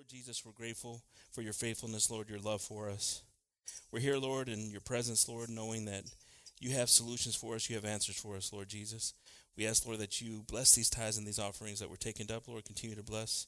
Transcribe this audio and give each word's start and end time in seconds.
Lord 0.00 0.08
Jesus, 0.08 0.46
we're 0.46 0.52
grateful 0.52 1.02
for 1.30 1.42
your 1.42 1.52
faithfulness, 1.52 2.10
Lord, 2.10 2.30
your 2.30 2.38
love 2.38 2.62
for 2.62 2.88
us. 2.88 3.20
We're 3.92 4.00
here, 4.00 4.16
Lord, 4.16 4.48
in 4.48 4.70
your 4.70 4.80
presence, 4.80 5.28
Lord, 5.28 5.50
knowing 5.50 5.84
that 5.84 6.04
you 6.58 6.70
have 6.70 6.88
solutions 6.88 7.34
for 7.36 7.54
us, 7.54 7.68
you 7.68 7.76
have 7.76 7.84
answers 7.84 8.16
for 8.16 8.34
us, 8.34 8.50
Lord 8.50 8.70
Jesus. 8.70 9.12
We 9.58 9.66
ask, 9.66 9.84
Lord, 9.84 9.98
that 9.98 10.22
you 10.22 10.42
bless 10.48 10.74
these 10.74 10.88
tithes 10.88 11.18
and 11.18 11.26
these 11.26 11.38
offerings 11.38 11.80
that 11.80 11.90
were 11.90 11.98
taken 11.98 12.34
up, 12.34 12.48
Lord. 12.48 12.64
Continue 12.64 12.96
to 12.96 13.02
bless 13.02 13.46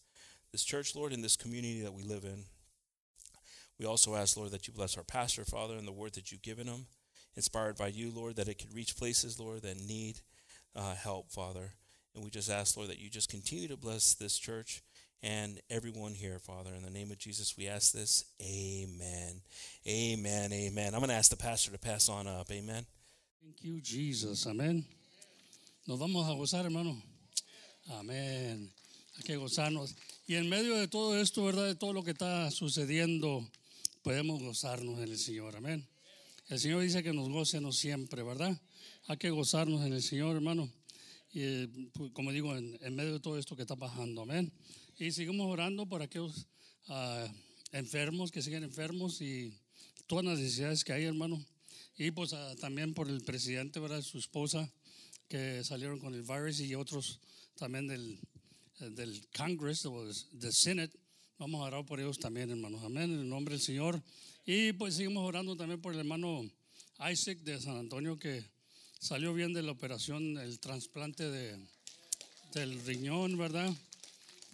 this 0.51 0.63
church, 0.63 0.95
Lord, 0.95 1.15
and 1.15 1.25
this 1.25 1.37
community 1.37 1.81
that 1.81 1.95
we 1.95 2.03
live 2.03 2.25
in. 2.25 2.45
We 3.79 3.87
also 3.87 4.15
ask, 4.15 4.37
Lord, 4.37 4.51
that 4.51 4.69
you 4.69 4.75
bless 4.75 4.99
our 4.99 5.05
pastor, 5.05 5.47
Father, 5.47 5.77
and 5.77 5.89
the 5.89 5.91
word 5.91 6.13
that 6.17 6.33
you've 6.33 6.43
given 6.43 6.67
him, 6.67 6.85
inspired 7.35 7.79
by 7.79 7.87
you, 7.87 8.13
Lord, 8.15 8.37
that 8.37 8.49
it 8.49 8.59
could 8.59 8.75
reach 8.75 8.99
places, 8.99 9.41
Lord, 9.41 9.63
that 9.63 9.81
need 9.81 10.21
uh, 10.77 10.97
help, 10.97 11.31
Father. 11.31 11.73
And 12.15 12.23
we 12.23 12.29
just 12.29 12.51
ask, 12.51 12.77
Lord, 12.77 12.91
that 12.91 13.01
you 13.01 13.09
just 13.09 13.31
continue 13.31 13.69
to 13.69 13.77
bless 13.79 14.13
this 14.13 14.37
church 14.37 14.83
and 15.23 15.61
everyone 15.71 16.15
here, 16.15 16.39
Father. 16.39 16.75
In 16.75 16.83
the 16.83 16.91
name 16.91 17.11
of 17.11 17.19
Jesus, 17.19 17.57
we 17.57 17.69
ask 17.69 17.93
this. 17.93 18.25
Amen. 18.43 19.41
Amen. 19.87 20.53
Amen. 20.53 20.95
I'm 20.95 21.01
going 21.01 21.11
to 21.11 21.15
ask 21.15 21.31
the 21.31 21.37
pastor 21.37 21.71
to 21.71 21.79
pass 21.79 22.09
on 22.09 22.27
up. 22.27 22.51
Amen. 22.51 22.85
Thank 23.41 23.63
you, 23.63 23.81
Jesus. 23.81 24.47
Amén. 24.47 24.85
Nos 25.87 25.99
vamos 25.99 26.29
a 26.29 26.35
gozar, 26.35 26.65
hermano. 26.65 27.01
Amén. 27.91 28.69
Hay 29.17 29.23
que 29.25 29.37
gozarnos. 29.37 29.95
Y 30.27 30.35
en 30.35 30.49
medio 30.49 30.77
de 30.77 30.89
todo 30.89 31.19
esto, 31.21 31.45
¿verdad? 31.45 31.67
De 31.67 31.75
todo 31.75 31.93
lo 31.93 32.03
que 32.03 32.13
está 32.13 32.51
sucediendo, 32.51 33.49
podemos 34.03 34.43
gozarnos 34.43 34.99
en 34.99 35.05
el 35.05 35.19
Señor. 35.19 35.57
Amén. 35.57 35.87
El 36.49 36.59
Señor 36.59 36.83
dice 36.83 37.03
que 37.03 37.13
nos 37.13 37.29
gocemos 37.29 37.77
siempre, 37.77 38.23
¿verdad? 38.23 38.61
Hay 39.07 39.17
que 39.19 39.31
gozarnos 39.31 39.85
en 39.87 39.93
el 39.93 40.03
Señor, 40.03 40.35
hermano. 40.35 40.69
Y 41.33 41.43
eh, 41.43 41.69
pues, 41.95 42.11
como 42.13 42.33
digo, 42.33 42.57
en, 42.57 42.79
en 42.83 42.95
medio 42.95 43.15
de 43.15 43.21
todo 43.21 43.39
esto 43.39 43.55
que 43.57 43.63
está 43.63 43.77
pasando. 43.77 44.23
Amén. 44.23 44.53
Y 45.03 45.11
seguimos 45.11 45.49
orando 45.49 45.85
por 45.85 46.01
aquellos 46.01 46.47
uh, 46.87 47.27
enfermos 47.73 48.31
que 48.31 48.41
siguen 48.41 48.63
enfermos 48.63 49.21
y 49.21 49.53
todas 50.07 50.25
las 50.25 50.39
necesidades 50.39 50.85
que 50.85 50.93
hay, 50.93 51.03
hermano. 51.03 51.45
Y 51.99 52.13
pues 52.13 52.33
uh, 52.33 52.55
también 52.61 52.95
por 52.95 53.09
el 53.09 53.21
presidente, 53.23 53.81
¿verdad? 53.81 54.01
Su 54.03 54.19
esposa, 54.19 54.73
que 55.27 55.65
salieron 55.65 55.99
con 55.99 56.15
el 56.15 56.23
virus 56.23 56.61
y 56.61 56.77
otros 56.77 57.19
también 57.57 57.89
del, 57.89 58.17
del 58.79 59.27
Congress 59.37 59.89
del 60.31 60.53
Senate. 60.53 60.97
Vamos 61.37 61.63
a 61.63 61.65
orar 61.65 61.85
por 61.85 61.99
ellos 61.99 62.21
también, 62.21 62.51
hermanos. 62.51 62.85
Amén. 62.85 63.11
En 63.11 63.19
el 63.23 63.29
nombre 63.29 63.55
del 63.57 63.61
Señor. 63.61 64.01
Y 64.47 64.73
pues 64.75 64.95
seguimos 64.95 65.27
orando 65.27 65.57
también 65.57 65.81
por 65.81 65.95
el 65.95 65.99
hermano 65.99 66.49
Isaac 67.11 67.39
de 67.39 67.61
San 67.61 67.77
Antonio, 67.77 68.17
que 68.21 68.45
salió 69.01 69.35
bien 69.35 69.53
de 69.53 69.65
la 69.65 69.73
operación, 69.73 70.39
el 70.39 70.61
trasplante 70.61 71.29
de, 71.29 71.59
del 72.55 72.81
riñón, 72.85 73.37
¿verdad? 73.37 73.75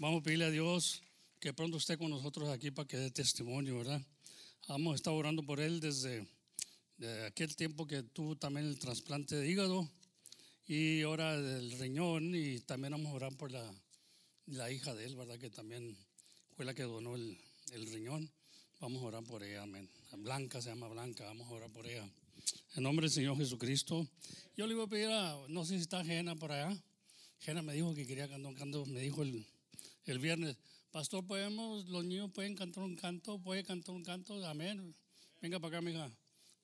Vamos 0.00 0.20
a 0.20 0.22
pedirle 0.22 0.44
a 0.44 0.50
Dios 0.50 1.02
que 1.40 1.52
pronto 1.52 1.76
esté 1.76 1.98
con 1.98 2.10
nosotros 2.10 2.48
aquí 2.50 2.70
para 2.70 2.86
que 2.86 2.96
dé 2.96 3.10
testimonio, 3.10 3.78
¿verdad? 3.78 4.00
Hemos 4.68 4.94
estado 4.94 5.16
orando 5.16 5.42
por 5.42 5.58
él 5.58 5.80
desde, 5.80 6.24
aquel 7.26 7.56
tiempo 7.56 7.84
que 7.84 8.04
tuvo 8.04 8.36
también 8.36 8.66
el 8.66 8.78
trasplante 8.78 9.34
de 9.34 9.50
hígado 9.50 9.90
y 10.68 11.02
ahora 11.02 11.36
del 11.36 11.72
riñón 11.80 12.32
y 12.32 12.60
también 12.60 12.92
vamos 12.92 13.10
a 13.10 13.14
orar 13.16 13.36
por 13.36 13.50
la, 13.50 13.74
la 14.46 14.70
hija 14.70 14.94
de 14.94 15.04
él, 15.04 15.16
¿verdad? 15.16 15.36
Que 15.36 15.50
también 15.50 15.98
fue 16.54 16.64
la 16.64 16.74
que 16.74 16.84
donó 16.84 17.16
el, 17.16 17.36
el 17.72 17.92
riñón. 17.92 18.30
Vamos 18.78 19.02
a 19.02 19.06
orar 19.06 19.24
por 19.24 19.42
ella, 19.42 19.64
amén. 19.64 19.90
Blanca 20.18 20.62
se 20.62 20.68
llama 20.68 20.86
Blanca, 20.86 21.24
vamos 21.24 21.48
a 21.48 21.54
orar 21.54 21.72
por 21.72 21.88
ella. 21.88 22.08
En 22.76 22.84
nombre 22.84 23.06
del 23.06 23.12
Señor 23.12 23.36
Jesucristo. 23.36 24.06
Yo 24.56 24.68
le 24.68 24.76
voy 24.76 24.84
a 24.84 24.88
pedir 24.88 25.08
a, 25.08 25.36
no 25.48 25.64
sé 25.64 25.74
si 25.74 25.80
está 25.80 26.04
Jena 26.04 26.36
por 26.36 26.52
allá. 26.52 26.80
Jena 27.40 27.62
me 27.62 27.72
dijo 27.72 27.96
que 27.96 28.06
quería 28.06 28.28
cantar 28.28 28.86
me 28.86 29.00
dijo 29.00 29.22
el, 29.22 29.44
el 30.12 30.18
viernes, 30.18 30.56
pastor, 30.90 31.26
podemos, 31.26 31.86
los 31.88 32.04
niños 32.04 32.30
pueden 32.32 32.54
cantar 32.54 32.84
un 32.84 32.96
canto, 32.96 33.38
puede 33.38 33.62
cantar 33.62 33.94
un 33.94 34.02
canto, 34.02 34.44
amén. 34.46 34.94
Venga 35.40 35.60
para 35.60 35.78
acá, 35.78 35.82
mija. 35.82 36.10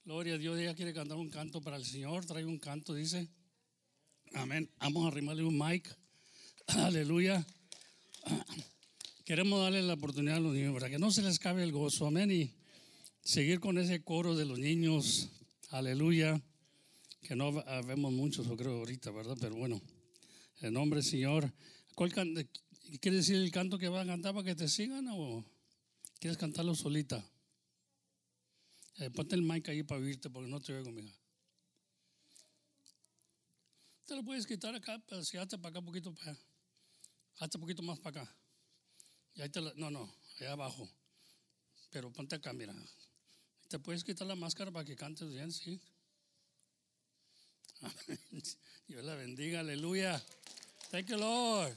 Gloria 0.04 0.34
a 0.34 0.38
Dios, 0.38 0.58
ella 0.58 0.74
quiere 0.74 0.92
cantar 0.92 1.16
un 1.16 1.30
canto 1.30 1.60
para 1.60 1.76
el 1.76 1.84
Señor, 1.84 2.24
trae 2.24 2.44
un 2.44 2.58
canto, 2.58 2.94
dice. 2.94 3.28
Amén. 4.32 4.70
Vamos 4.78 5.04
a 5.04 5.08
arrimarle 5.08 5.44
un 5.44 5.56
mic. 5.56 5.96
Aleluya. 6.66 7.46
Queremos 9.24 9.60
darle 9.60 9.82
la 9.82 9.94
oportunidad 9.94 10.36
a 10.36 10.40
los 10.40 10.54
niños 10.54 10.74
para 10.74 10.90
que 10.90 10.98
no 10.98 11.10
se 11.10 11.22
les 11.22 11.38
cabe 11.38 11.62
el 11.62 11.72
gozo. 11.72 12.06
Amén. 12.06 12.30
Y 12.30 12.52
seguir 13.22 13.60
con 13.60 13.78
ese 13.78 14.02
coro 14.02 14.34
de 14.34 14.44
los 14.44 14.58
niños. 14.58 15.30
Aleluya. 15.70 16.42
Que 17.22 17.36
no 17.36 17.52
vemos 17.86 18.12
muchos, 18.12 18.46
yo 18.46 18.56
creo, 18.56 18.78
ahorita, 18.78 19.10
¿verdad? 19.10 19.36
Pero 19.40 19.54
bueno, 19.54 19.80
en 20.60 20.74
nombre 20.74 21.00
del 21.00 21.08
Señor. 21.08 21.52
¿Cuál 21.94 22.12
¿Quiere 23.00 23.18
decir 23.18 23.36
el 23.36 23.50
canto 23.50 23.78
que 23.78 23.88
va 23.88 24.02
a 24.02 24.06
cantar 24.06 24.34
para 24.34 24.44
que 24.44 24.54
te 24.54 24.68
sigan 24.68 25.08
o 25.10 25.44
quieres 26.20 26.36
cantarlo 26.36 26.74
solita? 26.74 27.24
Eh, 28.98 29.10
ponte 29.10 29.34
el 29.34 29.42
mic 29.42 29.68
ahí 29.68 29.82
para 29.82 30.00
oírte 30.00 30.30
porque 30.30 30.48
no 30.48 30.60
te 30.60 30.72
oigo, 30.72 30.92
mija. 30.92 31.12
Te 34.06 34.14
lo 34.14 34.22
puedes 34.22 34.46
quitar 34.46 34.74
acá, 34.74 35.02
pero 35.08 35.24
si 35.24 35.36
hazte 35.38 35.56
para 35.56 35.70
acá 35.70 35.78
un 35.78 35.86
poquito 35.86 36.14
para 36.14 36.32
allá. 36.32 36.40
Hazte 37.38 37.56
un 37.56 37.62
poquito 37.62 37.82
más 37.82 37.98
para 37.98 38.22
acá. 38.22 38.36
Y 39.34 39.42
ahí 39.42 39.48
te 39.48 39.60
no, 39.60 39.90
no, 39.90 40.14
allá 40.38 40.52
abajo. 40.52 40.88
Pero 41.90 42.12
ponte 42.12 42.36
acá, 42.36 42.52
mira. 42.52 42.74
Te 43.68 43.78
puedes 43.78 44.04
quitar 44.04 44.26
la 44.26 44.36
máscara 44.36 44.70
para 44.70 44.84
que 44.84 44.94
cantes 44.94 45.28
bien, 45.30 45.50
sí. 45.50 45.80
Dios 48.86 49.04
la 49.04 49.14
bendiga, 49.14 49.60
aleluya. 49.60 50.22
Thank 50.90 51.08
you, 51.08 51.16
Lord. 51.16 51.76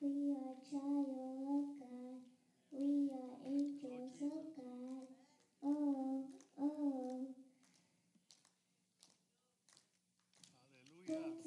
We 0.00 0.32
are 0.32 0.54
child 0.70 1.08
of 1.58 1.64
God. 1.80 2.20
We 2.72 3.10
are 3.12 3.36
angels 3.46 4.12
of 4.20 4.44
God. 4.56 5.06
Oh, 5.62 6.24
oh. 6.58 7.26
Hallelujah. 11.08 11.37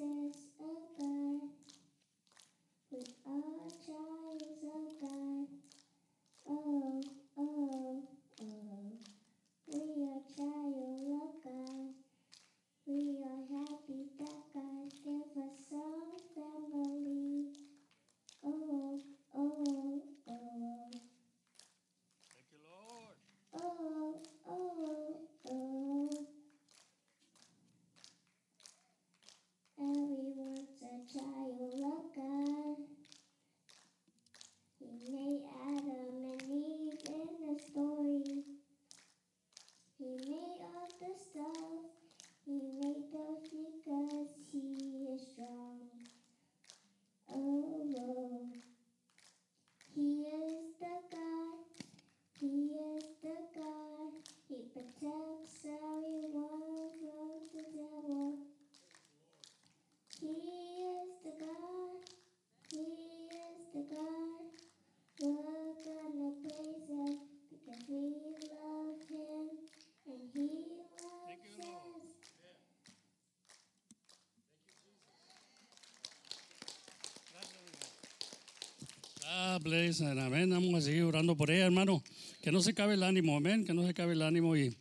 Amén. 80.19 80.49
Vamos 80.49 80.73
a 80.75 80.81
seguir 80.81 81.03
orando 81.03 81.37
por 81.37 81.49
ella, 81.51 81.65
hermano. 81.65 82.03
Que 82.41 82.51
no 82.51 82.61
se 82.61 82.73
cabe 82.73 82.95
el 82.95 83.03
ánimo, 83.03 83.37
amén. 83.37 83.63
Que 83.63 83.73
no 83.73 83.87
se 83.87 83.93
cabe 83.93 84.11
el 84.11 84.21
ánimo. 84.21 84.57
Y 84.57 84.75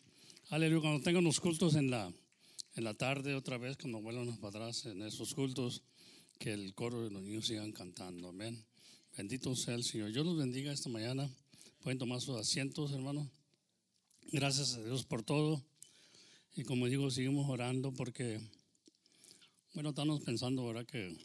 aleluya. 0.49 0.81
Cuando 0.81 1.03
tengan 1.03 1.23
los 1.23 1.39
cultos 1.39 1.77
en 1.77 1.89
la, 1.89 2.13
en 2.75 2.85
la 2.85 2.95
tarde, 2.95 3.37
otra 3.37 3.57
vez, 3.57 3.77
cuando 3.77 4.01
vuelvan 4.01 4.37
para 4.39 4.49
atrás 4.49 4.87
en 4.87 5.03
esos 5.03 5.35
cultos, 5.35 5.83
que 6.39 6.53
el 6.53 6.75
coro 6.75 7.05
de 7.05 7.11
los 7.11 7.23
niños 7.23 7.47
sigan 7.47 7.71
cantando, 7.71 8.31
amén. 8.31 8.65
Bendito 9.17 9.55
sea 9.55 9.75
el 9.75 9.85
Señor. 9.85 10.11
Yo 10.11 10.25
los 10.25 10.37
bendiga 10.37 10.73
esta 10.73 10.89
mañana. 10.89 11.31
Pueden 11.83 11.99
tomar 11.99 12.21
sus 12.21 12.37
asientos, 12.37 12.91
hermano. 12.93 13.31
Gracias 14.33 14.75
a 14.75 14.83
Dios 14.83 15.05
por 15.05 15.23
todo. 15.23 15.63
Y 16.57 16.65
como 16.65 16.87
digo, 16.87 17.09
seguimos 17.11 17.49
orando 17.49 17.93
porque, 17.93 18.41
bueno, 19.75 19.91
estamos 19.91 20.23
pensando 20.23 20.63
ahora 20.63 20.85
que 20.85 21.17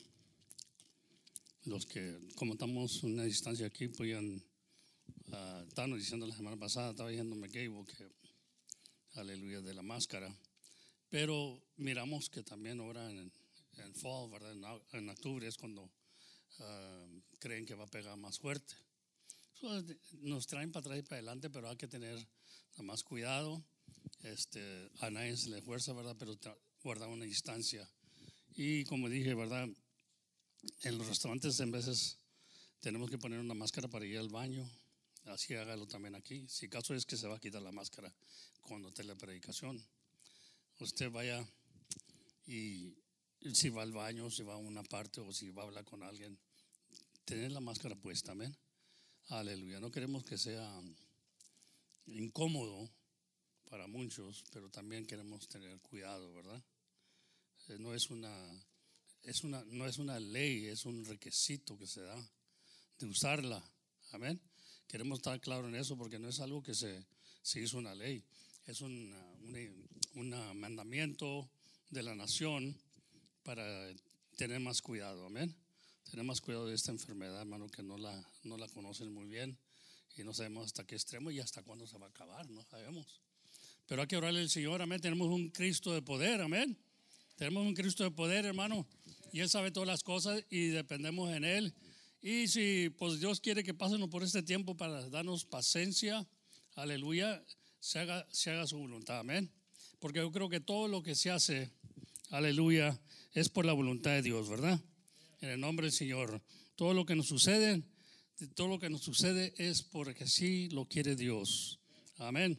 los 1.66 1.86
que, 1.86 2.20
a 2.36 3.06
una 3.06 3.24
distancia 3.24 3.68
aquí, 3.68 3.88
podían, 3.88 4.44
uh, 5.28 5.68
estábamos 5.68 6.00
diciendo 6.00 6.28
la 6.28 6.36
semana 6.36 6.58
pasada, 6.58 6.92
estaba 6.92 7.10
diciendo 7.10 7.36
McGable 7.36 7.86
que, 7.86 8.12
aleluya, 9.20 9.62
de 9.62 9.74
la 9.74 9.82
máscara. 9.82 10.36
Pero 11.10 11.62
miramos 11.78 12.30
que 12.30 12.44
también 12.44 12.80
ahora 12.80 13.10
en, 13.10 13.32
en 13.78 13.96
fall, 13.96 14.30
¿verdad? 14.30 14.52
En, 14.52 15.00
en 15.00 15.10
octubre 15.10 15.48
es 15.48 15.58
cuando 15.58 15.84
uh, 15.84 17.22
creen 17.40 17.66
que 17.66 17.76
va 17.76 17.86
a 17.86 17.88
pegar 17.88 18.18
más 18.18 18.40
fuerte. 18.40 18.76
Nos 20.22 20.46
traen 20.46 20.72
para 20.72 20.86
atrás 20.86 21.00
y 21.00 21.04
para 21.04 21.18
adelante, 21.18 21.50
pero 21.50 21.70
hay 21.70 21.78
que 21.78 21.88
tener 21.88 22.18
más 22.78 23.04
cuidado. 23.04 23.64
Este, 24.22 24.90
a 25.00 25.10
nadie 25.10 25.38
se 25.38 25.50
le 25.50 25.62
fuerza, 25.62 25.94
¿verdad? 25.94 26.16
Pero 26.20 26.38
guardar 26.84 27.10
una 27.10 27.26
distancia. 27.26 27.90
Y 28.54 28.84
como 28.86 29.10
dije, 29.10 29.34
¿verdad? 29.34 29.68
En 30.84 30.98
los 30.98 31.08
restaurantes 31.08 31.60
en 31.60 31.72
veces 31.72 32.18
tenemos 32.80 33.10
que 33.10 33.18
poner 33.18 33.40
una 33.40 33.54
máscara 33.54 33.88
para 33.88 34.06
ir 34.06 34.18
al 34.18 34.30
baño. 34.30 34.70
Así 35.26 35.56
hágalo 35.56 35.88
también 35.88 36.16
aquí. 36.16 36.46
Si 36.48 36.70
caso 36.70 36.94
es 36.94 37.06
que 37.06 37.18
se 37.18 37.28
va 37.28 37.38
a 37.38 37.40
quitar 37.40 37.62
la 37.62 37.72
máscara 37.72 38.14
cuando 38.62 38.90
esté 38.90 39.04
la 39.04 39.16
predicación. 39.16 39.84
Usted 40.80 41.10
vaya 41.12 41.48
y 42.48 42.94
si 43.54 43.70
va 43.70 43.84
al 43.84 43.92
baño, 43.92 44.30
si 44.30 44.44
va 44.44 44.54
a 44.54 44.58
una 44.58 44.84
parte 44.84 45.22
o 45.22 45.32
si 45.34 45.50
va 45.50 45.64
a 45.64 45.66
hablar 45.66 45.86
con 45.86 46.04
alguien, 46.04 46.38
tener 47.26 47.52
la 47.52 47.60
máscara 47.60 47.96
puesta, 47.96 48.34
amén. 48.34 48.56
Aleluya. 49.30 49.80
No 49.80 49.92
queremos 49.92 50.24
que 50.24 50.38
sea 50.38 50.82
incómodo 52.06 52.90
para 53.70 53.88
muchos, 53.88 54.44
pero 54.52 54.70
también 54.70 55.06
queremos 55.06 55.48
tener 55.48 55.80
cuidado, 55.82 56.34
¿verdad? 56.34 56.64
Eh, 57.68 57.78
no 57.80 57.94
es 57.94 58.10
una, 58.12 58.32
es 59.25 59.44
una, 59.44 59.63
no 59.66 59.86
es 59.86 59.98
una 59.98 60.19
ley, 60.19 60.66
es 60.66 60.86
un 60.86 61.06
requisito 61.06 61.77
que 61.77 61.88
se 61.88 62.01
da 62.01 62.30
de 63.00 63.06
usarla. 63.06 63.63
Amén. 64.12 64.39
Queremos 64.88 65.19
estar 65.19 65.39
claros 65.42 65.68
en 65.68 65.75
eso 65.75 65.98
porque 65.98 66.19
no 66.19 66.30
es 66.30 66.39
algo 66.39 66.63
que 66.63 66.74
se, 66.74 67.06
se 67.42 67.60
hizo 67.60 67.77
una 67.77 67.94
ley, 67.95 68.24
es 68.66 68.81
un 68.81 69.13
un 70.16 70.30
mandamiento 70.60 71.50
de 71.89 72.04
la 72.04 72.16
nación 72.16 72.75
para 73.44 73.63
tener 74.38 74.60
más 74.60 74.81
cuidado. 74.81 75.25
Amén. 75.25 75.56
Tener 76.10 76.25
más 76.25 76.42
cuidado 76.42 76.68
de 76.68 76.75
esta 76.75 76.92
enfermedad, 76.92 77.42
hermano, 77.42 77.68
que 77.69 77.83
no 77.83 77.98
la, 77.98 78.28
no 78.44 78.57
la 78.57 78.68
conocen 78.69 79.13
muy 79.13 79.28
bien 79.28 79.57
y 80.16 80.24
no 80.24 80.33
sabemos 80.33 80.66
hasta 80.66 80.86
qué 80.86 80.95
extremo 80.95 81.31
y 81.31 81.39
hasta 81.39 81.63
cuándo 81.63 81.86
se 81.86 81.98
va 81.98 82.07
a 82.07 82.10
acabar, 82.10 82.50
no 82.50 82.63
sabemos. 82.63 83.19
Pero 83.88 84.01
hay 84.01 84.07
que 84.07 84.18
orarle 84.18 84.39
al 84.39 84.50
Señor, 84.50 84.81
amén. 84.81 85.01
Tenemos 85.01 85.28
un 85.28 85.50
Cristo 85.50 85.94
de 85.94 86.01
poder, 86.01 86.42
amén. 86.42 86.78
Tenemos 87.36 87.66
un 87.66 87.74
Cristo 87.74 88.04
de 88.04 88.12
poder, 88.12 88.45
hermano. 88.45 88.88
Él 89.42 89.50
sabe 89.50 89.72
todas 89.72 89.88
las 89.88 90.02
cosas 90.02 90.44
y 90.50 90.68
dependemos 90.68 91.30
en 91.34 91.44
Él. 91.44 91.74
Y 92.22 92.48
si 92.48 92.90
pues 92.90 93.20
Dios 93.20 93.42
quiere 93.42 93.64
que 93.64 93.74
pasemos 93.74 94.10
por 94.10 94.24
este 94.24 94.42
tiempo 94.42 94.76
para 94.78 95.10
darnos 95.10 95.44
paciencia, 95.46 96.26
aleluya, 96.76 97.44
se 97.80 98.00
haga, 98.00 98.26
se 98.32 98.50
haga 98.52 98.66
su 98.66 98.78
voluntad, 98.78 99.20
amén. 99.20 99.52
Porque 100.00 100.20
yo 100.20 100.32
creo 100.32 100.50
que 100.50 100.60
todo 100.60 100.88
lo 100.88 101.04
que 101.04 101.16
se 101.16 101.32
hace, 101.32 101.70
aleluya, 102.30 103.00
es 103.34 103.50
por 103.50 103.66
la 103.66 103.74
voluntad 103.74 104.12
de 104.12 104.22
Dios, 104.22 104.50
¿verdad? 104.50 104.80
En 105.42 105.50
el 105.50 105.60
nombre 105.60 105.88
del 105.88 105.94
Señor. 105.94 106.42
Todo 106.76 106.94
lo 106.94 107.06
que 107.06 107.16
nos 107.16 107.28
sucede, 107.28 107.84
todo 108.56 108.70
lo 108.70 108.80
que 108.80 108.90
nos 108.90 109.02
sucede 109.02 109.54
es 109.58 109.84
porque 109.84 110.28
sí 110.28 110.70
lo 110.70 110.86
quiere 110.86 111.16
Dios. 111.16 111.80
Amén. 112.18 112.58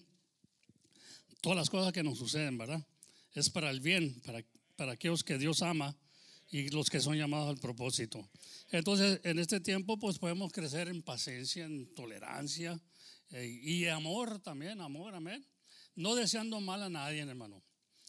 Todas 1.40 1.56
las 1.56 1.70
cosas 1.70 1.92
que 1.92 2.02
nos 2.02 2.18
suceden, 2.18 2.58
¿verdad? 2.58 2.86
Es 3.34 3.50
para 3.50 3.70
el 3.70 3.80
bien, 3.80 4.20
para, 4.20 4.44
para 4.76 4.92
aquellos 4.92 5.24
que 5.24 5.38
Dios 5.38 5.62
ama 5.62 5.96
y 6.48 6.68
los 6.70 6.88
que 6.90 7.00
son 7.00 7.16
llamados 7.16 7.48
al 7.48 7.58
propósito. 7.58 8.28
Entonces, 8.70 9.20
en 9.24 9.38
este 9.38 9.60
tiempo, 9.60 9.98
pues 9.98 10.18
podemos 10.18 10.52
crecer 10.52 10.88
en 10.88 11.02
paciencia, 11.02 11.64
en 11.64 11.92
tolerancia 11.94 12.80
eh, 13.30 13.46
y 13.46 13.86
amor 13.86 14.40
también, 14.40 14.80
amor, 14.80 15.14
amén. 15.14 15.46
No 15.94 16.14
deseando 16.14 16.60
mal 16.60 16.82
a 16.82 16.88
nadie, 16.88 17.20
hermano. 17.20 17.62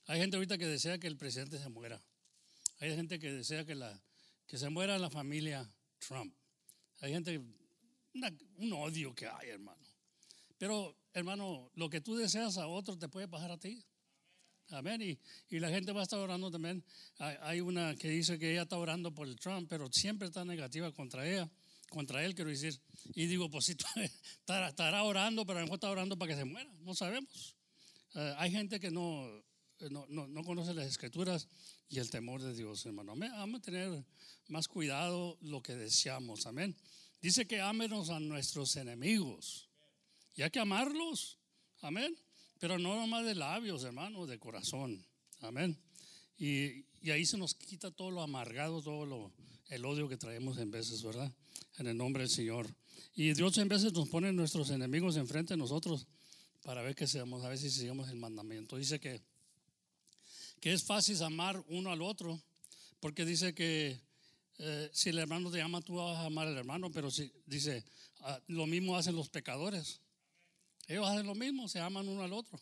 Hay 0.06 0.20
gente 0.20 0.38
ahorita 0.38 0.58
que 0.58 0.68
desea 0.68 1.00
que 1.00 1.08
el 1.08 1.18
presidente 1.18 1.58
se 1.58 1.70
muera. 1.70 2.02
Hay 2.80 2.96
gente 2.96 3.20
que 3.20 3.32
desea 3.32 3.66
que, 3.66 3.76
la, 3.76 4.02
que 4.46 4.58
se 4.58 4.70
muera 4.70 5.00
la 5.00 5.10
familia 5.10 5.70
Trump. 6.00 6.34
Hay 7.02 7.12
gente, 7.12 7.42
un 8.58 8.74
odio 8.74 9.14
que 9.16 9.28
hay, 9.28 9.50
hermano. 9.50 9.84
Pero, 10.58 10.98
hermano, 11.14 11.72
lo 11.76 11.90
que 11.90 12.02
tú 12.02 12.16
deseas 12.16 12.58
a 12.58 12.68
otro 12.68 12.98
te 12.98 13.10
puede 13.10 13.28
pasar 13.28 13.52
a 13.52 13.58
ti. 13.58 13.84
Amén. 14.72 15.02
Y, 15.02 15.18
y, 15.56 15.60
la 15.60 15.70
gente 15.70 15.92
va 15.92 16.02
a 16.02 16.04
estar 16.04 16.20
orando 16.20 16.52
también. 16.52 16.84
Hay 17.20 17.62
una 17.62 17.96
que 17.96 18.10
dice 18.10 18.38
que 18.38 18.52
ella 18.52 18.64
está 18.64 18.78
orando 18.78 19.14
por 19.14 19.28
el 19.28 19.38
Trump, 19.38 19.68
pero 19.70 19.92
siempre 19.92 20.28
está 20.28 20.44
negativa 20.44 20.92
contra 20.92 21.28
ella, 21.28 21.50
contra 21.90 22.24
él, 22.26 22.36
quiero 22.36 22.50
decir. 22.50 22.80
Y 23.16 23.28
digo, 23.28 23.50
pues 23.50 23.66
sí, 23.66 23.78
estará, 24.48 25.04
orando, 25.04 25.46
pero 25.46 25.60
a 25.60 25.62
lo 25.62 25.68
mejor 25.68 25.78
está 25.78 25.90
orando 25.90 26.18
para 26.18 26.34
que 26.34 26.38
se 26.38 26.46
muera. 26.46 26.70
No 26.82 26.94
sabemos. 26.94 27.56
Uh, 28.14 28.34
hay 28.38 28.52
gente 28.52 28.80
que 28.80 28.92
no, 28.92 29.28
no, 29.90 30.06
no, 30.10 30.28
no, 30.28 30.44
conoce 30.44 30.74
las 30.74 30.88
escrituras 30.88 31.48
y 31.90 32.00
el 32.00 32.10
temor 32.10 32.42
de 32.42 32.54
Dios, 32.54 32.86
hermano. 32.86 33.16
Vamos 33.16 33.60
a 33.62 33.64
tener 33.64 34.06
más 34.48 34.68
cuidado 34.68 35.38
lo 35.42 35.62
que 35.62 35.76
deseamos. 35.76 36.46
Amén. 36.46 36.76
Dice 37.22 37.48
que 37.48 37.62
ámenos 37.62 38.10
a 38.10 38.20
nuestros 38.20 38.76
enemigos. 38.76 39.70
Y 40.36 40.42
hay 40.42 40.52
que 40.52 40.60
amarlos. 40.60 41.38
Amén. 41.82 42.18
Pero 42.60 42.80
no 42.80 42.96
nomás 42.96 43.26
de 43.26 43.36
labios, 43.36 43.84
hermano, 43.84 44.26
de 44.26 44.40
corazón. 44.40 45.06
Amén. 45.42 45.78
Y, 46.38 46.86
y, 47.02 47.12
ahí 47.12 47.26
se 47.26 47.38
nos 47.38 47.56
quita 47.56 47.92
todo 47.92 48.12
lo 48.12 48.22
amargado, 48.22 48.82
todo 48.82 49.06
lo, 49.06 49.32
el 49.70 49.86
odio 49.86 50.08
que 50.08 50.18
traemos 50.18 50.58
en 50.58 50.72
veces, 50.72 51.04
¿verdad? 51.04 51.32
En 51.78 51.88
el 51.88 51.98
nombre 51.98 52.24
del 52.24 52.30
Señor. 52.30 52.68
Y 53.16 53.34
Dios 53.34 53.58
en 53.58 53.68
veces 53.68 53.94
nos 53.94 54.10
pone 54.10 54.32
nuestros 54.32 54.70
enemigos 54.70 55.18
enfrente 55.18 55.54
de 55.54 55.58
nosotros 55.58 56.08
para 56.64 56.82
ver 56.82 56.96
que 56.96 57.08
seamos, 57.08 57.44
a 57.44 57.50
ver 57.50 57.58
si 57.58 57.70
seguimos 57.70 58.10
el 58.10 58.18
mandamiento. 58.18 58.78
Dice 58.78 59.00
que, 59.00 59.22
que 60.60 60.74
es 60.74 60.84
fácil 60.84 61.22
amar 61.24 61.64
uno 61.70 61.92
al 61.92 62.02
otro, 62.02 62.42
porque 63.00 63.26
dice 63.26 63.54
que 63.54 64.00
eh, 64.60 64.90
si 64.92 65.10
el 65.10 65.20
hermano 65.20 65.52
te 65.52 65.62
ama, 65.62 65.82
tú 65.82 65.96
vas 65.96 66.18
a 66.18 66.26
amar 66.26 66.48
al 66.48 66.58
hermano, 66.58 66.92
pero 66.92 67.12
si 67.12 67.32
dice, 67.46 67.84
ah, 68.22 68.40
lo 68.48 68.66
mismo 68.66 68.96
hacen 68.96 69.16
los 69.16 69.30
pecadores. 69.30 70.02
Ellos 70.88 71.08
hacen 71.08 71.26
lo 71.26 71.36
mismo, 71.36 71.68
se 71.68 71.80
aman 71.80 72.08
uno 72.08 72.24
al 72.24 72.34
otro. 72.34 72.60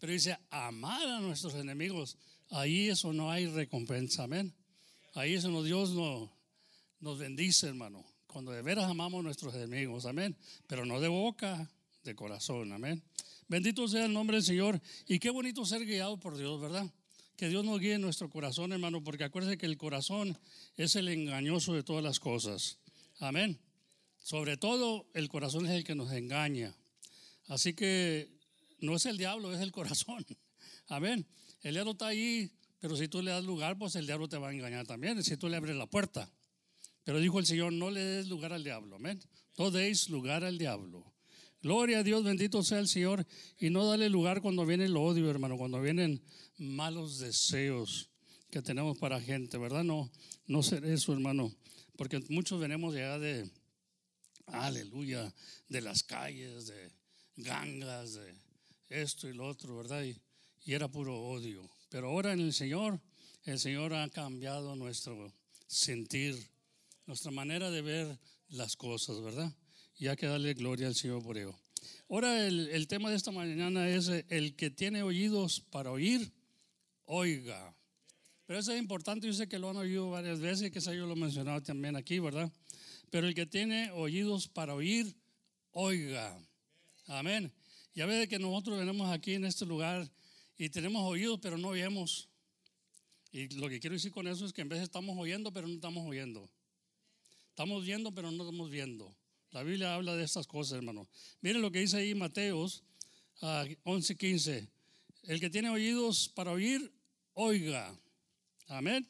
Pero 0.00 0.12
dice, 0.12 0.36
amar 0.50 1.06
a 1.06 1.20
nuestros 1.20 1.54
enemigos, 1.54 2.16
ahí 2.50 2.88
eso 2.88 3.12
no 3.12 3.30
hay 3.30 3.46
recompensa, 3.46 4.24
amén. 4.24 4.52
Ahí 5.14 5.34
eso 5.34 5.48
no, 5.48 5.62
Dios 5.62 5.90
no, 5.90 6.32
nos 7.00 7.18
bendice, 7.18 7.68
hermano. 7.68 8.04
Cuando 8.26 8.50
de 8.50 8.62
veras 8.62 8.86
amamos 8.90 9.20
a 9.20 9.22
nuestros 9.22 9.54
enemigos, 9.54 10.06
amén. 10.06 10.36
Pero 10.66 10.84
no 10.86 11.00
de 11.00 11.08
boca, 11.08 11.70
de 12.02 12.14
corazón, 12.14 12.72
amén. 12.72 13.02
Bendito 13.46 13.86
sea 13.86 14.06
el 14.06 14.12
nombre 14.12 14.38
del 14.38 14.44
Señor. 14.44 14.80
Y 15.06 15.18
qué 15.18 15.30
bonito 15.30 15.64
ser 15.64 15.84
guiado 15.84 16.18
por 16.18 16.36
Dios, 16.36 16.60
¿verdad? 16.60 16.90
Que 17.36 17.48
Dios 17.48 17.64
nos 17.64 17.78
guíe 17.78 17.94
en 17.94 18.00
nuestro 18.00 18.30
corazón, 18.30 18.72
hermano, 18.72 19.04
porque 19.04 19.24
acuérdese 19.24 19.58
que 19.58 19.66
el 19.66 19.76
corazón 19.76 20.38
es 20.76 20.96
el 20.96 21.08
engañoso 21.08 21.74
de 21.74 21.82
todas 21.82 22.02
las 22.02 22.18
cosas. 22.18 22.78
Amén. 23.18 23.60
Sobre 24.16 24.56
todo, 24.56 25.06
el 25.14 25.28
corazón 25.28 25.66
es 25.66 25.72
el 25.72 25.84
que 25.84 25.94
nos 25.94 26.10
engaña. 26.12 26.74
Así 27.52 27.74
que 27.74 28.30
no 28.80 28.96
es 28.96 29.04
el 29.04 29.18
diablo, 29.18 29.52
es 29.52 29.60
el 29.60 29.72
corazón. 29.72 30.24
Amén. 30.88 31.26
El 31.60 31.74
diablo 31.74 31.92
está 31.92 32.06
ahí, 32.06 32.50
pero 32.80 32.96
si 32.96 33.08
tú 33.08 33.20
le 33.20 33.30
das 33.30 33.44
lugar, 33.44 33.76
pues 33.76 33.94
el 33.94 34.06
diablo 34.06 34.26
te 34.26 34.38
va 34.38 34.48
a 34.48 34.52
engañar 34.54 34.86
también, 34.86 35.22
si 35.22 35.36
tú 35.36 35.50
le 35.50 35.56
abres 35.56 35.76
la 35.76 35.86
puerta. 35.86 36.32
Pero 37.04 37.20
dijo 37.20 37.38
el 37.38 37.44
Señor, 37.44 37.74
no 37.74 37.90
le 37.90 38.00
des 38.00 38.28
lugar 38.28 38.54
al 38.54 38.64
diablo. 38.64 38.96
Amén. 38.96 39.20
No 39.58 39.70
deis 39.70 40.08
lugar 40.08 40.44
al 40.44 40.56
diablo. 40.56 41.04
Gloria 41.60 41.98
a 41.98 42.02
Dios, 42.02 42.24
bendito 42.24 42.62
sea 42.62 42.78
el 42.78 42.88
Señor. 42.88 43.26
Y 43.58 43.68
no 43.68 43.84
dale 43.84 44.08
lugar 44.08 44.40
cuando 44.40 44.64
viene 44.64 44.86
el 44.86 44.96
odio, 44.96 45.28
hermano, 45.28 45.58
cuando 45.58 45.78
vienen 45.78 46.22
malos 46.56 47.18
deseos 47.18 48.08
que 48.50 48.62
tenemos 48.62 48.96
para 48.96 49.20
gente, 49.20 49.58
¿verdad? 49.58 49.84
No, 49.84 50.10
no 50.46 50.62
ser 50.62 50.86
eso, 50.86 51.12
hermano. 51.12 51.54
Porque 51.96 52.18
muchos 52.30 52.58
venimos 52.58 52.94
ya 52.94 53.18
de, 53.18 53.50
aleluya, 54.46 55.34
de 55.68 55.80
las 55.82 56.02
calles, 56.02 56.68
de 56.68 57.01
gangas, 57.36 58.14
de 58.14 58.34
esto 58.88 59.28
y 59.28 59.32
lo 59.32 59.46
otro, 59.46 59.76
¿verdad? 59.76 60.04
Y, 60.04 60.16
era 60.64 60.88
puro 60.88 61.20
odio. 61.20 61.68
Pero 61.88 62.08
ahora 62.08 62.32
en 62.32 62.40
el 62.40 62.52
Señor, 62.52 63.00
el 63.44 63.58
Señor 63.58 63.94
ha 63.94 64.08
cambiado 64.10 64.76
nuestro 64.76 65.32
sentir, 65.66 66.36
nuestra 67.06 67.32
manera 67.32 67.70
de 67.70 67.82
ver 67.82 68.18
las 68.48 68.76
cosas, 68.76 69.20
¿verdad? 69.20 69.52
Y 69.98 70.06
hay 70.06 70.16
que 70.16 70.26
darle 70.26 70.54
gloria 70.54 70.86
al 70.86 70.94
Señor 70.94 71.22
por 71.22 71.36
ello. 71.36 71.58
Ahora 72.08 72.46
el, 72.46 72.68
el 72.68 72.86
tema 72.86 73.10
de 73.10 73.16
esta 73.16 73.32
mañana 73.32 73.88
es 73.88 74.08
el 74.28 74.54
que 74.54 74.70
tiene 74.70 75.02
oídos 75.02 75.60
para 75.60 75.90
oír, 75.90 76.32
oiga. 77.04 77.74
Pero 78.46 78.60
eso 78.60 78.72
es 78.72 78.80
importante, 78.80 79.26
yo 79.26 79.32
sé 79.32 79.48
que 79.48 79.58
lo 79.58 79.70
han 79.70 79.76
oído 79.76 80.10
varias 80.10 80.38
veces, 80.38 80.70
que 80.70 80.80
yo 80.80 81.06
lo 81.06 81.14
he 81.14 81.16
mencionado 81.16 81.60
también 81.62 81.96
aquí, 81.96 82.18
¿verdad? 82.18 82.52
Pero 83.10 83.26
el 83.26 83.34
que 83.34 83.46
tiene 83.46 83.90
oídos 83.90 84.46
para 84.46 84.74
oír, 84.74 85.14
oiga. 85.72 86.38
Amén. 87.06 87.52
Ya 87.94 88.06
ve 88.06 88.28
que 88.28 88.38
nosotros 88.38 88.78
venimos 88.78 89.10
aquí 89.10 89.34
en 89.34 89.44
este 89.44 89.66
lugar 89.66 90.10
y 90.56 90.68
tenemos 90.68 91.02
oídos, 91.02 91.38
pero 91.40 91.58
no 91.58 91.68
oímos. 91.68 92.28
Y 93.32 93.48
lo 93.56 93.68
que 93.68 93.80
quiero 93.80 93.94
decir 93.94 94.12
con 94.12 94.26
eso 94.26 94.44
es 94.44 94.52
que 94.52 94.62
en 94.62 94.68
vez 94.68 94.82
estamos 94.82 95.16
oyendo, 95.18 95.52
pero 95.52 95.66
no 95.66 95.74
estamos 95.74 96.06
oyendo. 96.06 96.48
Estamos 97.48 97.84
viendo, 97.84 98.14
pero 98.14 98.30
no 98.30 98.44
estamos 98.44 98.70
viendo. 98.70 99.14
La 99.50 99.62
Biblia 99.62 99.94
habla 99.94 100.16
de 100.16 100.24
estas 100.24 100.46
cosas, 100.46 100.78
hermano. 100.78 101.08
Miren 101.40 101.60
lo 101.60 101.70
que 101.70 101.80
dice 101.80 101.98
ahí 101.98 102.14
Mateos 102.14 102.82
11:15. 103.40 104.68
El 105.24 105.40
que 105.40 105.50
tiene 105.50 105.68
oídos 105.68 106.28
para 106.30 106.52
oír, 106.52 106.92
oiga. 107.34 107.94
Amén. 108.68 109.06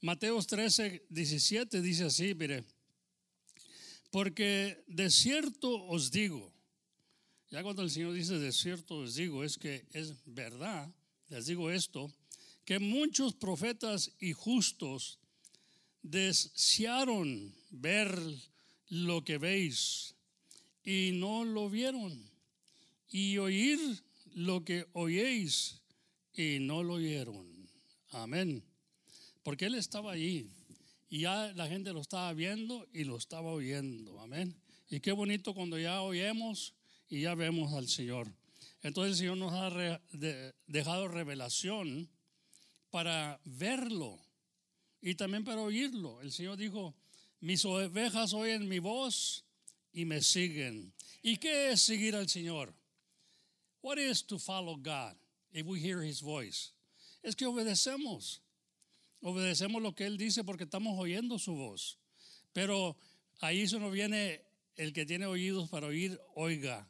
Mateos 0.00 0.46
13, 0.46 1.06
17 1.08 1.80
dice 1.80 2.04
así, 2.04 2.34
mire. 2.34 2.64
Porque 4.10 4.84
de 4.86 5.10
cierto 5.10 5.84
os 5.86 6.10
digo, 6.10 6.51
ya 7.52 7.62
cuando 7.62 7.82
el 7.82 7.90
Señor 7.90 8.14
dice 8.14 8.38
de 8.38 8.50
cierto 8.50 8.96
os 8.96 9.14
digo, 9.14 9.44
es 9.44 9.58
que 9.58 9.84
es 9.92 10.14
verdad, 10.24 10.90
les 11.28 11.44
digo 11.44 11.70
esto, 11.70 12.10
que 12.64 12.78
muchos 12.78 13.34
profetas 13.34 14.10
y 14.18 14.32
justos 14.32 15.18
desearon 16.02 17.54
ver 17.68 18.18
lo 18.88 19.22
que 19.22 19.36
veis 19.36 20.14
y 20.82 21.10
no 21.12 21.44
lo 21.44 21.68
vieron, 21.68 22.24
y 23.10 23.36
oír 23.36 23.78
lo 24.34 24.64
que 24.64 24.86
oyeis 24.94 25.82
y 26.32 26.56
no 26.58 26.82
lo 26.82 26.94
oyeron. 26.94 27.46
Amén. 28.12 28.64
Porque 29.42 29.66
Él 29.66 29.74
estaba 29.74 30.12
allí 30.12 30.48
y 31.10 31.20
ya 31.20 31.52
la 31.54 31.68
gente 31.68 31.92
lo 31.92 32.00
estaba 32.00 32.32
viendo 32.32 32.88
y 32.94 33.04
lo 33.04 33.18
estaba 33.18 33.52
oyendo. 33.52 34.18
Amén. 34.22 34.56
Y 34.88 35.00
qué 35.00 35.12
bonito 35.12 35.52
cuando 35.52 35.78
ya 35.78 36.00
oímos 36.00 36.72
y 37.12 37.20
ya 37.20 37.34
vemos 37.34 37.74
al 37.74 37.88
Señor. 37.88 38.26
Entonces 38.80 39.12
el 39.12 39.18
Señor 39.18 39.36
nos 39.36 39.52
ha 39.52 40.00
dejado 40.66 41.08
revelación 41.08 42.08
para 42.90 43.38
verlo 43.44 44.18
y 45.02 45.14
también 45.14 45.44
para 45.44 45.60
oírlo. 45.60 46.22
El 46.22 46.32
Señor 46.32 46.56
dijo, 46.56 46.94
mis 47.40 47.66
ovejas 47.66 48.32
oyen 48.32 48.66
mi 48.66 48.78
voz 48.78 49.44
y 49.92 50.06
me 50.06 50.22
siguen. 50.22 50.94
¿Y 51.20 51.36
qué 51.36 51.72
es 51.72 51.82
seguir 51.82 52.16
al 52.16 52.30
Señor? 52.30 52.74
What 53.82 53.98
is 53.98 54.24
to 54.24 54.38
follow 54.38 54.78
God 54.78 55.14
if 55.52 55.66
we 55.66 55.80
hear 55.80 56.02
his 56.02 56.22
voice? 56.22 56.72
Es 57.22 57.36
que 57.36 57.44
obedecemos. 57.44 58.40
Obedecemos 59.20 59.82
lo 59.82 59.94
que 59.94 60.06
él 60.06 60.16
dice 60.16 60.44
porque 60.44 60.64
estamos 60.64 60.98
oyendo 60.98 61.38
su 61.38 61.54
voz. 61.54 61.98
Pero 62.54 62.96
ahí 63.40 63.68
se 63.68 63.78
nos 63.78 63.92
viene 63.92 64.40
el 64.76 64.94
que 64.94 65.04
tiene 65.04 65.26
oídos 65.26 65.68
para 65.68 65.88
oír, 65.88 66.18
oiga. 66.34 66.88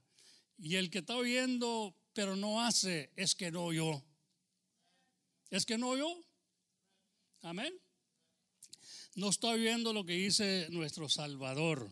Y 0.58 0.76
el 0.76 0.90
que 0.90 1.00
está 1.00 1.16
oyendo 1.16 1.94
pero 2.14 2.36
no 2.36 2.60
hace 2.60 3.10
es 3.16 3.34
que 3.34 3.50
no 3.50 3.64
oyó. 3.64 4.02
Es 5.50 5.64
que 5.64 5.78
no 5.78 5.90
oyó. 5.90 6.08
Amén. 7.42 7.72
No 9.16 9.28
está 9.28 9.48
oyendo 9.48 9.92
lo 9.92 10.04
que 10.04 10.14
dice 10.14 10.68
nuestro 10.70 11.08
Salvador. 11.08 11.90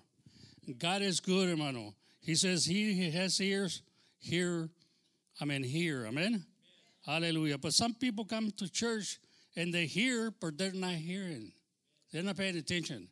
God 0.79 1.03
is 1.03 1.21
good, 1.21 1.49
hermano. 1.49 1.95
He 2.21 2.35
says 2.35 2.65
he 2.65 3.11
has 3.11 3.41
ears, 3.41 3.83
hear, 4.19 4.71
I 5.41 5.45
mean, 5.45 5.63
hear. 5.63 6.07
Amen. 6.07 6.45
Hallelujah. 7.05 7.59
But 7.59 7.73
some 7.73 7.95
people 7.95 8.25
come 8.25 8.51
to 8.53 8.69
church 8.69 9.19
and 9.57 9.73
they 9.73 9.87
hear, 9.87 10.31
but 10.31 10.57
they're 10.57 10.73
not 10.73 10.95
hearing. 10.95 11.53
They're 12.13 12.23
not 12.23 12.37
paying 12.37 12.57
attention. 12.57 13.09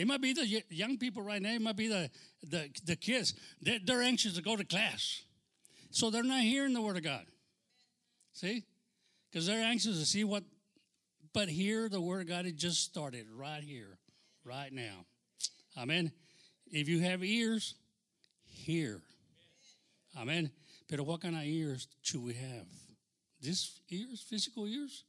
It 0.00 0.06
might 0.06 0.20
be 0.20 0.32
the 0.32 0.62
young 0.70 0.96
people 0.96 1.22
right 1.22 1.42
now. 1.42 1.52
It 1.52 1.60
might 1.60 1.76
be 1.76 1.88
the, 1.88 2.10
the, 2.48 2.70
the 2.84 2.96
kids. 2.96 3.34
They're, 3.60 3.78
they're 3.84 4.02
anxious 4.02 4.34
to 4.34 4.42
go 4.42 4.56
to 4.56 4.64
class. 4.64 5.22
So 5.90 6.10
they're 6.10 6.22
not 6.22 6.42
hearing 6.42 6.72
the 6.72 6.80
word 6.80 6.96
of 6.96 7.02
God. 7.02 7.26
See? 8.32 8.64
Because 9.30 9.46
they're 9.46 9.62
anxious 9.62 9.98
to 9.98 10.06
see 10.06 10.24
what 10.24 10.44
but 11.32 11.48
here, 11.48 11.88
the 11.88 12.00
Word 12.00 12.22
of 12.22 12.28
God 12.28 12.44
had 12.44 12.56
just 12.56 12.82
started 12.82 13.26
right 13.32 13.62
here, 13.62 13.98
right 14.44 14.72
now. 14.72 15.04
Amen. 15.78 16.10
If 16.72 16.88
you 16.88 17.00
have 17.00 17.22
ears, 17.22 17.74
hear. 18.44 19.00
Amen. 20.18 20.50
But 20.88 21.00
what 21.02 21.20
kind 21.20 21.36
of 21.36 21.44
ears 21.44 21.86
should 22.02 22.24
we 22.24 22.34
have? 22.34 22.66
This 23.40 23.80
ears, 23.90 24.20
physical 24.28 24.66
ears? 24.66 25.04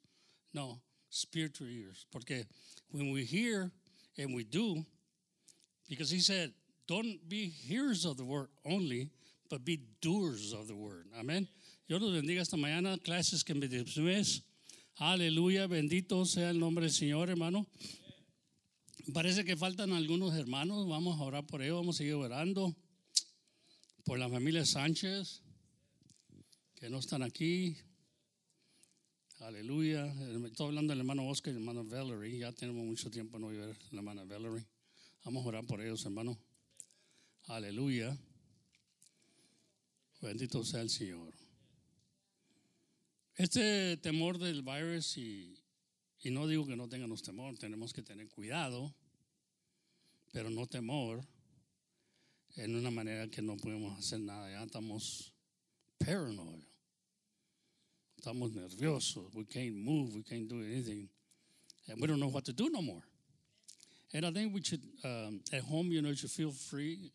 No, 0.53 0.77
spiritual 1.09 1.67
ears. 1.67 2.05
Porque 2.11 2.45
when 2.91 3.11
we 3.11 3.23
hear 3.23 3.71
and 4.17 4.33
we 4.35 4.43
do, 4.43 4.85
because 5.87 6.09
he 6.09 6.19
said, 6.19 6.51
don't 6.87 7.19
be 7.27 7.47
hearers 7.47 8.05
of 8.05 8.17
the 8.17 8.25
word 8.25 8.49
only, 8.65 9.09
but 9.49 9.63
be 9.63 9.79
doers 10.01 10.53
of 10.53 10.67
the 10.67 10.75
word. 10.75 11.05
Amen. 11.17 11.47
Yo 11.87 11.97
los 11.97 12.11
bendiga 12.11 12.41
esta 12.41 12.57
mañana, 12.57 12.97
clases 13.03 13.43
que 13.43 13.53
me 13.53 13.67
después. 13.67 14.41
Aleluya, 14.97 15.67
bendito 15.67 16.25
sea 16.25 16.49
el 16.49 16.59
nombre 16.59 16.85
del 16.85 16.93
Señor, 16.93 17.29
hermano. 17.29 17.65
Parece 19.13 19.43
que 19.43 19.57
faltan 19.57 19.91
algunos 19.93 20.35
hermanos, 20.35 20.87
vamos 20.87 21.19
a 21.19 21.23
orar 21.23 21.45
por 21.45 21.61
ellos, 21.61 21.77
vamos 21.77 21.95
a 21.95 21.97
seguir 21.97 22.13
orando 22.13 22.75
por 24.05 24.19
la 24.19 24.29
familia 24.29 24.65
Sánchez, 24.65 25.41
que 26.75 26.89
no 26.89 26.99
están 26.99 27.23
aquí. 27.23 27.75
Aleluya. 29.41 30.05
Estoy 30.45 30.67
hablando 30.67 30.91
del 30.91 30.99
hermano 30.99 31.27
Oscar 31.27 31.51
y 31.51 31.57
el 31.57 31.63
hermano 31.63 31.83
Valerie. 31.83 32.37
Ya 32.37 32.51
tenemos 32.51 32.85
mucho 32.85 33.09
tiempo 33.09 33.39
no 33.39 33.47
ver 33.47 33.75
la 33.89 33.97
hermana 33.97 34.23
Valerie. 34.23 34.67
Vamos 35.25 35.43
a 35.43 35.47
orar 35.47 35.65
por 35.65 35.81
ellos, 35.81 36.05
hermano. 36.05 36.37
Aleluya. 37.47 38.15
Bendito 40.21 40.63
sea 40.63 40.81
el 40.81 40.91
Señor. 40.91 41.33
Este 43.33 43.97
temor 43.97 44.37
del 44.37 44.61
virus, 44.61 45.17
y, 45.17 45.59
y 46.19 46.29
no 46.29 46.47
digo 46.47 46.67
que 46.67 46.75
no 46.75 46.87
tengamos 46.87 47.23
temor, 47.23 47.57
tenemos 47.57 47.93
que 47.93 48.03
tener 48.03 48.29
cuidado, 48.29 48.93
pero 50.31 50.51
no 50.51 50.67
temor 50.67 51.25
en 52.57 52.75
una 52.75 52.91
manera 52.91 53.27
que 53.27 53.41
no 53.41 53.57
podemos 53.57 53.97
hacer 53.97 54.19
nada, 54.19 54.51
ya 54.51 54.63
estamos 54.63 55.33
paranoid, 55.97 56.63
estamos 58.21 58.53
nerviosos, 58.53 59.33
we 59.33 59.43
can't 59.45 59.75
move, 59.75 60.13
we 60.13 60.21
can't 60.21 60.47
do 60.47 60.61
anything, 60.61 61.09
and 61.87 61.99
we 61.99 62.05
don't 62.05 62.19
know 62.19 62.29
what 62.29 62.45
to 62.45 62.53
do 62.53 62.69
no 62.69 62.79
more. 62.79 63.01
And 64.13 64.25
I 64.25 64.31
think 64.31 64.53
we 64.53 64.61
should, 64.61 64.83
um, 65.03 65.41
at 65.51 65.63
home, 65.63 65.91
you 65.91 66.03
know, 66.03 66.09
you 66.09 66.15
should 66.15 66.29
feel 66.29 66.51
free. 66.51 67.11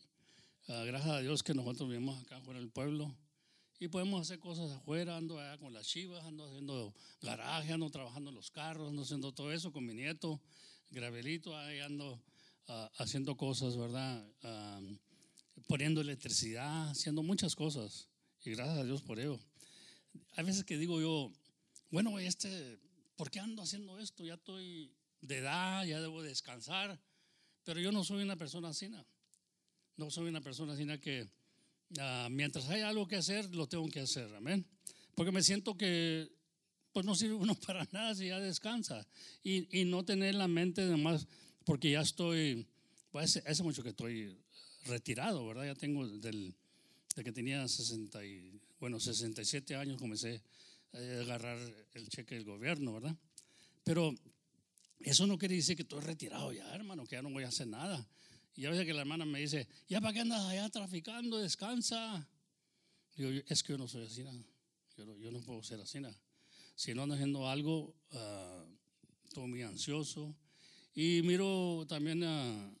Uh, 0.67 0.83
gracias 0.83 1.09
a 1.09 1.21
Dios 1.21 1.41
que 1.41 1.53
nosotros 1.53 1.89
vivimos 1.89 2.21
acá 2.21 2.41
fuera 2.41 2.59
del 2.59 2.69
pueblo 2.69 3.15
y 3.79 3.87
podemos 3.87 4.19
hacer 4.19 4.37
cosas 4.39 4.69
afuera, 4.71 5.15
ando 5.15 5.39
allá 5.39 5.57
con 5.57 5.71
las 5.71 5.87
chivas, 5.87 6.25
ando 6.25 6.45
haciendo 6.45 6.93
garaje, 7.21 7.71
ando 7.71 7.89
trabajando 7.89 8.31
en 8.31 8.35
los 8.35 8.51
carros, 8.51 8.89
ando 8.89 9.03
haciendo 9.03 9.31
todo 9.31 9.53
eso 9.53 9.71
con 9.71 9.85
mi 9.85 9.93
nieto, 9.93 10.41
Gravelito, 10.91 11.55
ahí 11.55 11.79
ando 11.79 12.21
uh, 12.67 12.87
haciendo 12.97 13.37
cosas, 13.37 13.77
¿verdad? 13.77 14.27
Um, 14.43 14.97
poniendo 15.67 16.01
electricidad, 16.01 16.89
haciendo 16.89 17.23
muchas 17.23 17.55
cosas. 17.55 18.09
Y 18.43 18.51
gracias 18.51 18.79
a 18.79 18.83
Dios 18.83 19.01
por 19.01 19.19
ello. 19.19 19.39
Hay 20.35 20.45
veces 20.45 20.63
que 20.63 20.77
digo 20.77 21.01
yo, 21.01 21.31
bueno, 21.89 22.19
este, 22.19 22.77
¿por 23.15 23.31
qué 23.31 23.39
ando 23.39 23.63
haciendo 23.63 23.97
esto? 23.99 24.23
Ya 24.25 24.35
estoy 24.35 24.91
de 25.21 25.37
edad, 25.37 25.85
ya 25.85 25.99
debo 25.99 26.21
descansar. 26.21 26.99
Pero 27.63 27.79
yo 27.79 27.91
no 27.91 28.03
soy 28.03 28.23
una 28.23 28.35
persona 28.35 28.69
así. 28.69 28.89
No 29.97 30.11
soy 30.11 30.29
una 30.29 30.41
persona 30.41 30.73
así 30.73 30.85
que 30.99 31.23
uh, 31.97 32.29
mientras 32.29 32.69
hay 32.69 32.81
algo 32.81 33.07
que 33.07 33.17
hacer, 33.17 33.53
lo 33.53 33.67
tengo 33.67 33.87
que 33.89 34.01
hacer, 34.01 34.33
amén. 34.35 34.65
Porque 35.15 35.31
me 35.31 35.43
siento 35.43 35.75
que 35.75 36.31
pues 36.93 37.05
no 37.05 37.13
sirve 37.15 37.35
uno 37.45 37.55
para 37.55 37.87
nada 37.91 38.15
si 38.15 38.27
ya 38.27 38.39
descansa. 38.39 39.07
Y, 39.43 39.79
y 39.79 39.85
no 39.85 40.05
tener 40.05 40.35
la 40.35 40.47
mente 40.47 40.85
de 40.85 40.97
más, 40.97 41.27
porque 41.65 41.91
ya 41.91 42.01
estoy, 42.01 42.67
pues 43.11 43.41
hace, 43.45 43.63
mucho 43.63 43.83
que 43.83 43.89
estoy 43.89 44.37
retirado, 44.85 45.45
¿verdad? 45.45 45.65
Ya 45.65 45.75
tengo 45.75 46.07
del, 46.07 46.55
que 47.23 47.31
tenía 47.31 47.67
60 47.67 48.25
y, 48.25 48.61
bueno, 48.79 48.99
67 48.99 49.75
años 49.75 49.99
comencé 49.99 50.41
a 50.93 50.97
agarrar 50.97 51.57
el 51.93 52.09
cheque 52.09 52.35
del 52.35 52.45
gobierno, 52.45 52.93
¿verdad? 52.93 53.15
Pero 53.83 54.13
eso 54.99 55.27
no 55.27 55.37
quiere 55.37 55.55
decir 55.55 55.75
que 55.75 55.83
estoy 55.83 56.01
retirado 56.01 56.51
ya, 56.51 56.73
hermano, 56.73 57.05
que 57.05 57.15
ya 57.15 57.21
no 57.21 57.29
voy 57.29 57.43
a 57.43 57.47
hacer 57.49 57.67
nada. 57.67 58.07
Y 58.55 58.65
a 58.65 58.71
veces 58.71 58.85
que 58.85 58.93
la 58.93 59.01
hermana 59.01 59.25
me 59.25 59.39
dice, 59.39 59.67
¿ya 59.87 60.01
para 60.01 60.13
qué 60.13 60.21
andas 60.21 60.43
allá 60.45 60.67
traficando? 60.69 61.37
Descansa. 61.37 62.27
Digo, 63.15 63.29
es 63.47 63.63
que 63.63 63.73
yo 63.73 63.77
no 63.77 63.87
soy 63.87 64.05
así, 64.05 64.23
yo, 64.97 65.17
yo, 65.17 65.31
no 65.31 65.39
puedo 65.41 65.61
ser 65.63 65.79
así. 65.79 65.99
Si 66.75 66.93
no 66.93 67.03
ando 67.03 67.15
haciendo 67.15 67.47
algo, 67.47 67.95
uh, 68.11 68.65
estoy 69.25 69.47
muy 69.47 69.61
ansioso. 69.61 70.35
Y 70.95 71.21
miro 71.21 71.85
también 71.87 72.23
a, 72.23 72.73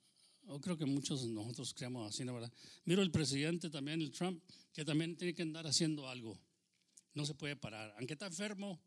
Yo 0.47 0.61
creo 0.61 0.77
que 0.77 0.85
muchos 0.85 1.23
de 1.23 1.27
nosotros 1.27 1.73
creemos 1.73 2.07
así, 2.07 2.23
¿no 2.23 2.33
verdad? 2.33 2.51
Miro 2.85 3.01
el 3.01 3.11
presidente 3.11 3.69
también, 3.69 4.01
el 4.01 4.11
Trump, 4.11 4.41
que 4.71 4.85
también 4.85 5.17
tiene 5.17 5.33
que 5.33 5.41
andar 5.41 5.67
haciendo 5.67 6.07
algo. 6.07 6.39
No 7.13 7.25
se 7.25 7.33
puede 7.33 7.55
parar. 7.55 7.93
Aunque 7.97 8.13
está 8.13 8.27
enfermo, 8.27 8.79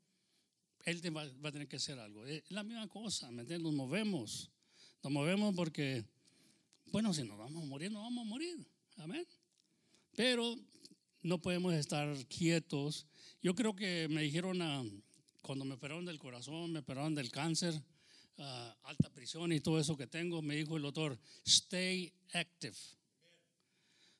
él 0.84 1.02
va, 1.14 1.24
va 1.44 1.50
a 1.50 1.52
tener 1.52 1.68
que 1.68 1.76
hacer 1.76 1.98
algo. 1.98 2.24
Es 2.24 2.50
la 2.50 2.62
misma 2.62 2.88
cosa, 2.88 3.30
¿me 3.30 3.42
entiendes? 3.42 3.64
Nos 3.64 3.74
movemos. 3.74 4.50
Nos 5.02 5.12
movemos 5.12 5.54
porque, 5.54 6.04
bueno, 6.86 7.12
si 7.12 7.24
nos 7.24 7.36
vamos 7.36 7.62
a 7.62 7.66
morir, 7.66 7.92
nos 7.92 8.02
vamos 8.02 8.26
a 8.26 8.28
morir. 8.28 8.66
Amén. 8.96 9.26
Pero 10.16 10.56
no 11.22 11.42
podemos 11.42 11.74
estar 11.74 12.08
quietos. 12.26 13.06
Yo 13.42 13.54
creo 13.54 13.76
que 13.76 14.08
me 14.08 14.22
dijeron, 14.22 14.62
ah, 14.62 14.82
cuando 15.42 15.64
me 15.64 15.74
operaron 15.74 16.06
del 16.06 16.18
corazón, 16.18 16.72
me 16.72 16.78
operaron 16.78 17.14
del 17.14 17.30
cáncer, 17.30 17.82
ah, 18.40 18.75
alta 18.88 19.09
prisión 19.11 19.52
y 19.52 19.61
todo 19.61 19.78
eso 19.78 19.97
que 19.97 20.06
tengo, 20.06 20.42
me 20.42 20.56
dijo 20.56 20.76
el 20.76 20.82
doctor, 20.82 21.16
stay 21.47 22.12
active. 22.35 22.76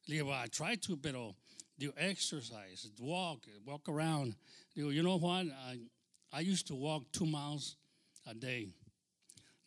Le 0.07 0.23
I 0.23 0.49
try 0.49 0.77
to, 0.77 0.97
pero 0.97 1.37
do 1.79 1.93
exercise, 1.97 2.91
walk, 3.00 3.47
walk 3.65 3.89
around. 3.89 4.35
Digo, 4.77 4.93
you 4.93 5.03
know 5.03 5.17
what? 5.17 5.47
I, 5.47 5.79
I 6.33 6.41
used 6.41 6.67
to 6.69 6.75
walk 6.75 7.05
two 7.12 7.27
miles 7.27 7.77
a 8.27 8.35
day. 8.35 8.75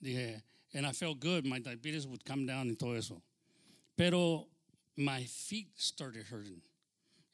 Dije, 0.03 0.41
and 0.73 0.85
I 0.85 0.91
felt 0.91 1.19
good. 1.19 1.45
My 1.45 1.59
diabetes 1.59 2.07
would 2.07 2.23
come 2.25 2.45
down 2.45 2.69
y 2.69 2.75
todo 2.77 2.93
eso. 2.93 3.21
Pero 3.97 4.47
my 4.97 5.23
feet 5.23 5.67
started 5.75 6.25
hurting. 6.25 6.61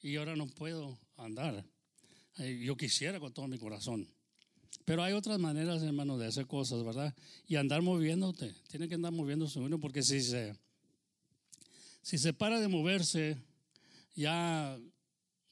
Y 0.04 0.18
ahora 0.18 0.36
no 0.36 0.46
puedo 0.46 0.98
andar. 1.20 1.64
Yo 2.38 2.76
quisiera 2.76 3.20
con 3.20 3.32
todo 3.32 3.48
mi 3.48 3.58
corazón. 3.58 4.08
Pero 4.90 5.04
hay 5.04 5.14
otras 5.14 5.38
maneras, 5.38 5.84
hermano, 5.84 6.18
de 6.18 6.26
hacer 6.26 6.48
cosas, 6.48 6.84
¿verdad? 6.84 7.14
Y 7.48 7.58
andar 7.58 7.84
moviéndote. 7.84 8.56
Tiene 8.70 8.90
que 8.90 8.96
andar 8.96 9.12
moviéndose 9.12 9.60
uno 9.60 9.80
porque 9.80 10.02
si 10.02 10.20
se, 10.20 10.56
si 12.02 12.18
se 12.18 12.34
para 12.34 12.60
de 12.60 12.68
moverse, 12.68 13.38
ya, 14.16 14.76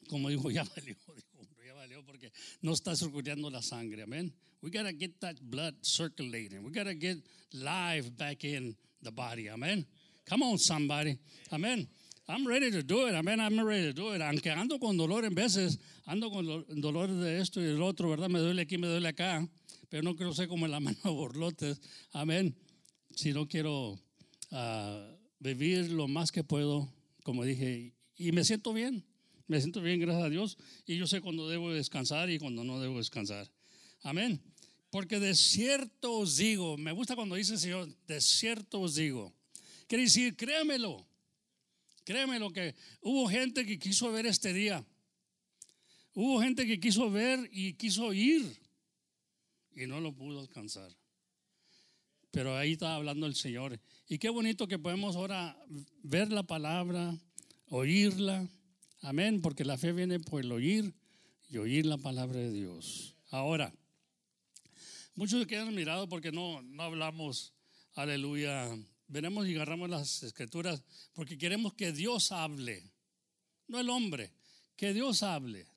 como 0.10 0.30
dijo, 0.30 0.50
ya 0.50 0.64
valió, 0.64 0.96
dijo, 1.16 1.64
ya 1.64 1.74
valió 1.76 2.04
porque 2.04 2.32
no 2.62 2.74
está 2.74 2.96
circulando 2.96 3.52
la 3.52 3.62
sangre, 3.62 4.02
amén. 4.02 4.34
We 4.64 4.72
gotta 4.72 4.92
get 4.92 5.20
that 5.20 5.36
blood 5.40 5.76
circulating. 5.84 6.64
We 6.64 6.72
gotta 6.72 6.96
get 6.96 7.24
life 7.52 8.10
back 8.18 8.44
in 8.44 8.76
the 9.04 9.12
body, 9.12 9.50
amén. 9.50 9.86
Come 10.28 10.46
on, 10.46 10.58
somebody, 10.58 11.16
amén. 11.52 11.88
I'm 12.30 12.46
ready 12.46 12.70
to 12.72 12.84
do 12.84 13.08
it, 13.08 13.16
amén. 13.16 13.40
I'm 13.40 13.58
ready 13.66 13.94
to 13.94 13.94
do 13.94 14.14
it. 14.14 14.22
Aunque 14.22 14.52
ando 14.52 14.80
con 14.80 14.98
dolor 14.98 15.24
en 15.24 15.34
veces, 15.34 15.80
ando 16.06 16.30
con 16.30 16.46
lo- 16.46 16.64
dolor 16.68 17.10
de 17.10 17.40
esto 17.40 17.62
y 17.62 17.64
del 17.64 17.82
otro, 17.82 18.10
¿verdad? 18.10 18.28
Me 18.28 18.40
duele 18.40 18.64
aquí, 18.64 18.78
me 18.78 18.88
duele 18.88 19.08
acá, 19.08 19.48
pero 19.88 20.04
no 20.04 20.14
quiero 20.16 20.34
ser 20.34 20.50
como 20.50 20.68
la 20.68 20.80
mano 20.82 20.98
de 21.02 21.10
borlotes, 21.10 21.80
amén. 22.12 22.54
Si 23.16 23.32
no 23.32 23.48
quiero 23.48 23.98
ah, 24.52 25.10
vivir 25.40 25.90
lo 25.90 26.10
más 26.10 26.34
que 26.34 26.44
puedo, 26.44 26.94
como 27.24 27.46
dije, 27.46 27.94
y 28.18 28.34
me 28.34 28.44
siento 28.44 28.74
bien, 28.74 29.06
me 29.48 29.62
siento 29.62 29.82
bien, 29.82 30.02
gracias 30.02 30.26
a 30.26 30.30
Dios, 30.30 30.58
y 30.86 30.98
yo 30.98 31.08
sé 31.08 31.22
cuando 31.22 31.48
debo 31.48 31.72
descansar 31.72 32.30
y 32.30 32.40
cuando 32.40 32.66
no 32.66 32.82
debo 32.82 32.98
descansar. 32.98 33.50
Amén. 34.02 34.42
Porque 34.90 35.22
de 35.22 35.34
cierto 35.34 36.12
os 36.20 36.36
digo, 36.36 36.76
me 36.78 36.92
gusta 36.92 37.16
cuando 37.16 37.36
dice 37.36 37.54
el 37.54 37.60
Señor, 37.60 37.88
de 38.06 38.20
cierto 38.20 38.82
os 38.82 38.96
digo. 38.96 39.34
Quiere 39.88 40.04
decir, 40.04 40.36
créamelo, 40.36 41.07
créamelo 42.08 42.54
que 42.54 42.74
hubo 43.02 43.28
gente 43.28 43.66
que 43.66 43.78
quiso 43.78 44.10
ver 44.14 44.26
este 44.28 44.54
día. 44.54 44.82
Hubo 46.14 46.40
gente 46.40 46.66
que 46.66 46.80
quiso 46.80 47.12
ver 47.12 47.50
y 47.52 47.74
quiso 47.74 48.14
ir 48.14 48.58
y 49.76 49.88
no 49.88 50.00
lo 50.00 50.16
pudo 50.16 50.40
alcanzar. 50.40 50.90
Pero 52.32 52.56
ahí 52.56 52.72
está 52.72 52.96
hablando 52.96 53.28
el 53.28 53.36
Señor. 53.36 53.78
Y 54.08 54.20
qué 54.20 54.30
bonito 54.30 54.70
que 54.70 54.80
podemos 54.80 55.18
ahora 55.18 55.62
ver 56.02 56.32
la 56.32 56.44
palabra, 56.44 57.14
oírla. 57.66 58.48
Amén, 59.02 59.42
porque 59.42 59.66
la 59.66 59.78
fe 59.78 59.92
viene 59.92 60.18
por 60.22 60.40
el 60.40 60.52
oír 60.54 60.94
y 61.50 61.58
oír 61.58 61.86
la 61.86 61.98
palabra 61.98 62.40
de 62.40 62.54
Dios. 62.54 63.18
Ahora, 63.32 63.74
muchos 65.14 65.42
se 65.42 65.48
quedan 65.48 65.76
mirados 65.76 66.08
porque 66.08 66.32
no, 66.32 66.62
no 66.62 66.84
hablamos, 66.84 67.54
aleluya. 67.96 68.78
Venemos 69.08 69.48
y 69.48 69.56
agarramos 69.56 69.90
las 69.90 70.24
escrituras 70.24 70.84
porque 71.14 71.38
queremos 71.38 71.74
que 71.74 71.92
Dios 71.92 72.32
hable, 72.32 72.92
no 73.68 73.80
el 73.80 73.90
hombre, 73.90 74.34
que 74.76 74.94
Dios 74.94 75.24
hable, 75.24 75.68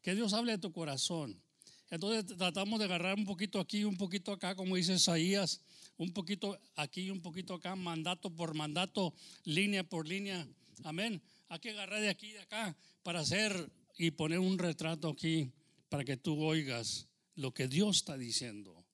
que 0.00 0.14
Dios 0.14 0.32
hable 0.32 0.52
de 0.52 0.58
tu 0.58 0.72
corazón. 0.72 1.42
Entonces 1.90 2.36
tratamos 2.38 2.78
de 2.78 2.86
agarrar 2.86 3.18
un 3.18 3.26
poquito 3.26 3.60
aquí, 3.60 3.84
un 3.84 3.98
poquito 3.98 4.32
acá, 4.32 4.54
como 4.54 4.76
dice 4.76 4.94
Isaías, 4.94 5.60
un 5.98 6.12
poquito 6.12 6.58
aquí, 6.74 7.10
un 7.10 7.20
poquito 7.20 7.54
acá, 7.54 7.76
mandato 7.76 8.30
por 8.30 8.54
mandato, 8.54 9.12
línea 9.44 9.84
por 9.84 10.08
línea. 10.08 10.48
Amén. 10.84 11.22
Hay 11.48 11.58
que 11.58 11.70
agarrar 11.70 12.00
de 12.00 12.08
aquí 12.08 12.28
y 12.28 12.32
de 12.32 12.40
acá 12.40 12.74
para 13.02 13.20
hacer 13.20 13.70
y 13.98 14.10
poner 14.12 14.38
un 14.38 14.58
retrato 14.58 15.10
aquí 15.10 15.52
para 15.90 16.04
que 16.04 16.16
tú 16.16 16.42
oigas 16.42 17.06
lo 17.34 17.52
que 17.52 17.68
Dios 17.68 17.98
está 17.98 18.16
diciendo. 18.16 18.84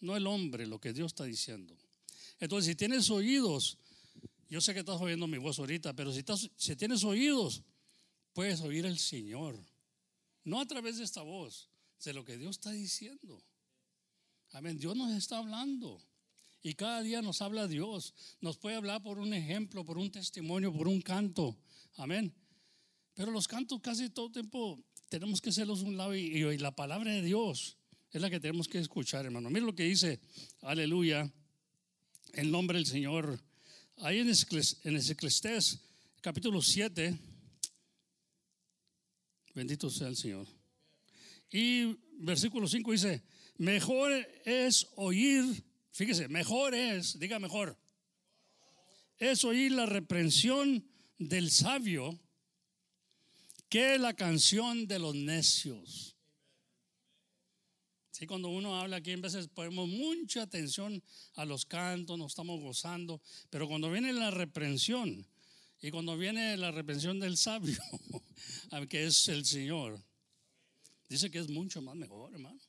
No 0.00 0.16
el 0.16 0.26
hombre, 0.26 0.66
lo 0.66 0.78
que 0.78 0.92
Dios 0.92 1.12
está 1.12 1.24
diciendo. 1.24 1.74
Entonces, 2.42 2.70
si 2.70 2.74
tienes 2.74 3.08
oídos, 3.08 3.78
yo 4.48 4.60
sé 4.60 4.74
que 4.74 4.80
estás 4.80 5.00
oyendo 5.00 5.28
mi 5.28 5.38
voz 5.38 5.60
ahorita, 5.60 5.92
pero 5.94 6.12
si, 6.12 6.18
estás, 6.18 6.50
si 6.56 6.74
tienes 6.74 7.04
oídos, 7.04 7.62
puedes 8.32 8.60
oír 8.62 8.84
el 8.84 8.98
Señor. 8.98 9.56
No 10.42 10.60
a 10.60 10.66
través 10.66 10.98
de 10.98 11.04
esta 11.04 11.22
voz, 11.22 11.70
de 12.04 12.12
lo 12.12 12.24
que 12.24 12.36
Dios 12.36 12.56
está 12.56 12.72
diciendo. 12.72 13.40
Amén. 14.50 14.76
Dios 14.76 14.96
nos 14.96 15.12
está 15.12 15.38
hablando. 15.38 16.02
Y 16.64 16.74
cada 16.74 17.00
día 17.02 17.22
nos 17.22 17.40
habla 17.40 17.68
Dios. 17.68 18.12
Nos 18.40 18.58
puede 18.58 18.74
hablar 18.74 19.04
por 19.04 19.20
un 19.20 19.34
ejemplo, 19.34 19.84
por 19.84 19.96
un 19.96 20.10
testimonio, 20.10 20.72
por 20.72 20.88
un 20.88 21.00
canto. 21.00 21.56
Amén. 21.94 22.34
Pero 23.14 23.30
los 23.30 23.46
cantos 23.46 23.80
casi 23.80 24.10
todo 24.10 24.26
el 24.26 24.32
tiempo 24.32 24.82
tenemos 25.08 25.40
que 25.40 25.50
hacerlos 25.50 25.82
un 25.82 25.96
lado 25.96 26.16
y 26.16 26.58
la 26.58 26.74
palabra 26.74 27.12
de 27.12 27.22
Dios 27.22 27.78
es 28.10 28.20
la 28.20 28.28
que 28.28 28.40
tenemos 28.40 28.66
que 28.66 28.80
escuchar, 28.80 29.26
hermano. 29.26 29.48
Mira 29.48 29.64
lo 29.64 29.76
que 29.76 29.84
dice, 29.84 30.18
aleluya, 30.60 31.32
el 32.32 32.50
nombre 32.50 32.78
del 32.78 32.86
Señor. 32.86 33.40
Ahí 33.98 34.18
en 34.18 34.28
Ecles- 34.28 34.78
en 34.84 34.96
Eclesiastés, 34.96 35.80
capítulo 36.20 36.62
7, 36.62 37.18
bendito 39.54 39.90
sea 39.90 40.08
el 40.08 40.16
Señor. 40.16 40.46
Y 41.50 41.96
versículo 42.18 42.66
5 42.66 42.92
dice, 42.92 43.22
mejor 43.58 44.12
es 44.44 44.88
oír, 44.96 45.44
fíjese, 45.92 46.28
mejor 46.28 46.74
es, 46.74 47.18
diga 47.18 47.38
mejor, 47.38 47.78
es 49.18 49.44
oír 49.44 49.72
la 49.72 49.86
reprensión 49.86 50.84
del 51.18 51.50
sabio 51.50 52.18
que 53.68 53.98
la 53.98 54.14
canción 54.14 54.86
de 54.86 54.98
los 54.98 55.14
necios. 55.14 56.11
Sí, 58.22 58.28
cuando 58.28 58.50
uno 58.50 58.78
habla 58.78 58.98
aquí, 58.98 59.10
en 59.10 59.20
veces 59.20 59.48
ponemos 59.48 59.88
mucha 59.88 60.42
atención 60.42 61.02
a 61.34 61.44
los 61.44 61.66
cantos, 61.66 62.16
nos 62.16 62.30
estamos 62.30 62.60
gozando, 62.60 63.20
pero 63.50 63.66
cuando 63.66 63.90
viene 63.90 64.12
la 64.12 64.30
reprensión 64.30 65.26
y 65.80 65.90
cuando 65.90 66.16
viene 66.16 66.56
la 66.56 66.70
reprensión 66.70 67.18
del 67.18 67.36
sabio, 67.36 67.82
que 68.88 69.06
es 69.06 69.26
el 69.26 69.44
Señor, 69.44 70.00
dice 71.08 71.32
que 71.32 71.40
es 71.40 71.48
mucho 71.48 71.82
más 71.82 71.96
mejor, 71.96 72.32
hermano. 72.32 72.60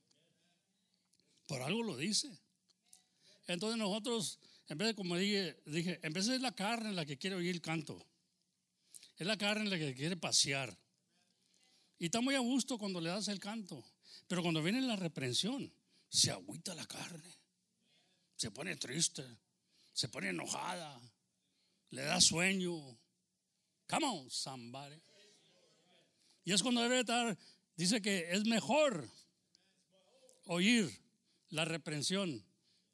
Por 1.45 1.61
algo 1.61 1.83
lo 1.83 1.97
dice. 1.97 2.35
Entonces 3.45 3.77
nosotros, 3.77 4.39
en 4.69 4.79
vez 4.79 4.87
de 4.87 4.95
como 4.95 5.15
dije, 5.17 5.61
dije, 5.67 5.99
en 6.01 6.13
vez 6.13 6.25
de 6.25 6.39
la 6.39 6.55
carne 6.55 6.93
la 6.93 7.05
que 7.05 7.19
quiere 7.19 7.35
oír 7.35 7.53
el 7.53 7.61
canto, 7.61 8.03
es 9.17 9.27
la 9.27 9.37
carne 9.37 9.69
la 9.69 9.77
que 9.77 9.93
quiere 9.93 10.17
pasear. 10.17 10.75
Y 11.99 12.05
está 12.05 12.21
muy 12.21 12.33
a 12.33 12.39
gusto 12.39 12.79
cuando 12.79 12.99
le 12.99 13.09
das 13.09 13.27
el 13.27 13.39
canto. 13.39 13.85
Pero 14.27 14.41
cuando 14.41 14.61
viene 14.63 14.81
la 14.81 14.95
reprensión, 14.95 15.73
se 16.09 16.31
agüita 16.31 16.73
la 16.75 16.85
carne. 16.85 17.37
Se 18.35 18.51
pone 18.51 18.75
triste. 18.75 19.23
Se 19.93 20.09
pone 20.09 20.29
enojada. 20.29 20.99
Le 21.89 22.03
da 22.03 22.19
sueño. 22.19 22.97
Come 23.87 24.05
on, 24.05 24.29
somebody. 24.29 25.01
Y 26.45 26.51
es 26.51 26.61
cuando 26.61 26.81
debe 26.81 26.99
estar, 26.99 27.37
dice 27.75 28.01
que 28.01 28.31
es 28.31 28.45
mejor 28.45 29.09
oír 30.45 30.91
la 31.49 31.63
reprensión 31.65 32.43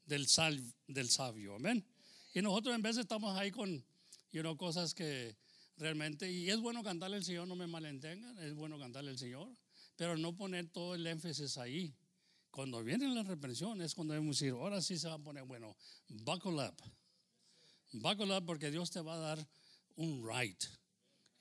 del, 0.05 0.27
sal, 0.27 0.61
del 0.87 1.09
sabio. 1.09 1.55
Amén. 1.55 1.85
Y 2.33 2.41
nosotros 2.41 2.75
en 2.75 2.81
vez 2.81 2.97
estamos 2.97 3.35
ahí 3.37 3.51
con 3.51 3.83
you 4.31 4.41
know, 4.41 4.55
cosas 4.55 4.93
que 4.93 5.35
realmente, 5.77 6.31
y 6.31 6.49
es 6.49 6.59
bueno 6.59 6.83
cantarle 6.83 7.17
al 7.17 7.23
Señor, 7.23 7.47
no 7.47 7.55
me 7.55 7.67
malentengan, 7.67 8.37
es 8.39 8.53
bueno 8.53 8.77
cantarle 8.77 9.11
al 9.11 9.17
Señor, 9.17 9.49
pero 9.99 10.15
no 10.15 10.33
poner 10.33 10.69
todo 10.69 10.95
el 10.95 11.05
énfasis 11.05 11.57
ahí. 11.57 11.93
Cuando 12.51 12.81
viene 12.81 13.13
la 13.13 13.21
reprensión 13.21 13.81
es 13.81 13.93
cuando 13.93 14.13
debemos 14.13 14.39
decir, 14.39 14.53
ahora 14.53 14.81
sí 14.81 14.97
se 14.97 15.09
va 15.09 15.15
a 15.15 15.19
poner 15.19 15.43
bueno, 15.43 15.75
buckle 16.07 16.65
up. 16.65 16.81
Buckle 17.91 18.33
up 18.33 18.45
porque 18.45 18.71
Dios 18.71 18.89
te 18.91 19.01
va 19.01 19.15
a 19.15 19.17
dar 19.17 19.47
un 19.97 20.25
ride 20.25 20.65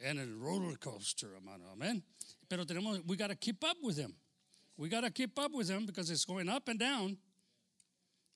en 0.01 0.19
el 0.19 0.37
roller 0.41 0.77
coaster, 0.77 1.31
hermano. 1.35 1.71
Amén. 1.71 2.05
Pero 2.49 2.67
tenemos, 2.67 3.01
we 3.07 3.17
got 3.17 3.29
to 3.29 3.37
keep 3.37 3.63
up 3.63 3.77
with 3.81 3.97
him. 3.97 4.13
We 4.77 4.89
got 4.89 5.03
to 5.03 5.13
keep 5.13 5.39
up 5.39 5.53
with 5.53 5.71
him 5.71 5.87
because 5.87 6.11
it's 6.11 6.25
going 6.25 6.49
up 6.49 6.67
and 6.69 6.81
down. 6.81 7.17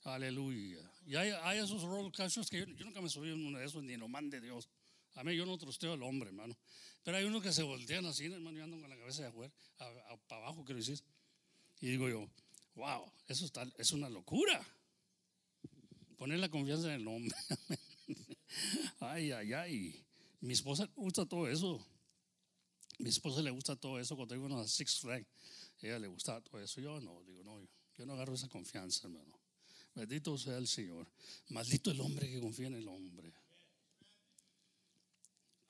Aleluya. 0.07 0.89
Y 1.05 1.17
hay, 1.17 1.33
hay 1.43 1.59
esos 1.59 1.83
roller 1.83 2.13
coasters 2.13 2.49
que 2.49 2.61
yo, 2.61 2.67
yo 2.67 2.85
nunca 2.85 3.01
me 3.01 3.09
subí 3.09 3.33
en 3.33 3.45
uno 3.45 3.59
de 3.59 3.65
esos, 3.65 3.83
ni 3.83 3.97
lo 3.97 4.07
mande 4.07 4.41
Dios. 4.41 4.69
A 5.17 5.25
mí 5.25 5.37
yo 5.37 5.45
no 5.45 5.59
trosteo 5.59 5.95
al 5.95 6.03
hombre, 6.05 6.29
hermano. 6.29 6.57
Pero 7.03 7.17
hay 7.17 7.25
unos 7.25 7.43
que 7.43 7.53
se 7.53 7.63
voltean 7.63 8.07
así, 8.07 8.27
hermano, 8.27 8.59
y 8.59 8.63
andan 8.63 8.81
con 8.81 8.91
la 8.91 8.97
cabeza 8.97 9.23
de 9.23 9.29
afuera, 9.29 9.53
para 10.29 10.43
abajo, 10.43 10.65
quiero 10.65 10.79
decir. 10.79 11.03
Y 11.81 11.89
digo 11.89 12.09
yo, 12.09 12.29
wow, 12.77 13.11
eso 13.27 13.45
está, 13.45 13.67
es 13.77 13.93
una 13.93 14.09
locura. 14.09 14.65
Poner 16.17 16.39
la 16.39 16.49
confianza 16.49 16.95
en 16.95 17.01
el 17.01 17.09
hombre. 17.09 17.35
ay, 19.01 19.33
ay, 19.33 19.53
ay. 19.53 20.05
Mi 20.41 20.53
esposa 20.53 20.89
gusta 20.95 21.27
todo 21.27 21.49
eso. 21.49 21.85
Mi 22.99 23.09
esposa 23.09 23.43
le 23.43 23.51
gusta 23.51 23.75
todo 23.75 23.99
eso. 23.99 24.15
Cuando 24.15 24.35
tengo 24.35 24.47
una 24.47 24.67
Six 24.69 25.01
Flags, 25.01 25.27
ella 25.81 25.99
le 25.99 26.07
gusta 26.07 26.41
todo 26.41 26.61
eso. 26.61 26.81
Yo 26.81 27.01
no, 27.01 27.23
digo, 27.25 27.43
no, 27.43 27.59
yo 27.97 28.07
no 28.07 28.13
agarro 28.13 28.35
esa 28.35 28.49
confianza, 28.49 29.09
hermano. 29.09 29.37
Bendito 29.95 30.39
sea 30.39 30.57
el 30.59 30.69
Señor. 30.69 31.07
Maldito 31.49 31.91
el 31.91 32.01
hombre 32.01 32.31
que 32.31 32.41
confía 32.41 32.69
en 32.69 32.75
el 32.75 32.87
hombre. 32.87 33.33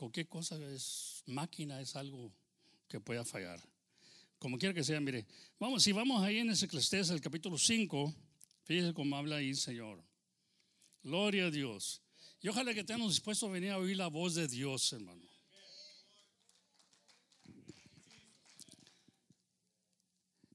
Cualquier 0.03 0.27
cosa 0.27 0.57
es 0.73 1.23
máquina, 1.27 1.81
es 1.81 1.95
algo 1.95 2.33
que 2.89 2.99
pueda 2.99 3.25
fallar. 3.25 3.61
Como 4.41 4.59
quiera 4.59 4.75
que 4.75 4.83
sea, 4.83 5.01
mire, 5.01 5.29
vamos, 5.61 5.85
si 5.85 5.93
vamos 5.93 6.21
ahí 6.25 6.39
en 6.39 6.51
ese 6.51 6.65
Eclesiastés, 6.65 7.11
el 7.11 7.21
capítulo 7.21 7.57
5, 7.57 8.13
fíjese 8.65 8.95
cómo 8.95 9.15
habla 9.15 9.37
ahí, 9.37 9.55
Señor. 9.55 10.03
Gloria 11.05 11.47
a 11.47 11.51
Dios. 11.53 12.03
Y 12.41 12.49
ojalá 12.49 12.75
que 12.75 12.81
estemos 12.81 13.13
dispuestos 13.13 13.49
a 13.49 13.53
venir 13.53 13.71
a 13.71 13.79
oír 13.79 13.97
la 13.97 14.09
voz 14.09 14.35
de 14.35 14.49
Dios, 14.49 14.93
hermano. 14.93 15.23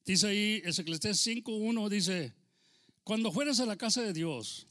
Dice 0.04 0.28
ahí, 0.28 0.56
Eclesiastés 0.66 1.26
5.1 1.26 1.88
dice, 1.88 2.34
cuando 3.06 3.32
fueres 3.32 3.62
a 3.62 3.66
la 3.66 3.78
casa 3.78 4.02
de 4.02 4.12
Dios, 4.12 4.68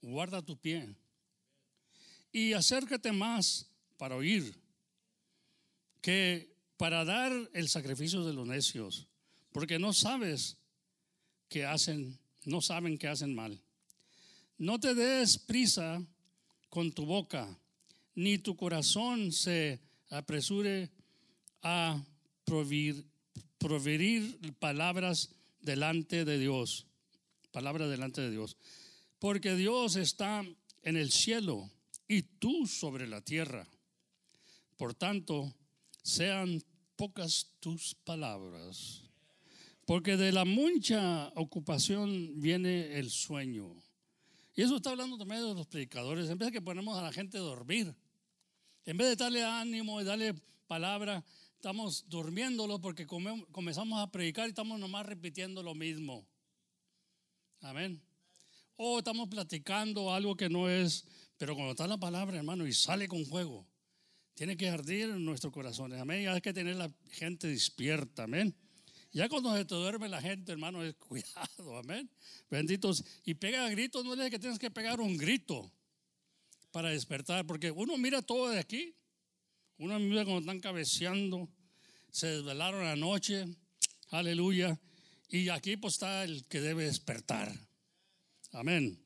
guarda 0.00 0.42
tu 0.42 0.56
pie 0.56 0.94
y 2.30 2.52
acércate 2.52 3.10
más 3.10 3.71
para 4.02 4.16
oír 4.16 4.52
que 6.00 6.56
para 6.76 7.04
dar 7.04 7.30
el 7.54 7.68
sacrificio 7.68 8.24
de 8.24 8.32
los 8.32 8.48
necios, 8.48 9.06
porque 9.52 9.78
no 9.78 9.92
sabes 9.92 10.56
que 11.48 11.64
hacen, 11.64 12.18
no 12.44 12.60
saben 12.60 12.98
que 12.98 13.06
hacen 13.06 13.32
mal. 13.32 13.62
No 14.58 14.80
te 14.80 14.96
des 14.96 15.38
prisa 15.38 16.04
con 16.68 16.90
tu 16.90 17.06
boca, 17.06 17.56
ni 18.16 18.38
tu 18.38 18.56
corazón 18.56 19.30
se 19.30 19.78
apresure 20.10 20.90
a 21.62 22.04
proveer, 22.44 23.04
palabras 24.58 25.30
delante 25.60 26.24
de 26.24 26.40
Dios. 26.40 26.86
Palabras 27.52 27.88
delante 27.88 28.20
de 28.20 28.32
Dios. 28.32 28.56
Porque 29.20 29.54
Dios 29.54 29.94
está 29.94 30.44
en 30.82 30.96
el 30.96 31.12
cielo 31.12 31.70
y 32.08 32.22
tú 32.22 32.66
sobre 32.66 33.06
la 33.06 33.20
tierra. 33.20 33.64
Por 34.76 34.94
tanto, 34.94 35.52
sean 36.02 36.62
pocas 36.96 37.48
tus 37.60 37.94
palabras, 37.94 39.02
porque 39.86 40.16
de 40.16 40.32
la 40.32 40.44
mucha 40.44 41.28
ocupación 41.34 42.40
viene 42.40 42.98
el 42.98 43.10
sueño. 43.10 43.74
Y 44.54 44.62
eso 44.62 44.76
está 44.76 44.90
hablando 44.90 45.16
también 45.16 45.40
de 45.40 45.54
los 45.54 45.66
predicadores. 45.66 46.28
En 46.28 46.38
vez 46.38 46.48
de 46.48 46.52
que 46.52 46.60
ponemos 46.60 46.96
a 46.98 47.02
la 47.02 47.12
gente 47.12 47.38
a 47.38 47.40
dormir, 47.40 47.94
en 48.84 48.96
vez 48.96 49.08
de 49.08 49.16
darle 49.16 49.44
ánimo 49.44 50.00
y 50.00 50.04
darle 50.04 50.34
palabra, 50.66 51.24
estamos 51.54 52.08
durmiéndolo 52.08 52.80
porque 52.80 53.06
comenzamos 53.06 54.00
a 54.00 54.10
predicar 54.10 54.46
y 54.46 54.50
estamos 54.50 54.78
nomás 54.78 55.06
repitiendo 55.06 55.62
lo 55.62 55.74
mismo. 55.74 56.26
Amén. 57.60 58.02
O 58.76 58.98
estamos 58.98 59.28
platicando 59.28 60.12
algo 60.12 60.36
que 60.36 60.48
no 60.48 60.68
es, 60.68 61.06
pero 61.38 61.54
cuando 61.54 61.72
está 61.72 61.86
la 61.86 61.98
palabra, 61.98 62.36
hermano, 62.36 62.66
y 62.66 62.72
sale 62.72 63.06
con 63.06 63.24
fuego, 63.24 63.66
tiene 64.34 64.56
que 64.56 64.68
ardir 64.68 65.10
en 65.10 65.24
nuestros 65.24 65.52
corazones. 65.52 66.00
Amén. 66.00 66.28
Hay 66.28 66.40
que 66.40 66.52
tener 66.52 66.76
la 66.76 66.90
gente 67.10 67.48
despierta. 67.48 68.24
Amén. 68.24 68.54
Ya 69.12 69.28
cuando 69.28 69.54
se 69.54 69.64
te 69.64 69.74
duerme 69.74 70.08
la 70.08 70.22
gente, 70.22 70.52
hermano, 70.52 70.82
es 70.82 70.94
cuidado. 71.08 71.76
Amén. 71.76 72.10
Benditos. 72.50 73.04
Y 73.24 73.34
pega 73.34 73.68
gritos, 73.68 74.04
no 74.04 74.14
es 74.14 74.30
que 74.30 74.38
tienes 74.38 74.58
que 74.58 74.70
pegar 74.70 75.00
un 75.00 75.16
grito 75.16 75.70
para 76.70 76.88
despertar, 76.88 77.46
porque 77.46 77.70
uno 77.70 77.98
mira 77.98 78.22
todo 78.22 78.48
de 78.48 78.58
aquí. 78.58 78.94
Uno 79.78 79.98
mira 79.98 80.24
cuando 80.24 80.40
están 80.40 80.60
cabeceando, 80.60 81.48
se 82.10 82.28
desvelaron 82.28 82.86
anoche. 82.86 83.44
Aleluya. 84.10 84.78
Y 85.28 85.48
aquí 85.48 85.76
pues 85.76 85.94
está 85.94 86.24
el 86.24 86.46
que 86.46 86.60
debe 86.60 86.84
despertar. 86.84 87.52
Amén. 88.52 88.98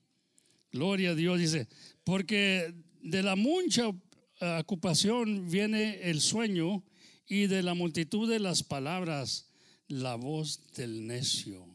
Gloria 0.72 1.10
a 1.10 1.14
Dios, 1.14 1.38
dice, 1.38 1.68
porque 2.04 2.74
de 3.00 3.22
la 3.22 3.36
mucha 3.36 3.90
ocupación 4.40 5.48
viene 5.48 6.10
el 6.10 6.20
sueño 6.20 6.84
y 7.26 7.46
de 7.46 7.62
la 7.62 7.74
multitud 7.74 8.28
de 8.30 8.38
las 8.38 8.62
palabras 8.62 9.48
la 9.88 10.16
voz 10.16 10.72
del 10.74 11.06
necio. 11.06 11.66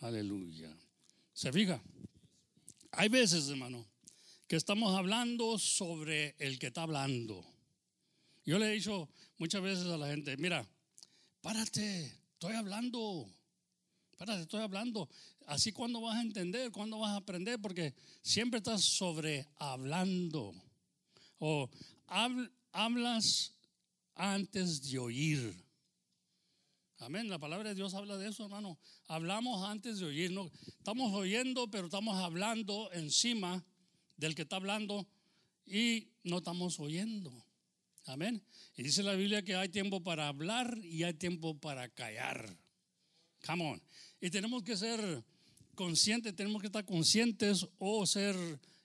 Aleluya. 0.00 0.74
¿Se 1.32 1.52
fija? 1.52 1.82
Hay 2.92 3.08
veces, 3.08 3.48
hermano, 3.48 3.86
que 4.46 4.56
estamos 4.56 4.96
hablando 4.96 5.58
sobre 5.58 6.34
el 6.38 6.58
que 6.58 6.68
está 6.68 6.82
hablando. 6.82 7.44
Yo 8.44 8.58
le 8.58 8.66
he 8.66 8.74
dicho 8.74 9.08
muchas 9.38 9.62
veces 9.62 9.86
a 9.86 9.96
la 9.96 10.08
gente, 10.08 10.36
mira, 10.36 10.66
párate, 11.40 12.06
estoy 12.32 12.54
hablando. 12.54 13.28
Párate, 14.16 14.42
estoy 14.42 14.62
hablando. 14.62 15.08
Así 15.46 15.72
cuando 15.72 16.00
vas 16.00 16.16
a 16.16 16.22
entender, 16.22 16.72
cuando 16.72 16.98
vas 16.98 17.12
a 17.12 17.16
aprender, 17.16 17.60
porque 17.60 17.94
siempre 18.22 18.58
estás 18.58 18.82
sobre 18.82 19.46
hablando 19.56 20.54
o 21.40 21.68
hablas 22.72 23.52
antes 24.14 24.82
de 24.88 24.98
oír. 24.98 25.54
Amén. 26.98 27.30
La 27.30 27.38
palabra 27.38 27.70
de 27.70 27.74
Dios 27.74 27.94
habla 27.94 28.18
de 28.18 28.28
eso, 28.28 28.44
hermano. 28.44 28.78
Hablamos 29.08 29.66
antes 29.66 29.98
de 29.98 30.04
oír. 30.04 30.30
No, 30.30 30.50
estamos 30.66 31.12
oyendo, 31.14 31.68
pero 31.70 31.86
estamos 31.86 32.16
hablando 32.16 32.92
encima 32.92 33.64
del 34.18 34.34
que 34.34 34.42
está 34.42 34.56
hablando 34.56 35.08
y 35.64 36.08
no 36.22 36.38
estamos 36.38 36.78
oyendo. 36.78 37.32
Amén. 38.04 38.42
Y 38.76 38.82
dice 38.82 39.02
la 39.02 39.14
Biblia 39.14 39.42
que 39.42 39.56
hay 39.56 39.70
tiempo 39.70 40.02
para 40.02 40.28
hablar 40.28 40.78
y 40.84 41.04
hay 41.04 41.14
tiempo 41.14 41.58
para 41.58 41.88
callar. 41.88 42.54
Come 43.46 43.70
on. 43.70 43.82
Y 44.20 44.28
tenemos 44.28 44.62
que 44.62 44.76
ser 44.76 45.24
conscientes, 45.74 46.36
tenemos 46.36 46.60
que 46.60 46.66
estar 46.66 46.84
conscientes 46.84 47.66
o 47.78 48.06
ser 48.06 48.36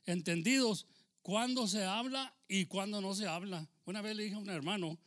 entendidos 0.05 0.85
cuando 1.21 1.67
se 1.67 1.83
habla 1.83 2.34
y 2.47 2.65
cuando 2.65 3.01
no 3.01 3.15
se 3.15 3.27
habla. 3.27 3.67
Una 3.85 4.01
vez 4.01 4.15
le 4.15 4.23
dije 4.23 4.35
a 4.35 4.39
un 4.39 4.49
hermano 4.49 4.97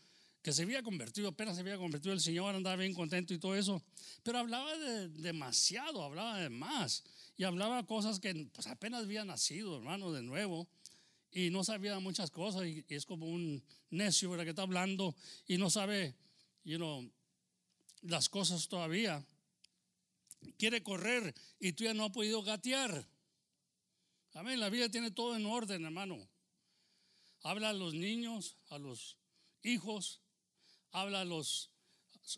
que 0.43 0.53
se 0.53 0.63
había 0.63 0.83
convertido, 0.83 1.29
apenas 1.29 1.57
se 1.57 1.61
había 1.61 1.77
convertido 1.77 2.13
el 2.13 2.21
Señor, 2.21 2.55
andaba 2.55 2.77
bien 2.77 2.95
contento 2.95 3.35
y 3.35 3.39
todo 3.39 3.55
eso, 3.57 3.83
pero 4.23 4.39
hablaba 4.39 4.77
de 4.77 5.09
demasiado, 5.09 6.03
hablaba 6.03 6.39
de 6.39 6.49
más 6.49 7.05
y 7.37 7.45
hablaba 7.45 7.85
cosas 7.87 8.21
que 8.21 8.49
pues, 8.53 8.67
apenas 8.67 9.05
había 9.05 9.25
nacido, 9.25 9.77
hermano, 9.77 10.13
de 10.13 10.23
nuevo 10.23 10.69
y 11.31 11.51
no 11.51 11.65
sabía 11.65 11.99
muchas 12.01 12.31
cosas 12.31 12.67
y, 12.67 12.85
es 12.89 13.05
como 13.05 13.27
un 13.27 13.63
necio 13.91 14.31
¿verdad? 14.31 14.45
que 14.45 14.51
está 14.51 14.63
hablando 14.63 15.15
y 15.47 15.59
no 15.59 15.71
sabe 15.71 16.15
you 16.65 16.77
know, 16.77 17.11
las 18.03 18.29
cosas 18.29 18.69
todavía. 18.69 19.25
Quiere 20.57 20.83
correr 20.83 21.35
y 21.59 21.73
tú 21.73 21.85
ya 21.85 21.95
no 21.95 22.05
has 22.05 22.13
podido 22.13 22.43
gatear. 22.43 23.07
Amén. 24.35 24.61
La 24.61 24.71
vida 24.71 24.89
tiene 24.89 25.11
todo 25.11 25.35
en 25.37 25.47
orden, 25.47 25.85
hermano. 25.85 26.17
Habla 27.43 27.71
a 27.71 27.73
los 27.73 27.95
niños, 27.95 28.57
a 28.71 28.79
los 28.79 29.17
hijos, 29.63 30.21
habla 30.93 31.21
a 31.21 31.25
los 31.25 31.71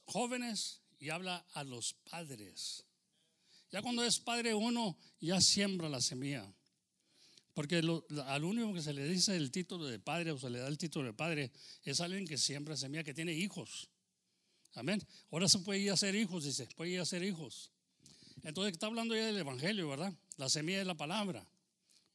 jóvenes 0.04 0.80
y 0.98 1.10
habla 1.10 1.44
a 1.54 1.64
los 1.64 1.94
padres. 2.10 2.84
Ya 3.70 3.82
cuando 3.82 4.04
es 4.04 4.18
padre 4.18 4.54
uno, 4.54 4.98
ya 5.20 5.40
siembra 5.40 5.88
la 5.88 6.00
semilla. 6.00 6.52
Porque 7.54 7.76
al 7.78 8.44
único 8.44 8.72
que 8.74 8.82
se 8.82 8.92
le 8.92 9.08
dice 9.08 9.36
el 9.36 9.50
título 9.50 9.86
de 9.86 9.98
padre 9.98 10.32
o 10.32 10.38
se 10.38 10.50
le 10.50 10.58
da 10.58 10.68
el 10.68 10.78
título 10.78 11.06
de 11.06 11.12
padre 11.12 11.50
es 11.82 12.00
alguien 12.00 12.26
que 12.26 12.38
siembra 12.38 12.76
semilla, 12.76 13.04
que 13.04 13.14
tiene 13.14 13.32
hijos. 13.32 13.88
Amén. 14.74 15.04
Ahora 15.30 15.48
se 15.48 15.58
puede 15.58 15.80
ir 15.80 15.90
a 15.90 15.94
hacer 15.94 16.14
hijos, 16.14 16.44
dice, 16.44 16.68
puede 16.76 16.92
ir 16.92 17.00
a 17.00 17.02
hacer 17.02 17.22
hijos. 17.24 17.72
Entonces 18.42 18.72
está 18.72 18.86
hablando 18.86 19.16
ya 19.16 19.26
del 19.26 19.38
Evangelio, 19.38 19.88
¿verdad? 19.88 20.12
La 20.36 20.48
semilla 20.48 20.80
es 20.80 20.86
la 20.86 20.96
palabra 20.96 21.49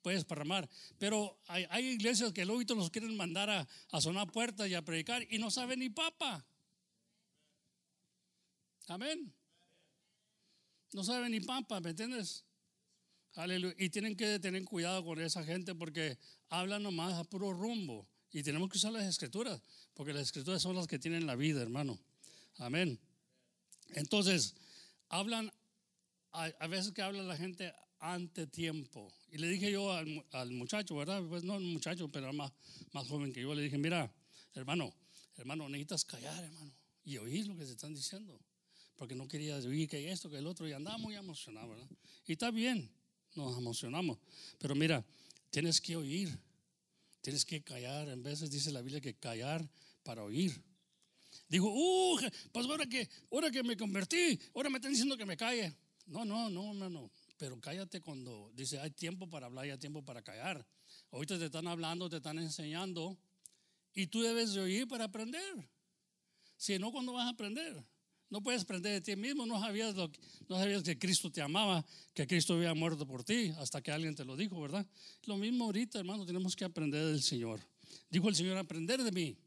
puedes 0.06 0.24
parramar. 0.24 0.70
Pero 1.00 1.36
hay, 1.48 1.66
iglesias 1.88 2.32
que 2.32 2.46
luego 2.46 2.62
los 2.76 2.92
quieren 2.92 3.18
mandar 3.18 3.50
a, 3.50 3.68
a, 3.90 4.02
sonar 4.02 4.32
puertas 4.32 4.70
y 4.70 4.76
a 4.76 4.84
predicar 4.84 5.26
y 5.32 5.40
no 5.40 5.50
saben 5.50 5.80
ni 5.80 5.90
papa. 5.90 6.46
Amén. 8.88 9.34
No 10.94 11.04
saben 11.04 11.32
ni 11.32 11.40
papa, 11.40 11.80
¿me 11.80 11.90
entiendes? 11.90 12.46
Aleluya. 13.34 13.74
Y 13.80 13.90
tienen 13.90 14.16
que 14.16 14.38
tener 14.38 14.64
cuidado 14.64 15.04
con 15.04 15.20
esa 15.20 15.44
gente 15.44 15.74
porque 15.74 16.20
hablan 16.50 16.84
nomás 16.84 17.16
a 17.16 17.24
puro 17.24 17.52
rumbo. 17.52 18.08
Y 18.32 18.44
tenemos 18.44 18.70
que 18.70 18.78
usar 18.78 18.92
las 18.92 19.06
escrituras, 19.06 19.60
porque 19.96 20.14
las 20.14 20.22
escrituras 20.22 20.62
son 20.62 20.76
las 20.76 20.86
que 20.86 21.00
tienen 21.00 21.26
la 21.26 21.36
vida, 21.36 21.64
hermano. 21.64 21.98
Amén. 22.58 23.00
Entonces, 23.96 24.54
hablan, 25.10 25.52
a, 26.32 26.68
veces 26.68 26.92
que 26.92 27.02
habla 27.02 27.24
la 27.24 27.38
gente 27.38 27.74
ante 28.00 28.46
tiempo. 28.46 29.12
Y 29.36 29.38
le 29.38 29.50
dije 29.50 29.70
yo 29.70 29.92
al, 29.92 30.06
mu- 30.08 30.24
al 30.32 30.50
muchacho, 30.52 30.96
¿verdad? 30.96 31.22
Pues 31.28 31.44
no, 31.44 31.58
un 31.58 31.74
muchacho, 31.74 32.08
pero 32.10 32.32
más, 32.32 32.54
más 32.94 33.06
joven 33.06 33.34
que 33.34 33.42
yo, 33.42 33.54
le 33.54 33.64
dije, 33.64 33.78
mira, 33.78 34.10
hermano, 34.54 34.96
hermano, 35.36 35.68
necesitas 35.68 36.06
callar, 36.06 36.42
hermano, 36.42 36.72
y 37.04 37.18
oír 37.18 37.46
lo 37.46 37.58
que 37.58 37.66
se 37.66 37.74
están 37.74 37.94
diciendo. 37.94 38.40
Porque 38.96 39.14
no 39.14 39.28
quería 39.28 39.58
oír 39.58 39.90
que 39.90 40.10
esto, 40.10 40.30
que 40.30 40.38
el 40.38 40.48
otro, 40.48 40.66
y 40.70 40.72
andaba 40.72 40.98
muy 40.98 41.16
emocionado, 41.16 41.68
¿verdad? 41.68 41.86
Y 42.26 42.32
está 42.32 42.50
bien, 42.50 42.90
nos 43.36 43.58
emocionamos. 43.58 44.20
Pero 44.58 44.74
mira, 44.74 45.04
tienes 45.50 45.82
que 45.82 45.98
oír, 45.98 46.30
tienes 47.20 47.44
que 47.44 47.62
callar. 47.62 48.08
En 48.08 48.24
veces 48.24 48.50
dice 48.50 48.72
la 48.72 48.80
Biblia 48.82 49.02
que 49.02 49.16
callar 49.16 49.70
para 50.04 50.24
oír. 50.24 50.64
Dijo, 51.50 51.68
uh, 51.68 52.18
pues 52.54 52.66
ahora 52.68 52.86
que, 52.86 53.10
ahora 53.30 53.52
que 53.52 53.64
me 53.64 53.76
convertí, 53.76 54.40
ahora 54.54 54.70
me 54.70 54.78
están 54.78 54.92
diciendo 54.94 55.18
que 55.18 55.26
me 55.26 55.36
calle. 55.36 55.76
No, 56.06 56.24
no, 56.24 56.50
no, 56.50 56.70
hermano. 56.70 57.12
Pero 57.38 57.60
cállate 57.60 58.02
cuando 58.02 58.52
dice 58.54 58.80
hay 58.80 58.92
tiempo 58.92 59.30
para 59.30 59.48
hablar 59.48 59.66
y 59.66 59.72
hay 59.72 59.78
tiempo 59.78 60.04
para 60.04 60.22
callar. 60.22 60.66
Ahorita 61.12 61.38
te 61.38 61.46
están 61.46 61.68
hablando, 61.68 62.10
te 62.10 62.18
están 62.18 62.40
enseñando 62.40 63.18
y 63.94 64.08
tú 64.08 64.22
debes 64.22 64.54
de 64.54 64.62
oír 64.62 64.88
para 64.88 65.06
aprender. 65.06 65.70
Si 66.58 66.80
no, 66.80 66.92
¿cuándo 66.92 67.14
vas 67.14 67.26
a 67.26 67.30
aprender? 67.30 67.84
No 68.30 68.42
puedes 68.42 68.64
aprender 68.64 68.94
de 68.94 69.02
ti 69.02 69.16
mismo. 69.16 69.46
No 69.46 69.60
sabías, 69.60 69.96
lo 69.96 70.12
no 70.48 70.58
sabías 70.58 70.84
que 70.84 70.98
Cristo 70.98 71.32
te 71.32 71.42
amaba, 71.42 71.86
que 72.14 72.26
Cristo 72.26 72.56
había 72.56 72.74
muerto 72.74 73.06
por 73.06 73.24
ti, 73.24 73.54
hasta 73.58 73.82
que 73.82 73.92
alguien 73.92 74.16
te 74.16 74.26
lo 74.26 74.36
dijo, 74.36 74.60
¿verdad? 74.60 74.86
Lo 75.26 75.38
mismo 75.38 75.66
ahorita, 75.66 76.00
hermano, 76.00 76.26
tenemos 76.26 76.56
que 76.56 76.66
aprender 76.66 77.06
del 77.06 77.22
Señor. 77.22 77.62
Dijo 78.10 78.28
el 78.30 78.36
Señor, 78.36 78.58
aprender 78.58 79.04
de 79.04 79.12
mí, 79.12 79.38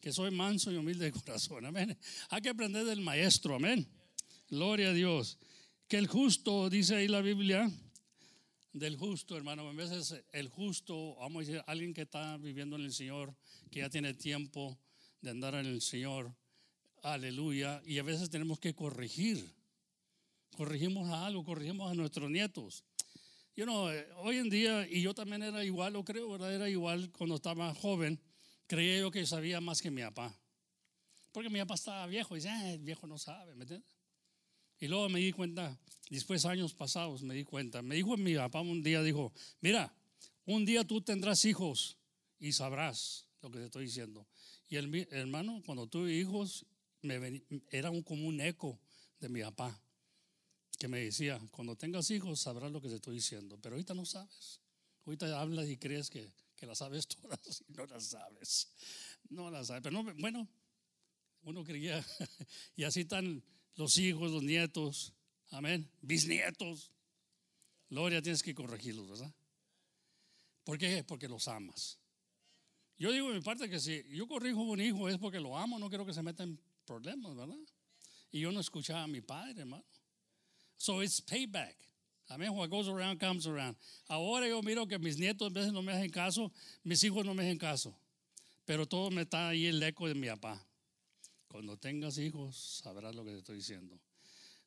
que 0.00 0.12
soy 0.12 0.30
manso 0.30 0.70
y 0.70 0.76
humilde 0.76 1.06
de 1.06 1.12
corazón. 1.12 1.66
Amén. 1.66 1.98
Hay 2.30 2.40
que 2.40 2.48
aprender 2.48 2.84
del 2.84 3.00
Maestro. 3.00 3.56
Amén. 3.56 3.86
Gloria 4.48 4.88
a 4.90 4.92
Dios. 4.92 5.38
Que 5.88 5.98
el 5.98 6.08
justo, 6.08 6.68
dice 6.68 6.96
ahí 6.96 7.06
la 7.06 7.20
Biblia, 7.20 7.70
del 8.72 8.96
justo, 8.96 9.36
hermano, 9.36 9.68
a 9.68 9.72
veces 9.72 10.20
el 10.32 10.48
justo, 10.48 11.14
vamos 11.14 11.36
a 11.36 11.46
decir, 11.46 11.64
alguien 11.64 11.94
que 11.94 12.02
está 12.02 12.36
viviendo 12.38 12.74
en 12.74 12.82
el 12.82 12.92
Señor, 12.92 13.32
que 13.70 13.78
ya 13.78 13.88
tiene 13.88 14.12
tiempo 14.12 14.76
de 15.20 15.30
andar 15.30 15.54
en 15.54 15.66
el 15.66 15.80
Señor, 15.80 16.34
aleluya, 17.04 17.80
y 17.86 17.98
a 17.98 18.02
veces 18.02 18.30
tenemos 18.30 18.58
que 18.58 18.74
corregir. 18.74 19.54
Corregimos 20.56 21.08
a 21.10 21.24
algo, 21.24 21.44
corregimos 21.44 21.88
a 21.88 21.94
nuestros 21.94 22.28
nietos. 22.30 22.82
You 23.54 23.62
know, 23.62 23.88
eh, 23.88 24.08
hoy 24.16 24.38
en 24.38 24.50
día, 24.50 24.88
y 24.90 25.02
yo 25.02 25.14
también 25.14 25.44
era 25.44 25.64
igual, 25.64 25.92
lo 25.92 26.04
creo, 26.04 26.28
¿verdad? 26.32 26.52
Era 26.52 26.68
igual 26.68 27.12
cuando 27.12 27.36
estaba 27.36 27.72
joven, 27.76 28.20
creía 28.66 28.98
yo 28.98 29.12
que 29.12 29.24
sabía 29.24 29.60
más 29.60 29.80
que 29.80 29.92
mi 29.92 30.02
papá. 30.02 30.36
Porque 31.30 31.48
mi 31.48 31.60
papá 31.60 31.74
estaba 31.74 32.08
viejo 32.08 32.34
y 32.34 32.40
dice, 32.40 32.48
"Ah, 32.48 32.72
el 32.72 32.82
viejo 32.82 33.06
no 33.06 33.18
sabe, 33.18 33.54
¿me 33.54 33.62
entiendes? 33.62 33.95
Y 34.78 34.88
luego 34.88 35.08
me 35.08 35.20
di 35.20 35.32
cuenta, 35.32 35.78
después 36.10 36.44
años 36.44 36.74
pasados 36.74 37.22
me 37.22 37.34
di 37.34 37.44
cuenta, 37.44 37.82
me 37.82 37.94
dijo 37.94 38.16
mi 38.16 38.34
papá 38.36 38.60
un 38.60 38.82
día, 38.82 39.02
dijo, 39.02 39.32
mira, 39.60 39.94
un 40.44 40.64
día 40.64 40.84
tú 40.84 41.00
tendrás 41.00 41.44
hijos 41.44 41.96
y 42.38 42.52
sabrás 42.52 43.26
lo 43.42 43.50
que 43.50 43.58
te 43.58 43.64
estoy 43.66 43.84
diciendo. 43.86 44.26
Y 44.68 44.76
el 44.76 45.08
hermano, 45.10 45.62
cuando 45.64 45.86
tuve 45.86 46.12
hijos, 46.14 46.66
me 47.02 47.18
veni- 47.18 47.42
era 47.70 47.90
un, 47.90 48.02
como 48.02 48.26
un 48.26 48.40
eco 48.40 48.78
de 49.20 49.28
mi 49.28 49.40
papá, 49.42 49.80
que 50.78 50.88
me 50.88 50.98
decía, 51.00 51.40
cuando 51.50 51.74
tengas 51.76 52.10
hijos 52.10 52.40
sabrás 52.40 52.70
lo 52.70 52.80
que 52.82 52.88
te 52.88 52.96
estoy 52.96 53.14
diciendo, 53.16 53.58
pero 53.62 53.74
ahorita 53.76 53.94
no 53.94 54.04
sabes. 54.04 54.60
Ahorita 55.06 55.40
hablas 55.40 55.68
y 55.68 55.76
crees 55.78 56.10
que, 56.10 56.30
que 56.54 56.66
las 56.66 56.78
sabes 56.78 57.06
todas 57.22 57.64
y 57.66 57.72
no 57.72 57.86
las 57.86 58.04
sabes. 58.04 58.68
No 59.30 59.50
las 59.50 59.68
sabes. 59.68 59.82
Pero 59.82 60.02
no, 60.02 60.14
bueno, 60.18 60.46
uno 61.44 61.64
creía, 61.64 62.04
y 62.76 62.84
así 62.84 63.00
están 63.00 63.42
los 63.76 63.96
hijos, 63.98 64.30
los 64.30 64.42
nietos, 64.42 65.12
amén, 65.50 65.88
bisnietos. 66.00 66.90
Gloria, 67.88 68.20
tienes 68.20 68.42
que 68.42 68.54
corregirlos, 68.54 69.08
¿verdad? 69.08 69.32
¿Por 70.64 70.78
qué? 70.78 71.04
Porque 71.04 71.28
los 71.28 71.46
amas. 71.46 71.98
Yo 72.98 73.12
digo 73.12 73.28
de 73.28 73.34
mi 73.34 73.42
parte 73.42 73.68
que 73.68 73.78
si 73.78 74.02
yo 74.08 74.26
corrijo 74.26 74.60
a 74.60 74.64
un 74.64 74.80
hijo 74.80 75.08
es 75.08 75.18
porque 75.18 75.38
lo 75.38 75.56
amo, 75.56 75.78
no 75.78 75.88
quiero 75.88 76.04
que 76.04 76.12
se 76.12 76.22
meta 76.22 76.42
en 76.42 76.58
problemas, 76.84 77.36
¿verdad? 77.36 77.56
Y 78.32 78.40
yo 78.40 78.50
no 78.50 78.60
escuchaba 78.60 79.02
a 79.02 79.06
mi 79.06 79.20
padre, 79.20 79.60
hermano. 79.60 79.84
So 80.76 81.02
it's 81.02 81.20
payback. 81.20 81.76
Amén. 82.28 82.50
What 82.50 82.70
goes 82.70 82.88
around 82.88 83.20
comes 83.20 83.46
around. 83.46 83.76
Ahora 84.08 84.48
yo 84.48 84.60
miro 84.62 84.86
que 84.86 84.98
mis 84.98 85.18
nietos 85.18 85.50
a 85.50 85.54
veces 85.54 85.72
no 85.72 85.82
me 85.82 85.92
hacen 85.92 86.10
caso, 86.10 86.52
mis 86.82 87.04
hijos 87.04 87.24
no 87.24 87.34
me 87.34 87.44
hacen 87.44 87.58
caso. 87.58 87.96
Pero 88.64 88.86
todo 88.86 89.10
me 89.10 89.22
está 89.22 89.48
ahí 89.48 89.66
el 89.66 89.80
eco 89.82 90.08
de 90.08 90.14
mi 90.14 90.26
papá. 90.26 90.66
Cuando 91.56 91.78
tengas 91.78 92.18
hijos, 92.18 92.82
sabrás 92.82 93.14
lo 93.14 93.24
que 93.24 93.30
te 93.30 93.38
estoy 93.38 93.56
diciendo. 93.56 93.98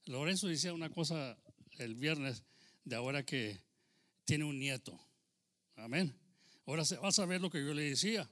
Lorenzo 0.07 0.47
decía 0.47 0.73
una 0.73 0.89
cosa 0.89 1.37
el 1.77 1.93
viernes 1.93 2.41
de 2.83 2.95
ahora 2.95 3.23
que 3.23 3.59
tiene 4.25 4.43
un 4.45 4.57
nieto. 4.57 4.99
Amén. 5.75 6.11
Ahora 6.65 6.83
se- 6.83 6.97
vas 6.97 7.19
a 7.19 7.27
ver 7.27 7.41
lo 7.41 7.51
que 7.51 7.63
yo 7.63 7.75
le 7.75 7.83
decía, 7.83 8.27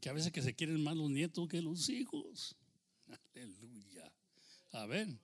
que 0.00 0.08
a 0.08 0.14
veces 0.14 0.32
que 0.32 0.40
se 0.40 0.54
quieren 0.54 0.82
más 0.82 0.96
los 0.96 1.10
nietos 1.10 1.46
que 1.50 1.60
los 1.60 1.90
hijos. 1.90 2.56
Aleluya. 3.34 4.10
Amén. 4.72 5.20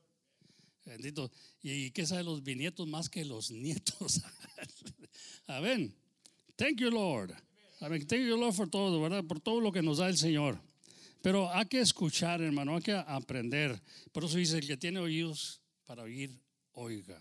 Bendito. 0.84 1.32
¿Y 1.62 1.90
qué 1.92 2.04
saben 2.04 2.26
los 2.26 2.42
bisnietos 2.44 2.86
más 2.86 3.08
que 3.08 3.24
los 3.24 3.50
nietos? 3.50 4.20
Amén. 5.46 5.96
Thank 6.56 6.80
you, 6.80 6.90
Lord. 6.90 7.32
Amén. 7.80 8.06
Thank 8.06 8.26
you, 8.28 8.36
Lord, 8.36 8.54
por 8.54 8.68
todo, 8.68 9.00
¿verdad? 9.00 9.24
Por 9.24 9.40
todo 9.40 9.62
lo 9.62 9.72
que 9.72 9.80
nos 9.80 9.96
da 9.96 10.10
el 10.10 10.18
Señor. 10.18 10.60
Pero 11.24 11.50
hay 11.50 11.64
que 11.64 11.80
escuchar, 11.80 12.42
hermano, 12.42 12.76
hay 12.76 12.82
que 12.82 12.92
aprender. 12.92 13.80
Por 14.12 14.24
eso 14.24 14.36
dice, 14.36 14.58
el 14.58 14.66
que 14.66 14.76
tiene 14.76 15.00
oídos 15.00 15.62
para 15.86 16.02
oír, 16.02 16.38
oiga. 16.72 17.18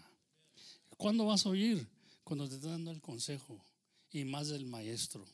¿Cuándo 0.98 1.26
vas 1.26 1.46
a 1.46 1.50
oír? 1.50 1.88
Cuando 2.22 2.50
te 2.50 2.56
está 2.56 2.68
dando 2.68 2.92
el 2.92 3.00
consejo 3.00 3.66
y 4.12 4.26
más 4.26 4.50
del 4.50 4.66
maestro 4.66 5.26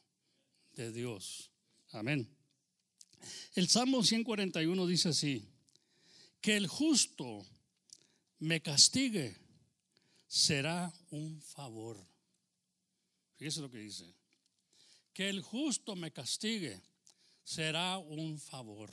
de 0.73 0.91
Dios. 0.91 1.49
Amén. 1.93 2.29
El 3.55 3.67
Salmo 3.67 4.03
141 4.03 4.85
dice 4.85 5.09
así, 5.09 5.43
que 6.39 6.55
el 6.55 6.67
justo 6.67 7.43
me 8.37 8.61
castigue 8.61 9.35
será 10.27 10.93
un 11.09 11.41
favor. 11.41 11.97
Fíjese 13.35 13.61
lo 13.61 13.71
que 13.71 13.79
dice. 13.79 14.13
Que 15.11 15.27
el 15.27 15.41
justo 15.41 15.95
me 15.95 16.11
castigue 16.11 16.79
será 17.49 17.97
un 17.97 18.37
favor. 18.37 18.91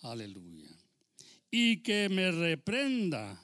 Aleluya. 0.00 0.70
Y 1.50 1.82
que 1.82 2.08
me 2.08 2.30
reprenda 2.30 3.38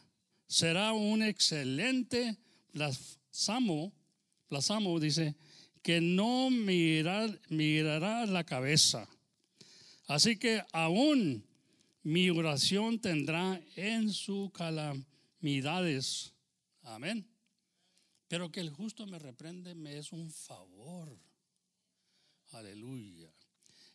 será 0.46 0.94
un 0.94 1.22
excelente 1.22 2.38
blasamo, 2.72 3.92
blasamo 4.48 4.98
dice, 4.98 5.36
que 5.82 6.00
no 6.00 6.48
mirar, 6.48 7.38
mirará 7.50 8.24
la 8.24 8.44
cabeza. 8.44 9.06
Así 10.06 10.38
que 10.38 10.62
aún 10.72 11.44
mi 12.02 12.30
oración 12.30 12.98
tendrá 12.98 13.60
en 13.74 14.10
sus 14.10 14.52
calamidades. 14.52 16.32
Amén. 16.80 17.28
Pero 18.26 18.50
que 18.50 18.60
el 18.60 18.70
justo 18.70 19.06
me 19.06 19.18
reprende 19.18 19.74
me 19.74 19.98
es 19.98 20.12
un 20.12 20.30
favor. 20.30 21.14
Aleluya. 22.52 23.35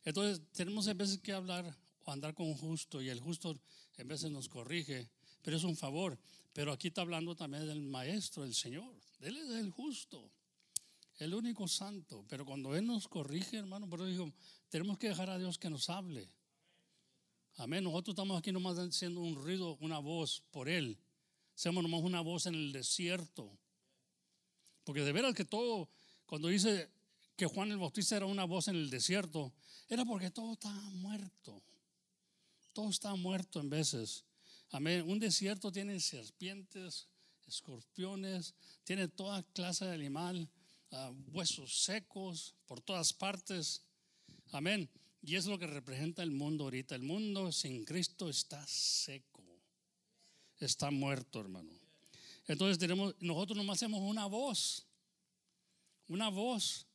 Entonces 0.04 0.42
tenemos 0.54 0.88
a 0.88 0.94
veces 0.94 1.20
que 1.20 1.34
hablar 1.34 1.78
o 2.04 2.12
andar 2.12 2.34
con 2.34 2.48
un 2.48 2.58
justo 2.58 3.02
y 3.02 3.10
el 3.10 3.20
justo 3.20 3.60
en 3.98 4.08
veces 4.08 4.32
nos 4.32 4.50
corrige, 4.50 5.10
pero 5.42 5.58
es 5.58 5.64
un 5.64 5.76
favor. 5.76 6.18
Pero 6.54 6.72
aquí 6.72 6.90
está 6.90 7.02
hablando 7.02 7.36
también 7.36 7.68
del 7.68 7.82
maestro, 7.82 8.44
el 8.44 8.54
Señor. 8.54 8.94
Él 9.20 9.38
es 9.38 9.50
el 9.52 9.72
justo, 9.72 10.32
el 11.20 11.34
único 11.34 11.68
santo. 11.68 12.26
Pero 12.28 12.46
cuando 12.46 12.76
Él 12.76 12.86
nos 12.86 13.08
corrige, 13.08 13.58
hermano, 13.58 13.88
por 13.88 14.00
eso 14.00 14.10
digo, 14.10 14.34
tenemos 14.70 14.98
que 14.98 15.10
dejar 15.10 15.30
a 15.30 15.38
Dios 15.38 15.58
que 15.58 15.70
nos 15.70 15.90
hable. 15.90 16.30
Amén. 17.58 17.84
Nosotros 17.84 18.14
estamos 18.14 18.38
aquí 18.38 18.52
nomás 18.52 18.78
haciendo 18.78 19.22
un 19.22 19.36
ruido, 19.36 19.78
una 19.82 20.00
voz 20.00 20.44
por 20.52 20.68
Él. 20.68 20.98
Seamos 21.54 21.84
nomás 21.84 22.02
una 22.02 22.22
voz 22.22 22.48
en 22.48 22.56
el 22.56 22.72
desierto. 22.72 23.58
Porque 24.84 25.02
de 25.02 25.12
veras 25.12 25.36
que 25.36 25.46
todo, 25.46 25.90
cuando 26.26 26.48
dice 26.48 26.90
que 27.42 27.48
Juan 27.48 27.72
el 27.72 27.80
Bautista 27.80 28.18
era 28.18 28.28
una 28.28 28.46
voz 28.46 28.68
en 28.68 28.76
el 28.76 28.92
desierto, 28.92 29.52
era 29.90 30.06
porque 30.06 30.30
todo 30.30 30.54
estaba 30.54 30.80
muerto. 30.92 31.64
Todo 32.72 32.92
está 32.92 33.16
muerto 33.16 33.60
en 33.60 33.68
veces. 33.68 34.26
Amén. 34.70 35.10
Un 35.10 35.18
desierto 35.18 35.72
tiene 35.72 36.00
serpientes, 36.00 37.08
escorpiones, 37.48 38.54
tiene 38.84 39.08
toda 39.08 39.42
clase 39.54 39.86
de 39.86 39.96
animal, 39.96 40.48
ah, 40.92 41.12
huesos 41.32 41.82
secos 41.82 42.54
por 42.68 42.80
todas 42.80 43.12
partes. 43.12 43.82
Amén. 44.52 44.88
Y 45.24 45.36
es 45.36 45.48
lo 45.48 45.58
que 45.58 45.66
representa 45.66 46.22
el 46.22 46.30
mundo 46.30 46.66
ahorita. 46.66 46.94
El 46.94 47.02
mundo 47.02 47.52
sin 47.52 47.86
Cristo 47.86 48.30
está 48.30 48.64
seco. 48.68 49.42
Está 50.60 50.92
muerto, 50.92 51.40
hermano. 51.40 51.74
Entonces 52.46 52.78
tenemos, 52.78 53.16
nosotros 53.20 53.58
nomás 53.58 53.80
hacemos 53.80 54.02
una 54.02 54.28
voz. 54.28 54.86
Una 56.08 56.30
voz 56.30 56.86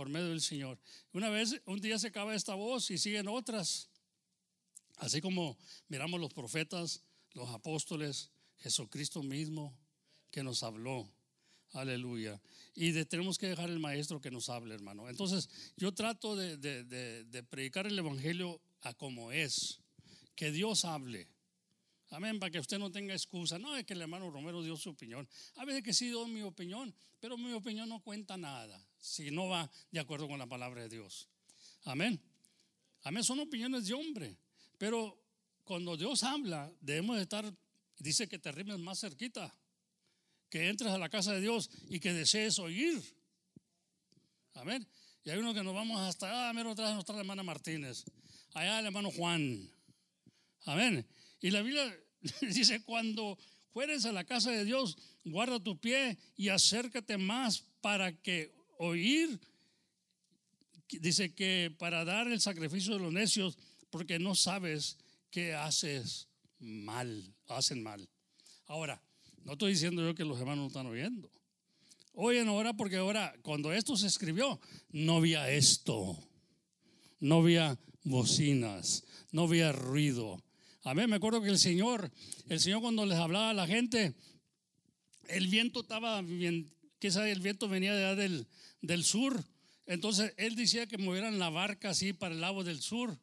por 0.00 0.08
medio 0.08 0.30
del 0.30 0.40
Señor. 0.40 0.78
Una 1.12 1.28
vez, 1.28 1.60
un 1.66 1.78
día 1.78 1.98
se 1.98 2.06
acaba 2.06 2.34
esta 2.34 2.54
voz 2.54 2.90
y 2.90 2.96
siguen 2.96 3.28
otras. 3.28 3.90
Así 4.96 5.20
como 5.20 5.58
miramos 5.88 6.18
los 6.18 6.32
profetas, 6.32 7.02
los 7.34 7.50
apóstoles, 7.50 8.30
Jesucristo 8.60 9.22
mismo 9.22 9.76
que 10.30 10.42
nos 10.42 10.62
habló. 10.62 11.06
Aleluya. 11.74 12.40
Y 12.74 12.92
de- 12.92 13.04
tenemos 13.04 13.36
que 13.36 13.48
dejar 13.48 13.68
el 13.68 13.78
maestro 13.78 14.22
que 14.22 14.30
nos 14.30 14.48
hable, 14.48 14.74
hermano. 14.74 15.06
Entonces, 15.06 15.50
yo 15.76 15.92
trato 15.92 16.34
de, 16.34 16.56
de- 16.56 17.42
predicar 17.42 17.86
el 17.86 17.98
evangelio 17.98 18.58
a 18.80 18.94
como 18.94 19.32
es. 19.32 19.80
Que 20.34 20.50
Dios 20.50 20.86
hable. 20.86 21.28
Amén, 22.08 22.38
para 22.40 22.50
que 22.50 22.58
usted 22.58 22.78
no 22.78 22.90
tenga 22.90 23.12
excusa. 23.12 23.58
No 23.58 23.76
es 23.76 23.84
que 23.84 23.92
el 23.92 24.00
hermano 24.00 24.30
Romero 24.30 24.62
dio 24.62 24.78
su 24.78 24.88
opinión. 24.88 25.28
A 25.56 25.66
veces 25.66 25.82
que 25.82 25.92
sí 25.92 26.08
doy 26.08 26.30
mi 26.30 26.40
opinión, 26.40 26.94
pero 27.20 27.36
mi 27.36 27.52
opinión 27.52 27.86
no 27.86 28.00
cuenta 28.00 28.38
nada 28.38 28.82
si 29.00 29.30
no 29.30 29.48
va 29.48 29.70
de 29.90 30.00
acuerdo 30.00 30.28
con 30.28 30.38
la 30.38 30.46
palabra 30.46 30.82
de 30.82 30.88
Dios. 30.88 31.28
Amén. 31.84 32.20
Amén, 33.02 33.24
son 33.24 33.40
opiniones 33.40 33.86
de 33.86 33.94
hombre. 33.94 34.36
Pero 34.78 35.18
cuando 35.64 35.96
Dios 35.96 36.22
habla, 36.22 36.72
debemos 36.80 37.16
de 37.16 37.22
estar, 37.22 37.52
dice 37.98 38.28
que 38.28 38.38
te 38.38 38.52
rimes 38.52 38.78
más 38.78 39.00
cerquita, 39.00 39.54
que 40.48 40.68
entres 40.68 40.90
a 40.90 40.98
la 40.98 41.08
casa 41.08 41.32
de 41.32 41.40
Dios 41.40 41.70
y 41.88 42.00
que 42.00 42.12
desees 42.12 42.58
oír. 42.58 43.02
Amén. 44.54 44.86
Y 45.24 45.30
hay 45.30 45.38
uno 45.38 45.54
que 45.54 45.62
nos 45.62 45.74
vamos 45.74 46.00
hasta, 46.00 46.48
ah, 46.48 46.52
mero 46.52 46.70
atrás, 46.70 46.94
nuestra 46.94 47.18
hermana 47.18 47.42
Martínez. 47.42 48.04
Allá 48.54 48.80
el 48.80 48.86
hermano 48.86 49.10
Juan. 49.10 49.70
Amén. 50.64 51.06
Y 51.40 51.50
la 51.50 51.62
Biblia 51.62 51.96
dice, 52.40 52.82
cuando 52.82 53.38
fueres 53.72 54.04
a 54.04 54.12
la 54.12 54.24
casa 54.24 54.50
de 54.50 54.64
Dios, 54.64 54.98
guarda 55.24 55.62
tu 55.62 55.78
pie 55.78 56.18
y 56.36 56.48
acércate 56.48 57.16
más 57.16 57.64
para 57.80 58.12
que 58.20 58.59
oír, 58.82 59.38
dice 60.88 61.34
que 61.34 61.74
para 61.78 62.04
dar 62.04 62.28
el 62.28 62.40
sacrificio 62.40 62.94
de 62.94 63.00
los 63.00 63.12
necios, 63.12 63.58
porque 63.90 64.18
no 64.18 64.34
sabes 64.34 64.96
que 65.30 65.52
haces 65.54 66.28
mal, 66.58 67.34
hacen 67.48 67.82
mal. 67.82 68.08
Ahora, 68.66 69.02
no 69.44 69.52
estoy 69.52 69.72
diciendo 69.72 70.02
yo 70.02 70.14
que 70.14 70.24
los 70.24 70.38
hermanos 70.38 70.62
no 70.62 70.66
están 70.68 70.86
oyendo. 70.86 71.30
Oyen 72.14 72.48
ahora 72.48 72.72
porque 72.72 72.96
ahora, 72.96 73.34
cuando 73.42 73.72
esto 73.72 73.96
se 73.96 74.06
escribió, 74.06 74.58
no 74.90 75.16
había 75.16 75.50
esto, 75.50 76.18
no 77.20 77.36
había 77.36 77.78
bocinas, 78.02 79.04
no 79.30 79.42
había 79.42 79.72
ruido. 79.72 80.42
A 80.84 80.94
mí 80.94 81.06
me 81.06 81.16
acuerdo 81.16 81.42
que 81.42 81.50
el 81.50 81.58
Señor, 81.58 82.10
el 82.48 82.60
Señor 82.60 82.80
cuando 82.80 83.04
les 83.04 83.18
hablaba 83.18 83.50
a 83.50 83.54
la 83.54 83.66
gente, 83.66 84.14
el 85.28 85.48
viento 85.48 85.80
estaba 85.80 86.22
bien, 86.22 86.72
sabe, 87.08 87.30
el 87.30 87.40
viento 87.40 87.68
venía 87.68 87.94
de 87.94 88.16
del, 88.16 88.46
del 88.82 89.04
sur. 89.04 89.44
Entonces 89.86 90.34
él 90.36 90.56
decía 90.56 90.86
que 90.86 90.98
movieran 90.98 91.38
la 91.38 91.50
barca 91.50 91.90
así 91.90 92.12
para 92.12 92.34
el 92.34 92.40
lado 92.40 92.62
del 92.64 92.80
sur, 92.80 93.16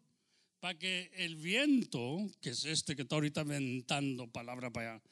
para 0.60 0.78
que 0.78 1.12
el 1.16 1.36
viento, 1.36 2.30
que 2.42 2.50
es 2.52 2.66
este 2.66 2.96
que 2.96 3.04
está 3.04 3.16
ahorita 3.16 3.44
ventando 3.44 4.28
palabra 4.28 4.72
para 4.72 4.94
allá, 4.94 5.04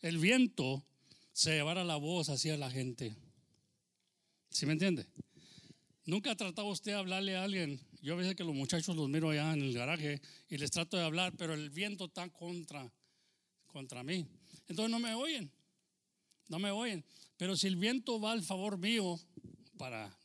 el 0.00 0.18
viento 0.18 0.84
se 1.32 1.52
llevara 1.52 1.84
la 1.84 1.96
voz 1.96 2.30
hacia 2.30 2.56
la 2.56 2.70
gente. 2.70 3.14
¿Sí 4.50 4.66
me 4.66 4.72
entiende? 4.72 5.06
Nunca 6.06 6.30
ha 6.30 6.36
tratado 6.36 6.68
usted 6.68 6.92
de 6.92 6.98
hablarle 6.98 7.36
a 7.36 7.44
alguien. 7.44 7.80
Yo 8.02 8.14
a 8.14 8.16
veces 8.16 8.34
que 8.34 8.44
los 8.44 8.54
muchachos 8.54 8.94
los 8.94 9.08
miro 9.08 9.30
allá 9.30 9.52
en 9.52 9.62
el 9.62 9.72
garaje 9.72 10.20
y 10.48 10.58
les 10.58 10.70
trato 10.70 10.96
de 10.96 11.04
hablar, 11.04 11.32
pero 11.36 11.54
el 11.54 11.70
viento 11.70 12.04
está 12.04 12.28
contra, 12.28 12.92
contra 13.66 14.02
mí. 14.02 14.26
Entonces 14.68 14.90
no 14.90 14.98
me 14.98 15.14
oyen. 15.14 15.50
No 16.48 16.58
me 16.58 16.70
oyen. 16.70 17.04
Pero 17.36 17.56
si 17.56 17.66
el 17.66 17.76
viento 17.76 18.20
va 18.20 18.32
al 18.32 18.42
favor 18.42 18.78
mío, 18.78 19.20
para 19.76 20.16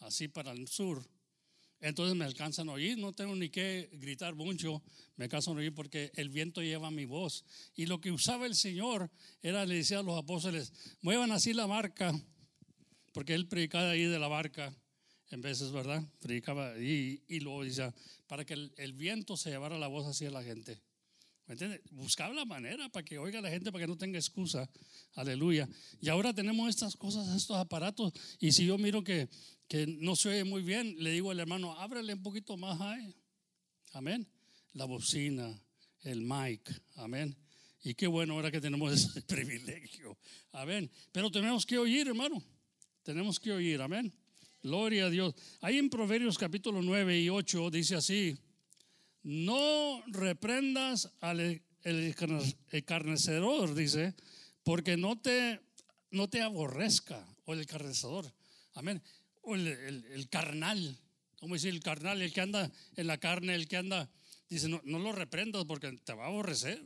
así 0.00 0.28
para 0.28 0.52
el 0.52 0.68
sur, 0.68 1.06
entonces 1.80 2.16
me 2.16 2.24
alcanzan 2.24 2.68
a 2.68 2.72
oír. 2.72 2.98
No 2.98 3.12
tengo 3.12 3.34
ni 3.36 3.48
que 3.48 3.88
gritar 3.92 4.34
mucho, 4.34 4.82
me 5.16 5.24
alcanzan 5.24 5.54
a 5.54 5.58
oír 5.58 5.74
porque 5.74 6.10
el 6.14 6.28
viento 6.28 6.62
lleva 6.62 6.90
mi 6.90 7.04
voz. 7.04 7.44
Y 7.74 7.86
lo 7.86 8.00
que 8.00 8.10
usaba 8.10 8.46
el 8.46 8.54
Señor 8.54 9.10
era, 9.42 9.64
le 9.64 9.76
decía 9.76 10.00
a 10.00 10.02
los 10.02 10.18
apóstoles, 10.18 10.72
muevan 11.00 11.30
así 11.30 11.52
la 11.52 11.66
barca, 11.66 12.12
porque 13.12 13.34
él 13.34 13.46
predicaba 13.46 13.90
ahí 13.90 14.04
de 14.04 14.18
la 14.18 14.28
barca 14.28 14.74
en 15.30 15.40
veces, 15.40 15.70
¿verdad? 15.70 16.02
Predicaba 16.20 16.78
y, 16.78 17.22
y 17.28 17.40
luego 17.40 17.62
decía, 17.62 17.94
para 18.26 18.44
que 18.44 18.54
el, 18.54 18.72
el 18.76 18.92
viento 18.94 19.36
se 19.36 19.50
llevara 19.50 19.78
la 19.78 19.88
voz 19.88 20.06
hacia 20.06 20.30
la 20.30 20.42
gente. 20.42 20.80
¿Me 21.48 21.54
entiendes? 21.54 21.80
Buscaba 21.92 22.34
la 22.34 22.44
manera 22.44 22.90
para 22.90 23.02
que 23.02 23.18
oiga 23.18 23.40
la 23.40 23.48
gente, 23.48 23.72
para 23.72 23.84
que 23.84 23.88
no 23.88 23.96
tenga 23.96 24.18
excusa. 24.18 24.68
Aleluya. 25.14 25.66
Y 25.98 26.10
ahora 26.10 26.34
tenemos 26.34 26.68
estas 26.68 26.94
cosas, 26.94 27.34
estos 27.34 27.56
aparatos. 27.56 28.12
Y 28.38 28.52
si 28.52 28.66
yo 28.66 28.76
miro 28.76 29.02
que, 29.02 29.30
que 29.66 29.86
no 29.86 30.14
se 30.14 30.28
oye 30.28 30.44
muy 30.44 30.62
bien, 30.62 30.94
le 30.98 31.10
digo 31.10 31.30
al 31.30 31.40
hermano, 31.40 31.72
ábrele 31.80 32.12
un 32.12 32.22
poquito 32.22 32.58
más 32.58 32.78
ahí. 32.82 33.16
Amén. 33.94 34.28
La 34.74 34.84
bocina, 34.84 35.58
el 36.02 36.20
mic. 36.20 36.70
Amén. 36.96 37.34
Y 37.82 37.94
qué 37.94 38.06
bueno 38.06 38.34
ahora 38.34 38.50
que 38.50 38.60
tenemos 38.60 38.92
ese 39.06 39.22
privilegio. 39.22 40.18
Amén. 40.52 40.90
Pero 41.12 41.30
tenemos 41.30 41.64
que 41.64 41.78
oír, 41.78 42.08
hermano. 42.08 42.44
Tenemos 43.02 43.40
que 43.40 43.52
oír. 43.52 43.80
Amén. 43.80 44.12
Gloria 44.62 45.06
a 45.06 45.10
Dios. 45.10 45.34
Ahí 45.62 45.78
en 45.78 45.88
Proverbios 45.88 46.36
capítulo 46.36 46.82
9 46.82 47.22
y 47.22 47.30
8 47.30 47.70
dice 47.70 47.94
así, 47.94 48.38
no 49.28 50.02
reprendas 50.06 51.12
al 51.20 51.40
el, 51.40 52.14
escarnecedor, 52.70 53.74
dice, 53.74 54.14
porque 54.62 54.96
no 54.96 55.20
te, 55.20 55.60
no 56.10 56.30
te 56.30 56.40
aborrezca, 56.40 57.22
o 57.44 57.52
el 57.52 57.60
escarnecedor, 57.60 58.32
amén, 58.72 59.02
o 59.42 59.54
el, 59.54 60.28
carnal, 60.30 60.98
como 61.38 61.56
decir, 61.56 61.74
el 61.74 61.82
carnal, 61.82 62.22
el 62.22 62.32
que 62.32 62.40
anda 62.40 62.72
en 62.96 63.06
la 63.06 63.18
carne, 63.18 63.54
el 63.54 63.68
que 63.68 63.76
anda, 63.76 64.08
dice, 64.48 64.66
no, 64.66 64.80
no 64.84 64.98
lo 64.98 65.12
reprendas 65.12 65.66
porque 65.66 65.92
te 65.92 66.14
va 66.14 66.24
a 66.24 66.28
aborrecer, 66.28 66.82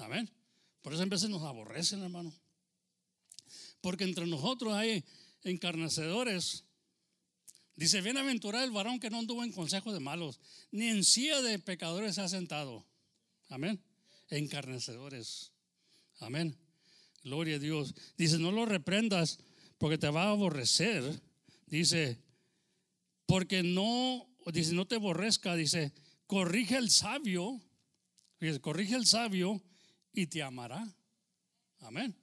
amén. 0.00 0.28
Por 0.82 0.92
eso 0.92 1.04
en 1.04 1.08
veces 1.08 1.30
nos 1.30 1.42
aborrecen, 1.42 2.02
hermano. 2.02 2.34
Porque 3.80 4.02
entre 4.02 4.26
nosotros 4.26 4.74
hay 4.74 5.04
encarnecedores. 5.44 6.65
Dice, 7.76 8.00
bienaventurado 8.00 8.64
el 8.64 8.70
varón 8.70 8.98
que 8.98 9.10
no 9.10 9.18
anduvo 9.18 9.44
en 9.44 9.52
consejo 9.52 9.92
de 9.92 10.00
malos, 10.00 10.40
ni 10.70 10.88
en 10.88 11.04
silla 11.04 11.42
de 11.42 11.58
pecadores 11.58 12.14
se 12.14 12.22
ha 12.22 12.28
sentado. 12.28 12.86
Amén. 13.50 13.82
Encarnecedores. 14.30 15.52
Amén. 16.20 16.56
Gloria 17.22 17.56
a 17.56 17.58
Dios. 17.58 17.94
Dice, 18.16 18.38
no 18.38 18.50
lo 18.50 18.64
reprendas 18.64 19.38
porque 19.78 19.98
te 19.98 20.08
va 20.08 20.24
a 20.24 20.30
aborrecer. 20.30 21.20
Dice, 21.66 22.18
porque 23.26 23.62
no, 23.62 24.26
dice, 24.52 24.72
no 24.72 24.86
te 24.86 24.94
aborrezca. 24.94 25.54
Dice, 25.54 25.92
corrige 26.26 26.76
al 26.76 26.88
sabio. 26.88 27.60
Dice, 28.40 28.60
corrige 28.60 28.94
al 28.94 29.06
sabio 29.06 29.62
y 30.14 30.26
te 30.28 30.42
amará. 30.42 30.86
Amén. 31.80 32.16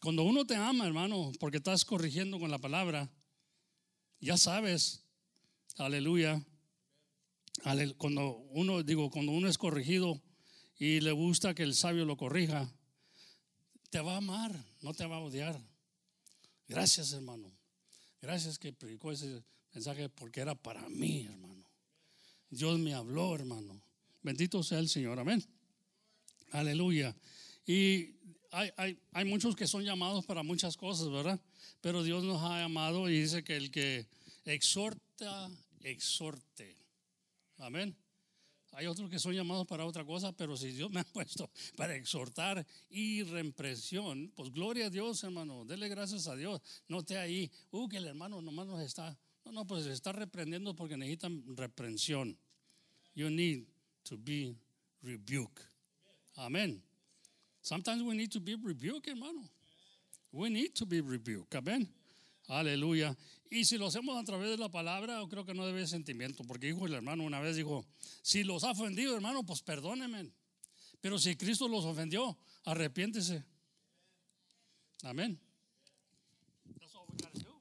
Cuando 0.00 0.24
uno 0.24 0.44
te 0.44 0.56
ama, 0.56 0.86
hermano, 0.86 1.32
porque 1.38 1.58
estás 1.58 1.84
corrigiendo 1.84 2.38
con 2.38 2.50
la 2.50 2.58
palabra, 2.58 3.10
ya 4.20 4.36
sabes, 4.36 5.02
aleluya. 5.76 6.44
Cuando 7.96 8.36
uno, 8.50 8.82
digo, 8.82 9.10
cuando 9.10 9.32
uno 9.32 9.48
es 9.48 9.58
corregido 9.58 10.20
y 10.78 11.00
le 11.00 11.12
gusta 11.12 11.54
que 11.54 11.62
el 11.62 11.74
sabio 11.74 12.04
lo 12.04 12.16
corrija, 12.16 12.70
te 13.90 14.00
va 14.00 14.14
a 14.14 14.18
amar, 14.18 14.54
no 14.82 14.92
te 14.94 15.06
va 15.06 15.16
a 15.16 15.20
odiar. 15.20 15.60
Gracias, 16.68 17.12
hermano. 17.12 17.50
Gracias 18.20 18.58
que 18.58 18.72
predicó 18.72 19.12
ese 19.12 19.42
mensaje 19.72 20.08
porque 20.08 20.40
era 20.40 20.54
para 20.54 20.88
mí, 20.88 21.26
hermano. 21.26 21.64
Dios 22.50 22.78
me 22.78 22.94
habló, 22.94 23.34
hermano. 23.34 23.80
Bendito 24.22 24.62
sea 24.62 24.78
el 24.78 24.88
Señor, 24.88 25.18
amén. 25.18 25.44
Aleluya. 26.50 27.16
Y 27.66 28.15
hay, 28.76 29.24
muchos 29.24 29.54
que 29.54 29.66
son 29.66 29.84
llamados 29.84 30.24
para 30.24 30.42
muchas 30.42 30.76
cosas, 30.76 31.10
¿verdad? 31.10 31.40
Pero 31.80 32.02
Dios 32.02 32.24
nos 32.24 32.42
ha 32.42 32.60
llamado 32.60 33.08
y 33.08 33.20
dice 33.20 33.44
que 33.44 33.56
el 33.56 33.70
que 33.70 34.06
exhorta, 34.44 35.50
exhorte. 35.80 36.76
Amén. 37.58 37.96
Hay 38.72 38.86
otros 38.86 39.08
que 39.10 39.18
son 39.18 39.34
llamados 39.34 39.66
para 39.66 39.86
otra 39.86 40.04
cosa, 40.04 40.32
pero 40.32 40.56
si 40.56 40.70
Dios 40.72 40.90
me 40.90 41.00
ha 41.00 41.04
puesto 41.12 41.50
para 41.76 41.96
exhortar 41.96 42.66
y 42.90 43.22
represión, 43.22 44.32
pues 44.34 44.50
gloria 44.50 44.86
a 44.86 44.90
Dios, 44.90 45.22
hermano. 45.24 45.64
Dele 45.64 45.88
gracias 45.88 46.26
a 46.26 46.36
Dios. 46.36 46.60
No 46.88 47.00
esté 47.00 47.18
ahí, 47.18 47.50
uh, 47.70 47.88
que 47.88 47.98
el 47.98 48.06
hermano 48.06 48.40
nomás 48.42 48.66
nos 48.66 48.80
está. 48.80 49.18
No, 49.44 49.52
no, 49.52 49.66
pues 49.66 49.84
se 49.84 49.92
está 49.92 50.12
reprendiendo 50.12 50.74
porque 50.74 50.96
necesitan 50.96 51.56
reprensión. 51.56 52.38
You 53.14 53.30
need 53.30 53.64
to 54.02 54.16
be 54.18 54.56
rebuked. 55.02 55.62
Amén. 56.34 56.82
Sometimes 57.66 58.00
we 58.04 58.14
need 58.14 58.30
to 58.30 58.38
be 58.38 58.54
rebuked, 58.54 59.08
hermano. 59.08 59.42
We 60.30 60.50
need 60.50 60.76
to 60.76 60.86
be 60.86 61.00
rebuked. 61.00 61.52
Amén. 61.56 61.88
Aleluya. 62.48 63.16
Y 63.50 63.64
si 63.64 63.76
lo 63.76 63.88
hacemos 63.88 64.16
a 64.16 64.22
través 64.22 64.50
de 64.50 64.56
la 64.56 64.68
palabra, 64.68 65.18
yo 65.18 65.26
creo 65.26 65.44
que 65.44 65.52
no 65.52 65.66
debe 65.66 65.78
haber 65.78 65.88
sentimiento. 65.88 66.44
Porque 66.44 66.68
dijo 66.68 66.86
el 66.86 66.94
hermano 66.94 67.24
una 67.24 67.40
vez, 67.40 67.56
dijo, 67.56 67.84
si 68.22 68.44
los 68.44 68.62
ha 68.62 68.70
ofendido, 68.70 69.16
hermano, 69.16 69.42
pues 69.42 69.62
perdónenme. 69.62 70.30
Pero 71.00 71.18
si 71.18 71.34
Cristo 71.34 71.66
los 71.66 71.84
ofendió, 71.84 72.38
arrepiéntese. 72.66 73.44
Amén. 75.02 75.36
That's 76.78 76.94
all 76.94 77.08
we 77.08 77.16
gotta 77.16 77.40
do. 77.40 77.60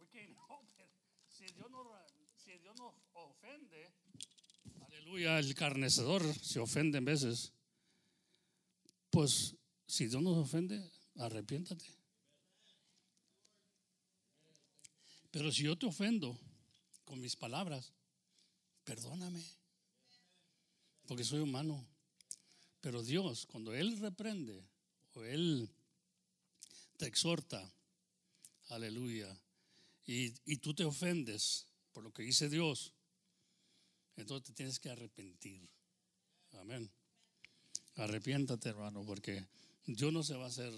We 0.00 0.08
can't 0.12 0.34
help 0.48 0.66
it. 0.76 0.90
Si 1.28 1.44
Dios 1.54 1.70
nos, 1.70 1.86
si 2.44 2.58
Dios 2.58 2.74
nos 2.76 2.94
ofende, 3.14 3.92
aleluya, 4.88 5.38
el 5.38 5.54
carnecedor 5.54 6.24
se 6.42 6.58
ofende 6.58 6.98
en 6.98 7.04
veces 7.04 7.52
pues 9.16 9.56
si 9.86 10.08
Dios 10.08 10.22
nos 10.22 10.36
ofende, 10.36 10.92
arrepiéntate. 11.14 11.86
Pero 15.30 15.50
si 15.50 15.62
yo 15.62 15.78
te 15.78 15.86
ofendo 15.86 16.38
con 17.06 17.18
mis 17.18 17.34
palabras, 17.34 17.94
perdóname, 18.84 19.42
porque 21.06 21.24
soy 21.24 21.40
humano. 21.40 21.82
Pero 22.82 23.02
Dios, 23.02 23.46
cuando 23.46 23.72
Él 23.72 23.98
reprende 24.00 24.68
o 25.14 25.24
Él 25.24 25.70
te 26.98 27.06
exhorta, 27.06 27.72
aleluya, 28.68 29.34
y, 30.04 30.34
y 30.44 30.58
tú 30.58 30.74
te 30.74 30.84
ofendes 30.84 31.68
por 31.94 32.04
lo 32.04 32.12
que 32.12 32.22
dice 32.22 32.50
Dios, 32.50 32.92
entonces 34.16 34.48
te 34.48 34.52
tienes 34.52 34.78
que 34.78 34.90
arrepentir. 34.90 35.66
Amén. 36.52 36.92
Arrepiéntate, 37.96 38.68
hermano, 38.68 39.04
porque 39.04 39.44
Dios 39.86 40.12
no 40.12 40.22
se 40.22 40.34
va 40.34 40.44
a 40.44 40.48
hacer 40.48 40.72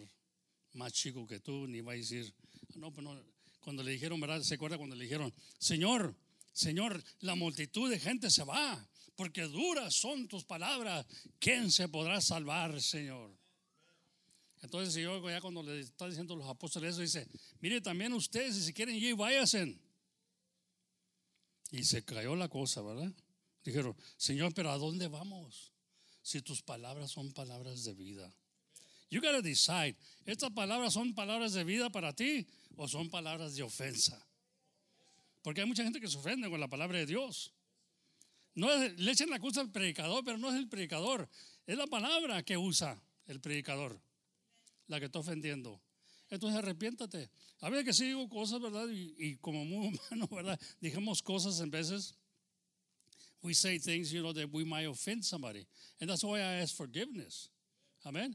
más 0.75 0.93
chico 0.93 1.27
que 1.27 1.41
tú, 1.41 1.67
ni 1.67 1.81
va 1.81 1.93
a 1.93 1.97
decir, 1.97 2.33
no, 2.75 2.93
pues 2.93 3.05
no. 3.05 3.21
Cuando 3.61 3.83
le 3.83 3.91
dijeron, 3.93 4.21
¿verdad? 4.21 4.41
¿Se 4.43 4.55
acuerda 4.55 4.79
cuando 4.79 4.97
le 4.97 5.05
dijeron, 5.05 5.33
Señor, 5.59 6.15
Señor, 6.53 7.03
la 7.21 7.35
multitud 7.35 7.91
de 7.91 7.99
gente 7.99 8.31
se 8.31 8.45
va, 8.45 8.89
porque 9.15 9.43
duras 9.43 9.95
son 9.95 10.29
tus 10.29 10.45
palabras. 10.45 11.07
¿Quién 11.39 11.71
se 11.71 11.89
podrá 11.89 12.21
salvar, 12.21 12.81
Señor? 12.81 13.37
Entonces, 14.63 14.95
yo 14.95 15.29
ya 15.29 15.41
cuando 15.41 15.63
le 15.63 15.81
está 15.81 16.09
diciendo 16.09 16.35
los 16.35 16.49
apóstoles 16.49 16.93
eso, 16.93 17.01
dice, 17.01 17.29
mire 17.61 17.81
también 17.81 18.13
ustedes, 18.13 18.57
si 18.65 18.73
quieren 18.73 18.97
ir, 18.97 19.15
váyanse. 19.15 19.79
Y 21.71 21.85
se 21.85 22.05
cayó 22.05 22.35
la 22.35 22.49
cosa, 22.49 22.83
¿verdad? 22.83 23.13
Dijeron, 23.65 23.97
Señor, 24.17 24.53
pero 24.55 24.71
¿a 24.71 24.79
dónde 24.79 25.09
vamos? 25.09 25.73
Si 26.29 26.43
tus 26.43 26.61
palabras 26.61 27.11
son 27.11 27.33
palabras 27.33 27.85
de 27.85 27.95
vida. 27.95 28.31
You 29.09 29.23
gotta 29.23 29.41
decide, 29.41 29.97
¿estas 30.27 30.51
palabras 30.51 30.93
son 30.93 31.15
palabras 31.15 31.55
de 31.55 31.65
vida 31.65 31.89
para 31.89 32.13
ti 32.13 32.47
o 32.77 32.87
son 32.87 33.09
palabras 33.09 33.55
de 33.55 33.63
ofensa? 33.63 34.23
Porque 35.41 35.63
hay 35.63 35.67
mucha 35.67 35.83
gente 35.85 35.99
que 35.99 36.07
se 36.07 36.19
ofende 36.19 36.51
con 36.51 36.61
la 36.61 36.69
palabra 36.69 36.99
de 36.99 37.07
Dios. 37.07 37.55
No 38.55 38.69
le 38.77 39.11
echan 39.11 39.31
la 39.31 39.39
cosa 39.39 39.63
al 39.63 39.71
predicador, 39.71 40.23
pero 40.23 40.37
no 40.37 40.51
es 40.51 40.57
el 40.57 40.69
predicador, 40.69 41.31
es 41.67 41.79
la 41.79 41.87
palabra 41.87 42.43
que 42.43 42.59
usa 42.59 43.03
el 43.25 43.41
predicador, 43.41 43.99
la 44.87 45.01
que 45.01 45.07
está 45.07 45.21
ofendiendo. 45.21 45.81
Entonces 46.29 46.59
arrepiéntate. 46.59 47.31
A 47.61 47.71
veces 47.71 47.87
que 47.87 47.95
sí 47.95 48.05
digo 48.05 48.29
cosas, 48.29 48.61
¿verdad? 48.61 48.87
Y, 48.91 49.15
y 49.17 49.37
como 49.37 49.65
muy 49.65 49.87
humano, 50.11 50.29
¿verdad? 50.31 50.61
Dijimos 50.79 51.23
cosas 51.23 51.59
en 51.61 51.71
veces. 51.71 52.15
We 53.43 53.55
say 53.55 53.79
things, 53.79 54.13
you 54.13 54.23
know, 54.23 54.33
that 54.33 54.53
we 54.53 54.65
might 54.65 54.87
offend 54.87 55.25
somebody. 55.25 55.67
And 56.01 56.11
that's 56.11 56.25
why 56.25 56.39
I 56.39 56.61
ask 56.61 56.77
forgiveness. 56.77 57.49
Amen. 58.07 58.35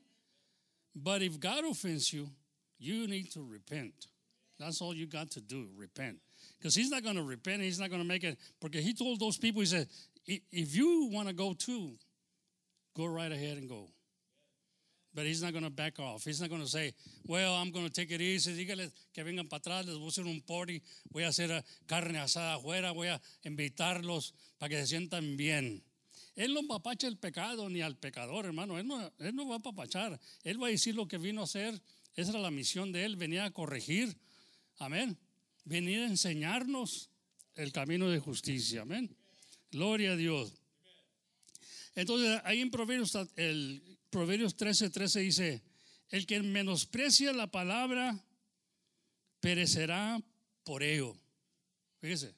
But 0.95 1.21
if 1.21 1.39
God 1.39 1.65
offends 1.65 2.13
you, 2.13 2.29
you 2.79 3.07
need 3.07 3.31
to 3.31 3.41
repent. 3.41 4.07
That's 4.59 4.81
all 4.81 4.93
you 4.93 5.07
got 5.07 5.31
to 5.31 5.41
do, 5.41 5.67
repent. 5.75 6.17
Because 6.57 6.75
he's 6.75 6.89
not 6.89 7.03
going 7.03 7.15
to 7.15 7.23
repent, 7.23 7.61
he's 7.61 7.79
not 7.79 7.89
going 7.89 8.01
to 8.01 8.07
make 8.07 8.23
it. 8.23 8.37
Because 8.61 8.83
he 8.83 8.93
told 8.93 9.19
those 9.19 9.37
people, 9.37 9.61
he 9.61 9.65
said, 9.65 9.87
if 10.25 10.75
you 10.75 11.09
want 11.11 11.27
to 11.27 11.33
go 11.33 11.53
too, 11.53 11.93
go 12.95 13.05
right 13.05 13.31
ahead 13.31 13.57
and 13.57 13.67
go. 13.67 13.89
But 15.13 15.25
he's 15.25 15.43
not 15.43 15.51
going 15.51 15.63
to 15.63 15.69
back 15.69 15.99
off. 15.99 16.23
He's 16.23 16.41
not 16.41 16.49
going 16.49 16.61
to 16.61 16.67
say, 16.67 16.93
well, 17.27 17.53
I'm 17.53 17.71
going 17.71 17.85
to 17.85 17.91
take 17.91 18.11
it 18.11 18.19
easy. 18.19 18.53
Dígale 18.53 18.91
que 19.13 19.23
vengan 19.23 19.47
para 19.47 19.61
atrás, 19.61 19.85
les 19.85 19.95
voy 19.95 20.07
a 20.07 20.09
hacer 20.09 20.25
un 20.25 20.41
party, 20.41 20.81
voy 21.11 21.23
a 21.23 21.27
hacer 21.27 21.51
eh, 21.51 21.63
carne 21.85 22.17
asada 22.17 22.55
afuera, 22.55 22.91
voy 22.91 23.07
a 23.07 23.21
invitarlos 23.43 24.33
para 24.57 24.69
que 24.69 24.81
se 24.81 24.87
sientan 24.87 25.37
bien. 25.37 25.83
Él 26.35 26.53
no 26.53 26.63
papacha 26.63 27.07
el 27.07 27.17
pecado 27.17 27.69
ni 27.69 27.81
al 27.81 27.95
pecador, 27.95 28.45
hermano. 28.45 28.79
Él 28.79 28.87
no, 28.87 29.47
va 29.47 29.55
a 29.57 29.59
papachar. 29.59 30.19
Él 30.43 30.61
va 30.61 30.67
a 30.67 30.71
decir 30.71 30.95
lo 30.95 31.07
que 31.07 31.17
vino 31.17 31.41
a 31.41 31.43
hacer. 31.43 31.79
Esa 32.15 32.31
era 32.31 32.39
la 32.39 32.51
misión 32.51 32.91
de 32.91 33.05
él. 33.05 33.15
Venía 33.15 33.45
a 33.45 33.51
corregir. 33.51 34.17
Amén. 34.79 35.17
Venir 35.63 35.99
a 35.99 36.07
enseñarnos 36.07 37.11
el 37.55 37.71
camino 37.71 38.09
de 38.09 38.17
justicia. 38.17 38.81
Amén. 38.81 39.15
Gloria 39.71 40.13
a 40.13 40.15
Dios. 40.15 40.53
Entonces, 41.95 42.41
ahí 42.45 42.61
en 42.61 42.71
Proverbios, 42.71 43.15
el 43.35 43.99
Proverbios 44.13 44.55
13, 44.55 44.91
13 44.91 45.19
dice, 45.21 45.63
el 46.09 46.27
que 46.27 46.39
menosprecia 46.39 47.33
la 47.33 47.47
palabra 47.47 48.23
perecerá 49.39 50.21
por 50.63 50.83
ello. 50.83 51.17
Fíjese. 51.99 52.35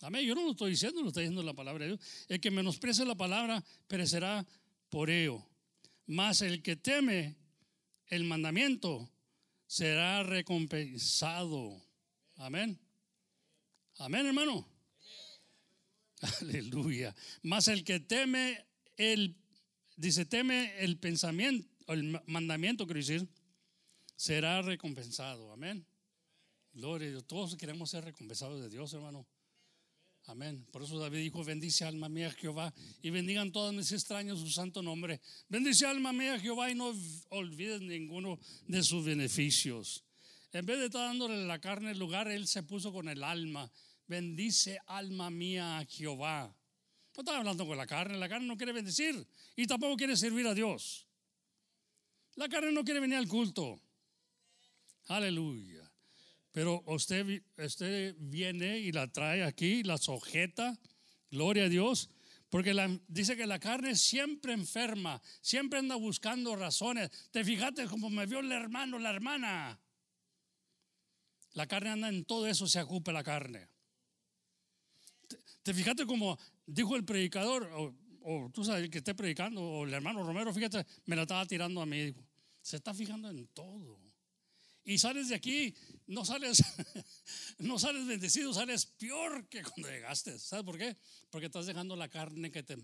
Amén. 0.00 0.24
Yo 0.24 0.36
no 0.36 0.44
lo 0.44 0.52
estoy 0.52 0.70
diciendo, 0.70 1.02
lo 1.02 1.08
está 1.08 1.22
diciendo 1.22 1.42
la 1.42 1.54
palabra 1.54 1.84
de 1.84 1.96
Dios. 1.96 2.26
El 2.28 2.40
que 2.40 2.52
menosprecia 2.52 3.04
la 3.04 3.16
palabra 3.16 3.64
perecerá 3.88 4.46
por 4.90 5.10
ello. 5.10 5.44
Mas 6.06 6.40
el 6.40 6.62
que 6.62 6.76
teme 6.76 7.36
el 8.06 8.22
mandamiento 8.22 9.10
será 9.66 10.22
recompensado. 10.22 11.84
Amén. 12.36 12.78
Amén, 13.98 14.24
hermano. 14.24 14.68
Aleluya. 16.40 17.12
Mas 17.42 17.66
el 17.66 17.82
que 17.82 17.98
teme 17.98 18.64
el, 18.96 19.36
dice, 20.00 20.24
teme 20.24 20.78
el 20.78 20.98
pensamiento, 20.98 21.68
el 21.92 22.20
mandamiento, 22.26 22.86
quiero 22.86 23.00
decir, 23.00 23.28
será 24.16 24.62
recompensado. 24.62 25.52
Amén. 25.52 25.86
Gloria 26.72 27.08
a 27.08 27.10
Dios. 27.10 27.26
Todos 27.26 27.56
queremos 27.56 27.90
ser 27.90 28.04
recompensados 28.04 28.60
de 28.60 28.68
Dios, 28.68 28.92
hermano. 28.92 29.26
Amén. 30.26 30.64
Por 30.70 30.82
eso 30.82 30.98
David 30.98 31.18
dijo, 31.18 31.44
bendice 31.44 31.84
alma 31.84 32.08
mía 32.08 32.30
Jehová 32.30 32.72
y 33.02 33.10
bendigan 33.10 33.50
todos 33.52 33.74
mis 33.74 33.90
extraños 33.92 34.38
su 34.38 34.50
santo 34.50 34.82
nombre. 34.82 35.20
Bendice 35.48 35.86
alma 35.86 36.12
mía 36.12 36.38
Jehová 36.38 36.70
y 36.70 36.74
no 36.74 36.94
olvides 37.30 37.80
ninguno 37.80 38.38
de 38.68 38.82
sus 38.82 39.04
beneficios. 39.04 40.04
En 40.52 40.66
vez 40.66 40.78
de 40.78 40.86
estar 40.86 41.06
dándole 41.06 41.44
la 41.46 41.60
carne 41.60 41.92
el 41.92 41.98
lugar, 41.98 42.28
él 42.28 42.46
se 42.46 42.62
puso 42.62 42.92
con 42.92 43.08
el 43.08 43.24
alma. 43.24 43.70
Bendice 44.06 44.78
alma 44.86 45.30
mía 45.30 45.78
a 45.78 45.84
Jehová. 45.84 46.56
No 47.20 47.22
estaba 47.22 47.40
hablando 47.40 47.66
con 47.66 47.76
la 47.76 47.86
carne, 47.86 48.16
la 48.16 48.30
carne 48.30 48.46
no 48.46 48.56
quiere 48.56 48.72
bendecir 48.72 49.28
y 49.54 49.66
tampoco 49.66 49.94
quiere 49.94 50.16
servir 50.16 50.46
a 50.46 50.54
Dios. 50.54 51.06
La 52.36 52.48
carne 52.48 52.72
no 52.72 52.82
quiere 52.82 52.98
venir 52.98 53.18
al 53.18 53.28
culto. 53.28 53.78
Aleluya. 55.08 55.92
Pero 56.50 56.82
usted, 56.86 57.42
usted 57.58 58.14
viene 58.18 58.78
y 58.78 58.90
la 58.90 59.06
trae 59.12 59.44
aquí, 59.44 59.82
la 59.82 59.98
sujeta, 59.98 60.80
gloria 61.30 61.64
a 61.64 61.68
Dios, 61.68 62.08
porque 62.48 62.72
dice 63.06 63.36
que 63.36 63.46
la 63.46 63.58
carne 63.58 63.96
siempre 63.96 64.54
enferma, 64.54 65.20
siempre 65.42 65.78
anda 65.78 65.96
buscando 65.96 66.56
razones. 66.56 67.10
Te 67.32 67.44
fijaste 67.44 67.84
como 67.84 68.08
me 68.08 68.24
vio 68.24 68.38
el 68.38 68.50
hermano, 68.50 68.98
la 68.98 69.10
hermana. 69.10 69.78
La 71.52 71.66
carne 71.66 71.90
anda 71.90 72.08
en 72.08 72.24
todo 72.24 72.46
eso, 72.46 72.66
se 72.66 72.80
ocupa 72.80 73.12
la 73.12 73.22
carne. 73.22 73.68
Te, 75.62 75.74
fijaste 75.74 76.06
como 76.06 76.38
dijo 76.72 76.96
el 76.96 77.04
predicador, 77.04 77.68
o, 78.22 78.50
tú 78.52 78.64
sabes 78.64 78.88
que 78.90 78.98
esté 78.98 79.14
predicando, 79.14 79.62
o 79.62 79.84
el 79.84 79.94
hermano 79.94 80.22
Romero, 80.22 80.52
fíjate, 80.52 80.86
me 81.06 81.16
la 81.16 81.22
estaba 81.22 81.46
tirando 81.46 81.80
a 81.80 81.86
mí. 81.86 82.14
Se 82.62 82.76
está 82.76 82.92
fijando 82.92 83.30
en 83.30 83.46
todo 83.48 83.98
y 84.84 84.98
sales 84.98 85.28
de 85.28 85.34
aquí, 85.34 85.74
no 86.06 86.24
sales, 86.24 86.62
no 87.58 87.78
sales 87.78 88.06
bendecido, 88.06 88.52
sales 88.52 88.86
peor 88.86 89.48
que 89.48 89.62
cuando 89.62 89.88
llegaste. 89.88 90.38
¿Sabes 90.38 90.64
por 90.64 90.78
qué? 90.78 90.96
Porque 91.30 91.46
estás 91.46 91.66
dejando 91.66 91.96
la 91.96 92.08
carne 92.08 92.50
que 92.50 92.62
te... 92.62 92.76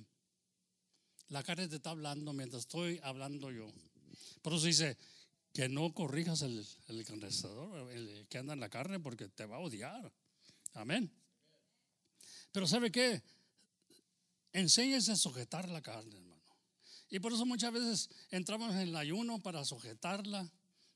La 1.29 1.43
carne 1.43 1.67
te 1.67 1.77
está 1.77 1.91
hablando 1.91 2.33
mientras 2.33 2.63
estoy 2.63 3.01
hablando 3.03 3.51
yo. 3.51 3.67
Por 4.43 4.53
eso 4.53 4.67
dice 4.67 4.97
que 5.53 5.69
no 5.69 5.93
corrijas 5.93 6.43
el, 6.43 6.65
el 6.87 7.01
el 7.01 8.27
que 8.29 8.39
anda 8.39 8.53
en 8.53 8.61
la 8.61 8.69
carne, 8.69 9.01
porque 9.01 9.29
te 9.29 9.47
va 9.47 9.57
a 9.57 9.61
odiar. 9.61 10.13
Amén. 10.75 11.11
Pero 12.53 12.69
¿sabe 12.69 12.93
qué? 12.93 13.23
Enséñese 14.57 15.13
a 15.13 15.17
sujetar 15.17 15.69
la 15.69 15.83
carne, 15.83 16.17
hermano. 16.17 16.43
Y 17.11 17.21
por 17.21 17.31
eso 17.31 17.45
muchas 17.45 17.75
veces 17.75 18.09
entramos 18.31 18.73
en 18.73 18.79
el 18.79 18.97
ayuno 18.97 19.39
para 19.43 19.63
sujetarla. 19.67 20.51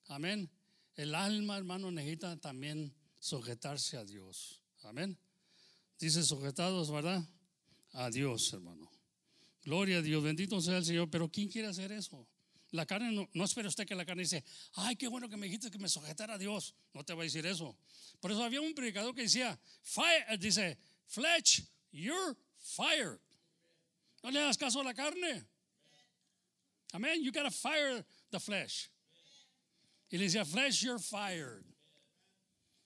Amén. 0.06 0.50
El 0.94 1.14
alma, 1.14 1.58
hermano, 1.58 1.90
necesita 1.90 2.38
también 2.38 2.94
sujetarse 3.18 3.98
a 3.98 4.04
Dios. 4.06 4.62
Amén. 4.84 5.18
Dice 5.98 6.22
sujetados, 6.22 6.90
¿verdad? 6.90 7.22
A 7.92 8.08
Dios, 8.08 8.50
hermano. 8.54 8.90
Gloria 9.62 9.98
a 9.98 10.02
Dios, 10.02 10.22
bendito 10.24 10.58
sea 10.62 10.78
el 10.78 10.86
Señor. 10.86 11.10
Pero 11.10 11.30
¿quién 11.30 11.50
quiere 11.50 11.68
hacer 11.68 11.92
eso? 11.92 12.26
La 12.70 12.86
carne, 12.86 13.12
no, 13.12 13.28
no 13.34 13.44
espere 13.44 13.68
usted 13.68 13.86
que 13.86 13.94
la 13.94 14.06
carne 14.06 14.22
dice, 14.22 14.42
ay, 14.72 14.96
qué 14.96 15.06
bueno 15.06 15.28
que 15.28 15.36
me 15.36 15.44
dijiste 15.44 15.70
que 15.70 15.78
me 15.78 15.90
sujetara 15.90 16.36
a 16.36 16.38
Dios. 16.38 16.74
No 16.94 17.04
te 17.04 17.12
va 17.12 17.20
a 17.20 17.24
decir 17.24 17.44
eso. 17.44 17.76
Por 18.20 18.32
eso 18.32 18.42
había 18.42 18.62
un 18.62 18.72
predicador 18.72 19.14
que 19.14 19.20
decía, 19.20 19.60
fire, 19.82 20.38
dice, 20.38 20.78
flesh, 21.08 21.62
you're 21.92 22.34
fired. 22.56 23.20
No 24.22 24.30
le 24.30 24.40
hagas 24.40 24.58
caso 24.58 24.80
a 24.80 24.84
la 24.84 24.92
carne. 24.92 25.42
Amén. 26.94 27.22
You 27.22 27.32
gotta 27.32 27.50
fire 27.50 28.04
the 28.30 28.40
flesh. 28.40 28.88
Y 30.12 30.18
le 30.18 30.24
decía, 30.24 30.44
flesh, 30.44 30.82
you're 30.82 30.98
fired. 30.98 31.64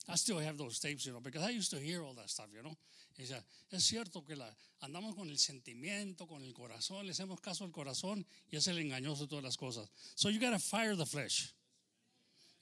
I 0.07 0.17
still 0.17 0.39
have 0.39 0.59
those 0.59 0.79
tapes, 0.79 1.07
you 1.07 1.13
know, 1.13 1.21
because 1.21 1.43
I 1.43 1.51
used 1.51 1.71
to 1.71 1.79
hear 1.79 2.03
all 2.03 2.13
that 2.15 2.29
stuff, 2.29 2.49
you 2.55 2.63
know. 2.63 2.77
Y 3.19 3.25
decía, 3.25 3.43
es 3.73 3.85
cierto 3.85 4.23
que 4.27 4.37
la, 4.37 4.47
andamos 4.83 5.17
con 5.17 5.29
el 5.29 5.37
sentimiento, 5.37 6.29
con 6.29 6.43
el 6.43 6.53
corazón, 6.53 7.07
le 7.07 7.13
hacemos 7.13 7.41
caso 7.41 7.65
al 7.65 7.71
corazón 7.71 8.25
y 8.51 8.57
es 8.57 8.67
el 8.67 8.77
engañoso 8.77 9.23
de 9.23 9.29
todas 9.29 9.45
las 9.45 9.57
cosas. 9.57 9.89
So 10.15 10.29
you 10.29 10.39
gotta 10.39 10.59
fire 10.59 10.95
the 10.95 11.07
flesh. 11.07 11.55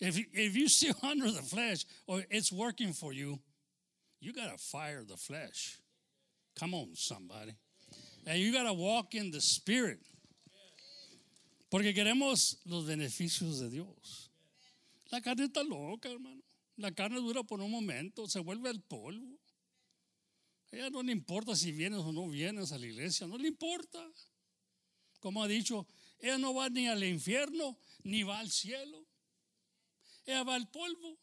If, 0.03 0.19
if 0.33 0.57
you 0.57 0.69
still 0.69 0.97
under 1.03 1.31
the 1.31 1.43
flesh 1.43 1.85
or 2.07 2.25
it's 2.29 2.53
working 2.53 2.93
for 2.93 3.13
you, 3.13 3.39
you 4.21 4.33
got 4.33 4.51
to 4.51 4.59
fire 4.59 5.05
the 5.05 5.17
flesh. 5.17 5.79
Come 6.59 6.75
on, 6.75 6.91
somebody. 6.95 7.53
And 8.27 8.39
you 8.39 8.53
got 8.53 8.65
to 8.65 8.73
walk 8.73 9.15
in 9.15 9.31
the 9.31 9.41
spirit. 9.41 10.01
Porque 11.71 11.95
queremos 11.95 12.59
los 12.67 12.85
beneficios 12.87 13.59
de 13.61 13.71
Dios. 13.71 14.31
La 15.11 15.21
carne 15.21 15.47
está 15.47 15.63
loca, 15.63 16.11
hermano. 16.11 16.43
La 16.77 16.91
carne 16.93 17.17
dura 17.21 17.43
por 17.43 17.61
un 17.61 17.71
momento, 17.71 18.27
se 18.29 18.41
vuelve 18.41 18.69
al 18.69 18.81
polvo. 18.81 19.39
ella 20.71 20.89
no 20.89 21.03
le 21.03 21.13
importa 21.13 21.55
si 21.55 21.71
vienes 21.71 22.01
o 22.01 22.13
no 22.13 22.29
vienes 22.29 22.73
a 22.73 22.79
la 22.79 22.87
iglesia, 22.87 23.27
no 23.27 23.37
le 23.37 23.49
importa. 23.49 24.11
Como 25.21 25.43
ha 25.43 25.49
dicho, 25.49 25.87
ella 26.19 26.39
no 26.39 26.55
va 26.55 26.69
ni 26.71 26.89
al 26.89 27.05
infierno 27.05 27.79
ni 28.05 28.23
va 28.23 28.39
al 28.39 28.51
cielo. 28.51 29.07
Ella 30.25 30.45
va 30.45 30.55
al 30.55 30.71
polvo. 30.71 31.19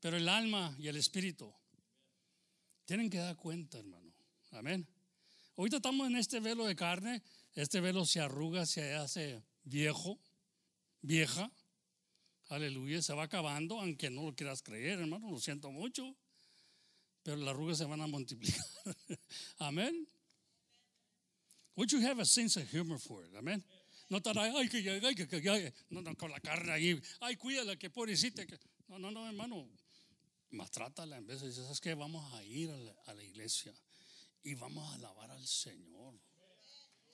Pero 0.00 0.16
el 0.16 0.28
alma 0.28 0.74
y 0.78 0.88
el 0.88 0.96
espíritu 0.96 1.52
tienen 2.84 3.08
que 3.08 3.18
dar 3.18 3.36
cuenta, 3.36 3.78
hermano. 3.78 4.12
Amén. 4.50 4.86
Ahorita 5.62 5.76
estamos 5.76 6.08
en 6.08 6.16
este 6.16 6.40
velo 6.40 6.66
de 6.66 6.74
carne. 6.74 7.22
Este 7.54 7.80
velo 7.80 8.04
se 8.04 8.18
arruga, 8.18 8.66
se 8.66 8.94
hace 8.94 9.44
viejo, 9.62 10.18
vieja. 11.02 11.52
Aleluya, 12.48 13.00
se 13.00 13.14
va 13.14 13.22
acabando, 13.22 13.78
aunque 13.78 14.10
no 14.10 14.24
lo 14.24 14.34
quieras 14.34 14.60
creer, 14.60 14.98
hermano, 14.98 15.30
lo 15.30 15.38
siento 15.38 15.70
mucho. 15.70 16.16
Pero 17.22 17.36
las 17.36 17.50
arrugas 17.50 17.78
se 17.78 17.84
van 17.84 18.00
a 18.00 18.08
multiplicar. 18.08 18.60
Amén. 19.58 20.08
Would 21.76 21.92
you 21.92 22.04
have 22.08 22.20
a 22.20 22.26
sense 22.26 22.60
of 22.60 22.68
humor 22.68 22.98
for 22.98 23.24
it? 23.24 23.32
Amén. 23.36 23.64
No 24.08 24.16
estar 24.16 24.36
ay, 24.36 24.68
que, 24.68 24.78
ay, 24.78 25.14
que, 25.14 25.48
ay, 25.48 25.72
no, 25.90 26.02
no, 26.02 26.16
con 26.16 26.32
la 26.32 26.40
carne 26.40 26.72
ahí, 26.72 27.00
ay, 27.20 27.36
cuídala, 27.36 27.76
que 27.76 27.88
pobrecita. 27.88 28.44
Que... 28.44 28.58
No, 28.88 28.98
no, 28.98 29.12
no, 29.12 29.28
hermano, 29.28 29.70
trátala 30.72 31.18
en 31.18 31.26
vez 31.28 31.40
de 31.40 31.46
decir, 31.46 31.62
¿sabes 31.62 31.80
qué? 31.80 31.94
Vamos 31.94 32.34
a 32.34 32.42
ir 32.42 32.68
a 32.68 32.76
la, 32.76 32.92
a 33.06 33.14
la, 33.14 33.22
iglesia 33.22 33.72
y 34.44 34.54
vamos 34.54 34.90
a 34.90 34.94
alabar 34.94 35.30
al 35.30 35.46
Señor. 35.46 36.14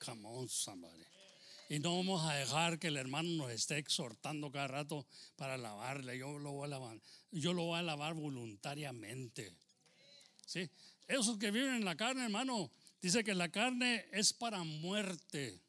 Come 0.04 0.28
on, 0.28 0.48
somebody. 0.48 1.04
Y 1.70 1.80
no 1.80 1.96
vamos 1.96 2.24
a 2.24 2.34
dejar 2.34 2.78
que 2.78 2.88
el 2.88 2.96
hermano 2.96 3.28
nos 3.30 3.50
esté 3.50 3.76
exhortando 3.76 4.50
cada 4.50 4.68
rato 4.68 5.06
para 5.36 5.54
alabarle. 5.54 6.16
Yo 6.16 6.38
lo 6.38 6.52
voy 6.52 6.62
a 6.62 6.66
alabar, 6.66 7.00
yo 7.30 7.52
lo 7.52 7.64
voy 7.64 7.76
a 7.76 7.80
alabar 7.80 8.14
voluntariamente. 8.14 9.54
¿Sí? 10.46 10.70
Esos 11.06 11.36
que 11.36 11.50
viven 11.50 11.74
en 11.74 11.84
la 11.84 11.96
carne, 11.96 12.24
hermano, 12.24 12.70
dice 13.02 13.22
que 13.22 13.34
la 13.34 13.50
carne 13.50 14.06
es 14.12 14.32
para 14.32 14.62
muerte. 14.64 15.60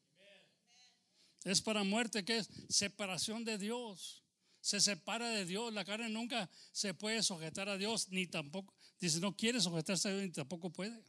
Es 1.44 1.62
para 1.62 1.84
muerte, 1.84 2.24
que 2.24 2.38
es 2.38 2.50
separación 2.70 3.44
de 3.44 3.58
Dios. 3.58 4.24
Se 4.62 4.80
separa 4.80 5.30
de 5.30 5.46
Dios. 5.46 5.74
La 5.74 5.84
carne 5.84 6.10
nunca 6.10 6.50
se 6.72 6.94
puede 6.94 7.24
sujetar 7.24 7.68
a 7.68 7.78
Dios, 7.78 8.08
ni 8.10 8.26
tampoco, 8.28 8.74
dice, 9.00 9.20
no 9.20 9.36
quiere 9.36 9.60
sujetarse 9.60 10.08
a 10.08 10.12
Dios, 10.12 10.24
ni 10.24 10.32
tampoco 10.32 10.70
puede. 10.70 11.04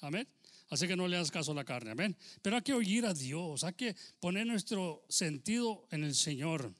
Amén. 0.00 0.28
Así 0.70 0.86
que 0.86 0.96
no 0.96 1.08
le 1.08 1.16
das 1.16 1.30
caso 1.30 1.52
a 1.52 1.54
la 1.54 1.64
carne. 1.64 1.90
Amén. 1.90 2.16
Pero 2.42 2.56
hay 2.56 2.62
que 2.62 2.74
oír 2.74 3.06
a 3.06 3.14
Dios. 3.14 3.64
Hay 3.64 3.74
que 3.74 3.96
poner 4.20 4.46
nuestro 4.46 5.04
sentido 5.08 5.86
en 5.90 6.04
el 6.04 6.14
Señor. 6.14 6.74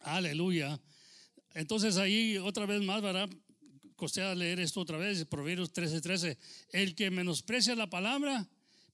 Aleluya. 0.00 0.80
Entonces 1.54 1.96
ahí 1.96 2.38
otra 2.38 2.66
vez 2.66 2.82
más, 2.82 3.02
¿verdad? 3.02 3.28
Costea 3.96 4.34
leer 4.34 4.60
esto 4.60 4.80
otra 4.80 4.98
vez, 4.98 5.24
Proverbios 5.24 5.72
13, 5.72 6.00
13. 6.00 6.38
El 6.70 6.94
que 6.94 7.10
menosprecia 7.10 7.74
la 7.74 7.88
palabra 7.88 8.46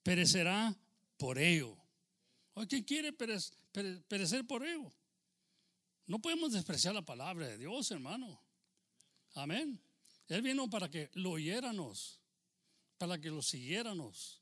perecerá 0.03 0.77
por 1.17 1.39
ello. 1.39 1.77
¿Quién 2.69 2.85
quiere 2.85 3.13
perecer 3.13 4.47
por 4.47 4.65
ello? 4.65 4.93
No 6.07 6.21
podemos 6.21 6.53
despreciar 6.53 6.95
la 6.95 7.03
palabra 7.03 7.49
de 7.49 7.59
Dios, 7.59 7.91
hermano. 7.91 8.41
Amén. 9.35 9.81
Él 10.29 10.43
vino 10.43 10.69
para 10.71 10.89
que 10.89 11.11
lo 11.15 11.33
oyéramos, 11.33 12.21
para 13.03 13.21
que 13.21 13.31
lo 13.31 13.43
siguiéramos. 13.43 14.41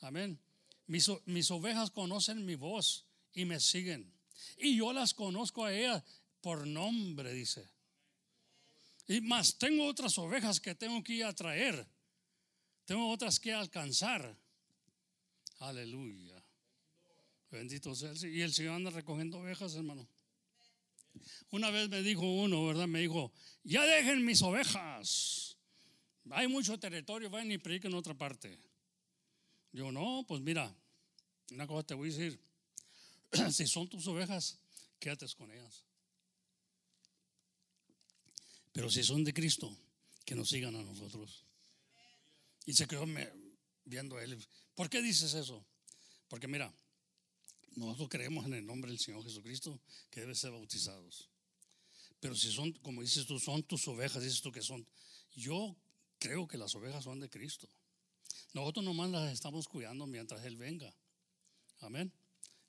Amén. 0.00 0.40
Mis, 0.86 1.10
mis 1.26 1.50
ovejas 1.50 1.90
conocen 1.90 2.42
mi 2.46 2.54
voz 2.54 3.04
y 3.34 3.44
me 3.44 3.60
siguen. 3.60 4.10
Y 4.56 4.78
yo 4.78 4.94
las 4.94 5.12
conozco 5.12 5.66
a 5.66 5.74
ellas 5.74 6.02
por 6.40 6.66
nombre, 6.66 7.34
dice. 7.34 7.68
Y 9.06 9.20
más, 9.20 9.58
tengo 9.58 9.86
otras 9.86 10.16
ovejas 10.16 10.58
que 10.58 10.74
tengo 10.74 11.04
que 11.04 11.12
ir 11.12 11.24
a 11.26 11.34
traer. 11.34 11.86
Tengo 12.86 13.10
otras 13.10 13.38
que 13.38 13.52
alcanzar. 13.52 14.38
Aleluya. 15.58 16.42
Bendito 17.50 17.94
sea 17.94 18.12
el 18.12 18.18
Señor. 18.18 18.36
Y 18.36 18.40
el 18.40 18.54
Señor 18.54 18.76
anda 18.76 18.90
recogiendo 18.90 19.38
ovejas, 19.38 19.74
hermano. 19.74 20.08
Una 21.50 21.70
vez 21.70 21.90
me 21.90 22.00
dijo 22.00 22.22
uno, 22.22 22.64
¿verdad? 22.64 22.88
Me 22.88 23.00
dijo, 23.00 23.34
ya 23.64 23.84
dejen 23.84 24.24
mis 24.24 24.40
ovejas. 24.40 25.51
Hay 26.30 26.48
mucho 26.48 26.78
territorio, 26.78 27.30
vayan 27.30 27.52
y 27.52 27.58
prediquen 27.58 27.92
en 27.92 27.98
otra 27.98 28.14
parte. 28.14 28.58
Yo, 29.72 29.90
no, 29.90 30.24
pues 30.26 30.40
mira, 30.40 30.74
una 31.50 31.66
cosa 31.66 31.86
te 31.86 31.94
voy 31.94 32.10
a 32.10 32.12
decir. 32.12 32.40
si 33.52 33.66
son 33.66 33.88
tus 33.88 34.06
ovejas, 34.06 34.58
quédate 34.98 35.26
con 35.36 35.50
ellas. 35.50 35.84
Pero 38.72 38.90
si 38.90 39.02
son 39.02 39.24
de 39.24 39.34
Cristo, 39.34 39.76
que 40.24 40.34
nos 40.34 40.48
sigan 40.48 40.76
a 40.76 40.82
nosotros. 40.82 41.44
Y 42.64 42.74
se 42.74 42.86
quedó 42.86 43.06
viendo 43.84 44.16
a 44.16 44.24
él. 44.24 44.42
¿Por 44.74 44.88
qué 44.88 45.02
dices 45.02 45.34
eso? 45.34 45.64
Porque 46.28 46.48
mira, 46.48 46.72
nosotros 47.76 48.08
creemos 48.08 48.46
en 48.46 48.54
el 48.54 48.66
nombre 48.66 48.90
del 48.90 49.00
Señor 49.00 49.22
Jesucristo 49.24 49.80
que 50.10 50.20
deben 50.20 50.36
ser 50.36 50.52
bautizados. 50.52 51.28
Pero 52.20 52.36
si 52.36 52.52
son, 52.52 52.72
como 52.74 53.02
dices 53.02 53.26
tú, 53.26 53.38
son 53.40 53.62
tus 53.64 53.86
ovejas, 53.88 54.22
dices 54.22 54.40
tú 54.40 54.52
que 54.52 54.62
son. 54.62 54.86
Yo 55.34 55.76
creo 56.22 56.46
que 56.46 56.56
las 56.56 56.72
ovejas 56.76 57.02
son 57.02 57.18
de 57.18 57.28
Cristo. 57.28 57.68
Nosotros 58.54 58.84
nomás 58.84 59.10
las 59.10 59.32
estamos 59.32 59.66
cuidando 59.66 60.06
mientras 60.06 60.44
Él 60.44 60.56
venga. 60.56 60.94
Amén. 61.80 62.12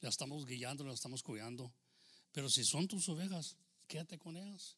Las 0.01 0.15
estamos 0.15 0.47
guiando, 0.47 0.83
las 0.83 0.95
estamos 0.95 1.21
cuidando. 1.21 1.71
Pero 2.31 2.49
si 2.49 2.63
son 2.63 2.87
tus 2.87 3.07
ovejas, 3.09 3.55
quédate 3.87 4.17
con 4.17 4.37
ellas. 4.37 4.75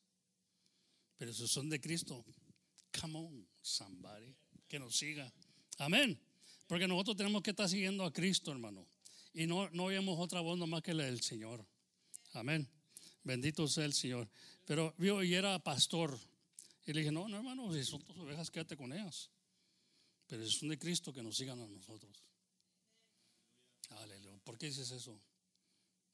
Pero 1.18 1.32
si 1.32 1.48
son 1.48 1.70
de 1.70 1.80
Cristo, 1.80 2.26
come 3.00 3.18
on, 3.18 3.48
somebody, 3.62 4.36
que 4.68 4.78
nos 4.78 4.98
siga. 4.98 5.32
Amén. 5.78 6.20
Porque 6.68 6.86
nosotros 6.86 7.16
tenemos 7.16 7.42
que 7.44 7.52
estar 7.52 7.70
siguiendo 7.70 8.04
a 8.04 8.12
Cristo, 8.12 8.52
hermano. 8.52 8.86
Y 9.34 9.48
no, 9.48 9.70
no 9.70 9.86
oímos 9.86 10.20
otra 10.20 10.42
voz 10.42 10.58
nomás 10.58 10.82
que 10.82 10.94
la 10.94 11.06
del 11.06 11.22
Señor. 11.22 11.66
Amén. 12.34 12.68
Bendito 13.24 13.70
sea 13.70 13.86
el 13.86 13.94
Señor. 13.94 14.30
Pero 14.66 14.94
vio 14.98 15.24
y 15.24 15.34
era 15.34 15.58
pastor. 15.60 16.20
Y 16.86 16.94
le 16.94 17.00
dije, 17.00 17.12
no, 17.12 17.28
no, 17.28 17.38
hermano, 17.38 17.74
si 17.74 17.84
son 17.84 18.02
tus 18.04 18.18
ovejas, 18.18 18.52
quédate 18.52 18.78
con 18.78 18.94
ellas. 18.94 19.30
Pero 20.28 20.46
si 20.46 20.52
son 20.52 20.70
de 20.70 20.78
Cristo, 20.78 21.12
que 21.12 21.24
nos 21.24 21.36
sigan 21.36 21.60
a 21.62 21.68
nosotros. 21.68 22.24
Aleluya. 23.90 24.38
¿Por 24.44 24.58
qué 24.58 24.68
dices 24.68 24.92
eso? 24.92 25.20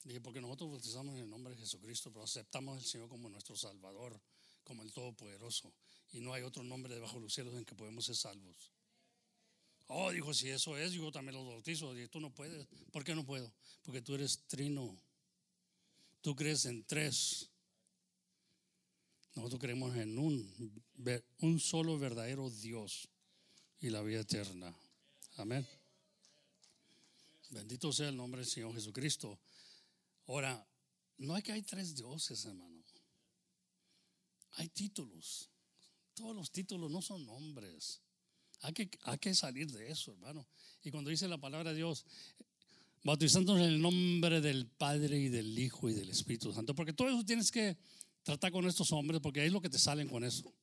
Dije, 0.03 0.19
porque 0.21 0.41
nosotros 0.41 0.71
bautizamos 0.71 1.15
en 1.15 1.21
el 1.21 1.29
nombre 1.29 1.53
de 1.53 1.59
Jesucristo, 1.59 2.11
pero 2.11 2.23
aceptamos 2.23 2.77
al 2.77 2.83
Señor 2.83 3.07
como 3.09 3.29
nuestro 3.29 3.55
Salvador, 3.55 4.19
como 4.63 4.81
el 4.81 4.91
Todopoderoso. 4.91 5.71
Y 6.13 6.19
no 6.21 6.33
hay 6.33 6.43
otro 6.43 6.63
nombre 6.63 6.93
debajo 6.93 7.15
de 7.15 7.21
los 7.21 7.33
cielos 7.33 7.53
en 7.55 7.65
que 7.65 7.75
podemos 7.75 8.05
ser 8.05 8.15
salvos. 8.15 8.71
Oh, 9.87 10.11
dijo, 10.11 10.33
si 10.33 10.49
eso 10.49 10.77
es, 10.77 10.93
yo 10.93 11.11
también 11.11 11.35
lo 11.35 11.45
bautizo. 11.45 11.93
Dije, 11.93 12.07
tú 12.07 12.19
no 12.19 12.33
puedes. 12.33 12.65
¿Por 12.91 13.03
qué 13.03 13.13
no 13.13 13.25
puedo? 13.25 13.51
Porque 13.83 14.01
tú 14.01 14.15
eres 14.15 14.39
trino. 14.47 14.97
Tú 16.21 16.35
crees 16.35 16.65
en 16.65 16.83
tres. 16.85 17.50
Nosotros 19.35 19.61
creemos 19.61 19.95
en 19.95 20.17
un, 20.17 20.83
un 21.39 21.59
solo 21.59 21.97
verdadero 21.97 22.49
Dios 22.49 23.07
y 23.79 23.89
la 23.89 24.01
vida 24.01 24.21
eterna. 24.21 24.75
Amén. 25.37 25.65
Bendito 27.49 27.91
sea 27.91 28.09
el 28.09 28.17
nombre 28.17 28.41
del 28.41 28.49
Señor 28.49 28.73
Jesucristo. 28.73 29.39
Ahora, 30.27 30.65
no 31.17 31.35
hay 31.35 31.41
que 31.41 31.51
hay 31.51 31.61
tres 31.61 31.95
dioses, 31.95 32.45
hermano. 32.45 32.83
Hay 34.53 34.69
títulos. 34.69 35.49
Todos 36.13 36.35
los 36.35 36.51
títulos 36.51 36.91
no 36.91 37.01
son 37.01 37.25
nombres. 37.25 38.01
Hay 38.61 38.73
que, 38.73 38.89
hay 39.03 39.17
que 39.17 39.33
salir 39.33 39.71
de 39.71 39.91
eso, 39.91 40.11
hermano. 40.11 40.47
Y 40.83 40.91
cuando 40.91 41.09
dice 41.09 41.27
la 41.27 41.37
palabra 41.37 41.71
de 41.71 41.77
Dios, 41.77 42.05
bautizándonos 43.03 43.63
en 43.63 43.73
el 43.73 43.81
nombre 43.81 44.41
del 44.41 44.67
Padre 44.67 45.19
y 45.19 45.29
del 45.29 45.57
Hijo 45.57 45.89
y 45.89 45.93
del 45.93 46.09
Espíritu 46.09 46.53
Santo, 46.53 46.75
porque 46.75 46.93
todo 46.93 47.09
eso 47.09 47.25
tienes 47.25 47.51
que 47.51 47.77
tratar 48.23 48.51
con 48.51 48.65
estos 48.67 48.91
hombres, 48.91 49.21
porque 49.21 49.41
ahí 49.41 49.47
es 49.47 49.53
lo 49.53 49.61
que 49.61 49.69
te 49.69 49.79
salen 49.79 50.07
con 50.07 50.23
eso. 50.23 50.53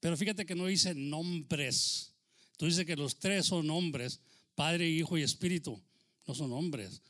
Pero 0.00 0.16
fíjate 0.16 0.46
que 0.46 0.54
no 0.54 0.66
dice 0.66 0.94
nombres. 0.94 2.14
Tú 2.56 2.66
dices 2.66 2.84
que 2.84 2.96
los 2.96 3.18
tres 3.18 3.46
son 3.46 3.66
nombres, 3.66 4.20
Padre, 4.54 4.88
Hijo 4.88 5.16
y 5.18 5.22
Espíritu. 5.22 5.80
No 6.26 6.34
son 6.34 6.50
nombres. 6.50 7.02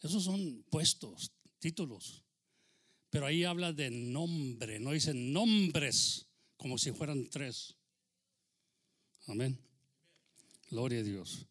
Esos 0.00 0.24
son 0.24 0.64
puestos, 0.70 1.32
títulos. 1.58 2.22
Pero 3.10 3.26
ahí 3.26 3.44
habla 3.44 3.72
de 3.72 3.90
nombre, 3.90 4.80
no 4.80 4.90
dice 4.90 5.14
nombres 5.14 6.26
como 6.56 6.78
si 6.78 6.92
fueran 6.92 7.28
tres. 7.30 7.76
Amén. 9.26 9.58
Gloria 10.68 11.00
a 11.00 11.02
Dios. 11.02 11.46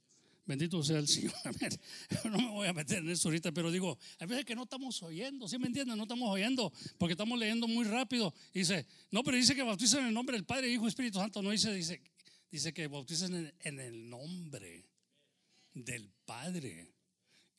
Bendito 0.45 0.83
sea 0.83 0.99
el 0.99 1.07
Señor. 1.07 1.33
Amén. 1.45 1.79
No 2.25 2.37
me 2.37 2.49
voy 2.49 2.67
a 2.67 2.73
meter 2.73 2.99
en 2.99 3.09
eso 3.09 3.29
ahorita, 3.29 3.51
pero 3.51 3.71
digo, 3.71 3.97
a 4.19 4.25
veces 4.25 4.45
que 4.45 4.55
no 4.55 4.63
estamos 4.63 5.01
oyendo, 5.03 5.47
¿sí 5.47 5.57
me 5.57 5.67
entienden? 5.67 5.97
No 5.97 6.03
estamos 6.03 6.29
oyendo 6.29 6.71
porque 6.97 7.13
estamos 7.13 7.39
leyendo 7.39 7.67
muy 7.67 7.85
rápido. 7.85 8.33
Dice, 8.53 8.85
no, 9.11 9.23
pero 9.23 9.37
dice 9.37 9.55
que 9.55 9.63
bautizan 9.63 10.01
en 10.01 10.07
el 10.07 10.13
nombre 10.13 10.35
del 10.35 10.45
Padre, 10.45 10.69
Hijo, 10.69 10.87
Espíritu 10.87 11.19
Santo. 11.19 11.41
No 11.41 11.51
dice, 11.51 11.73
dice, 11.73 12.01
dice 12.51 12.73
que 12.73 12.87
bautizan 12.87 13.33
en, 13.33 13.53
en 13.61 13.79
el 13.79 14.09
nombre 14.09 14.85
del 15.73 16.11
Padre 16.25 16.93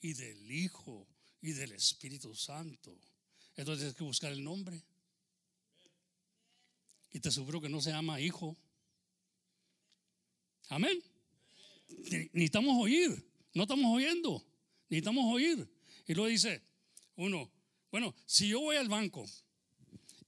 y 0.01 0.13
del 0.13 0.51
Hijo 0.51 1.09
y 1.41 1.53
del 1.53 1.73
Espíritu 1.73 2.35
Santo. 2.35 2.99
Entonces 3.57 3.81
tienes 3.81 3.97
que 3.97 4.05
buscar 4.05 4.33
el 4.33 4.43
nombre. 4.43 4.83
Y 7.13 7.21
te 7.21 7.29
aseguro 7.29 7.61
que 7.61 7.69
no 7.69 7.81
se 7.81 7.93
llama 7.93 8.21
hijo. 8.21 8.57
Amén. 10.69 11.01
Necesitamos 11.89 12.83
oír. 12.83 13.25
No 13.53 13.63
estamos 13.63 13.95
oyendo. 13.95 14.45
Necesitamos 14.89 15.33
oír. 15.33 15.69
Y 16.07 16.15
luego 16.15 16.29
dice 16.29 16.63
uno, 17.17 17.51
bueno, 17.91 18.15
si 18.27 18.49
yo 18.49 18.61
voy 18.61 18.77
al 18.77 18.89
banco 18.89 19.25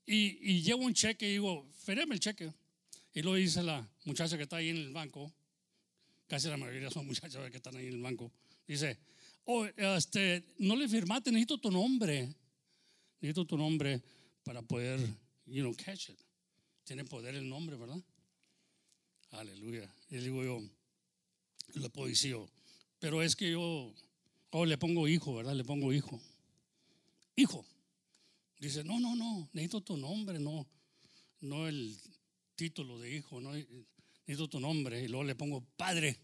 y, 0.07 0.63
llevo 0.63 0.85
un 0.85 0.95
cheque 0.95 1.29
y 1.29 1.33
digo, 1.33 1.69
fereme 1.73 2.15
el 2.15 2.21
cheque. 2.21 2.53
Y 3.13 3.23
luego 3.23 3.37
dice 3.37 3.63
la 3.63 3.89
muchacha 4.05 4.37
que 4.37 4.45
está 4.45 4.57
ahí 4.57 4.69
en 4.69 4.77
el 4.77 4.93
banco, 4.93 5.33
casi 6.29 6.49
la 6.49 6.57
mayoría 6.57 6.91
son 6.91 7.07
muchachas 7.09 7.51
que 7.51 7.57
están 7.57 7.77
ahí 7.77 7.87
en 7.87 7.95
el 7.95 8.03
banco, 8.03 8.31
dice, 8.67 8.99
oh, 9.45 9.65
este, 9.65 10.45
no 10.59 10.77
le 10.77 10.89
firmaste, 10.89 11.33
necesito 11.33 11.59
tu 11.59 11.71
nombre. 11.71 12.33
Necesito 13.21 13.47
tu 13.47 13.57
nombre 13.57 14.03
para 14.45 14.63
poder, 14.63 15.01
you 15.47 15.63
know, 15.63 15.75
catch 15.75 16.11
it. 16.11 16.19
Tiene 16.85 17.05
poder 17.05 17.35
el 17.35 17.49
nombre, 17.49 17.77
¿verdad? 17.77 18.01
Aleluya. 19.31 19.93
Y 20.11 20.19
digo 20.19 20.45
yo, 20.45 20.63
decir 21.67 22.33
yo, 22.33 22.49
pero 22.99 23.23
es 23.23 23.37
que 23.37 23.53
yo, 23.53 23.93
oh, 24.51 24.67
le 24.67 24.79
pongo 24.79 25.09
hijo, 25.09 25.35
¿verdad? 25.35 25.55
Le 25.55 25.65
pongo 25.65 25.93
hijo. 25.93 26.21
Hijo. 27.37 27.65
Dice, 28.59 28.83
no, 28.85 28.99
no, 28.99 29.15
no, 29.15 29.49
necesito 29.53 29.83
tu 29.83 29.97
nombre, 29.97 30.39
no, 30.39 30.67
no 31.41 31.69
el 31.69 31.97
título 32.55 32.99
de 32.99 33.15
hijo, 33.15 33.41
no, 33.41 33.53
necesito 33.53 34.49
tu 34.49 34.61
nombre. 34.61 35.03
Y 35.03 35.09
luego 35.09 35.25
le 35.25 35.35
pongo 35.35 35.63
padre, 35.77 36.19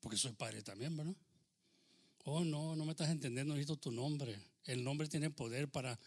porque 0.00 0.18
soy 0.18 0.32
padre 0.32 0.62
también, 0.62 0.96
¿verdad? 0.96 1.16
Oh, 2.24 2.44
no, 2.44 2.76
no 2.76 2.84
me 2.84 2.90
estás 2.90 3.08
entendiendo, 3.08 3.54
necesito 3.54 3.76
tu 3.76 3.90
nombre. 3.90 4.38
El 4.64 4.84
nombre 4.84 5.08
tiene 5.08 5.30
poder 5.30 5.70
para 5.70 5.98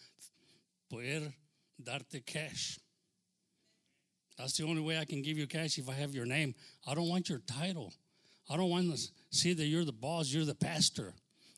poder 0.88 1.36
darte 1.78 2.24
cash. 2.24 2.78
That's 4.38 4.58
the 4.58 4.66
only 4.66 4.82
way 4.82 4.98
I 4.98 5.06
can 5.06 5.22
give 5.22 5.38
you 5.38 5.48
cash 5.48 5.78
if 5.78 5.90
I 5.90 5.94
have 5.94 6.14
your 6.14 6.26
name. 6.26 6.56
I 6.88 6.96
don't 6.96 7.10
want 7.10 7.30
your 7.30 7.40
title. 7.40 7.94
I 8.50 8.58
don't 8.58 8.70
want 8.70 8.96
to 8.96 9.02
see 9.30 9.54
that 9.54 9.66
you're 9.66 9.86
the 9.86 9.92
boss, 9.92 10.34
you're 10.34 10.46
the 10.46 10.56
pastor. 10.56 11.14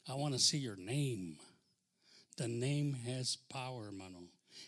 I 0.08 0.14
want 0.16 0.34
to 0.34 0.40
see 0.40 0.58
your 0.58 0.76
name. 0.76 1.38
The 2.38 2.48
name 2.48 2.94
has 3.08 3.38
power, 3.50 3.86
hermano. 3.86 4.20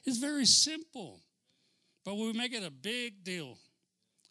It's 0.05 0.17
very 0.17 0.45
simple, 0.45 1.19
but 2.05 2.15
we 2.15 2.31
make 2.33 2.53
it 2.53 2.63
a 2.63 2.71
big 2.71 3.23
deal. 3.23 3.57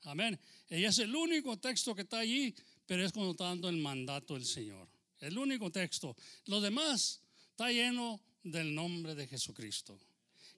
Amén. 0.07 0.39
Y 0.70 0.85
es 0.85 0.99
el 0.99 1.14
único 1.14 1.61
texto 1.61 1.95
que 1.95 2.05
está 2.05 2.18
allí, 2.20 2.55
pero 2.87 3.03
es 3.03 3.12
cuando 3.12 3.33
está 3.33 3.45
dando 3.45 3.68
el 3.68 3.77
mandato 3.77 4.35
del 4.35 4.45
Señor. 4.45 4.87
El 5.20 5.37
único 5.39 5.70
texto. 5.70 6.16
Lo 6.47 6.61
demás 6.61 7.20
está 7.51 7.70
lleno 7.70 8.20
del 8.43 8.74
nombre 8.74 9.14
de 9.14 9.27
Jesucristo 9.27 9.99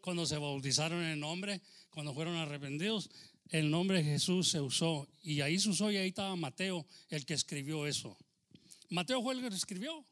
cuando 0.00 0.26
se 0.26 0.38
bautizaron 0.38 1.02
en 1.02 1.10
el 1.10 1.20
nombre, 1.20 1.60
cuando 1.90 2.14
fueron 2.14 2.36
arrepentidos, 2.36 3.10
el 3.50 3.70
nombre 3.70 3.98
de 3.98 4.04
Jesús 4.04 4.48
se 4.48 4.60
usó. 4.60 5.08
Y 5.22 5.40
ahí 5.40 5.58
se 5.58 5.70
usó 5.70 5.90
y 5.90 5.96
ahí 5.96 6.08
estaba 6.08 6.36
Mateo, 6.36 6.86
el 7.08 7.24
que 7.24 7.34
escribió 7.34 7.86
eso. 7.86 8.16
Mateo 8.90 9.22
fue 9.22 9.34
el 9.34 9.40
que 9.40 9.50
lo 9.50 9.56
escribió. 9.56 10.04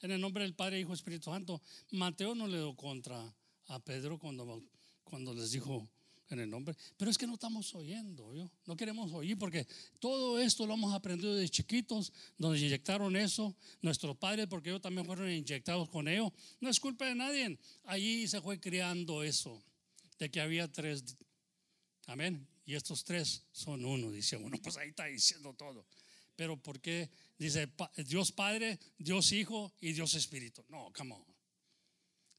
En 0.00 0.10
el 0.10 0.20
nombre 0.20 0.42
del 0.42 0.54
Padre, 0.54 0.80
Hijo, 0.80 0.92
Espíritu 0.92 1.30
Santo. 1.30 1.62
Mateo 1.90 2.34
no 2.34 2.46
le 2.46 2.56
dio 2.58 2.74
contra 2.74 3.32
a 3.68 3.78
Pedro 3.78 4.18
cuando, 4.18 4.62
cuando 5.04 5.32
les 5.32 5.52
dijo, 5.52 5.88
en 6.34 6.40
el 6.40 6.50
nombre. 6.50 6.74
Pero 6.96 7.10
es 7.10 7.18
que 7.18 7.26
no 7.26 7.34
estamos 7.34 7.74
oyendo, 7.74 8.34
¿yo? 8.34 8.50
no 8.66 8.76
queremos 8.76 9.12
oír 9.12 9.38
porque 9.38 9.66
todo 9.98 10.38
esto 10.38 10.66
lo 10.66 10.74
hemos 10.74 10.94
aprendido 10.94 11.34
de 11.34 11.48
chiquitos, 11.48 12.12
nos 12.38 12.58
inyectaron 12.58 13.16
eso, 13.16 13.54
nuestros 13.80 14.16
padres, 14.16 14.46
porque 14.46 14.70
ellos 14.70 14.82
también 14.82 15.06
fueron 15.06 15.30
inyectados 15.30 15.88
con 15.88 16.08
ello. 16.08 16.32
No 16.60 16.68
es 16.68 16.80
culpa 16.80 17.06
de 17.06 17.14
nadie, 17.14 17.58
allí 17.84 18.26
se 18.28 18.40
fue 18.40 18.60
creando 18.60 19.22
eso, 19.22 19.62
de 20.18 20.30
que 20.30 20.40
había 20.40 20.70
tres, 20.70 21.16
amén, 22.06 22.46
y 22.64 22.74
estos 22.74 23.04
tres 23.04 23.44
son 23.52 23.84
uno, 23.84 24.10
dice 24.10 24.36
uno, 24.36 24.56
pues 24.62 24.76
ahí 24.76 24.90
está 24.90 25.06
diciendo 25.06 25.54
todo. 25.54 25.86
Pero 26.36 26.56
¿por 26.56 26.80
qué? 26.80 27.10
Dice 27.38 27.68
Dios 28.06 28.32
Padre, 28.32 28.78
Dios 28.98 29.32
Hijo 29.32 29.72
y 29.80 29.92
Dios 29.92 30.14
Espíritu. 30.14 30.64
No, 30.68 30.90
come 30.96 31.14
on. 31.14 31.31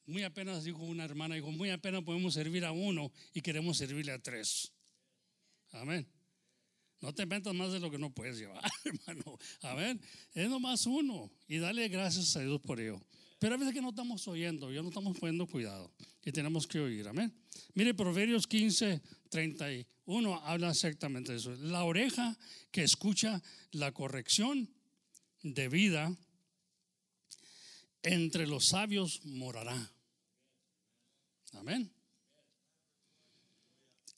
Muy 0.05 0.23
apenas 0.23 0.63
dijo 0.63 0.83
una 0.83 1.05
hermana, 1.05 1.35
dijo, 1.35 1.51
muy 1.51 1.69
apenas 1.69 2.03
podemos 2.03 2.33
servir 2.33 2.65
a 2.65 2.71
uno 2.71 3.11
y 3.33 3.41
queremos 3.41 3.77
servirle 3.77 4.11
a 4.11 4.19
tres. 4.19 4.71
Amén. 5.71 6.07
No 6.99 7.13
te 7.13 7.25
metas 7.25 7.53
más 7.53 7.71
de 7.71 7.79
lo 7.79 7.91
que 7.91 7.97
no 7.97 8.13
puedes 8.13 8.37
llevar, 8.37 8.63
hermano. 8.85 9.37
Amén. 9.61 10.01
Es 10.33 10.49
nomás 10.49 10.85
uno. 10.85 11.29
Y 11.47 11.57
dale 11.57 11.87
gracias 11.89 12.35
a 12.37 12.41
Dios 12.41 12.61
por 12.61 12.79
ello. 12.79 13.01
Pero 13.39 13.55
a 13.55 13.57
veces 13.57 13.73
que 13.73 13.81
no 13.81 13.89
estamos 13.89 14.25
oyendo, 14.29 14.71
ya 14.71 14.81
no 14.81 14.87
estamos 14.87 15.19
poniendo 15.19 15.45
cuidado. 15.45 15.91
Y 16.23 16.31
tenemos 16.31 16.65
que 16.65 16.79
oír. 16.79 17.05
Amén. 17.07 17.33
Mire, 17.73 17.93
Proverbios 17.93 18.47
15, 18.47 19.01
31 19.29 20.35
habla 20.45 20.69
exactamente 20.69 21.33
de 21.33 21.39
eso. 21.39 21.53
La 21.55 21.83
oreja 21.83 22.37
que 22.71 22.83
escucha 22.83 23.43
la 23.71 23.91
corrección 23.91 24.69
de 25.41 25.67
vida 25.67 26.17
entre 28.01 28.47
los 28.47 28.67
sabios 28.67 29.25
morará. 29.25 29.92
Amén. 31.53 31.91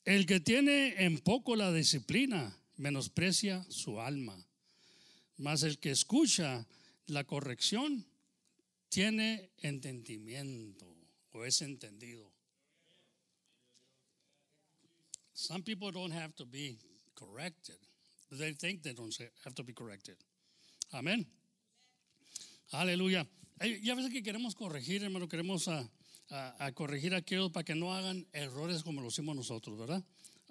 El 0.04 0.24
que 0.26 0.40
tiene 0.40 1.04
en 1.04 1.18
poco 1.18 1.56
la 1.56 1.72
disciplina 1.72 2.56
menosprecia 2.76 3.64
su 3.68 4.00
alma, 4.00 4.46
mas 5.36 5.62
el 5.62 5.78
que 5.78 5.90
escucha 5.90 6.66
la 7.06 7.24
corrección 7.24 8.06
tiene 8.88 9.50
entendimiento 9.58 10.86
o 11.32 11.44
es 11.44 11.60
entendido. 11.60 12.32
Some 15.34 15.62
people 15.62 15.92
don't 15.92 16.14
have 16.14 16.34
to 16.36 16.46
be 16.46 16.78
corrected. 17.14 17.78
They 18.30 18.54
think 18.54 18.82
they 18.82 18.94
don't 18.94 19.14
have 19.44 19.54
to 19.54 19.62
be 19.62 19.74
corrected. 19.74 20.16
Amén. 20.92 21.26
Aleluya. 22.72 23.26
Y 23.60 23.90
veces 23.90 24.10
que 24.10 24.22
queremos 24.22 24.54
corregir, 24.54 25.02
hermano, 25.02 25.28
queremos 25.28 25.68
a, 25.68 25.90
a, 26.30 26.72
corregir 26.72 27.14
a 27.14 27.18
aquellos 27.18 27.50
para 27.52 27.64
que 27.64 27.74
no 27.74 27.94
hagan 27.94 28.26
errores 28.32 28.82
como 28.82 29.00
lo 29.00 29.08
hicimos 29.08 29.36
nosotros, 29.36 29.78
¿verdad? 29.78 30.04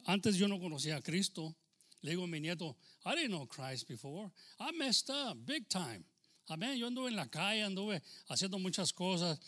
Antes 0.06 0.36
yo 0.36 0.48
no 0.48 0.60
conocía 0.60 0.98
a 0.98 1.02
Cristo. 1.02 1.56
Le 2.02 2.12
digo 2.12 2.26
a 2.26 2.28
mi 2.28 2.40
nieto, 2.40 2.78
I 3.06 3.16
didn't 3.16 3.30
know 3.30 3.48
Christ 3.48 3.88
before. 3.88 4.32
I 4.60 4.72
messed 4.78 5.10
up 5.10 5.38
big 5.46 5.68
time. 5.68 6.04
Amén. 6.48 6.78
Yo 6.78 6.88
anduve 6.88 7.10
en 7.10 7.16
la 7.16 7.28
calle, 7.28 7.64
anduve 7.64 8.04
haciendo 8.28 8.60
muchas 8.60 8.94
cosas. 8.94 9.40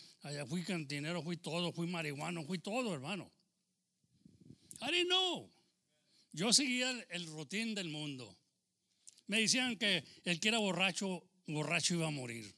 Fui 0.47 0.63
cantinero, 0.63 1.21
fui 1.21 1.37
todo, 1.37 1.71
fui 1.71 1.85
marihuano, 1.85 2.43
fui 2.43 2.57
todo, 2.57 2.93
hermano. 2.93 3.31
I 4.81 4.91
didn't 4.91 5.09
know. 5.09 5.49
Yo 6.33 6.51
seguía 6.51 6.89
el, 6.89 7.05
el 7.09 7.25
rutín 7.27 7.75
del 7.75 7.89
mundo. 7.89 8.35
Me 9.27 9.41
decían 9.41 9.77
que 9.77 10.03
el 10.23 10.39
que 10.39 10.47
era 10.47 10.57
borracho, 10.57 11.23
borracho 11.45 11.95
iba 11.95 12.07
a 12.07 12.11
morir. 12.11 12.55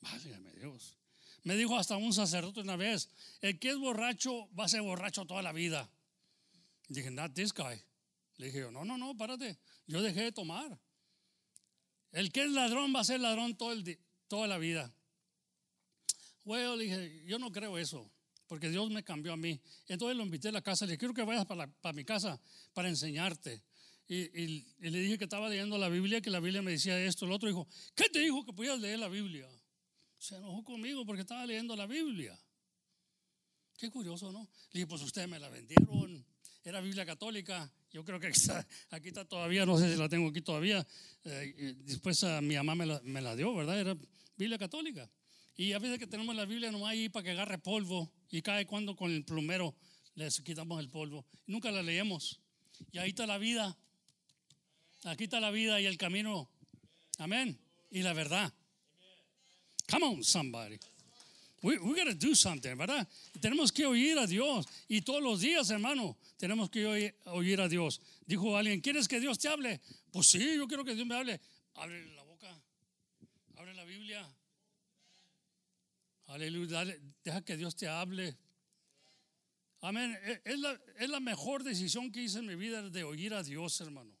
Válgame 0.00 0.52
Dios. 0.52 0.99
Me 1.42 1.56
dijo 1.56 1.76
hasta 1.76 1.96
un 1.96 2.12
sacerdote 2.12 2.60
una 2.60 2.76
vez, 2.76 3.10
el 3.40 3.58
que 3.58 3.70
es 3.70 3.78
borracho 3.78 4.48
va 4.54 4.64
a 4.64 4.68
ser 4.68 4.82
borracho 4.82 5.24
toda 5.24 5.42
la 5.42 5.52
vida. 5.52 5.90
Dije, 6.88 7.10
not 7.10 7.34
this 7.34 7.52
guy. 7.52 7.80
Le 8.36 8.46
dije 8.46 8.70
no, 8.72 8.84
no, 8.84 8.98
no, 8.98 9.16
párate. 9.16 9.58
Yo 9.86 10.02
dejé 10.02 10.22
de 10.22 10.32
tomar. 10.32 10.78
El 12.12 12.32
que 12.32 12.42
es 12.42 12.50
ladrón 12.50 12.92
va 12.94 13.00
a 13.00 13.04
ser 13.04 13.20
ladrón 13.20 13.56
toda 13.56 14.46
la 14.46 14.58
vida. 14.58 14.92
Bueno, 16.44 16.76
le 16.76 16.84
dije, 16.84 17.22
yo 17.26 17.38
no 17.38 17.52
creo 17.52 17.78
eso, 17.78 18.10
porque 18.46 18.70
Dios 18.70 18.90
me 18.90 19.04
cambió 19.04 19.32
a 19.32 19.36
mí. 19.36 19.60
Entonces 19.86 20.16
lo 20.16 20.24
invité 20.24 20.48
a 20.48 20.52
la 20.52 20.62
casa, 20.62 20.84
le 20.84 20.92
dije, 20.92 20.98
quiero 20.98 21.14
que 21.14 21.22
vayas 21.22 21.46
para, 21.46 21.66
para 21.66 21.92
mi 21.92 22.04
casa 22.04 22.40
para 22.72 22.88
enseñarte. 22.88 23.62
Y, 24.08 24.42
y, 24.42 24.66
le 24.78 24.98
dije 24.98 25.18
que 25.18 25.24
estaba 25.24 25.48
leyendo 25.48 25.78
la 25.78 25.88
Biblia, 25.88 26.20
que 26.20 26.30
la 26.30 26.40
Biblia 26.40 26.62
me 26.62 26.72
decía 26.72 27.00
esto. 27.00 27.26
El 27.26 27.32
otro 27.32 27.48
dijo, 27.48 27.68
¿qué 27.94 28.08
te 28.08 28.18
dijo 28.18 28.44
que 28.44 28.52
podías 28.52 28.80
leer 28.80 28.98
la 28.98 29.08
Biblia? 29.08 29.48
Se 30.20 30.36
enojó 30.36 30.62
conmigo 30.62 31.04
porque 31.06 31.22
estaba 31.22 31.46
leyendo 31.46 31.74
la 31.74 31.86
Biblia. 31.86 32.38
Qué 33.78 33.90
curioso, 33.90 34.30
¿no? 34.30 34.40
Le 34.72 34.80
dije, 34.80 34.86
pues 34.86 35.00
ustedes 35.00 35.26
me 35.26 35.38
la 35.38 35.48
vendieron. 35.48 36.24
Era 36.62 36.82
Biblia 36.82 37.06
católica. 37.06 37.72
Yo 37.90 38.04
creo 38.04 38.20
que 38.20 38.26
aquí 38.90 39.08
está, 39.08 39.24
todavía, 39.24 39.64
no 39.64 39.78
sé 39.78 39.90
si 39.90 39.98
la 39.98 40.10
tengo 40.10 40.28
aquí 40.28 40.42
todavía. 40.42 40.86
Eh, 41.24 41.74
después 41.78 42.22
a 42.24 42.42
mi 42.42 42.54
mamá 42.54 42.74
me 42.74 43.20
la, 43.22 43.34
dio, 43.34 43.54
¿verdad? 43.54 43.80
Era 43.80 43.96
Biblia 44.36 44.58
católica. 44.58 45.10
Y 45.56 45.72
a 45.72 45.78
veces 45.78 45.98
que 45.98 46.06
tenemos 46.06 46.36
la 46.36 46.44
Biblia 46.44 46.70
nomás 46.70 46.90
ahí 46.90 47.08
para 47.08 47.24
que 47.24 47.30
agarre 47.30 47.56
polvo 47.56 48.12
y 48.28 48.42
cae 48.42 48.66
cuando 48.66 48.94
con 48.94 49.10
el 49.10 49.24
plumero 49.24 49.74
les 50.16 50.42
quitamos 50.42 50.80
el 50.80 50.90
polvo. 50.90 51.26
Nunca 51.46 51.70
la 51.70 51.82
leemos. 51.82 52.40
Y 52.92 52.98
ahí 52.98 53.08
está 53.08 53.26
la 53.26 53.38
vida. 53.38 53.74
Aquí 55.04 55.24
está 55.24 55.40
la 55.40 55.50
vida 55.50 55.80
y 55.80 55.86
el 55.86 55.96
camino. 55.96 56.50
Amén. 57.16 57.58
Y 57.90 58.02
la 58.02 58.12
verdad. 58.12 58.52
Come 59.90 60.04
on, 60.04 60.22
somebody. 60.22 60.78
We, 61.62 61.76
we 61.78 61.94
gotta 61.94 62.14
do 62.14 62.34
something, 62.34 62.74
¿verdad? 62.76 63.06
Tenemos 63.40 63.70
que 63.72 63.84
oír 63.84 64.18
a 64.18 64.26
Dios. 64.26 64.66
Y 64.88 65.02
todos 65.02 65.22
los 65.22 65.40
días, 65.40 65.68
hermano, 65.70 66.16
tenemos 66.38 66.70
que 66.70 66.86
oír, 66.86 67.60
a 67.60 67.68
Dios. 67.68 68.00
Dijo 68.26 68.56
alguien, 68.56 68.80
¿quieres 68.80 69.06
que 69.08 69.20
Dios 69.20 69.38
te 69.38 69.48
hable? 69.48 69.80
Pues 70.10 70.28
sí, 70.28 70.38
yo 70.56 70.66
quiero 70.66 70.84
que 70.84 70.94
Dios 70.94 71.06
me 71.06 71.14
hable. 71.16 71.38
Abre 71.74 72.06
la 72.14 72.22
boca. 72.22 72.48
Abre 73.56 73.74
la 73.74 73.84
Biblia. 73.84 74.26
Aleluya. 76.28 76.84
Deja 77.24 77.42
que 77.44 77.56
Dios 77.56 77.74
te 77.76 77.88
hable. 77.88 78.36
Amén. 79.82 80.16
E, 80.24 80.40
Es 80.44 80.58
la, 80.58 80.80
es 80.98 81.08
la 81.10 81.20
mejor 81.20 81.62
decisión 81.64 82.10
que 82.12 82.22
hice 82.22 82.38
en 82.38 82.46
mi 82.46 82.54
vida 82.54 82.88
de 82.88 83.04
oír 83.04 83.34
a 83.34 83.42
Dios, 83.42 83.80
hermano. 83.80 84.16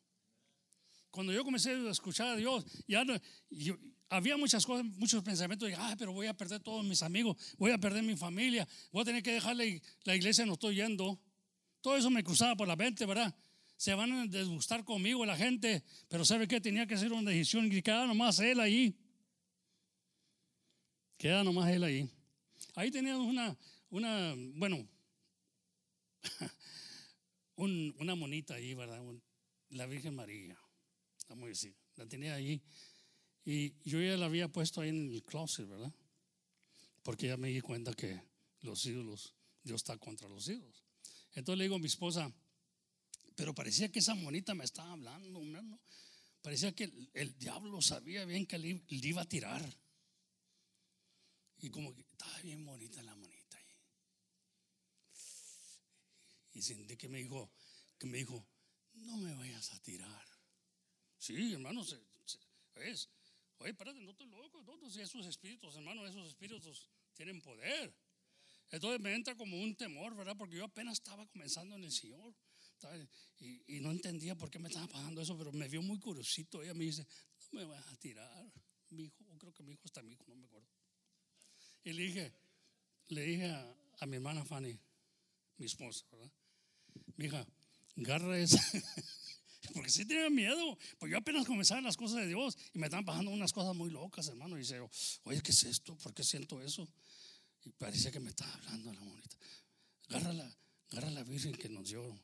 Cuando 1.10 1.32
yo 1.32 1.44
comencé 1.44 1.70
a 1.72 1.90
escuchar 1.90 2.28
a 2.28 2.36
Dios, 2.36 2.64
ya 2.86 3.04
no- 3.04 3.18
yo- 3.50 3.78
había 4.10 4.36
muchas 4.36 4.66
cosas, 4.66 4.84
muchos 4.84 5.22
pensamientos 5.22 5.68
de, 5.68 5.74
ah, 5.76 5.94
pero 5.98 6.12
voy 6.12 6.26
a 6.26 6.34
perder 6.36 6.60
todos 6.60 6.84
mis 6.84 7.02
amigos, 7.02 7.36
voy 7.56 7.70
a 7.70 7.78
perder 7.78 8.02
mi 8.02 8.16
familia, 8.16 8.68
voy 8.92 9.02
a 9.02 9.04
tener 9.06 9.22
que 9.22 9.32
dejar 9.32 9.56
la, 9.56 9.64
ig- 9.64 9.82
la 10.04 10.14
iglesia, 10.16 10.44
no 10.44 10.52
estoy 10.54 10.74
yendo. 10.76 11.18
Todo 11.80 11.96
eso 11.96 12.10
me 12.10 12.22
cruzaba 12.22 12.56
por 12.56 12.68
la 12.68 12.76
mente, 12.76 13.06
¿verdad? 13.06 13.34
Se 13.76 13.94
van 13.94 14.12
a 14.12 14.26
desgustar 14.26 14.84
conmigo 14.84 15.24
la 15.24 15.36
gente, 15.36 15.82
pero 16.08 16.24
¿sabe 16.26 16.46
qué? 16.46 16.60
Tenía 16.60 16.86
que 16.86 16.94
hacer 16.94 17.10
una 17.12 17.30
decisión 17.30 17.72
y 17.72 17.80
quedaba 17.80 18.06
nomás 18.06 18.38
él 18.40 18.60
ahí. 18.60 18.94
Queda 21.16 21.42
nomás 21.44 21.70
él 21.70 21.84
ahí. 21.84 22.10
Ahí 22.74 22.90
teníamos 22.90 23.26
una, 23.26 23.56
una 23.90 24.34
bueno, 24.54 24.86
un- 27.56 27.94
una 27.98 28.14
monita 28.14 28.54
ahí, 28.54 28.74
¿verdad? 28.74 29.00
La 29.70 29.86
Virgen 29.86 30.14
María, 30.14 30.58
vamos 31.28 31.44
a 31.44 31.48
decir. 31.48 31.74
La 31.96 32.06
tenía 32.06 32.34
ahí. 32.34 32.60
Y 33.44 33.74
yo 33.88 34.00
ya 34.00 34.16
la 34.16 34.26
había 34.26 34.48
puesto 34.48 34.80
ahí 34.80 34.90
en 34.90 35.12
el 35.12 35.22
closet, 35.24 35.68
¿verdad? 35.68 35.92
Porque 37.02 37.26
ya 37.26 37.36
me 37.36 37.48
di 37.48 37.60
cuenta 37.60 37.94
que 37.94 38.20
los 38.60 38.84
ídolos, 38.84 39.34
Dios 39.62 39.76
está 39.76 39.96
contra 39.96 40.28
los 40.28 40.46
ídolos. 40.48 40.84
Entonces 41.32 41.58
le 41.58 41.64
digo 41.64 41.76
a 41.76 41.78
mi 41.78 41.86
esposa, 41.86 42.32
pero 43.36 43.54
parecía 43.54 43.90
que 43.90 44.00
esa 44.00 44.14
monita 44.14 44.54
me 44.54 44.64
estaba 44.64 44.92
hablando, 44.92 45.40
hermano. 45.40 45.80
Parecía 46.42 46.74
que 46.74 46.92
el, 47.14 47.38
diablo 47.38 47.80
sabía 47.82 48.24
bien 48.24 48.46
que 48.46 48.58
le, 48.58 48.82
iba 48.88 49.22
a 49.22 49.28
tirar. 49.28 49.62
Y 51.58 51.70
como 51.70 51.94
que 51.94 52.00
estaba 52.02 52.38
bien 52.40 52.64
bonita 52.64 53.02
la 53.02 53.14
monita 53.14 53.56
ahí. 53.58 53.64
Y 56.52 56.62
sentí 56.62 56.96
que 56.96 57.08
me 57.08 57.18
dijo, 57.18 57.50
que 57.98 58.06
me 58.06 58.18
dijo, 58.18 58.46
no 58.94 59.16
me 59.18 59.34
vayas 59.34 59.72
a 59.72 59.80
tirar. 59.80 60.26
Sí, 61.18 61.52
hermano, 61.52 61.84
se- 61.84 62.02
es. 62.76 63.10
Oye, 63.60 63.70
espérate, 63.70 64.00
no 64.00 64.10
estoy 64.10 64.26
loco. 64.26 64.62
No, 64.62 64.76
no, 64.76 64.90
si 64.90 65.00
esos 65.00 65.26
espíritus, 65.26 65.76
hermano, 65.76 66.06
esos 66.06 66.26
espíritus 66.26 66.88
tienen 67.14 67.40
poder. 67.42 67.94
Entonces 68.70 69.00
me 69.00 69.14
entra 69.14 69.36
como 69.36 69.60
un 69.60 69.74
temor, 69.76 70.16
¿verdad? 70.16 70.36
Porque 70.36 70.56
yo 70.56 70.64
apenas 70.64 70.94
estaba 70.94 71.26
comenzando 71.26 71.76
en 71.76 71.84
el 71.84 71.92
Señor. 71.92 72.34
Y, 73.38 73.80
no 73.80 73.90
entendía 73.90 74.34
por 74.34 74.50
qué 74.50 74.58
me 74.58 74.68
estaba 74.68 74.86
pasando 74.88 75.20
eso, 75.20 75.36
pero 75.36 75.52
me 75.52 75.68
vio 75.68 75.82
muy 75.82 75.98
curiosito. 75.98 76.62
Ella 76.62 76.72
me 76.72 76.84
dice, 76.84 77.06
no 77.52 77.60
me 77.60 77.66
vas 77.66 77.86
a 77.86 77.96
tirar. 77.96 78.50
Mi 78.88 79.04
hijo, 79.04 79.24
creo 79.38 79.52
que 79.52 79.62
mi 79.62 79.72
hijo 79.72 79.82
está 79.84 80.02
mi 80.02 80.12
hijo, 80.12 80.24
no 80.26 80.36
me 80.36 80.46
acuerdo. 80.46 80.66
Y 81.84 81.92
le 81.92 82.02
dije, 82.04 82.32
le 83.08 83.22
dije 83.22 83.50
a, 83.50 83.76
a 84.00 84.06
mi 84.06 84.16
hermana 84.16 84.44
Fanny, 84.44 84.78
mi 85.58 85.66
esposa, 85.66 86.06
¿verdad? 86.10 86.32
Mi 87.16 87.26
hija, 87.26 87.46
agarra 87.98 88.38
esa. 88.38 88.58
Porque 89.74 89.90
sí 89.90 90.04
tenía 90.04 90.30
miedo. 90.30 90.78
Pues 90.98 91.12
yo 91.12 91.18
apenas 91.18 91.46
comenzaba 91.46 91.80
las 91.80 91.96
cosas 91.96 92.18
de 92.18 92.28
Dios 92.28 92.56
y 92.74 92.78
me 92.78 92.86
estaban 92.86 93.04
pasando 93.04 93.30
unas 93.30 93.52
cosas 93.52 93.74
muy 93.74 93.90
locas, 93.90 94.28
hermano. 94.28 94.56
Y 94.56 94.60
dice, 94.60 94.80
oye, 95.24 95.40
¿qué 95.42 95.50
es 95.50 95.64
esto? 95.64 95.96
¿Por 95.96 96.14
qué 96.14 96.24
siento 96.24 96.60
eso? 96.60 96.88
Y 97.64 97.70
parecía 97.70 98.10
que 98.10 98.20
me 98.20 98.30
estaba 98.30 98.52
hablando 98.54 98.92
la 98.92 99.00
bonita. 99.00 99.36
Agarra 100.08 100.32
la, 100.32 101.10
la 101.10 101.24
Virgen 101.24 101.54
que 101.54 101.68
nos 101.68 101.88
dio 101.88 102.20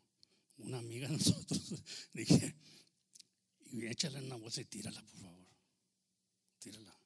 una 0.59 0.79
amiga 0.79 1.09
de 1.09 1.15
nosotros. 1.15 1.83
Dije, 2.13 2.57
y 3.73 3.87
échala 3.87 4.19
en 4.19 4.27
una 4.27 4.37
bolsa 4.37 4.61
y 4.61 4.65
tírala, 4.65 5.03
por 5.03 5.21
favor. 5.21 5.47
Tírala. 6.59 6.97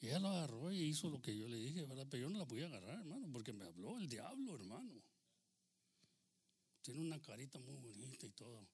Y 0.00 0.08
ella 0.08 0.20
lo 0.20 0.28
agarró 0.28 0.70
y 0.70 0.80
hizo 0.80 1.10
lo 1.10 1.20
que 1.20 1.36
yo 1.36 1.48
le 1.48 1.56
dije, 1.56 1.84
¿verdad? 1.84 2.06
Pero 2.08 2.22
yo 2.22 2.30
no 2.30 2.38
la 2.38 2.46
podía 2.46 2.66
agarrar, 2.66 3.00
hermano, 3.00 3.28
porque 3.32 3.52
me 3.52 3.64
habló 3.64 3.98
el 3.98 4.08
diablo, 4.08 4.54
hermano. 4.54 5.02
Tiene 6.82 7.00
una 7.00 7.20
carita 7.20 7.58
muy 7.58 7.76
bonita 7.76 8.26
y 8.26 8.30
todo. 8.30 8.66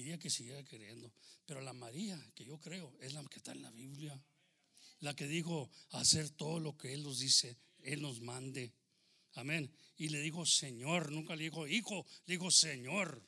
Quería 0.00 0.18
que 0.18 0.30
siguiera 0.30 0.64
creyendo. 0.64 1.12
Pero 1.44 1.60
la 1.60 1.74
María, 1.74 2.18
que 2.34 2.42
yo 2.42 2.58
creo, 2.58 2.90
es 3.02 3.12
la 3.12 3.22
que 3.24 3.36
está 3.36 3.52
en 3.52 3.60
la 3.60 3.70
Biblia. 3.70 4.18
La 5.00 5.14
que 5.14 5.26
dijo 5.26 5.70
hacer 5.90 6.30
todo 6.30 6.58
lo 6.58 6.74
que 6.78 6.94
Él 6.94 7.02
nos 7.02 7.18
dice, 7.18 7.58
Él 7.82 8.00
nos 8.00 8.22
mande. 8.22 8.72
Amén. 9.34 9.70
Y 9.98 10.08
le 10.08 10.20
dijo 10.20 10.46
Señor, 10.46 11.12
nunca 11.12 11.36
le 11.36 11.44
dijo 11.44 11.68
hijo, 11.68 12.06
le 12.24 12.32
dijo 12.32 12.50
Señor. 12.50 13.22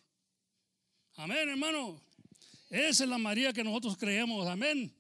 Amén, 1.17 1.47
hermano. 1.51 2.01
Esa 2.71 3.05
es 3.05 3.11
la 3.11 3.19
María 3.19 3.53
que 3.53 3.63
nosotros 3.65 3.99
creemos. 3.99 4.49
Amén. 4.49 4.97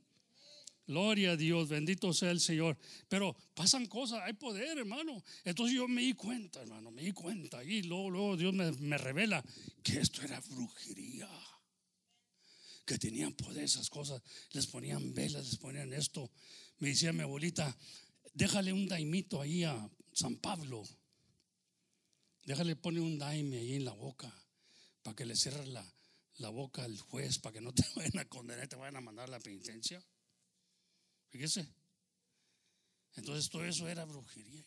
Gloria 0.87 1.31
a 1.31 1.37
Dios, 1.39 1.70
bendito 1.70 2.12
sea 2.12 2.33
el 2.33 2.41
Señor. 2.41 2.77
Pero 3.09 3.35
pasan 3.55 3.87
cosas, 3.87 4.20
hay 4.25 4.35
poder, 4.35 4.77
hermano. 4.77 5.25
Entonces 5.43 5.75
yo 5.75 5.89
me 5.89 6.03
di 6.03 6.12
cuenta, 6.12 6.61
hermano, 6.61 6.91
me 6.91 7.01
di 7.01 7.12
cuenta. 7.12 7.64
Y 7.64 7.85
luego, 7.85 8.11
luego 8.11 8.37
Dios 8.37 8.53
me, 8.53 8.73
me 8.73 8.99
revela 8.99 9.43
que 9.83 10.01
esto 10.01 10.20
era 10.20 10.39
brujería. 10.41 11.31
Que 12.85 12.99
tenían 12.99 13.33
poder 13.35 13.64
esas 13.64 13.89
cosas. 13.89 14.22
Les 14.53 14.66
ponían 14.66 15.14
velas, 15.14 15.47
les 15.47 15.57
ponían 15.59 15.93
esto. 15.93 16.30
Me 16.78 16.89
decía 16.89 17.12
mi 17.12 17.22
abuelita, 17.22 17.76
déjale 18.35 18.72
un 18.72 18.89
daimito 18.89 19.41
ahí 19.41 19.64
a 19.64 19.91
San 20.12 20.37
Pablo. 20.37 20.83
Déjale 22.45 22.74
poner 22.76 23.03
un 23.03 23.18
daime 23.18 23.59
ahí 23.59 23.74
en 23.74 23.85
la 23.85 23.93
boca 23.93 24.33
para 25.03 25.14
que 25.14 25.24
le 25.24 25.37
cierre 25.37 25.66
la, 25.66 25.85
la 26.39 26.49
boca 26.49 26.85
al 26.85 26.99
juez, 26.99 27.39
para 27.39 27.55
que 27.55 27.61
no 27.61 27.72
te 27.72 27.85
vayan 27.97 28.18
a 28.18 28.24
condenar, 28.28 28.68
te 28.68 28.76
vayan 28.76 28.97
a 28.97 29.01
mandar 29.01 29.28
a 29.28 29.33
la 29.33 29.41
penitencia. 29.41 30.03
Fíjese. 31.28 31.66
Entonces 33.14 33.49
todo 33.51 33.64
eso 33.64 33.89
era 33.89 34.05
brujería. 34.05 34.64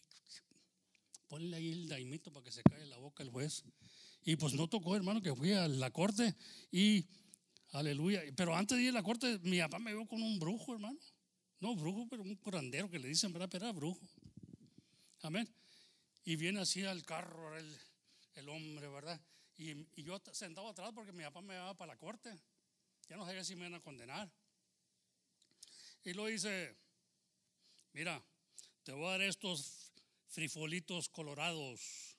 Ponle 1.27 1.57
ahí 1.57 1.71
el 1.71 1.87
daimito 1.87 2.31
para 2.31 2.43
que 2.43 2.51
se 2.51 2.63
caiga 2.63 2.85
la 2.85 2.97
boca 2.97 3.23
el 3.23 3.29
juez. 3.29 3.63
Y 4.23 4.35
pues 4.35 4.53
no 4.53 4.67
tocó, 4.67 4.95
hermano, 4.95 5.21
que 5.21 5.35
fui 5.35 5.53
a 5.53 5.67
la 5.67 5.91
corte 5.91 6.35
y 6.71 7.05
aleluya. 7.79 8.23
Pero 8.35 8.55
antes 8.55 8.77
de 8.77 8.83
ir 8.83 8.89
a 8.89 8.93
la 8.93 9.03
corte, 9.03 9.39
mi 9.43 9.59
papá 9.59 9.79
me 9.79 9.93
vio 9.93 10.05
con 10.07 10.21
un 10.21 10.39
brujo, 10.39 10.73
hermano. 10.73 10.97
No 11.59 11.75
brujo, 11.75 12.07
pero 12.09 12.23
un 12.23 12.35
curandero 12.35 12.89
que 12.89 12.99
le 12.99 13.07
dicen, 13.07 13.31
¿verdad? 13.31 13.49
Pero 13.51 13.65
era 13.65 13.73
brujo. 13.73 14.01
Amén. 15.21 15.47
Y 16.23 16.35
viene 16.35 16.59
así 16.59 16.83
al 16.83 17.03
carro 17.03 17.57
el, 17.57 17.77
el 18.35 18.49
hombre, 18.49 18.87
¿verdad? 18.89 19.19
Y, 19.57 19.71
y 19.95 20.03
yo 20.03 20.21
sentado 20.31 20.67
atrás 20.67 20.91
porque 20.93 21.11
mi 21.11 21.23
papá 21.23 21.41
me 21.41 21.53
llevaba 21.53 21.75
para 21.75 21.93
la 21.93 21.97
corte. 21.97 22.33
Ya 23.09 23.17
no 23.17 23.25
sabía 23.25 23.43
si 23.43 23.55
me 23.55 23.61
iban 23.61 23.75
a 23.75 23.81
condenar. 23.81 24.29
Y 26.03 26.13
lo 26.13 26.25
dice, 26.25 26.75
mira, 27.93 28.23
te 28.83 28.91
voy 28.91 29.05
a 29.07 29.11
dar 29.11 29.21
estos 29.21 29.91
frijolitos 30.27 31.09
colorados. 31.09 32.17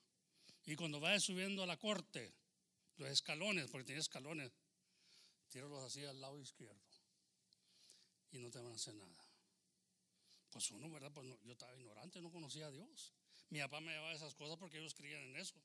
Y 0.65 0.75
cuando 0.75 0.99
vayas 0.99 1.23
subiendo 1.23 1.63
a 1.63 1.67
la 1.67 1.77
corte, 1.77 2.35
los 2.97 3.09
escalones, 3.11 3.69
porque 3.71 3.85
tiene 3.85 4.01
escalones, 4.01 4.51
tíralos 5.49 5.83
así 5.85 6.05
al 6.05 6.21
lado 6.21 6.39
izquierdo. 6.41 6.81
Y 8.33 8.39
no 8.39 8.51
te 8.51 8.59
van 8.59 8.73
a 8.73 8.75
hacer 8.75 8.95
nada. 8.95 9.25
Pues 10.51 10.71
uno, 10.71 10.91
¿verdad? 10.91 11.13
Pues 11.13 11.27
no, 11.27 11.39
yo 11.43 11.53
estaba 11.53 11.75
ignorante, 11.77 12.21
no 12.21 12.31
conocía 12.31 12.67
a 12.67 12.71
Dios. 12.71 13.13
Mi 13.51 13.61
papá 13.61 13.81
me 13.81 13.93
llevaba 13.93 14.13
esas 14.13 14.35
cosas 14.35 14.57
porque 14.59 14.79
ellos 14.79 14.95
creían 14.95 15.23
en 15.23 15.37
eso. 15.37 15.61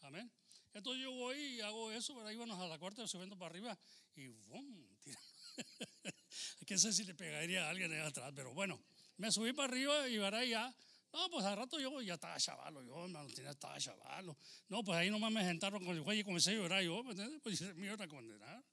Amén. 0.00 0.30
Entonces 0.74 1.02
yo 1.02 1.10
voy 1.12 1.38
y 1.38 1.60
hago 1.60 1.90
eso, 1.90 2.14
¿verdad? 2.14 2.32
Íbamos 2.32 2.58
a 2.58 2.66
la 2.66 2.78
corte 2.78 3.06
subiendo 3.08 3.36
para 3.38 3.50
arriba 3.50 3.78
y 4.14 4.28
¡bum! 4.28 4.86
Que 6.66 6.76
sé 6.76 6.92
si 6.92 7.04
le 7.04 7.14
pegaría 7.14 7.66
a 7.66 7.70
alguien 7.70 7.92
allá 7.92 8.08
atrás, 8.08 8.32
pero 8.34 8.52
bueno, 8.52 8.82
me 9.16 9.30
subí 9.30 9.52
para 9.52 9.72
arriba 9.72 10.08
y 10.08 10.18
verá 10.18 10.44
ya. 10.44 10.74
No, 11.12 11.30
pues 11.30 11.46
al 11.46 11.56
rato 11.56 11.80
yo 11.80 12.02
ya 12.02 12.14
estaba 12.14 12.36
chavalo, 12.38 12.82
yo, 12.82 13.04
hermano, 13.04 13.28
tenía, 13.32 13.52
estaba 13.52 13.78
chavalo. 13.78 14.36
No, 14.68 14.82
pues 14.82 14.98
ahí 14.98 15.08
nomás 15.08 15.32
me 15.32 15.42
sentaron 15.44 15.82
con 15.84 15.96
el 15.96 16.02
juez 16.02 16.18
y 16.18 16.24
comencé 16.24 16.50
a 16.50 16.54
llorar 16.54 16.82
yo, 16.82 17.02
¿me 17.04 17.12
entiendes? 17.12 17.40
Pues 17.42 17.60
me 17.76 17.86
iban 17.86 18.02
a 18.02 18.08
condenar. 18.08 18.64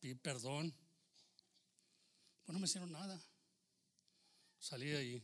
Pedí 0.00 0.14
perdón. 0.14 0.74
Pues 2.44 2.54
no 2.54 2.58
me 2.58 2.66
hicieron 2.66 2.92
nada. 2.92 3.20
Salí 4.58 4.86
de 4.86 4.98
ahí. 4.98 5.22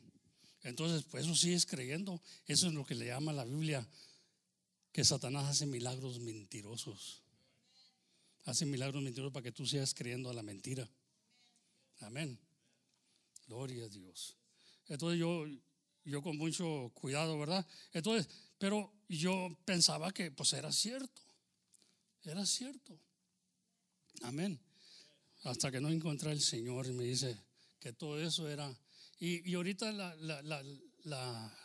Entonces, 0.62 1.04
pues 1.04 1.24
eso 1.24 1.34
sí 1.34 1.52
es 1.52 1.66
creyendo. 1.66 2.20
Eso 2.46 2.68
es 2.68 2.74
lo 2.74 2.84
que 2.84 2.94
le 2.94 3.06
llama 3.06 3.32
la 3.32 3.44
Biblia, 3.44 3.86
que 4.92 5.04
Satanás 5.04 5.44
hace 5.44 5.66
milagros 5.66 6.20
mentirosos. 6.20 7.22
Hace 8.44 8.66
milagros 8.66 9.02
mentirosos 9.02 9.32
para 9.32 9.44
que 9.44 9.52
tú 9.52 9.66
sigas 9.66 9.94
creyendo 9.94 10.30
a 10.30 10.34
la 10.34 10.42
mentira. 10.42 10.88
Amén. 12.00 12.38
Gloria 13.46 13.84
a 13.84 13.88
Dios. 13.88 14.36
Entonces 14.88 15.18
yo, 15.18 15.44
yo 16.04 16.22
con 16.22 16.36
mucho 16.36 16.90
cuidado, 16.94 17.38
¿verdad? 17.38 17.66
Entonces, 17.92 18.28
pero 18.58 18.92
yo 19.08 19.56
pensaba 19.64 20.12
que 20.12 20.30
pues 20.30 20.52
era 20.52 20.72
cierto. 20.72 21.22
Era 22.22 22.44
cierto. 22.46 22.98
Amén. 24.22 24.58
Hasta 25.42 25.70
que 25.70 25.80
no 25.80 25.90
encontré 25.90 26.30
al 26.30 26.40
Señor 26.40 26.86
y 26.86 26.92
me 26.92 27.04
dice 27.04 27.36
que 27.78 27.92
todo 27.92 28.20
eso 28.20 28.48
era. 28.48 28.74
Y, 29.18 29.48
y 29.50 29.54
ahorita 29.54 29.92
la, 29.92 30.14
la, 30.16 30.42
la, 31.04 31.58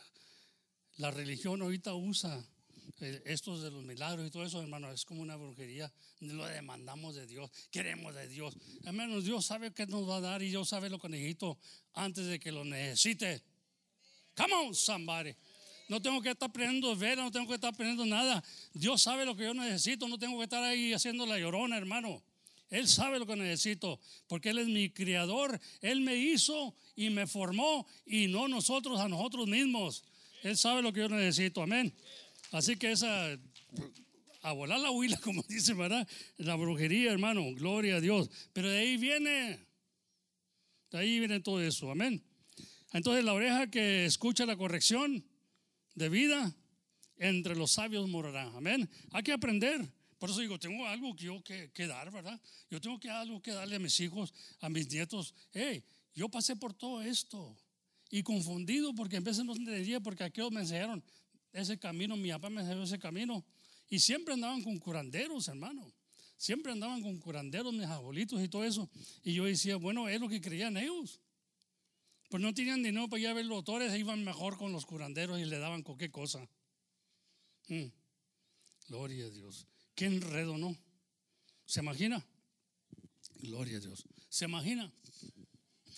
la, 0.98 1.10
religión 1.10 1.62
ahorita 1.62 1.94
usa 1.94 2.44
eh, 3.00 3.22
estos 3.24 3.62
de 3.62 3.70
los 3.70 3.82
milagros 3.82 4.26
y 4.26 4.30
todo 4.30 4.44
eso, 4.44 4.60
hermano, 4.60 4.90
es 4.92 5.04
como 5.04 5.22
una 5.22 5.36
brujería. 5.36 5.90
Lo 6.20 6.44
demandamos 6.44 7.14
de 7.14 7.26
Dios, 7.26 7.50
queremos 7.70 8.14
de 8.14 8.28
Dios. 8.28 8.54
Hermanos, 8.84 9.24
Dios 9.24 9.46
sabe 9.46 9.72
qué 9.72 9.86
nos 9.86 10.08
va 10.08 10.18
a 10.18 10.20
dar 10.20 10.42
y 10.42 10.50
Dios 10.50 10.68
sabe 10.68 10.90
lo 10.90 10.98
que 10.98 11.08
necesito 11.08 11.58
antes 11.94 12.26
de 12.26 12.38
que 12.38 12.52
lo 12.52 12.64
necesite. 12.64 13.42
Come 14.36 14.54
on, 14.54 14.74
somebody. 14.74 15.34
No 15.88 16.00
tengo 16.00 16.22
que 16.22 16.30
estar 16.30 16.48
aprendiendo 16.48 16.94
vela, 16.94 17.24
no 17.24 17.30
tengo 17.30 17.48
que 17.48 17.54
estar 17.54 17.72
aprendiendo 17.72 18.06
nada. 18.06 18.44
Dios 18.74 19.02
sabe 19.02 19.24
lo 19.24 19.34
que 19.34 19.44
yo 19.44 19.54
necesito, 19.54 20.06
no 20.06 20.18
tengo 20.18 20.38
que 20.38 20.44
estar 20.44 20.62
ahí 20.62 20.92
haciendo 20.92 21.26
la 21.26 21.38
llorona, 21.38 21.76
hermano. 21.76 22.22
Él 22.70 22.86
sabe 22.86 23.18
lo 23.18 23.26
que 23.26 23.36
necesito, 23.36 24.00
porque 24.28 24.50
Él 24.50 24.58
es 24.58 24.68
mi 24.68 24.90
criador. 24.90 25.60
Él 25.80 26.00
me 26.00 26.16
hizo 26.16 26.74
y 26.94 27.10
me 27.10 27.26
formó 27.26 27.86
y 28.06 28.28
no 28.28 28.46
nosotros 28.46 29.00
a 29.00 29.08
nosotros 29.08 29.48
mismos. 29.48 30.04
Él 30.42 30.56
sabe 30.56 30.80
lo 30.80 30.92
que 30.92 31.00
yo 31.00 31.08
necesito, 31.08 31.62
amén. 31.62 31.92
Así 32.52 32.76
que 32.76 32.92
esa, 32.92 33.36
a 34.42 34.52
volar 34.52 34.80
la 34.80 34.90
huila, 34.90 35.18
como 35.22 35.42
dice, 35.48 35.74
¿verdad? 35.74 36.06
La 36.38 36.54
brujería, 36.54 37.10
hermano, 37.10 37.42
gloria 37.54 37.96
a 37.96 38.00
Dios. 38.00 38.30
Pero 38.52 38.70
de 38.70 38.78
ahí 38.78 38.96
viene, 38.96 39.58
de 40.90 40.98
ahí 40.98 41.18
viene 41.18 41.40
todo 41.40 41.60
eso, 41.60 41.90
amén. 41.90 42.22
Entonces 42.92 43.24
la 43.24 43.34
oreja 43.34 43.68
que 43.68 44.04
escucha 44.04 44.46
la 44.46 44.56
corrección 44.56 45.24
de 45.94 46.08
vida, 46.08 46.54
entre 47.16 47.54
los 47.54 47.72
sabios 47.72 48.08
morará, 48.08 48.44
amén. 48.56 48.88
Hay 49.10 49.22
que 49.22 49.32
aprender. 49.32 49.88
Por 50.20 50.28
eso 50.28 50.40
digo, 50.40 50.58
tengo 50.58 50.86
algo 50.86 51.16
que 51.16 51.24
yo 51.24 51.42
que, 51.42 51.86
dar, 51.86 52.12
¿verdad? 52.12 52.38
Yo 52.70 52.78
tengo 52.78 53.00
que 53.00 53.08
algo 53.08 53.40
que 53.40 53.52
darle 53.52 53.76
a 53.76 53.78
mis 53.78 53.98
hijos, 54.00 54.34
a 54.60 54.68
mis 54.68 54.86
nietos. 54.92 55.34
Hey, 55.50 55.82
yo 56.14 56.28
pasé 56.28 56.54
por 56.56 56.74
todo 56.74 57.00
esto 57.00 57.56
y 58.10 58.22
confundido 58.22 58.94
porque 58.94 59.16
en 59.16 59.24
veces 59.24 59.46
no 59.46 59.54
entendía 59.56 59.98
porque 59.98 60.22
aquellos 60.22 60.52
me 60.52 60.60
enseñaron 60.60 61.02
ese 61.54 61.78
camino, 61.78 62.18
mi 62.18 62.28
papá 62.28 62.50
me 62.50 62.60
enseñó 62.60 62.82
ese 62.82 62.98
camino. 62.98 63.42
Y 63.88 63.98
siempre 63.98 64.34
andaban 64.34 64.62
con 64.62 64.78
curanderos, 64.78 65.48
hermano. 65.48 65.90
Siempre 66.36 66.70
andaban 66.70 67.00
con 67.00 67.18
curanderos, 67.18 67.72
mis 67.72 67.86
abuelitos 67.86 68.42
y 68.42 68.48
todo 68.48 68.64
eso. 68.64 68.90
Y 69.22 69.32
yo 69.32 69.46
decía, 69.46 69.76
bueno, 69.76 70.06
es 70.06 70.20
lo 70.20 70.28
que 70.28 70.42
creían 70.42 70.76
ellos. 70.76 71.18
Pues 72.28 72.42
no 72.42 72.52
tenían 72.52 72.82
dinero 72.82 73.08
para 73.08 73.20
ir 73.20 73.28
a 73.28 73.32
ver 73.32 73.46
los 73.46 73.56
doctores, 73.56 73.98
iban 73.98 74.22
mejor 74.22 74.58
con 74.58 74.70
los 74.70 74.84
curanderos 74.84 75.40
y 75.40 75.46
le 75.46 75.58
daban 75.58 75.82
cualquier 75.82 76.10
cosa. 76.10 76.46
Mm. 77.68 77.86
Gloria 78.86 79.24
a 79.24 79.30
Dios. 79.30 79.66
Qué 80.00 80.06
enredo, 80.06 80.56
¿no? 80.56 80.74
¿Se 81.66 81.80
imagina? 81.80 82.26
Gloria 83.34 83.76
a 83.76 83.80
Dios. 83.80 84.02
¿Se 84.30 84.46
imagina? 84.46 84.90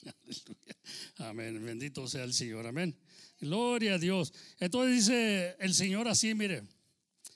Amén. 1.19 1.65
Bendito 1.65 2.09
sea 2.09 2.25
el 2.25 2.35
Señor. 2.35 2.67
Amén. 2.67 2.99
Gloria 3.39 3.95
a 3.95 3.99
Dios. 3.99 4.35
Entonces 4.59 5.07
dice 5.07 5.57
el 5.61 5.73
Señor 5.73 6.09
así, 6.09 6.35
mire. 6.35 6.65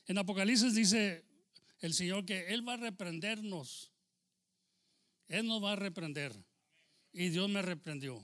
En 0.09 0.19
Apocalipsis 0.19 0.75
dice 0.75 1.25
el 1.79 1.95
Señor 1.95 2.27
que 2.27 2.49
Él 2.49 2.69
va 2.69 2.73
a 2.73 2.79
reprendernos. 2.79 3.93
Él 5.29 5.47
nos 5.47 5.63
va 5.63 5.75
a 5.75 5.77
reprender. 5.77 6.35
Y 7.13 7.29
Dios 7.29 7.49
me 7.49 7.63
reprendió. 7.63 8.21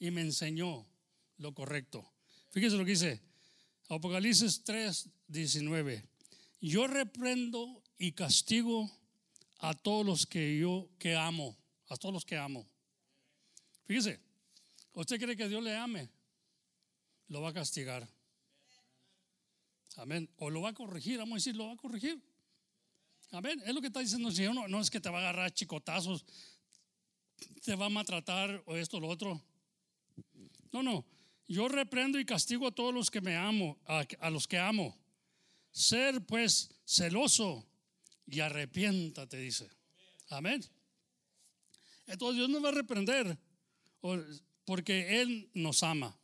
Y 0.00 0.10
me 0.10 0.22
enseñó 0.22 0.88
lo 1.36 1.54
correcto. 1.54 2.04
Fíjese 2.50 2.76
lo 2.76 2.84
que 2.84 2.90
dice. 2.90 3.22
Apocalipsis 3.90 4.64
3, 4.64 5.08
19. 5.28 6.13
Yo 6.66 6.86
reprendo 6.86 7.82
y 7.98 8.12
castigo 8.12 8.90
a 9.58 9.74
todos 9.74 10.06
los 10.06 10.26
que 10.26 10.58
yo 10.58 10.88
que 10.98 11.14
amo. 11.14 11.56
A 11.88 11.96
todos 11.96 12.14
los 12.14 12.24
que 12.24 12.38
amo. 12.38 12.66
Fíjese. 13.84 14.18
¿Usted 14.94 15.20
cree 15.20 15.36
que 15.36 15.48
Dios 15.48 15.62
le 15.62 15.76
ame? 15.76 16.08
lo 17.28 17.42
va 17.42 17.50
a 17.50 17.52
castigar. 17.52 18.08
Amén. 19.96 20.28
O 20.38 20.50
lo 20.50 20.62
va 20.62 20.70
a 20.70 20.72
corregir, 20.72 21.18
vamos 21.18 21.32
a 21.32 21.36
decir, 21.36 21.54
lo 21.54 21.66
va 21.66 21.72
a 21.72 21.76
corregir. 21.76 22.18
Amén. 23.30 23.62
Es 23.66 23.74
lo 23.74 23.80
que 23.80 23.88
está 23.88 24.00
diciendo 24.00 24.28
el 24.28 24.34
Señor. 24.34 24.70
No, 24.70 24.80
es 24.80 24.90
que 24.90 25.00
te 25.00 25.10
va 25.10 25.18
a 25.18 25.20
agarrar 25.20 25.52
chicotazos, 25.52 26.24
te 27.62 27.74
va 27.74 27.86
a 27.86 27.90
maltratar 27.90 28.62
o 28.66 28.76
esto 28.76 28.96
o 28.96 29.00
lo 29.00 29.08
otro. 29.08 29.42
No, 30.72 30.82
no. 30.82 31.04
Yo 31.46 31.68
reprendo 31.68 32.18
y 32.18 32.24
castigo 32.24 32.68
a 32.68 32.72
todos 32.72 32.94
los 32.94 33.10
que 33.10 33.20
me 33.20 33.36
amo, 33.36 33.78
a, 33.84 34.04
a 34.20 34.30
los 34.30 34.48
que 34.48 34.58
amo. 34.58 34.96
Ser 35.74 36.24
pues 36.24 36.70
celoso 36.84 37.66
y 38.28 38.38
arrepiéntate, 38.38 39.36
dice. 39.38 39.68
Amén. 40.28 40.64
Entonces 42.06 42.36
Dios 42.36 42.48
nos 42.48 42.62
va 42.64 42.68
a 42.68 42.72
reprender 42.72 43.36
porque 44.64 45.20
Él 45.20 45.50
nos 45.52 45.82
ama. 45.82 46.16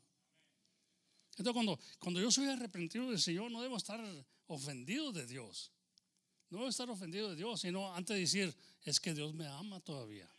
Entonces, 1.30 1.52
cuando, 1.52 1.80
cuando 1.98 2.20
yo 2.20 2.30
soy 2.30 2.46
arrepentido 2.46 3.10
del 3.10 3.18
Señor, 3.18 3.50
no 3.50 3.60
debo 3.60 3.76
estar 3.76 4.00
ofendido 4.46 5.10
de 5.10 5.26
Dios. 5.26 5.72
No 6.48 6.58
debo 6.58 6.68
estar 6.68 6.88
ofendido 6.88 7.30
de 7.30 7.36
Dios, 7.36 7.62
sino 7.62 7.92
antes 7.92 8.14
de 8.14 8.20
decir, 8.20 8.56
es 8.84 9.00
que 9.00 9.14
Dios 9.14 9.34
me 9.34 9.48
ama 9.48 9.80
todavía. 9.80 10.30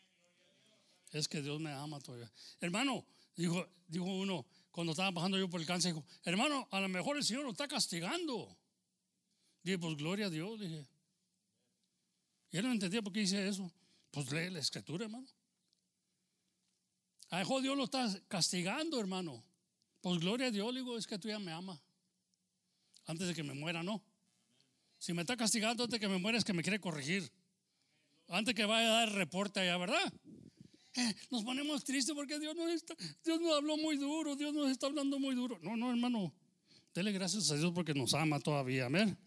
Es 1.12 1.28
que 1.28 1.42
Dios 1.42 1.60
me 1.60 1.72
ama 1.74 2.00
todavía. 2.00 2.32
Hermano, 2.62 3.06
dijo, 3.36 3.68
dijo 3.88 4.06
uno, 4.06 4.46
cuando 4.72 4.92
estaba 4.92 5.12
bajando 5.12 5.38
yo 5.38 5.50
por 5.50 5.60
el 5.60 5.68
cáncer, 5.68 5.94
dijo, 5.94 6.06
hermano, 6.24 6.68
a 6.72 6.80
lo 6.80 6.88
mejor 6.88 7.18
el 7.18 7.26
Señor 7.26 7.44
lo 7.44 7.52
está 7.52 7.68
castigando. 7.68 8.58
Dije, 9.64 9.78
pues 9.78 9.96
gloria 9.96 10.28
a 10.28 10.30
Dios, 10.30 10.60
dije. 10.60 10.88
Y 12.52 12.58
él 12.58 12.66
no 12.66 12.72
entendía 12.72 13.02
por 13.02 13.14
qué 13.14 13.22
dice 13.22 13.48
eso. 13.48 13.72
Pues 14.12 14.32
lee 14.32 14.50
la 14.50 14.60
escritura, 14.60 15.06
hermano. 15.06 15.28
A 17.30 17.40
mejor 17.40 17.62
Dios 17.62 17.78
lo 17.78 17.86
está 17.86 18.08
castigando, 18.28 19.00
hermano. 19.00 19.42
Pues 20.02 20.20
gloria 20.20 20.48
a 20.48 20.52
Dios, 20.52 20.74
digo, 20.76 20.98
es 20.98 21.08
que 21.08 21.18
tú 21.18 21.30
ya 21.30 21.40
me 21.40 21.52
ama. 21.52 21.82
Antes 23.06 23.28
de 23.28 23.34
que 23.34 23.44
me 23.44 23.54
muera, 23.54 23.84
no. 23.84 24.04
Si 24.98 25.14
me 25.14 25.22
está 25.22 25.38
castigando 25.38 25.84
antes 25.84 25.94
de 25.94 26.00
que 26.00 26.12
me 26.12 26.18
muera 26.18 26.38
es 26.38 26.44
que 26.44 26.54
me 26.54 26.62
quiere 26.62 26.80
corregir. 26.80 27.32
Antes 28.28 28.54
que 28.54 28.66
vaya 28.66 28.88
a 28.88 29.00
dar 29.00 29.14
reporte 29.14 29.60
allá, 29.60 29.78
¿verdad? 29.78 30.14
Eh, 30.96 31.16
nos 31.30 31.44
ponemos 31.44 31.84
tristes 31.86 32.14
porque 32.14 32.38
Dios 32.38 32.56
nos, 32.56 32.70
está, 32.70 32.96
Dios 33.24 33.40
nos 33.40 33.58
habló 33.58 33.78
muy 33.78 33.96
duro, 33.96 34.36
Dios 34.36 34.54
nos 34.54 34.70
está 34.70 34.88
hablando 34.88 35.20
muy 35.20 35.36
duro. 35.36 35.58
No, 35.62 35.78
no, 35.78 35.90
hermano. 35.90 36.34
Dele 36.94 37.14
gracias 37.14 37.50
a 37.52 37.56
Dios 37.56 37.72
porque 37.74 37.94
nos 37.94 38.14
ama 38.14 38.40
todavía. 38.40 38.88
Amén. 38.88 39.18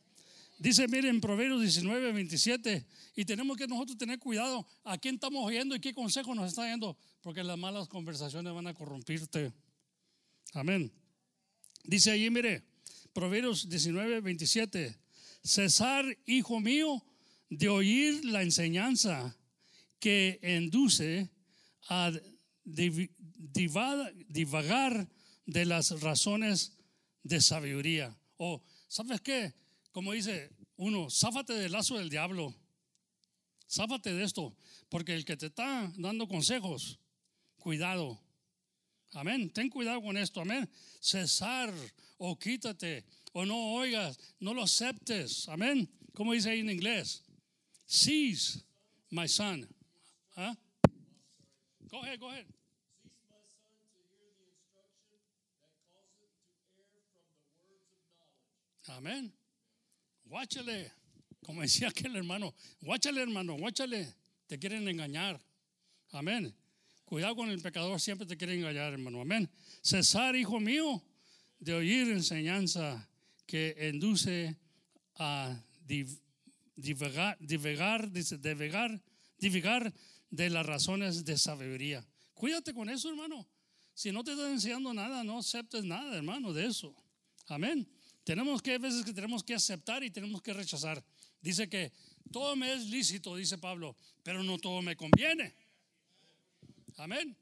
Dice, 0.64 0.88
miren, 0.88 1.20
Proverbios 1.20 1.60
19, 1.60 2.12
27, 2.12 2.86
y 3.16 3.26
tenemos 3.26 3.58
que 3.58 3.66
nosotros 3.66 3.98
tener 3.98 4.18
cuidado 4.18 4.66
a 4.84 4.96
quién 4.96 5.16
estamos 5.16 5.44
oyendo 5.44 5.76
y 5.76 5.78
qué 5.78 5.92
consejo 5.92 6.34
nos 6.34 6.48
está 6.48 6.66
dando, 6.66 6.96
porque 7.20 7.44
las 7.44 7.58
malas 7.58 7.86
conversaciones 7.86 8.50
van 8.50 8.66
a 8.66 8.72
corrompirte. 8.72 9.52
Amén. 10.54 10.90
Dice 11.82 12.12
allí, 12.12 12.30
mire, 12.30 12.62
Proverbios 13.12 13.68
19, 13.68 14.22
27. 14.22 14.98
Cesar, 15.42 16.06
hijo 16.24 16.58
mío, 16.60 17.04
de 17.50 17.68
oír 17.68 18.24
la 18.24 18.40
enseñanza 18.40 19.36
que 20.00 20.40
induce 20.42 21.28
a 21.90 22.10
divagar 22.64 24.14
de 25.44 25.66
las 25.66 26.00
razones 26.00 26.72
de 27.22 27.42
sabiduría. 27.42 28.18
O, 28.38 28.62
¿sabes 28.88 29.20
qué? 29.20 29.52
Como 29.94 30.10
dice 30.10 30.50
uno, 30.74 31.08
záfate 31.08 31.52
del 31.52 31.70
lazo 31.70 31.96
del 31.96 32.10
diablo. 32.10 32.52
Záfate 33.70 34.12
de 34.12 34.24
esto, 34.24 34.56
porque 34.88 35.14
el 35.14 35.24
que 35.24 35.36
te 35.36 35.46
está 35.46 35.88
dando 35.96 36.26
consejos, 36.26 36.98
cuidado, 37.58 38.20
Amén. 39.14 39.48
Ten 39.50 39.70
cuidado 39.70 40.02
con 40.02 40.16
esto. 40.16 40.40
Amén. 40.40 40.68
Cesar 41.00 41.72
o 42.18 42.36
quítate 42.36 43.04
o 43.32 43.46
no 43.46 43.74
oigas, 43.74 44.18
no 44.40 44.52
lo 44.52 44.64
aceptes. 44.64 45.48
Amén. 45.48 45.88
¿Cómo 46.12 46.32
dice 46.32 46.50
ahí 46.50 46.60
en 46.60 46.70
inglés? 46.70 47.22
Cease, 47.86 48.64
my 49.10 49.28
son. 49.28 49.68
¿Ah? 50.34 50.56
Go 51.88 52.02
ahead, 52.02 52.18
go 52.18 52.28
ahead. 52.28 52.46
Amén. 58.88 59.32
Guáchale. 60.34 60.90
Como 61.44 61.62
decía 61.62 61.86
aquel 61.86 62.16
hermano, 62.16 62.52
guáchale 62.80 63.22
hermano, 63.22 63.56
guáchale. 63.56 64.16
Te 64.48 64.58
quieren 64.58 64.88
engañar. 64.88 65.40
Amén. 66.10 66.52
Cuidado 67.04 67.36
con 67.36 67.50
el 67.50 67.62
pecador, 67.62 68.00
siempre 68.00 68.26
te 68.26 68.36
quiere 68.36 68.56
engañar, 68.56 68.92
hermano. 68.92 69.20
Amén. 69.20 69.48
Cesar, 69.80 70.34
hijo 70.34 70.58
mío, 70.58 71.00
de 71.60 71.74
oír 71.74 72.10
enseñanza 72.10 73.08
que 73.46 73.76
induce 73.94 74.56
a 75.14 75.56
divagar, 75.86 77.38
divagar, 77.38 78.10
divagar 79.38 79.94
de 80.30 80.50
las 80.50 80.66
razones 80.66 81.24
de 81.24 81.38
sabiduría. 81.38 82.04
Cuídate 82.32 82.74
con 82.74 82.90
eso, 82.90 83.08
hermano. 83.08 83.46
Si 83.94 84.10
no 84.10 84.24
te 84.24 84.32
está 84.32 84.50
enseñando 84.50 84.92
nada, 84.92 85.22
no 85.22 85.38
aceptes 85.38 85.84
nada, 85.84 86.16
hermano, 86.16 86.52
de 86.52 86.66
eso. 86.66 86.92
Amén. 87.46 87.88
Tenemos 88.24 88.62
que, 88.62 88.74
a 88.74 88.78
veces 88.78 89.04
que 89.04 89.12
tenemos 89.12 89.44
que 89.44 89.54
aceptar 89.54 90.02
y 90.02 90.10
tenemos 90.10 90.40
que 90.42 90.52
rechazar. 90.52 91.04
Dice 91.40 91.68
que 91.68 91.92
todo 92.32 92.56
me 92.56 92.72
es 92.72 92.86
lícito, 92.86 93.36
dice 93.36 93.58
Pablo, 93.58 93.96
pero 94.22 94.42
no 94.42 94.58
todo 94.58 94.80
me 94.80 94.96
conviene. 94.96 95.54
Amén. 96.96 97.36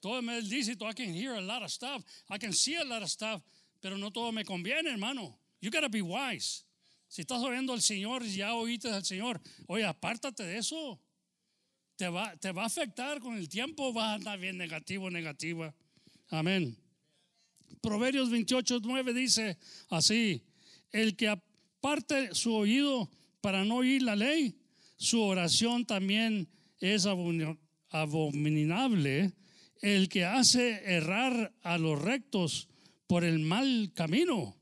Todo 0.00 0.22
me 0.22 0.38
es 0.38 0.44
lícito. 0.44 0.88
I 0.88 0.94
can 0.94 1.12
hear 1.12 1.34
a 1.34 1.40
lot 1.40 1.62
of 1.62 1.70
stuff. 1.70 2.04
I 2.30 2.38
can 2.38 2.52
see 2.52 2.76
a 2.76 2.84
lot 2.84 3.02
of 3.02 3.10
stuff, 3.10 3.42
pero 3.80 3.98
no 3.98 4.10
todo 4.10 4.30
me 4.32 4.44
conviene, 4.44 4.90
hermano. 4.90 5.36
You 5.60 5.70
gotta 5.70 5.88
be 5.88 6.00
wise. 6.00 6.64
Si 7.08 7.22
estás 7.22 7.42
oyendo 7.42 7.72
al 7.72 7.82
Señor, 7.82 8.24
ya 8.24 8.54
oíste 8.54 8.88
al 8.88 9.04
Señor. 9.04 9.40
Oye, 9.66 9.84
apártate 9.84 10.44
de 10.44 10.58
eso. 10.58 11.00
Te 11.96 12.08
va, 12.08 12.36
te 12.36 12.52
va 12.52 12.62
a 12.62 12.66
afectar 12.66 13.20
con 13.20 13.36
el 13.36 13.48
tiempo, 13.48 13.92
va 13.92 14.12
a 14.12 14.14
andar 14.14 14.38
bien 14.38 14.56
negativo, 14.56 15.10
negativa. 15.10 15.74
Amén. 16.28 16.78
Proverbios 17.80 18.30
28, 18.30 18.80
9 18.82 19.14
dice 19.14 19.56
así, 19.88 20.42
el 20.92 21.16
que 21.16 21.28
aparte 21.28 22.34
su 22.34 22.54
oído 22.54 23.10
para 23.40 23.64
no 23.64 23.76
oír 23.76 24.02
la 24.02 24.16
ley, 24.16 24.54
su 24.96 25.22
oración 25.22 25.86
también 25.86 26.48
es 26.78 27.06
abominable. 27.06 29.32
El 29.80 30.10
que 30.10 30.26
hace 30.26 30.82
errar 30.84 31.54
a 31.62 31.78
los 31.78 31.98
rectos 32.00 32.68
por 33.06 33.24
el 33.24 33.38
mal 33.38 33.92
camino, 33.94 34.54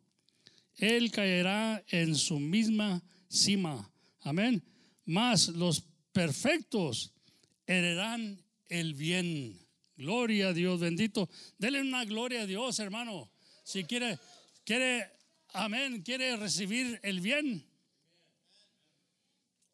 él 0.76 1.11
caerá 1.11 1.82
en 1.88 2.14
su 2.14 2.38
misma 2.38 3.02
cima. 3.28 3.90
Amén. 4.20 4.62
Mas 5.04 5.48
los 5.48 5.82
perfectos 6.12 7.12
heredarán 7.66 8.40
el 8.68 8.94
bien. 8.94 9.59
Gloria 9.99 10.49
a 10.49 10.53
Dios, 10.53 10.78
bendito. 10.78 11.28
Dele 11.59 11.80
una 11.80 12.05
gloria 12.05 12.42
a 12.42 12.46
Dios, 12.46 12.78
hermano. 12.78 13.28
Si 13.64 13.82
quiere, 13.82 14.18
quiere, 14.64 15.11
amén, 15.53 16.03
quiere 16.03 16.36
recibir 16.36 17.01
el 17.03 17.20
bien. 17.20 17.66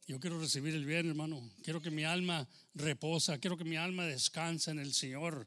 Yo 0.07 0.19
quiero 0.19 0.41
recibir 0.41 0.75
el 0.75 0.87
bien, 0.87 1.09
hermano. 1.09 1.51
Quiero 1.63 1.83
que 1.83 1.91
mi 1.91 2.05
alma 2.05 2.49
reposa, 2.75 3.39
quiero 3.39 3.59
que 3.59 3.65
mi 3.65 3.77
alma 3.77 4.07
descanse 4.07 4.71
en 4.71 4.79
el 4.79 4.95
Señor. 4.95 5.47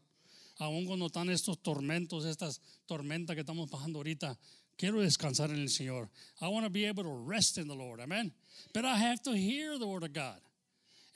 Aún 0.60 0.86
cuando 0.86 1.08
están 1.08 1.30
estos 1.32 1.62
tormentos, 1.62 2.26
estas 2.26 2.62
tormentas 2.86 3.36
que 3.36 3.42
estamos 3.42 3.70
pasando 3.70 4.00
ahorita, 4.00 4.38
quiero 4.76 5.02
descansar 5.02 5.50
en 5.50 5.58
el 5.58 5.70
Señor. 5.70 6.10
I 6.40 6.48
want 6.50 6.66
to 6.66 6.72
be 6.72 6.88
able 6.88 7.04
to 7.04 7.26
rest 7.26 7.58
in 7.58 7.68
the 7.68 7.76
Lord. 7.76 8.00
Amen. 8.00 8.32
But 8.74 8.86
I 8.86 8.96
have 8.98 9.24
to 9.24 9.34
hear 9.34 9.80
the 9.80 9.88
word 9.88 10.04
of 10.04 10.14
God. 10.14 10.40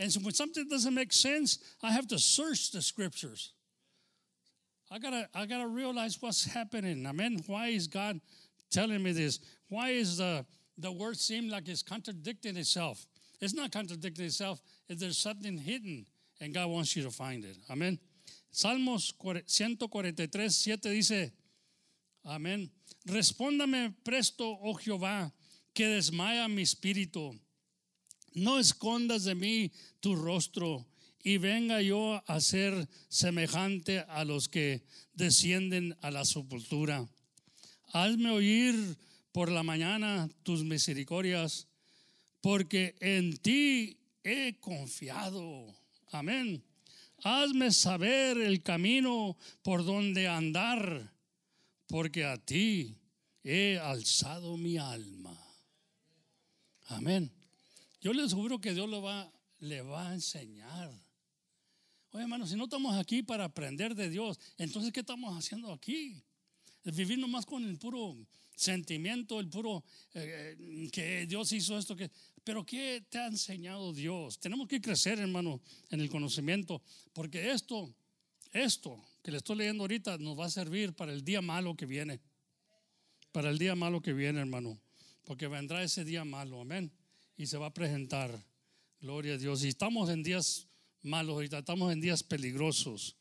And 0.01 0.11
so 0.11 0.19
when 0.21 0.33
something 0.33 0.67
doesn't 0.67 0.95
make 0.95 1.13
sense, 1.13 1.59
I 1.83 1.91
have 1.91 2.07
to 2.07 2.17
search 2.17 2.71
the 2.71 2.81
scriptures. 2.81 3.53
I 4.89 4.97
gotta, 4.97 5.29
I 5.35 5.45
gotta 5.45 5.67
realize 5.67 6.17
what's 6.19 6.43
happening. 6.43 7.05
Amen. 7.05 7.39
Why 7.45 7.67
is 7.67 7.85
God 7.85 8.19
telling 8.71 9.03
me 9.03 9.11
this? 9.11 9.39
Why 9.69 9.91
is 9.91 10.17
the 10.17 10.43
the 10.79 10.91
word 10.91 11.17
seem 11.17 11.49
like 11.49 11.69
it's 11.69 11.83
contradicting 11.83 12.57
itself? 12.57 13.05
It's 13.39 13.53
not 13.53 13.71
contradicting 13.71 14.25
itself. 14.25 14.59
If 14.89 14.97
there's 14.97 15.19
something 15.19 15.55
hidden, 15.59 16.07
and 16.39 16.51
God 16.51 16.71
wants 16.71 16.95
you 16.95 17.03
to 17.03 17.11
find 17.11 17.45
it. 17.45 17.57
Amen. 17.69 17.99
Salmos 18.51 19.13
143, 19.19 20.49
7 20.49 20.79
dice, 20.81 21.31
Amén. 22.25 22.71
Respóndame 23.07 23.93
presto, 24.03 24.57
oh 24.63 24.73
Jehová, 24.73 25.31
que 25.75 25.85
desmaya 25.85 26.49
mi 26.49 26.63
espíritu. 26.63 27.39
No 28.33 28.59
escondas 28.59 29.23
de 29.23 29.35
mí 29.35 29.71
tu 29.99 30.15
rostro 30.15 30.85
y 31.23 31.37
venga 31.37 31.81
yo 31.81 32.23
a 32.25 32.39
ser 32.41 32.87
semejante 33.09 33.99
a 33.99 34.23
los 34.25 34.49
que 34.49 34.83
descienden 35.13 35.97
a 36.01 36.11
la 36.11 36.25
sepultura. 36.25 37.07
Hazme 37.93 38.31
oír 38.31 38.97
por 39.31 39.51
la 39.51 39.63
mañana 39.63 40.29
tus 40.43 40.63
misericordias, 40.63 41.67
porque 42.41 42.95
en 42.99 43.37
ti 43.37 43.97
he 44.23 44.59
confiado. 44.59 45.73
Amén. 46.11 46.63
Hazme 47.23 47.71
saber 47.71 48.37
el 48.37 48.63
camino 48.63 49.37
por 49.61 49.85
donde 49.85 50.27
andar, 50.27 51.13
porque 51.87 52.25
a 52.25 52.37
ti 52.37 52.97
he 53.43 53.77
alzado 53.77 54.57
mi 54.57 54.77
alma. 54.77 55.37
Amén. 56.87 57.31
Yo 58.01 58.13
les 58.13 58.33
juro 58.33 58.59
que 58.59 58.73
Dios 58.73 58.89
lo 58.89 59.01
va, 59.03 59.31
le 59.59 59.81
va 59.83 60.09
a 60.09 60.13
enseñar. 60.15 60.91
Oye, 62.11 62.23
hermano, 62.23 62.47
si 62.47 62.55
no 62.55 62.63
estamos 62.63 62.95
aquí 62.95 63.21
para 63.21 63.45
aprender 63.45 63.93
de 63.93 64.09
Dios, 64.09 64.39
entonces 64.57 64.91
¿qué 64.91 65.01
estamos 65.01 65.37
haciendo 65.37 65.71
aquí? 65.71 66.21
Vivir 66.83 67.19
nomás 67.19 67.45
con 67.45 67.63
el 67.63 67.77
puro 67.77 68.17
sentimiento, 68.55 69.39
el 69.39 69.49
puro 69.49 69.83
eh, 70.15 70.57
eh, 70.59 70.89
que 70.91 71.27
Dios 71.27 71.51
hizo 71.51 71.77
esto, 71.77 71.95
que, 71.95 72.09
pero 72.43 72.65
¿qué 72.65 73.05
te 73.07 73.19
ha 73.19 73.27
enseñado 73.27 73.93
Dios? 73.93 74.39
Tenemos 74.39 74.67
que 74.67 74.81
crecer, 74.81 75.19
hermano, 75.19 75.61
en 75.91 76.01
el 76.01 76.09
conocimiento, 76.09 76.81
porque 77.13 77.51
esto, 77.51 77.93
esto 78.51 78.99
que 79.21 79.29
le 79.29 79.37
estoy 79.37 79.57
leyendo 79.57 79.83
ahorita 79.83 80.17
nos 80.17 80.37
va 80.37 80.45
a 80.45 80.49
servir 80.49 80.93
para 80.93 81.13
el 81.13 81.23
día 81.23 81.41
malo 81.41 81.75
que 81.75 81.85
viene. 81.85 82.19
Para 83.31 83.51
el 83.51 83.59
día 83.59 83.75
malo 83.75 84.01
que 84.01 84.11
viene, 84.11 84.39
hermano, 84.39 84.81
porque 85.23 85.47
vendrá 85.47 85.83
ese 85.83 86.03
día 86.03 86.25
malo, 86.25 86.59
amén 86.59 86.91
y 87.41 87.47
se 87.47 87.57
va 87.57 87.67
a 87.67 87.73
presentar. 87.73 88.31
Gloria 88.99 89.33
a 89.33 89.37
Dios. 89.37 89.63
Y 89.63 89.69
estamos 89.69 90.11
en 90.11 90.21
días 90.21 90.67
malos 91.01 91.33
ahorita, 91.33 91.57
estamos 91.57 91.91
en 91.91 91.99
días 91.99 92.21
peligrosos 92.21 93.15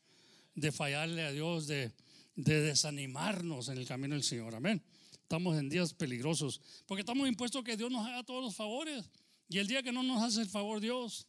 de 0.53 0.71
fallarle 0.71 1.23
a 1.23 1.31
Dios, 1.31 1.65
de, 1.65 1.91
de 2.35 2.61
desanimarnos 2.61 3.69
en 3.69 3.79
el 3.79 3.87
camino 3.87 4.13
del 4.13 4.23
Señor. 4.23 4.53
Amén. 4.53 4.83
Estamos 5.23 5.57
en 5.57 5.69
días 5.69 5.93
peligrosos 5.95 6.61
porque 6.85 7.01
estamos 7.01 7.27
impuestos 7.27 7.61
a 7.61 7.63
que 7.63 7.75
Dios 7.75 7.89
nos 7.89 8.05
haga 8.05 8.23
todos 8.23 8.43
los 8.43 8.55
favores. 8.55 9.09
Y 9.49 9.57
el 9.57 9.65
día 9.65 9.81
que 9.81 9.91
no 9.91 10.03
nos 10.03 10.21
hace 10.21 10.41
el 10.41 10.49
favor 10.49 10.79
Dios, 10.79 11.25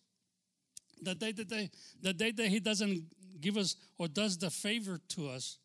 the 1.02 1.14
day 1.14 1.32
that, 1.32 1.48
they, 1.48 1.70
the 2.02 2.12
day 2.12 2.32
that 2.32 2.48
He 2.48 2.60
doesn't 2.60 3.10
give 3.40 3.58
us 3.58 3.78
or 3.96 4.06
does 4.06 4.36
the 4.36 4.50
favor 4.50 5.00
to 5.08 5.28
us, 5.28 5.58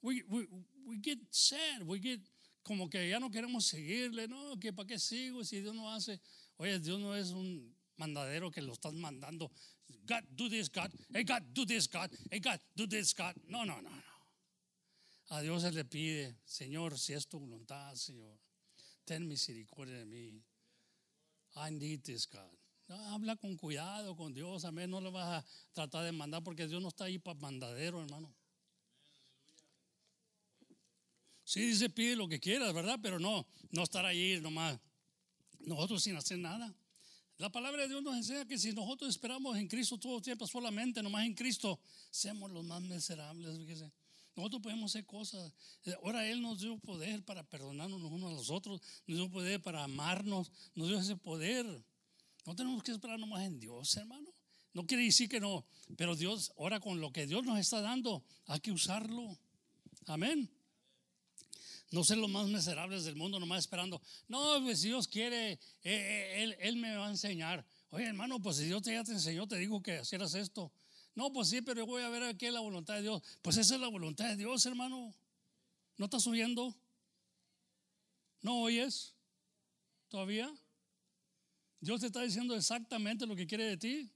we, 0.00 0.22
we, 0.30 0.46
we 0.86 0.96
get 0.98 1.18
sad, 1.32 1.82
we 1.84 1.98
get 1.98 2.20
como 2.62 2.88
que 2.88 3.08
ya 3.08 3.18
no 3.18 3.30
queremos 3.30 3.64
seguirle, 3.64 4.28
no, 4.28 4.56
que 4.60 4.72
para 4.72 4.86
qué 4.86 4.98
sigo 4.98 5.42
si 5.42 5.60
Dios 5.60 5.74
no 5.74 5.90
hace. 5.90 6.20
Oye, 6.58 6.78
Dios 6.80 7.00
no 7.00 7.14
es 7.14 7.30
un 7.30 7.74
mandadero 7.96 8.50
que 8.50 8.60
lo 8.60 8.72
estás 8.72 8.92
mandando. 8.92 9.50
God, 10.06 10.24
do 10.30 10.48
this, 10.48 10.68
God. 10.70 10.90
Hey, 11.12 11.24
God, 11.24 11.42
do 11.52 11.64
this, 11.64 11.88
God. 11.88 12.10
Hey, 12.30 12.40
God, 12.40 12.60
do 12.74 12.86
this, 12.86 13.14
God. 13.14 13.34
No, 13.46 13.64
no, 13.64 13.80
no, 13.80 13.90
no. 13.90 14.02
A 15.30 15.40
Dios 15.40 15.62
se 15.62 15.70
le 15.70 15.84
pide, 15.84 16.36
Señor, 16.44 16.98
si 16.98 17.12
es 17.12 17.26
tu 17.26 17.38
voluntad, 17.38 17.94
Señor, 17.94 18.38
ten 19.04 19.28
misericordia 19.28 19.98
de 19.98 20.06
mí. 20.06 20.42
I 21.56 21.70
need 21.70 22.02
this, 22.02 22.26
God. 22.26 22.50
habla 23.12 23.36
con 23.36 23.56
cuidado 23.56 24.16
con 24.16 24.32
Dios, 24.32 24.64
amén. 24.64 24.90
No 24.90 25.00
lo 25.00 25.12
vas 25.12 25.42
a 25.42 25.46
tratar 25.72 26.04
de 26.04 26.12
mandar 26.12 26.42
porque 26.42 26.66
Dios 26.66 26.80
no 26.80 26.88
está 26.88 27.04
ahí 27.04 27.18
para 27.18 27.38
mandadero, 27.38 28.02
hermano. 28.02 28.34
Sí, 31.44 31.60
dice, 31.60 31.88
pide 31.90 32.16
lo 32.16 32.26
que 32.26 32.40
quieras, 32.40 32.72
¿verdad? 32.74 32.98
Pero 33.02 33.18
no, 33.18 33.46
no 33.70 33.82
estar 33.82 34.04
ahí 34.04 34.40
nomás 34.40 34.78
nosotros 35.60 36.02
sin 36.02 36.16
hacer 36.16 36.38
nada. 36.38 36.74
La 37.38 37.50
palabra 37.50 37.82
de 37.82 37.88
Dios 37.88 38.02
nos 38.02 38.16
enseña 38.16 38.44
que 38.46 38.58
si 38.58 38.72
nosotros 38.72 39.10
esperamos 39.10 39.56
en 39.56 39.68
Cristo 39.68 39.96
todo 39.98 40.16
el 40.16 40.22
tiempo 40.22 40.46
solamente, 40.46 41.02
nomás 41.02 41.24
en 41.24 41.34
Cristo, 41.34 41.78
seamos 42.10 42.50
los 42.50 42.64
más 42.64 42.82
miserables. 42.82 43.56
Nosotros 44.34 44.60
podemos 44.60 44.90
hacer 44.90 45.06
cosas. 45.06 45.52
Ahora 46.02 46.26
Él 46.26 46.42
nos 46.42 46.60
dio 46.60 46.78
poder 46.78 47.24
para 47.24 47.44
perdonarnos 47.44 48.02
unos 48.02 48.32
a 48.32 48.34
los 48.34 48.50
otros, 48.50 48.80
nos 49.06 49.18
dio 49.18 49.30
poder 49.30 49.62
para 49.62 49.84
amarnos, 49.84 50.50
nos 50.74 50.88
dio 50.88 50.98
ese 50.98 51.16
poder. 51.16 51.64
No 52.44 52.56
tenemos 52.56 52.82
que 52.82 52.90
esperar 52.90 53.20
nomás 53.20 53.44
en 53.44 53.60
Dios, 53.60 53.96
hermano. 53.96 54.30
No 54.74 54.86
quiere 54.86 55.04
decir 55.04 55.28
que 55.28 55.40
no, 55.40 55.64
pero 55.96 56.16
Dios, 56.16 56.52
ahora 56.58 56.80
con 56.80 57.00
lo 57.00 57.12
que 57.12 57.26
Dios 57.26 57.44
nos 57.44 57.58
está 57.58 57.80
dando, 57.80 58.24
hay 58.46 58.60
que 58.60 58.72
usarlo. 58.72 59.38
Amén 60.06 60.50
no 61.90 62.04
ser 62.04 62.18
los 62.18 62.30
más 62.30 62.46
miserables 62.48 63.04
del 63.04 63.16
mundo, 63.16 63.40
nomás 63.40 63.60
esperando. 63.60 64.00
No, 64.26 64.60
pues 64.62 64.80
si 64.80 64.88
Dios 64.88 65.08
quiere, 65.08 65.52
eh, 65.52 65.58
eh, 65.84 66.42
él, 66.42 66.56
él, 66.60 66.76
me 66.76 66.94
va 66.96 67.06
a 67.06 67.10
enseñar. 67.10 67.66
Oye, 67.90 68.06
hermano, 68.06 68.40
pues 68.40 68.56
si 68.56 68.64
Dios 68.64 68.82
te, 68.82 68.92
ya 68.92 69.04
te 69.04 69.12
enseñó, 69.12 69.48
te 69.48 69.56
digo 69.56 69.82
que 69.82 70.00
hicieras 70.00 70.34
esto. 70.34 70.70
No, 71.14 71.32
pues 71.32 71.48
sí, 71.48 71.62
pero 71.62 71.80
yo 71.80 71.86
voy 71.86 72.02
a 72.02 72.08
ver 72.10 72.22
aquí 72.24 72.50
la 72.50 72.60
voluntad 72.60 72.94
de 72.94 73.02
Dios. 73.02 73.22
Pues 73.42 73.56
esa 73.56 73.74
es 73.74 73.80
la 73.80 73.88
voluntad 73.88 74.28
de 74.28 74.36
Dios, 74.36 74.64
hermano. 74.66 75.14
¿No 75.96 76.04
estás 76.04 76.26
oyendo? 76.26 76.76
¿No 78.40 78.60
oyes? 78.60 79.14
¿Todavía? 80.08 80.52
Dios 81.80 82.00
te 82.00 82.06
está 82.06 82.22
diciendo 82.22 82.54
exactamente 82.54 83.26
lo 83.26 83.34
que 83.34 83.46
quiere 83.46 83.64
de 83.64 83.76
ti. 83.76 84.12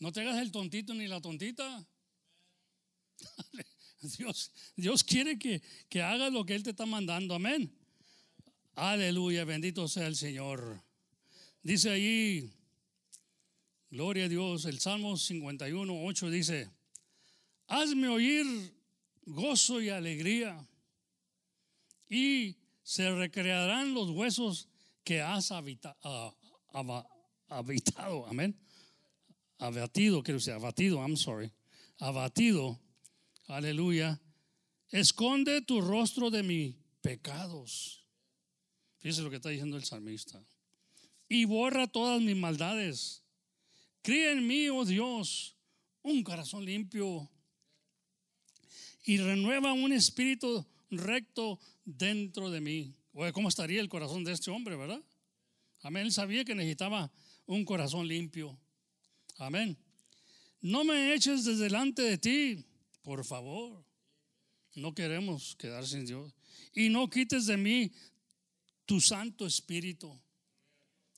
No 0.00 0.12
te 0.12 0.20
hagas 0.20 0.38
el 0.40 0.52
tontito 0.52 0.92
ni 0.94 1.06
la 1.06 1.20
tontita. 1.20 1.86
Dios, 4.18 4.52
Dios 4.76 5.04
quiere 5.04 5.38
que, 5.38 5.62
que 5.88 6.02
hagas 6.02 6.32
lo 6.32 6.44
que 6.44 6.54
Él 6.54 6.62
te 6.62 6.70
está 6.70 6.86
mandando. 6.86 7.34
Amén. 7.34 7.72
Aleluya, 8.74 9.44
bendito 9.44 9.86
sea 9.88 10.06
el 10.06 10.16
Señor. 10.16 10.82
Dice 11.62 11.90
ahí, 11.90 12.50
gloria 13.90 14.24
a 14.24 14.28
Dios, 14.28 14.64
el 14.66 14.80
Salmo 14.80 15.16
51, 15.16 16.04
8 16.04 16.30
dice, 16.30 16.70
hazme 17.68 18.08
oír 18.08 18.44
gozo 19.26 19.80
y 19.80 19.88
alegría 19.88 20.66
y 22.08 22.56
se 22.82 23.10
recrearán 23.14 23.94
los 23.94 24.10
huesos 24.10 24.68
que 25.04 25.22
has 25.22 25.50
aba- 25.52 27.08
habitado, 27.48 28.26
amén. 28.26 28.58
Abatido, 29.58 30.22
quiero 30.22 30.38
decir, 30.38 30.52
abatido, 30.52 30.98
I'm 30.98 31.16
sorry. 31.16 31.50
Abatido, 31.98 32.78
aleluya. 33.46 34.20
Esconde 34.90 35.60
tu 35.62 35.80
rostro 35.80 36.30
de 36.30 36.42
mis 36.42 36.76
pecados. 37.00 38.04
Fíjese 38.98 39.22
lo 39.22 39.30
que 39.30 39.36
está 39.36 39.48
diciendo 39.48 39.76
el 39.76 39.84
salmista. 39.84 40.42
Y 41.28 41.44
borra 41.44 41.86
todas 41.86 42.20
mis 42.20 42.36
maldades. 42.36 43.22
Cría 44.02 44.32
en 44.32 44.46
mí, 44.46 44.68
oh 44.68 44.84
Dios, 44.84 45.56
un 46.02 46.22
corazón 46.22 46.64
limpio. 46.64 47.30
Y 49.04 49.18
renueva 49.18 49.72
un 49.72 49.92
espíritu 49.92 50.66
recto 50.90 51.58
dentro 51.84 52.50
de 52.50 52.60
mí. 52.60 52.94
Oye, 53.12 53.32
¿cómo 53.32 53.48
estaría 53.48 53.80
el 53.80 53.88
corazón 53.88 54.24
de 54.24 54.32
este 54.32 54.50
hombre, 54.50 54.76
verdad? 54.76 55.02
Amén. 55.82 56.06
Él 56.06 56.12
sabía 56.12 56.44
que 56.44 56.54
necesitaba 56.54 57.12
un 57.46 57.64
corazón 57.64 58.08
limpio. 58.08 58.58
Amén. 59.36 59.76
No 60.60 60.84
me 60.84 61.14
eches 61.14 61.44
desde 61.44 61.64
delante 61.64 62.02
de 62.02 62.18
ti, 62.18 62.64
por 63.04 63.24
favor. 63.24 63.84
No 64.74 64.92
queremos 64.92 65.54
quedar 65.54 65.86
sin 65.86 66.04
Dios. 66.04 66.34
Y 66.72 66.88
no 66.88 67.08
quites 67.08 67.46
de 67.46 67.56
mí 67.56 67.92
tu 68.86 69.00
Santo 69.00 69.46
Espíritu. 69.46 70.20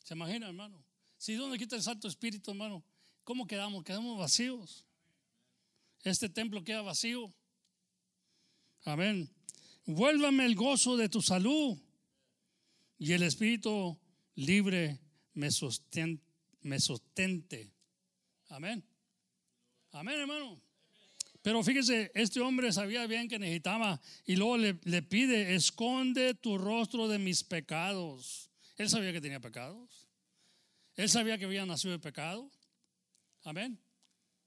¿Se 0.04 0.12
imagina, 0.12 0.48
hermano? 0.48 0.84
Si 1.16 1.34
¿dónde 1.34 1.56
quita 1.56 1.76
el 1.76 1.82
Santo 1.82 2.06
Espíritu, 2.06 2.50
hermano? 2.50 2.84
¿Cómo 3.24 3.46
quedamos? 3.46 3.82
Quedamos 3.82 4.18
vacíos. 4.18 4.84
Este 6.02 6.28
templo 6.28 6.62
queda 6.62 6.82
vacío. 6.82 7.32
Amén. 8.84 9.30
Vuélvame 9.86 10.44
el 10.44 10.54
gozo 10.54 10.96
de 10.96 11.08
tu 11.08 11.22
salud 11.22 11.78
y 12.98 13.12
el 13.12 13.22
Espíritu 13.22 13.98
libre 14.34 15.00
me, 15.32 15.48
sosten- 15.48 16.20
me 16.60 16.78
sostente. 16.78 17.72
Amén. 18.48 18.84
Amén, 19.92 20.20
hermano. 20.20 20.60
Pero 21.46 21.62
fíjese, 21.62 22.10
este 22.16 22.40
hombre 22.40 22.72
sabía 22.72 23.06
bien 23.06 23.28
que 23.28 23.38
necesitaba 23.38 24.00
y 24.24 24.34
luego 24.34 24.56
le, 24.56 24.80
le 24.82 25.00
pide, 25.00 25.54
esconde 25.54 26.34
tu 26.34 26.58
rostro 26.58 27.06
de 27.06 27.20
mis 27.20 27.44
pecados. 27.44 28.50
Él 28.76 28.88
sabía 28.88 29.12
que 29.12 29.20
tenía 29.20 29.38
pecados. 29.38 30.08
Él 30.96 31.08
sabía 31.08 31.38
que 31.38 31.44
había 31.44 31.64
nacido 31.64 31.92
de 31.92 32.00
pecado. 32.00 32.50
Amén. 33.44 33.78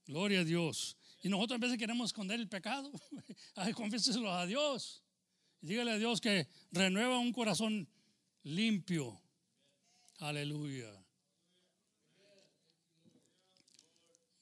Gloria 0.07 0.41
a 0.41 0.43
Dios. 0.43 0.97
Y 1.23 1.29
nosotros 1.29 1.55
a 1.55 1.61
veces 1.61 1.77
queremos 1.77 2.09
esconder 2.09 2.37
el 2.37 2.49
pecado. 2.49 2.91
Confiéseselo 3.75 4.33
a 4.33 4.45
Dios. 4.45 5.01
Dígale 5.61 5.91
a 5.91 5.97
Dios 5.97 6.19
que 6.19 6.49
renueva 6.69 7.17
un 7.17 7.31
corazón 7.31 7.87
limpio. 8.43 9.21
Aleluya. 10.17 10.91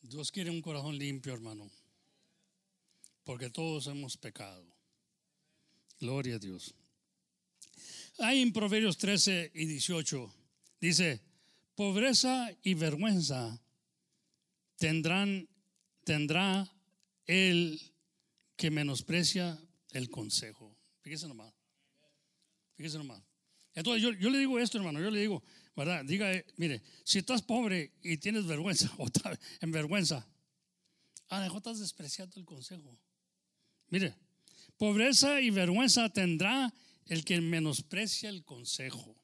Dios 0.01 0.31
quiere 0.31 0.49
un 0.49 0.63
corazón 0.63 0.97
limpio, 0.97 1.35
hermano. 1.35 1.69
Porque 3.27 3.49
todos 3.49 3.87
hemos 3.87 4.15
pecado. 4.15 4.65
Gloria 5.99 6.35
a 6.35 6.39
Dios. 6.39 6.73
Hay 8.19 8.41
en 8.41 8.53
Proverbios 8.53 8.97
13 8.97 9.51
y 9.53 9.65
18. 9.65 10.33
Dice, 10.79 11.21
pobreza 11.75 12.49
y 12.63 12.73
vergüenza 12.75 13.61
tendrán, 14.77 15.49
tendrá 16.05 16.71
el 17.25 17.81
que 18.55 18.71
menosprecia 18.71 19.59
el 19.91 20.09
consejo. 20.09 20.73
Fíjese 21.01 21.27
nomás. 21.27 21.53
Fíjese 22.75 22.97
nomás. 22.97 23.21
Entonces 23.73 24.01
yo, 24.03 24.13
yo 24.13 24.29
le 24.29 24.39
digo 24.39 24.57
esto, 24.57 24.77
hermano, 24.77 25.01
yo 25.01 25.11
le 25.11 25.19
digo, 25.19 25.43
¿verdad? 25.75 26.05
Diga, 26.05 26.31
eh, 26.31 26.45
mire, 26.55 26.81
si 27.03 27.17
estás 27.17 27.41
pobre 27.41 27.91
y 28.01 28.15
tienes 28.19 28.45
vergüenza, 28.45 28.89
o 28.97 29.07
estás 29.07 29.37
en 29.59 29.73
vergüenza, 29.73 30.25
a 31.27 31.39
lo 31.39 31.43
mejor 31.43 31.57
estás 31.57 31.81
despreciando 31.81 32.39
el 32.39 32.45
consejo. 32.45 32.97
Mire, 33.89 34.15
pobreza 34.77 35.41
y 35.41 35.49
vergüenza 35.49 36.09
tendrá 36.09 36.73
el 37.05 37.23
que 37.23 37.39
menosprecia 37.41 38.29
el 38.29 38.43
consejo. 38.43 39.15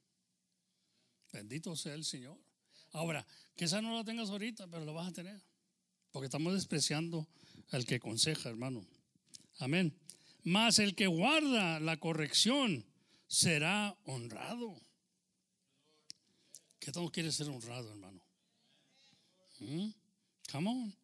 Bendito 1.32 1.76
sea 1.76 1.96
el 1.96 2.06
Señor. 2.06 2.40
Ahora, 2.92 3.26
quizás 3.56 3.82
no 3.82 3.92
lo 3.92 4.04
tengas 4.06 4.30
ahorita, 4.30 4.68
pero 4.68 4.86
lo 4.86 4.94
vas 4.94 5.10
a 5.10 5.14
tener. 5.14 5.42
Porque 6.12 6.28
estamos 6.28 6.54
despreciando 6.54 7.28
al 7.72 7.86
que 7.86 7.96
aconseja, 7.96 8.50
hermano. 8.50 8.86
Amén. 9.60 9.98
Mas 10.44 10.80
el 10.80 10.96
que 10.96 11.08
guarda 11.08 11.80
la 11.80 11.98
corrección 11.98 12.86
será 13.28 13.98
honrado. 14.06 14.80
¿Qué 16.80 16.92
tanto 16.92 17.12
quiere 17.12 17.32
ser 17.32 17.50
honrado, 17.50 17.90
hermano? 17.90 18.22
¿Mm? 19.60 19.90
Come 20.52 20.70
on. 20.70 20.96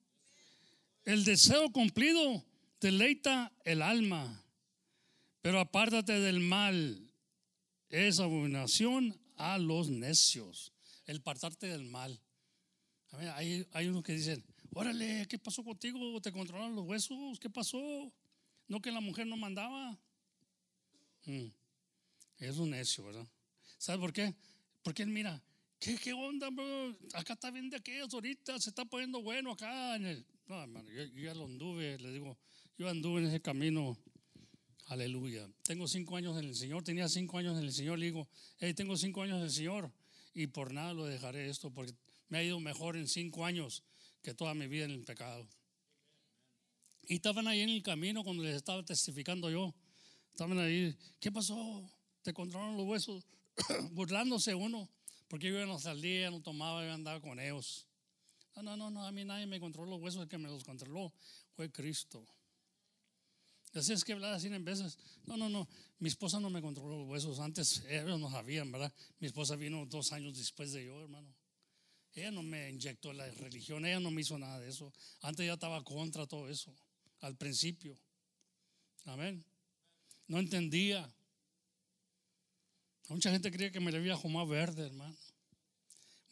El 1.06 1.24
deseo 1.24 1.72
cumplido 1.72 2.46
deleita 2.80 3.52
el 3.66 3.82
alma, 3.82 4.44
pero 5.42 5.60
apártate 5.60 6.20
del 6.20 6.40
mal. 6.40 7.06
Es 7.90 8.20
abominación 8.20 9.20
a 9.36 9.58
los 9.58 9.90
necios. 9.90 10.72
El 11.06 11.22
partarte 11.22 11.68
del 11.68 11.86
mal. 11.86 12.22
Hay, 13.12 13.66
hay 13.74 13.88
unos 13.88 14.04
que 14.04 14.14
dicen, 14.14 14.46
órale, 14.74 15.26
¿qué 15.28 15.40
pasó 15.40 15.64
contigo? 15.64 16.22
¿Te 16.22 16.32
controlaron 16.32 16.76
los 16.76 16.86
huesos? 16.86 17.40
¿Qué 17.40 17.50
pasó? 17.50 17.80
No 18.68 18.82
que 18.82 18.92
la 18.92 19.02
mujer 19.02 19.26
no 19.26 19.36
mandaba. 19.36 19.98
Mm. 21.26 21.48
Es 22.38 22.58
un 22.58 22.70
necio, 22.70 23.04
¿verdad? 23.06 23.28
¿Sabes 23.78 24.00
por 24.00 24.14
qué? 24.14 24.36
Porque 24.84 25.04
él 25.04 25.10
mira, 25.10 25.42
¿qué, 25.80 25.98
qué 25.98 26.14
onda, 26.14 26.50
bro? 26.50 26.96
Acá 27.14 27.34
está 27.34 27.50
bien 27.50 27.70
de 27.70 27.78
aquellos 27.78 28.14
ahorita, 28.14 28.60
se 28.60 28.70
está 28.70 28.86
poniendo 28.86 29.22
bueno 29.22 29.52
acá. 29.52 29.96
En 29.96 30.06
el... 30.06 30.26
No, 30.48 30.62
hermano, 30.62 30.90
yo 30.90 31.04
ya 31.06 31.34
lo 31.34 31.46
anduve, 31.46 31.98
le 31.98 32.12
digo, 32.12 32.38
yo 32.80 32.88
anduve 32.88 33.20
en 33.20 33.28
ese 33.28 33.42
camino. 33.42 33.98
Aleluya. 34.86 35.48
Tengo 35.64 35.86
cinco 35.86 36.16
años 36.16 36.38
en 36.40 36.46
el 36.46 36.56
Señor, 36.56 36.82
tenía 36.82 37.10
cinco 37.10 37.38
años 37.38 37.58
en 37.58 37.66
el 37.66 37.74
Señor. 37.74 38.00
Le 38.00 38.06
digo, 38.06 38.28
hey, 38.58 38.74
tengo 38.74 38.96
cinco 38.96 39.22
años 39.22 39.38
en 39.38 39.44
el 39.44 39.52
Señor 39.52 39.92
y 40.34 40.48
por 40.48 40.74
nada 40.74 40.94
lo 40.94 41.06
dejaré 41.06 41.50
esto 41.50 41.72
porque 41.72 41.94
me 42.30 42.38
ha 42.38 42.44
ido 42.44 42.58
mejor 42.62 42.96
en 42.96 43.08
cinco 43.10 43.46
años 43.46 43.84
que 44.24 44.34
toda 44.34 44.54
mi 44.54 44.68
vida 44.68 44.86
en 44.86 44.92
el 44.92 45.04
pecado. 45.04 45.46
Y 47.06 47.16
estaban 47.16 47.50
ahí 47.50 47.60
en 47.60 47.70
el 47.70 47.84
camino 47.84 48.24
cuando 48.24 48.44
les 48.44 48.56
estaba 48.56 48.84
testificando 48.84 49.52
yo. 49.52 49.76
Estaban 50.32 50.58
ahí, 50.60 50.96
¿qué 51.20 51.34
pasó? 51.34 51.92
Te 52.22 52.34
controlaron 52.34 52.78
los 52.78 52.86
huesos, 52.86 53.26
burlándose 53.92 54.56
uno, 54.56 54.90
porque 55.28 55.52
yo 55.52 55.66
no 55.66 55.80
salía, 55.80 56.32
no 56.32 56.42
tomaba, 56.42 56.86
yo 56.86 56.94
andaba 56.94 57.20
con 57.20 57.42
ellos. 57.42 57.86
No, 58.56 58.64
no, 58.64 58.78
no, 58.78 58.90
no, 58.90 59.06
a 59.06 59.12
mí 59.12 59.26
nadie 59.26 59.48
me 59.48 59.60
controló 59.60 59.92
los 59.92 60.02
huesos, 60.02 60.22
el 60.22 60.30
que 60.30 60.38
me 60.38 60.48
los 60.48 60.64
controló 60.64 61.12
fue 61.56 61.70
Cristo. 61.70 62.26
Así 63.74 63.94
es 63.94 64.04
que 64.04 64.14
hablar 64.14 64.34
así 64.34 64.48
en 64.48 64.66
veces. 64.66 64.98
No, 65.26 65.38
no, 65.38 65.50
no. 65.50 65.68
Mi 66.00 66.10
esposa 66.10 66.40
no 66.40 66.50
me 66.50 66.62
controló 66.62 66.98
los 67.00 67.08
huesos. 67.08 67.40
Antes 67.40 67.84
ellos 67.88 68.20
no 68.20 68.30
sabían, 68.30 68.72
¿verdad? 68.72 68.92
Mi 69.20 69.28
esposa 69.28 69.56
vino 69.56 69.86
dos 69.86 70.12
años 70.12 70.38
después 70.38 70.72
de 70.72 70.86
yo, 70.86 71.02
hermano. 71.02 71.34
Ella 72.14 72.32
no 72.32 72.42
me 72.42 72.70
inyectó 72.70 73.14
la 73.14 73.30
religión, 73.32 73.86
ella 73.86 74.00
no 74.00 74.10
me 74.10 74.22
hizo 74.22 74.38
nada 74.38 74.60
de 74.60 74.70
eso. 74.70 74.92
Antes 75.22 75.46
ya 75.46 75.54
estaba 75.54 75.84
contra 75.84 76.26
todo 76.26 76.50
eso, 76.50 76.76
al 77.22 77.36
principio. 77.38 77.98
Amén. 79.06 79.46
No 80.28 80.40
entendía. 80.40 81.08
Mucha 83.10 83.32
gente 83.32 83.52
creía 83.52 83.72
que 83.72 83.80
me 83.80 83.92
le 83.92 84.00
había 84.00 84.18
fumado 84.18 84.48
verde, 84.48 84.88
hermano. 84.88 85.16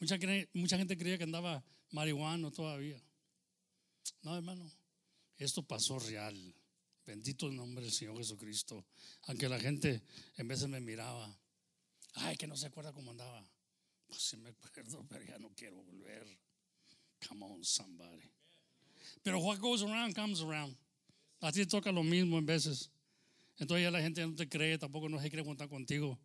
Mucha, 0.00 0.18
mucha 0.52 0.78
gente 0.78 0.96
creía 0.96 1.18
que 1.18 1.24
andaba 1.24 1.64
marihuano 1.90 2.50
todavía. 2.50 3.00
No, 4.22 4.36
hermano. 4.36 4.70
Esto 5.38 5.62
pasó 5.62 5.98
real. 5.98 6.54
Bendito 7.08 7.46
el 7.46 7.56
nombre 7.56 7.82
del 7.82 7.90
Señor 7.90 8.18
Jesucristo. 8.18 8.84
Aunque 9.28 9.48
la 9.48 9.58
gente 9.58 10.02
en 10.36 10.46
veces 10.46 10.68
me 10.68 10.78
miraba. 10.78 11.34
Ay, 12.12 12.36
que 12.36 12.46
no 12.46 12.54
se 12.54 12.66
acuerda 12.66 12.92
cómo 12.92 13.12
andaba. 13.12 13.48
Pues 14.06 14.20
sí 14.20 14.36
me 14.36 14.50
acuerdo, 14.50 15.06
pero 15.08 15.24
ya 15.24 15.38
no 15.38 15.50
quiero 15.56 15.82
volver. 15.82 16.26
Come 17.26 17.46
on, 17.46 17.64
somebody. 17.64 18.30
Pero 19.22 19.38
what 19.38 19.58
goes 19.58 19.80
around 19.80 20.14
comes 20.14 20.42
around. 20.42 20.76
A 21.40 21.50
ti 21.50 21.64
toca 21.64 21.90
lo 21.90 22.02
mismo 22.02 22.36
en 22.36 22.44
veces. 22.44 22.90
Entonces 23.56 23.84
ya 23.84 23.90
la 23.90 24.02
gente 24.02 24.20
no 24.26 24.34
te 24.34 24.46
cree, 24.46 24.76
tampoco 24.76 25.08
no 25.08 25.18
se 25.18 25.30
quiere 25.30 25.46
contar 25.46 25.70
contigo 25.70 26.18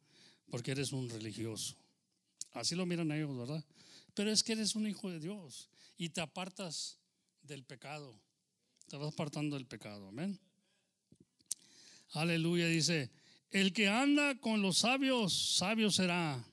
porque 0.49 0.71
eres 0.71 0.91
un 0.91 1.09
religioso. 1.09 1.77
Así 2.51 2.75
lo 2.75 2.85
miran 2.85 3.09
ellos, 3.13 3.33
¿verdad? 3.37 3.63
Pero 4.13 4.29
es 4.31 4.43
que 4.43 4.51
eres 4.51 4.75
un 4.75 4.85
hijo 4.85 5.09
de 5.09 5.21
Dios 5.21 5.69
y 5.97 6.09
te 6.09 6.19
apartas 6.19 6.97
del 7.41 7.63
pecado. 7.63 8.19
Te 8.89 8.97
vas 8.97 9.13
apartando 9.13 9.55
del 9.55 9.65
pecado. 9.65 10.09
Amén. 10.09 10.37
Aleluya. 12.13 12.67
Dice, 12.67 13.11
el 13.51 13.73
que 13.73 13.87
anda 13.87 14.39
con 14.39 14.61
los 14.61 14.79
sabios, 14.79 15.57
sabio 15.57 15.91
será. 15.91 16.43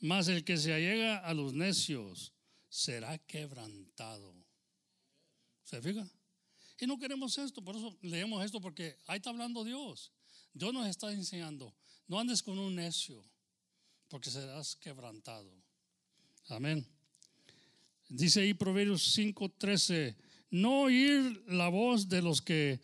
Mas 0.00 0.28
el 0.28 0.44
que 0.44 0.56
se 0.56 0.72
allega 0.72 1.18
a 1.18 1.34
los 1.34 1.52
necios 1.52 2.32
será 2.68 3.18
quebrantado. 3.18 4.34
¿Se 5.64 5.80
fija? 5.80 6.08
Y 6.78 6.86
no 6.86 6.98
queremos 6.98 7.36
esto, 7.38 7.62
por 7.62 7.76
eso 7.76 7.96
leemos 8.02 8.44
esto, 8.44 8.60
porque 8.60 8.96
ahí 9.06 9.16
está 9.16 9.30
hablando 9.30 9.64
Dios. 9.64 10.12
Dios 10.52 10.72
nos 10.72 10.86
está 10.86 11.12
enseñando, 11.12 11.74
no 12.06 12.18
andes 12.18 12.42
con 12.42 12.58
un 12.58 12.74
necio, 12.74 13.24
porque 14.08 14.30
serás 14.30 14.76
quebrantado. 14.76 15.50
Amén. 16.48 16.86
Dice 18.08 18.40
ahí 18.40 18.54
Proverbios 18.54 19.16
5:13, 19.16 20.16
no 20.50 20.82
oír 20.82 21.44
la 21.48 21.68
voz 21.68 22.08
de 22.08 22.22
los 22.22 22.40
que 22.40 22.80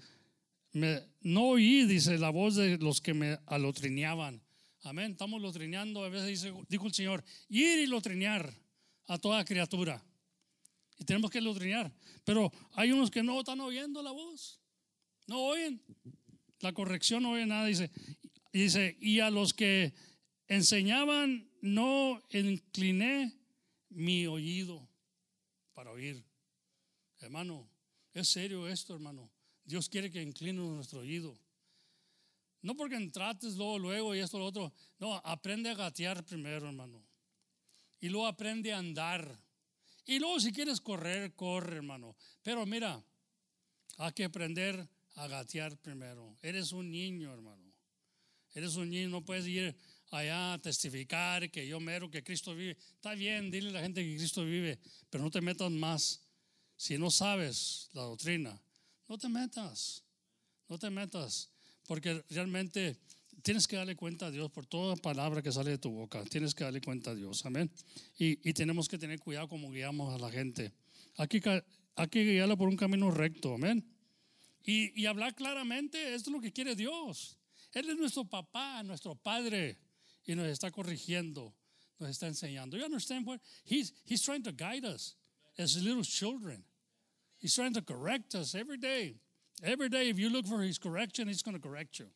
no 0.73 1.49
oí, 1.49 1.85
dice, 1.85 2.19
la 2.19 2.31
voz 2.31 2.57
de 2.57 2.79
los 2.79 3.01
que 3.01 3.15
me 3.15 3.39
alotrineaban. 3.47 4.43
Amén. 4.83 5.13
Estamos 5.13 5.41
lotrineando, 5.41 6.05
a 6.05 6.09
veces 6.09 6.29
dice, 6.29 6.55
dijo 6.69 6.87
el 6.87 6.95
Señor, 6.95 7.25
ir 7.49 7.79
y 7.79 7.87
lotrinear 7.87 8.53
a 9.07 9.19
toda 9.19 9.45
criatura. 9.45 10.05
Y 10.99 11.05
tenemos 11.05 11.31
que 11.31 11.41
lotrinear. 11.41 11.93
Pero 12.25 12.53
hay 12.73 12.93
unos 12.93 13.11
que 13.11 13.23
no 13.23 13.39
están 13.39 13.61
oyendo 13.61 14.03
la 14.03 14.13
voz. 14.13 14.61
No 15.27 15.41
oyen. 15.41 15.83
La 16.61 16.73
corrección 16.73 17.23
no 17.23 17.33
oye 17.33 17.47
nada. 17.47 17.67
Dice, 17.67 17.91
dice, 18.53 18.97
y 19.01 19.21
a 19.21 19.31
los 19.31 19.55
que 19.55 19.95
enseñaban 20.49 21.49
no 21.61 22.23
incliné 22.31 23.33
mi 23.89 24.27
oído 24.27 24.89
para 25.75 25.91
oír. 25.91 26.25
Hermano, 27.21 27.69
es 28.13 28.29
serio 28.29 28.69
esto, 28.69 28.95
hermano. 28.95 29.32
Dios 29.65 29.89
quiere 29.89 30.11
que 30.11 30.23
incline 30.23 30.59
nuestro 30.59 31.01
oído. 31.01 31.39
No 32.63 32.77
porque 32.77 32.95
entrates 32.95 33.57
luego, 33.57 33.79
luego 33.79 34.15
y 34.15 34.21
esto, 34.21 34.39
lo 34.39 34.47
otro. 34.47 34.73
No, 34.99 35.15
aprende 35.25 35.71
a 35.71 35.75
gatear 35.75 36.25
primero, 36.25 36.69
hermano. 36.69 37.03
Y 38.01 38.09
luego 38.09 38.27
aprende 38.27 38.73
a 38.73 38.79
andar. 38.79 39.37
Y 40.07 40.19
luego 40.19 40.41
si 40.41 40.53
quieres 40.53 40.81
correr, 40.81 41.35
corre, 41.35 41.77
hermano. 41.77 42.17
Pero 42.43 42.65
mira, 42.67 43.03
hay 43.99 44.13
que 44.13 44.25
aprender 44.25 44.89
a 45.17 45.27
gatear 45.27 45.77
primero. 45.79 46.37
Eres 46.43 46.73
un 46.73 46.91
niño, 46.91 47.33
hermano. 47.33 47.73
Eres 48.55 48.77
un 48.77 48.91
niño, 48.91 49.09
no 49.09 49.25
puedes 49.25 49.47
ir 49.47 49.75
allá 50.11 50.55
a 50.55 50.59
testificar 50.59 51.51
que 51.51 51.67
yo 51.67 51.81
mero, 51.81 52.11
que 52.11 52.23
Cristo 52.23 52.55
vive. 52.55 52.77
Está 52.95 53.15
bien, 53.15 53.51
dile 53.51 53.71
a 53.71 53.73
la 53.73 53.81
gente 53.81 54.05
que 54.05 54.17
Cristo 54.17 54.45
vive, 54.45 54.79
pero 55.11 55.25
no 55.25 55.31
te 55.31 55.41
metas 55.41 55.71
más. 55.71 56.21
Si 56.77 56.99
no 56.99 57.11
sabes 57.11 57.89
la 57.93 58.03
doctrina, 58.03 58.61
no 59.09 59.19
te 59.19 59.29
metas. 59.29 60.05
No 60.69 60.79
te 60.79 60.91
metas. 60.91 61.51
Porque 61.87 62.25
realmente 62.31 62.99
tienes 63.43 63.67
que 63.67 63.77
darle 63.77 63.97
cuenta 63.97 64.27
a 64.27 64.31
Dios 64.31 64.51
por 64.51 64.67
toda 64.67 64.97
palabra 64.97 65.43
que 65.43 65.53
sale 65.53 65.71
de 65.71 65.79
tu 65.79 65.91
boca. 65.91 66.25
Tienes 66.25 66.55
que 66.55 66.65
darle 66.65 66.81
cuenta 66.81 67.11
a 67.11 67.15
Dios. 67.15 67.45
Amén. 67.45 67.71
Y, 68.19 68.37
tenemos 68.53 68.89
que 68.89 68.99
tener 68.99 69.19
cuidado 69.19 69.49
como 69.49 69.71
guiamos 69.71 70.15
a 70.15 70.19
la 70.19 70.31
gente. 70.31 70.73
Aquí 71.17 71.41
hay 71.97 72.09
que 72.09 72.25
guiarla 72.25 72.57
por 72.57 72.69
un 72.69 72.77
camino 72.77 73.11
recto. 73.11 73.55
Amén. 73.55 73.85
Y, 74.65 74.99
y 75.01 75.07
hablar 75.07 75.35
claramente, 75.35 76.15
esto 76.15 76.31
es 76.31 76.35
lo 76.37 76.41
que 76.41 76.53
quiere 76.53 76.77
Dios. 76.77 77.37
Él 77.73 77.91
es 77.91 77.97
nuestro 77.97 78.25
papá, 78.25 78.83
nuestro 78.83 79.15
padre. 79.15 79.79
Y 80.25 80.35
nos 80.37 80.47
está 80.47 80.71
corrigiendo, 80.71 81.53
nos 81.99 82.11
está 82.11 82.29
enseñando. 82.29 82.77
You 82.77 82.85
understand 82.85 83.27
what? 83.27 83.41
He's, 83.65 83.93
he's 84.05 84.23
trying 84.23 84.45
to 84.45 84.53
guide 84.53 84.85
us 84.85 85.17
as 85.59 85.77
little 85.77 86.05
children. 86.05 86.65
He's 87.43 87.57
trying 87.57 87.75
to 87.75 87.83
correct 87.83 88.37
us 88.37 88.55
every 88.55 88.77
day. 88.77 89.17
Every 89.65 89.89
day, 89.89 90.09
if 90.09 90.19
you 90.19 90.31
look 90.31 90.47
for 90.47 90.63
His 90.63 90.79
correction, 90.79 91.27
He's 91.27 91.43
going 91.43 91.57
to 91.57 91.61
correct 91.61 91.99
you. 91.99 92.07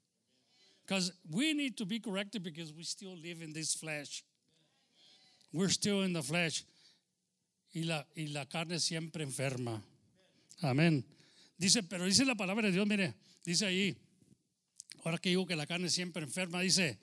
Because 0.86 1.12
we 1.28 1.52
need 1.52 1.76
to 1.78 1.84
be 1.84 1.98
corrected 1.98 2.44
because 2.44 2.72
we 2.72 2.84
still 2.84 3.16
live 3.16 3.42
in 3.42 3.52
this 3.52 3.74
flesh. 3.74 4.22
We're 5.52 5.68
still 5.68 6.02
in 6.02 6.12
the 6.12 6.22
flesh. 6.22 6.64
Y 7.74 7.82
la, 7.84 8.04
y 8.16 8.28
la 8.32 8.44
carne 8.44 8.78
siempre 8.78 9.24
enferma. 9.24 9.82
Amén. 10.62 11.04
Dice, 11.58 11.82
pero 11.82 12.04
dice 12.04 12.24
la 12.24 12.36
palabra 12.36 12.62
de 12.62 12.72
Dios, 12.72 12.86
mire, 12.86 13.14
dice 13.44 13.66
ahí, 13.66 13.96
ahora 15.04 15.18
que 15.18 15.30
digo 15.30 15.46
que 15.46 15.56
la 15.56 15.66
carne 15.66 15.88
siempre 15.90 16.22
enferma, 16.22 16.60
dice 16.60 16.98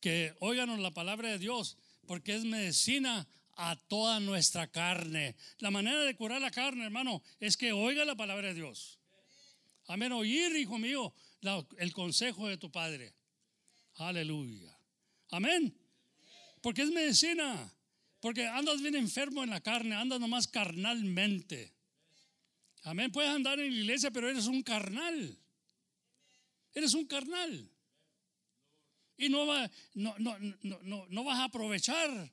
que 0.00 0.34
óiganos 0.40 0.78
la 0.78 0.90
palabra 0.90 1.30
de 1.30 1.38
Dios, 1.38 1.78
porque 2.06 2.34
es 2.34 2.44
medicina 2.44 3.26
a 3.56 3.76
toda 3.76 4.20
nuestra 4.20 4.66
carne. 4.70 5.36
La 5.58 5.70
manera 5.70 6.00
de 6.00 6.16
curar 6.16 6.40
la 6.40 6.50
carne, 6.50 6.84
hermano, 6.84 7.22
es 7.40 7.56
que 7.56 7.72
oiga 7.72 8.04
la 8.04 8.14
palabra 8.14 8.48
de 8.48 8.54
Dios. 8.54 8.98
Amén. 9.86 10.12
Oír, 10.12 10.56
hijo 10.56 10.78
mío, 10.78 11.12
el 11.78 11.92
consejo 11.92 12.48
de 12.48 12.56
tu 12.56 12.70
padre. 12.70 13.14
Aleluya. 13.96 14.76
Amén. 15.30 15.76
Porque 16.60 16.82
es 16.82 16.90
medicina. 16.90 17.72
Porque 18.20 18.46
andas 18.46 18.80
bien 18.80 18.94
enfermo 18.94 19.42
en 19.42 19.50
la 19.50 19.60
carne, 19.60 19.96
andas 19.96 20.20
nomás 20.20 20.46
carnalmente. 20.46 21.74
Amén. 22.84 23.10
Puedes 23.10 23.30
andar 23.30 23.58
en 23.58 23.70
la 23.70 23.80
iglesia, 23.80 24.10
pero 24.10 24.28
eres 24.28 24.46
un 24.46 24.62
carnal. 24.62 25.38
Eres 26.72 26.94
un 26.94 27.06
carnal. 27.06 27.68
Y 29.16 29.28
no, 29.28 29.46
va, 29.46 29.70
no, 29.94 30.14
no, 30.18 30.36
no, 30.38 31.06
no 31.08 31.24
vas 31.24 31.38
a 31.38 31.44
aprovechar 31.44 32.32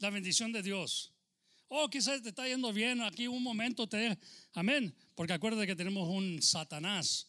la 0.00 0.10
bendición 0.10 0.52
de 0.52 0.62
Dios. 0.62 1.12
Oh, 1.68 1.88
quizás 1.88 2.20
te 2.22 2.30
está 2.30 2.48
yendo 2.48 2.72
bien, 2.72 3.00
aquí 3.00 3.28
un 3.28 3.42
momento 3.42 3.86
te... 3.86 4.18
Amén. 4.54 4.92
Porque 5.14 5.32
acuérdate 5.32 5.66
que 5.66 5.76
tenemos 5.76 6.08
un 6.08 6.42
Satanás 6.42 7.28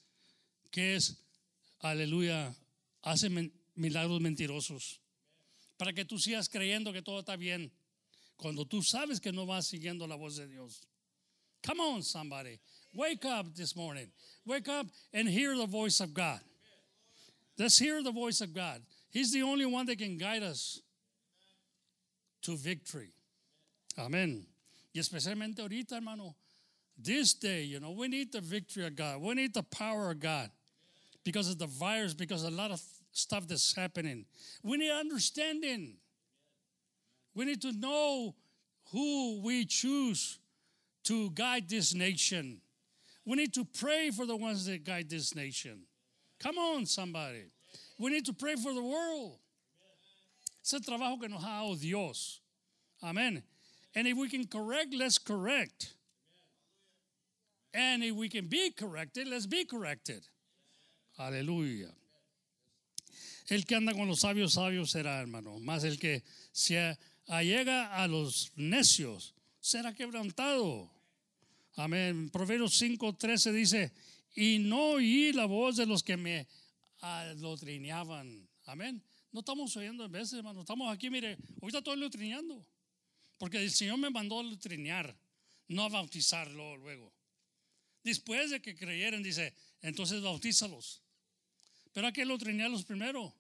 que 0.72 0.96
es, 0.96 1.18
aleluya, 1.80 2.56
hace 3.04 3.30
milagros 3.76 4.20
mentirosos. 4.20 5.00
Para 5.78 5.94
que 5.94 6.06
tú 6.06 6.18
sigas 6.18 6.50
creyendo 6.50 6.92
que 6.94 7.02
todo 7.02 7.20
está 7.20 7.36
bien. 7.36 7.72
Cuando 8.38 8.66
tú 8.66 8.82
sabes 8.82 9.20
que 9.20 9.32
no 9.32 9.46
vas 9.46 9.68
siguiendo 9.68 10.08
la 10.08 10.16
voz 10.16 10.38
de 10.38 10.48
Dios. 10.48 10.88
Come 11.64 11.82
on, 11.82 12.04
somebody. 12.04 12.60
Wake 12.96 13.26
up 13.26 13.54
this 13.54 13.76
morning. 13.76 14.12
Wake 14.46 14.68
up 14.68 14.88
and 15.14 15.30
hear 15.30 15.56
the 15.56 15.68
voice 15.68 16.00
of 16.00 16.14
God. 16.14 16.40
Let's 17.58 17.78
hear 17.78 18.02
the 18.02 18.12
voice 18.12 18.42
of 18.42 18.54
God. 18.54 18.82
He's 19.12 19.32
the 19.32 19.44
only 19.44 19.66
one 19.66 19.86
that 19.86 20.00
can 20.00 20.18
guide 20.18 20.42
us 20.42 20.82
to 22.44 22.56
victory. 22.56 23.14
Amen. 23.98 24.46
Y 24.94 25.00
especialmente 25.00 25.60
ahorita, 25.60 25.96
hermano, 25.96 26.36
this 26.98 27.34
day, 27.34 27.64
you 27.64 27.80
know, 27.80 27.92
we 27.92 28.08
need 28.08 28.32
the 28.32 28.42
victory 28.42 28.86
of 28.86 28.96
God. 28.96 29.22
We 29.22 29.34
need 29.34 29.54
the 29.54 29.64
power 29.64 30.12
of 30.12 30.20
God 30.20 30.50
because 31.24 31.50
of 31.50 31.58
the 31.58 31.68
virus, 31.68 32.14
because 32.14 32.44
of 32.44 32.54
a 32.54 32.56
lot 32.56 32.72
of 32.72 32.82
stuff 33.12 33.48
that's 33.48 33.76
happening. 33.76 34.26
We 34.64 34.78
need 34.78 34.92
understanding. 34.92 35.96
We 37.34 37.46
need 37.46 37.62
to 37.62 37.72
know 37.72 38.36
who 38.92 39.42
we 39.42 39.66
choose 39.66 40.40
to 41.06 41.30
guide 41.32 41.70
this 41.70 41.94
nation. 41.94 42.62
We 43.26 43.36
need 43.36 43.54
to 43.54 43.66
pray 43.66 44.12
for 44.12 44.26
the 44.26 44.36
ones 44.36 44.66
that 44.66 44.84
guide 44.84 45.10
this 45.10 45.36
nation. 45.36 45.84
Come 46.40 46.58
on, 46.58 46.86
somebody. 46.86 47.46
We 47.98 48.12
need 48.12 48.26
to 48.26 48.34
pray 48.34 48.56
for 48.56 48.74
the 48.74 48.84
world. 48.84 49.38
Es 50.64 50.74
el 50.74 50.82
trabajo 50.82 51.20
que 51.20 51.28
nos 51.28 51.44
ha 51.44 51.50
dado 51.50 51.76
Dios. 51.76 52.42
Amén. 53.02 53.44
And 53.96 54.08
if 54.08 54.16
we 54.16 54.30
can 54.30 54.46
correct, 54.46 54.94
let's 54.94 55.18
correct. 55.18 55.96
And 57.74 58.04
if 58.04 58.16
we 58.16 58.30
can 58.30 58.48
be 58.48 58.72
corrected, 58.72 59.28
let's 59.28 59.48
be 59.48 59.66
corrected. 59.66 60.28
Aleluya. 61.18 61.90
El 63.48 63.66
que 63.66 63.76
anda 63.76 63.94
con 63.94 64.08
los 64.08 64.22
sabios, 64.22 64.54
sabios 64.54 64.92
será, 64.92 65.20
hermano. 65.20 65.60
Más 65.60 65.84
el 65.84 65.98
que 66.00 66.24
se 66.54 66.98
allega 67.28 67.96
a 67.96 68.08
los 68.08 68.52
necios 68.56 69.34
será 69.60 69.94
quebrantado. 69.94 70.90
Amén. 71.76 72.30
Proverbios 72.30 72.82
5:13 72.82 73.52
dice: 73.52 73.92
Y 74.36 74.60
no 74.60 74.94
oí 74.94 75.34
la 75.34 75.46
voz 75.46 75.78
de 75.78 75.86
los 75.86 76.04
que 76.04 76.18
me 76.18 76.48
adoctrinaban. 77.02 78.48
Amén. 78.66 79.04
No 79.32 79.40
estamos 79.40 79.76
oyendo 79.78 80.06
en 80.06 80.12
veces, 80.12 80.34
hermano. 80.34 80.62
Estamos 80.62 80.94
aquí, 80.94 81.10
mire, 81.10 81.38
ahorita 81.62 81.80
estoy 81.80 81.98
lotrineando. 81.98 82.66
Porque 83.38 83.58
el 83.58 83.72
Señor 83.72 83.98
me 83.98 84.10
mandó 84.10 84.40
a 84.40 84.44
lotrinear, 84.44 85.18
no 85.68 85.84
a 85.84 85.90
bautizarlo 85.90 86.78
luego. 86.78 87.14
Después 88.04 88.52
de 88.52 88.62
que 88.62 88.76
creyeran, 88.76 89.24
dice, 89.24 89.56
entonces 89.82 90.22
bautízalos. 90.22 91.02
Pero 91.94 92.08
hay 92.08 92.14
que 92.14 92.26
lotrinearlos 92.26 92.86
primero. 92.86 93.34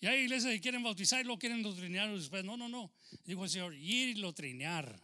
Y 0.00 0.06
hay 0.06 0.22
iglesias 0.22 0.52
que 0.52 0.60
quieren 0.60 0.82
bautizar 0.82 1.24
y 1.24 1.24
lo 1.24 1.38
quieren 1.38 1.62
lotrinear 1.62 2.14
después. 2.14 2.44
No, 2.44 2.56
no, 2.56 2.68
no. 2.68 2.92
Dijo 3.24 3.44
el 3.44 3.50
Señor, 3.50 3.74
ir 3.74 4.10
y 4.10 4.14
lotrinear. 4.16 5.00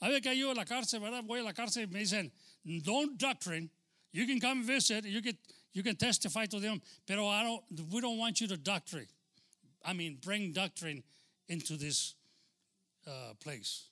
A 0.00 0.08
ver 0.08 0.22
que 0.22 0.36
yo 0.36 0.50
a 0.50 0.54
la 0.54 0.64
cárcel, 0.64 1.00
¿verdad? 1.00 1.22
Voy 1.22 1.40
a 1.40 1.42
la 1.42 1.54
cárcel 1.54 1.84
y 1.84 1.86
me 1.88 2.00
dicen, 2.00 2.32
don't 2.62 3.20
doctrine. 3.20 3.70
You 4.12 4.26
can 4.26 4.38
come 4.38 4.64
visit, 4.64 5.04
you 5.04 5.20
can, 5.20 5.36
you 5.74 5.82
can 5.82 5.96
testify 5.96 6.46
to 6.46 6.60
them, 6.60 6.80
pero 7.04 7.26
we 7.92 8.00
don't 8.00 8.16
want 8.16 8.40
you 8.40 8.48
to 8.48 8.56
doctrine. 8.56 9.08
I 9.84 9.92
mean, 9.92 10.18
bring 10.24 10.52
doctrine 10.52 11.02
into 11.48 11.76
this 11.76 12.14
uh, 13.06 13.34
place. 13.40 13.90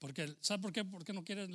Porque, 0.00 0.28
¿sabe 0.42 0.60
por 0.60 0.72
qué? 0.72 0.84
Porque 0.84 1.14
no 1.14 1.22
quieren 1.22 1.48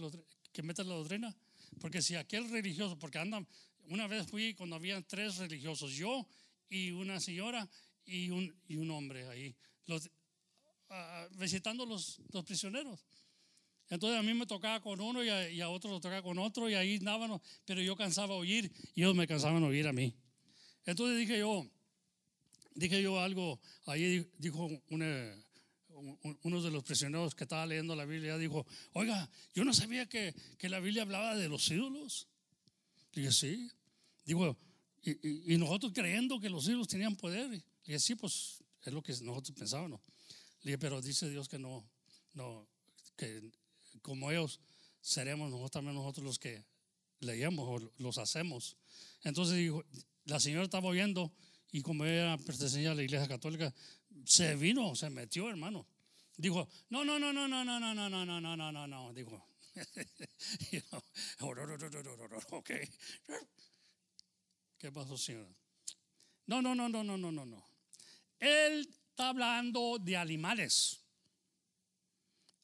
que 0.52 0.64
metan 0.64 0.88
la 0.88 0.96
doctrina. 0.96 1.34
Porque 1.80 2.02
si 2.02 2.16
aquel 2.16 2.50
religioso, 2.50 2.98
porque 2.98 3.20
andan, 3.20 3.46
una 3.90 4.08
vez 4.08 4.28
fui 4.28 4.54
cuando 4.54 4.76
había 4.76 5.02
tres 5.02 5.38
religiosos, 5.38 5.92
yo 5.92 6.26
y 6.70 6.92
una 6.92 7.20
señora 7.20 7.68
y 8.06 8.30
un, 8.30 8.92
hombre 8.92 9.28
ahí, 9.28 9.56
los, 9.86 10.08
uh, 10.90 11.38
visitando 11.38 11.86
los, 11.86 12.20
los 12.32 12.44
prisioneros. 12.44 13.00
Entonces 13.92 14.18
a 14.18 14.24
mí 14.24 14.34
me 14.34 14.48
tocaba 14.48 14.82
con 14.82 15.00
uno 15.02 15.22
y 15.24 15.60
a, 15.62 15.70
otro 15.70 15.92
lo 15.92 16.00
tocaba 16.00 16.24
con 16.24 16.40
otro 16.40 16.68
y 16.70 16.74
ahí 16.74 16.96
andábamos, 16.96 17.42
pero 17.66 17.82
yo 17.82 17.96
cansaba 17.96 18.34
oír 18.34 18.72
y 18.96 19.02
ellos 19.02 19.14
me 19.14 19.28
cansaban 19.28 19.62
oír 19.64 19.86
a 19.86 19.92
mí. 19.94 20.16
Entonces 20.86 21.18
dije 21.20 21.38
yo, 21.40 21.70
dije 22.74 23.02
yo 23.04 23.20
algo, 23.20 23.60
ahí 23.86 24.26
dijo 24.38 24.70
una, 24.90 25.36
un- 25.90 26.40
uno 26.44 26.62
de 26.62 26.72
los 26.72 26.84
prisioneros 26.86 27.36
que 27.36 27.44
estaba 27.44 27.66
leyendo 27.66 27.94
la 27.96 28.06
Biblia 28.06 28.38
dijo, 28.38 28.66
oiga, 28.94 29.30
yo 29.54 29.66
no 29.66 29.74
sabía 29.74 30.08
que, 30.08 30.34
que 30.58 30.70
la 30.70 30.80
Biblia 30.80 31.02
hablaba 31.04 31.36
de 31.36 31.50
los 31.50 31.70
ídolos. 31.70 32.28
Dije, 33.14 33.32
sí. 33.34 33.70
Digo, 34.24 34.58
y, 35.04 35.12
y- 35.28 35.54
y 35.54 35.58
nosotros 35.58 35.92
creyendo 35.94 36.40
que 36.40 36.50
los 36.50 36.66
ídolos 36.66 36.88
tenían 36.88 37.18
poder. 37.18 37.50
Dije, 37.86 38.00
sí, 38.00 38.16
pues 38.16 38.64
es 38.86 38.94
lo 38.94 39.04
que 39.04 39.12
nosotros 39.22 39.52
pensábamos. 39.58 40.00
Dije, 40.64 40.78
pero 40.78 41.02
dice 41.02 41.30
Dios 41.30 41.50
que 41.50 41.60
no, 41.60 41.86
no, 42.36 42.68
que 43.18 43.52
como 44.02 44.32
ellos 44.32 44.60
seremos 45.02 45.50
nosotros 45.50 45.72
también 45.72 45.96
nosotros 45.96 46.26
los 46.26 46.40
que 46.40 46.64
leíamos 47.20 47.68
o 47.68 47.92
los 47.98 48.18
hacemos. 48.18 48.78
Entonces 49.24 49.58
dijo, 49.58 49.84
la 50.26 50.40
señora 50.40 50.64
estaba 50.64 50.88
oyendo 50.88 51.32
y 51.72 51.82
como 51.82 52.06
ella 52.06 52.38
pertenecía 52.38 52.92
a 52.92 52.96
la 52.96 53.04
iglesia 53.04 53.28
católica, 53.28 53.74
se 54.26 54.56
vino, 54.56 54.96
se 54.96 55.10
metió, 55.10 55.50
hermano. 55.50 55.88
Dijo, 56.38 56.68
no, 56.90 57.06
no, 57.06 57.20
no, 57.20 57.32
no, 57.32 57.48
no, 57.48 57.64
no, 57.64 57.80
no, 57.80 57.94
no, 57.94 58.10
no, 58.10 58.26
no, 58.26 58.42
no, 58.42 58.56
no, 58.58 58.72
no, 58.72 58.88
no. 58.88 59.14
Dijo, 59.14 59.46
oh, 61.40 61.54
ok. 62.58 62.72
¿Qué 64.78 64.92
pasó, 64.92 65.18
señora? 65.18 65.54
No, 66.48 66.62
no, 66.62 66.76
no, 66.76 66.90
no, 66.90 67.04
no, 67.04 67.18
no, 67.18 67.32
no, 67.32 67.46
no. 67.46 67.66
Él 68.40 68.90
está 69.10 69.30
hablando 69.30 69.98
de 70.00 70.18
animales. 70.18 71.01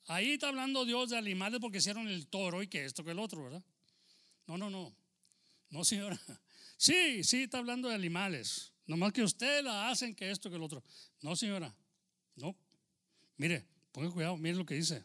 Ahí 0.07 0.33
está 0.33 0.47
hablando 0.47 0.85
Dios 0.85 1.09
de 1.09 1.17
animales 1.17 1.59
porque 1.59 1.79
hicieron 1.79 2.07
el 2.07 2.27
toro 2.27 2.63
y 2.63 2.67
que 2.67 2.85
esto, 2.85 3.03
que 3.03 3.11
el 3.11 3.19
otro, 3.19 3.43
¿verdad? 3.43 3.63
No, 4.47 4.57
no, 4.57 4.69
no. 4.69 4.95
No, 5.69 5.83
señora. 5.83 6.19
Sí, 6.79 7.23
sí, 7.23 7.41
está 7.41 7.57
hablando 7.57 7.89
de 7.89 7.95
animales. 7.95 8.71
Nomás 8.85 9.11
que 9.11 9.23
ustedes 9.23 9.63
la 9.63 9.89
hacen 9.89 10.13
que 10.13 10.29
esto, 10.29 10.47
que 10.47 10.57
el 10.57 10.61
otro. 10.61 10.83
No, 11.23 11.35
señora. 11.35 11.75
No. 12.35 12.55
Mire, 13.37 13.65
ponga 13.91 14.11
cuidado, 14.11 14.37
mire 14.37 14.55
lo 14.55 14.63
que 14.63 14.75
dice. 14.75 15.03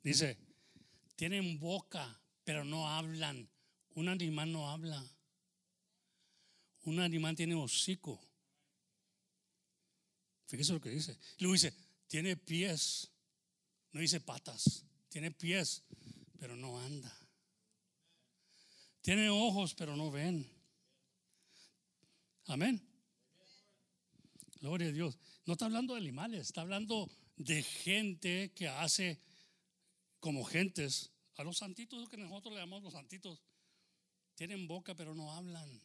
Dice, 0.00 0.38
tienen 1.16 1.58
boca, 1.58 2.20
pero 2.44 2.64
no 2.64 2.88
hablan. 2.88 3.50
Un 3.96 4.08
animal 4.08 4.52
no 4.52 4.70
habla. 4.70 5.04
Un 6.84 7.00
animal 7.00 7.34
tiene 7.34 7.56
hocico. 7.56 8.20
Fíjese 10.46 10.72
lo 10.72 10.80
que 10.80 10.90
dice. 10.90 11.18
Luego 11.40 11.54
dice, 11.54 11.74
tiene 12.06 12.36
pies. 12.36 13.10
No 13.92 14.00
dice 14.00 14.20
patas. 14.20 14.84
Tiene 15.08 15.30
pies, 15.30 15.82
pero 16.38 16.56
no 16.56 16.78
anda. 16.78 17.14
Tiene 19.00 19.30
ojos, 19.30 19.74
pero 19.74 19.96
no 19.96 20.10
ven. 20.10 20.46
Amén. 22.46 22.80
Gloria 24.60 24.88
a 24.88 24.92
Dios. 24.92 25.18
No 25.46 25.54
está 25.54 25.66
hablando 25.66 25.94
de 25.94 26.00
animales, 26.00 26.40
está 26.42 26.60
hablando 26.62 27.08
de 27.36 27.62
gente 27.62 28.52
que 28.54 28.68
hace 28.68 29.20
como 30.20 30.44
gentes. 30.44 31.10
A 31.36 31.44
los 31.44 31.58
santitos 31.58 32.08
que 32.08 32.16
nosotros 32.16 32.54
le 32.54 32.60
llamamos 32.60 32.84
los 32.84 32.92
santitos. 32.92 33.40
Tienen 34.34 34.66
boca, 34.66 34.94
pero 34.94 35.14
no 35.14 35.32
hablan. 35.32 35.80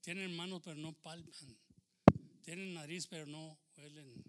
Tienen 0.00 0.34
manos, 0.34 0.62
pero 0.64 0.76
no 0.76 0.94
palpan. 0.94 1.58
Tienen 2.42 2.74
nariz, 2.74 3.06
pero 3.06 3.26
no 3.26 3.58
huelen. 3.76 4.24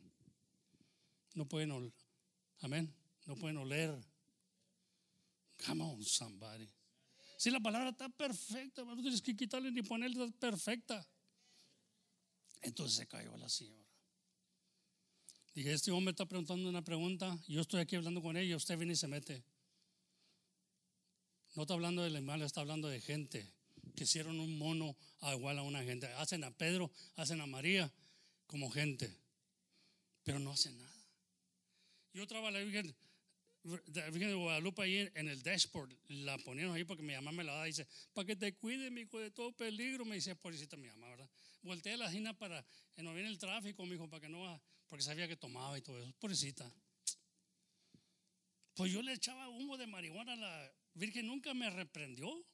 No 1.33 1.47
pueden. 1.47 1.93
Amén. 2.61 2.93
No 3.25 3.35
pueden 3.35 3.57
oler. 3.57 3.93
Come 5.65 5.83
on, 5.83 6.03
somebody. 6.03 6.69
Si 7.38 7.49
la 7.49 7.59
palabra 7.59 7.89
está 7.89 8.09
perfecta, 8.09 8.83
no 8.83 8.95
tienes 8.95 9.21
que 9.21 9.35
quitarle 9.35 9.71
ni 9.71 9.81
ponerle, 9.81 10.25
está 10.25 10.39
perfecta. 10.39 11.07
Entonces 12.61 12.97
se 12.97 13.07
cayó 13.07 13.35
la 13.38 13.49
señora. 13.49 13.81
Dije, 15.53 15.73
este 15.73 15.91
hombre 15.91 16.11
está 16.11 16.25
preguntando 16.25 16.69
una 16.69 16.83
pregunta, 16.83 17.38
yo 17.47 17.61
estoy 17.61 17.81
aquí 17.81 17.95
hablando 17.95 18.21
con 18.21 18.38
ella, 18.38 18.55
usted 18.55 18.77
viene 18.77 18.93
y 18.93 18.95
se 18.95 19.07
mete. 19.07 19.43
No 21.55 21.63
está 21.63 21.73
hablando 21.73 22.03
de 22.03 22.09
animales, 22.09 22.45
está 22.45 22.61
hablando 22.61 22.88
de 22.88 23.01
gente 23.01 23.51
que 23.95 24.05
hicieron 24.05 24.39
un 24.39 24.57
mono 24.57 24.95
a 25.19 25.33
igual 25.33 25.57
a 25.57 25.63
una 25.63 25.83
gente. 25.83 26.07
Hacen 26.13 26.43
a 26.43 26.51
Pedro, 26.51 26.91
hacen 27.15 27.41
a 27.41 27.45
María 27.45 27.91
como 28.47 28.69
gente, 28.69 29.13
pero 30.23 30.39
no 30.39 30.51
hacen 30.51 30.77
nada. 30.77 30.90
Yo 32.13 32.27
trabajé 32.27 32.51
la 32.53 32.59
Virgen, 32.59 32.95
de 33.63 34.33
Guadalupe 34.33 34.81
ahí 34.81 35.09
en 35.13 35.29
el 35.29 35.43
dashboard, 35.43 35.95
la 36.07 36.38
ponieron 36.39 36.75
ahí 36.75 36.83
porque 36.83 37.03
mi 37.03 37.13
mamá 37.13 37.31
me 37.31 37.43
la 37.43 37.53
da 37.53 37.67
y 37.67 37.71
dice, 37.71 37.88
para 38.13 38.25
que 38.25 38.35
te 38.35 38.55
cuide, 38.55 38.89
mi 38.89 39.01
hijo, 39.01 39.19
de 39.19 39.31
todo 39.31 39.51
peligro, 39.51 40.03
me 40.03 40.15
dice, 40.15 40.35
pobrecita 40.35 40.75
mi 40.77 40.88
mamá, 40.88 41.09
¿verdad? 41.09 41.29
Volteé 41.61 41.95
la 41.95 42.07
esquina 42.07 42.33
para 42.33 42.65
que 42.93 43.03
no 43.03 43.13
viene 43.13 43.29
el 43.29 43.38
tráfico, 43.38 43.85
mi 43.85 43.95
hijo, 43.95 44.09
para 44.09 44.21
que 44.21 44.29
no 44.29 44.61
porque 44.88 45.03
sabía 45.03 45.27
que 45.27 45.38
tomaba 45.38 45.77
y 45.77 45.81
todo 45.81 46.01
eso, 46.01 46.11
pobrecita. 46.19 46.69
Pues 48.73 48.91
yo 48.91 49.01
le 49.01 49.13
echaba 49.13 49.47
humo 49.47 49.77
de 49.77 49.88
marihuana 49.88 50.33
a 50.33 50.38
la 50.38 50.73
Virgen, 50.93 51.27
nunca 51.27 51.53
me 51.53 51.69
reprendió. 51.69 52.45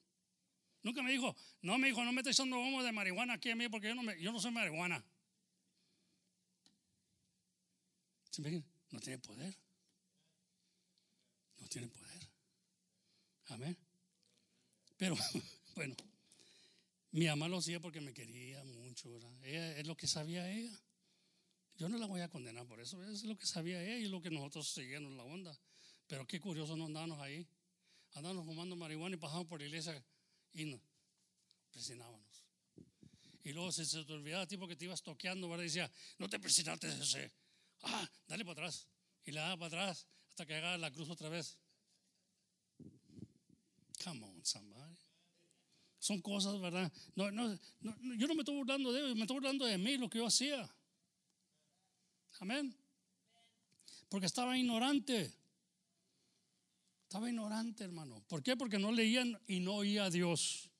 Nunca 0.82 1.02
me 1.02 1.10
dijo, 1.10 1.34
no, 1.62 1.76
me 1.78 1.88
dijo, 1.88 2.04
no 2.04 2.12
me 2.12 2.20
estés 2.20 2.36
echando 2.36 2.58
humo 2.60 2.82
de 2.84 2.92
marihuana 2.92 3.34
aquí 3.34 3.50
a 3.50 3.56
mí 3.56 3.68
porque 3.68 3.88
yo 3.88 3.94
no, 3.96 4.02
me, 4.02 4.20
yo 4.20 4.30
no 4.30 4.40
soy 4.40 4.52
marihuana. 4.52 5.04
¿Sí 8.30 8.42
me 8.42 8.48
entienden? 8.48 8.77
No 8.90 9.00
tiene 9.00 9.18
poder. 9.18 9.54
No 11.58 11.68
tiene 11.68 11.88
poder. 11.88 12.28
Amén. 13.46 13.76
Pero 14.96 15.16
bueno, 15.74 15.96
mi 17.12 17.26
mamá 17.26 17.48
lo 17.48 17.58
hacía 17.58 17.80
porque 17.80 18.00
me 18.00 18.12
quería 18.12 18.62
mucho, 18.64 19.10
¿verdad? 19.10 19.32
Ella, 19.42 19.78
es 19.78 19.86
lo 19.86 19.96
que 19.96 20.06
sabía 20.06 20.50
ella. 20.50 20.78
Yo 21.76 21.88
no 21.88 21.96
la 21.96 22.06
voy 22.06 22.20
a 22.20 22.28
condenar 22.28 22.66
por 22.66 22.80
eso, 22.80 23.02
es 23.04 23.22
lo 23.22 23.38
que 23.38 23.46
sabía 23.46 23.82
ella 23.82 23.98
y 23.98 24.08
lo 24.08 24.20
que 24.20 24.30
nosotros 24.30 24.68
seguíamos 24.68 25.12
la 25.12 25.22
onda. 25.22 25.56
Pero 26.08 26.26
qué 26.26 26.40
curioso 26.40 26.76
no 26.76 26.86
andábamos 26.86 27.20
ahí. 27.20 27.46
Andábamos 28.14 28.46
fumando 28.46 28.74
marihuana 28.74 29.14
y 29.14 29.18
pasamos 29.18 29.46
por 29.46 29.60
la 29.60 29.66
iglesia 29.66 30.02
y 30.52 30.64
nos 30.64 30.80
presionábamos. 31.70 32.26
Y 33.44 33.52
luego 33.52 33.70
se 33.70 33.86
te 34.04 34.12
olvidaba 34.12 34.46
tipo 34.46 34.66
que 34.66 34.76
te 34.76 34.86
ibas 34.86 35.02
toqueando, 35.02 35.48
¿verdad? 35.48 35.64
Decía, 35.64 35.90
no 36.18 36.28
te 36.28 36.40
presionaste 36.40 36.88
ese. 36.88 37.32
Ah, 37.82 38.08
dale 38.26 38.44
para 38.44 38.52
atrás. 38.52 38.88
Y 39.24 39.32
le 39.32 39.40
daba 39.40 39.56
para 39.56 39.66
atrás 39.66 40.06
hasta 40.28 40.46
que 40.46 40.54
haga 40.54 40.78
la 40.78 40.90
cruz 40.90 41.08
otra 41.10 41.28
vez. 41.28 41.58
Come 44.04 44.24
on, 44.24 44.44
somebody. 44.44 44.96
Son 45.98 46.22
cosas, 46.22 46.60
¿verdad? 46.60 46.92
No, 47.16 47.30
no, 47.30 47.58
no, 47.80 48.14
yo 48.14 48.26
no 48.28 48.34
me 48.34 48.42
estoy 48.42 48.56
burlando 48.56 48.92
de 48.92 49.00
ellos, 49.00 49.16
me 49.16 49.22
estoy 49.22 49.34
burlando 49.34 49.66
de 49.66 49.76
mí, 49.78 49.96
lo 49.96 50.08
que 50.08 50.18
yo 50.18 50.26
hacía. 50.26 50.68
Amén. 52.40 52.74
Porque 54.08 54.26
estaba 54.26 54.56
ignorante. 54.56 55.32
Estaba 57.02 57.28
ignorante, 57.28 57.84
hermano. 57.84 58.22
¿Por 58.28 58.42
qué? 58.42 58.56
Porque 58.56 58.78
no 58.78 58.92
leían 58.92 59.40
y 59.46 59.60
no 59.60 59.74
oía 59.74 60.04
a 60.04 60.10
Dios. 60.10 60.70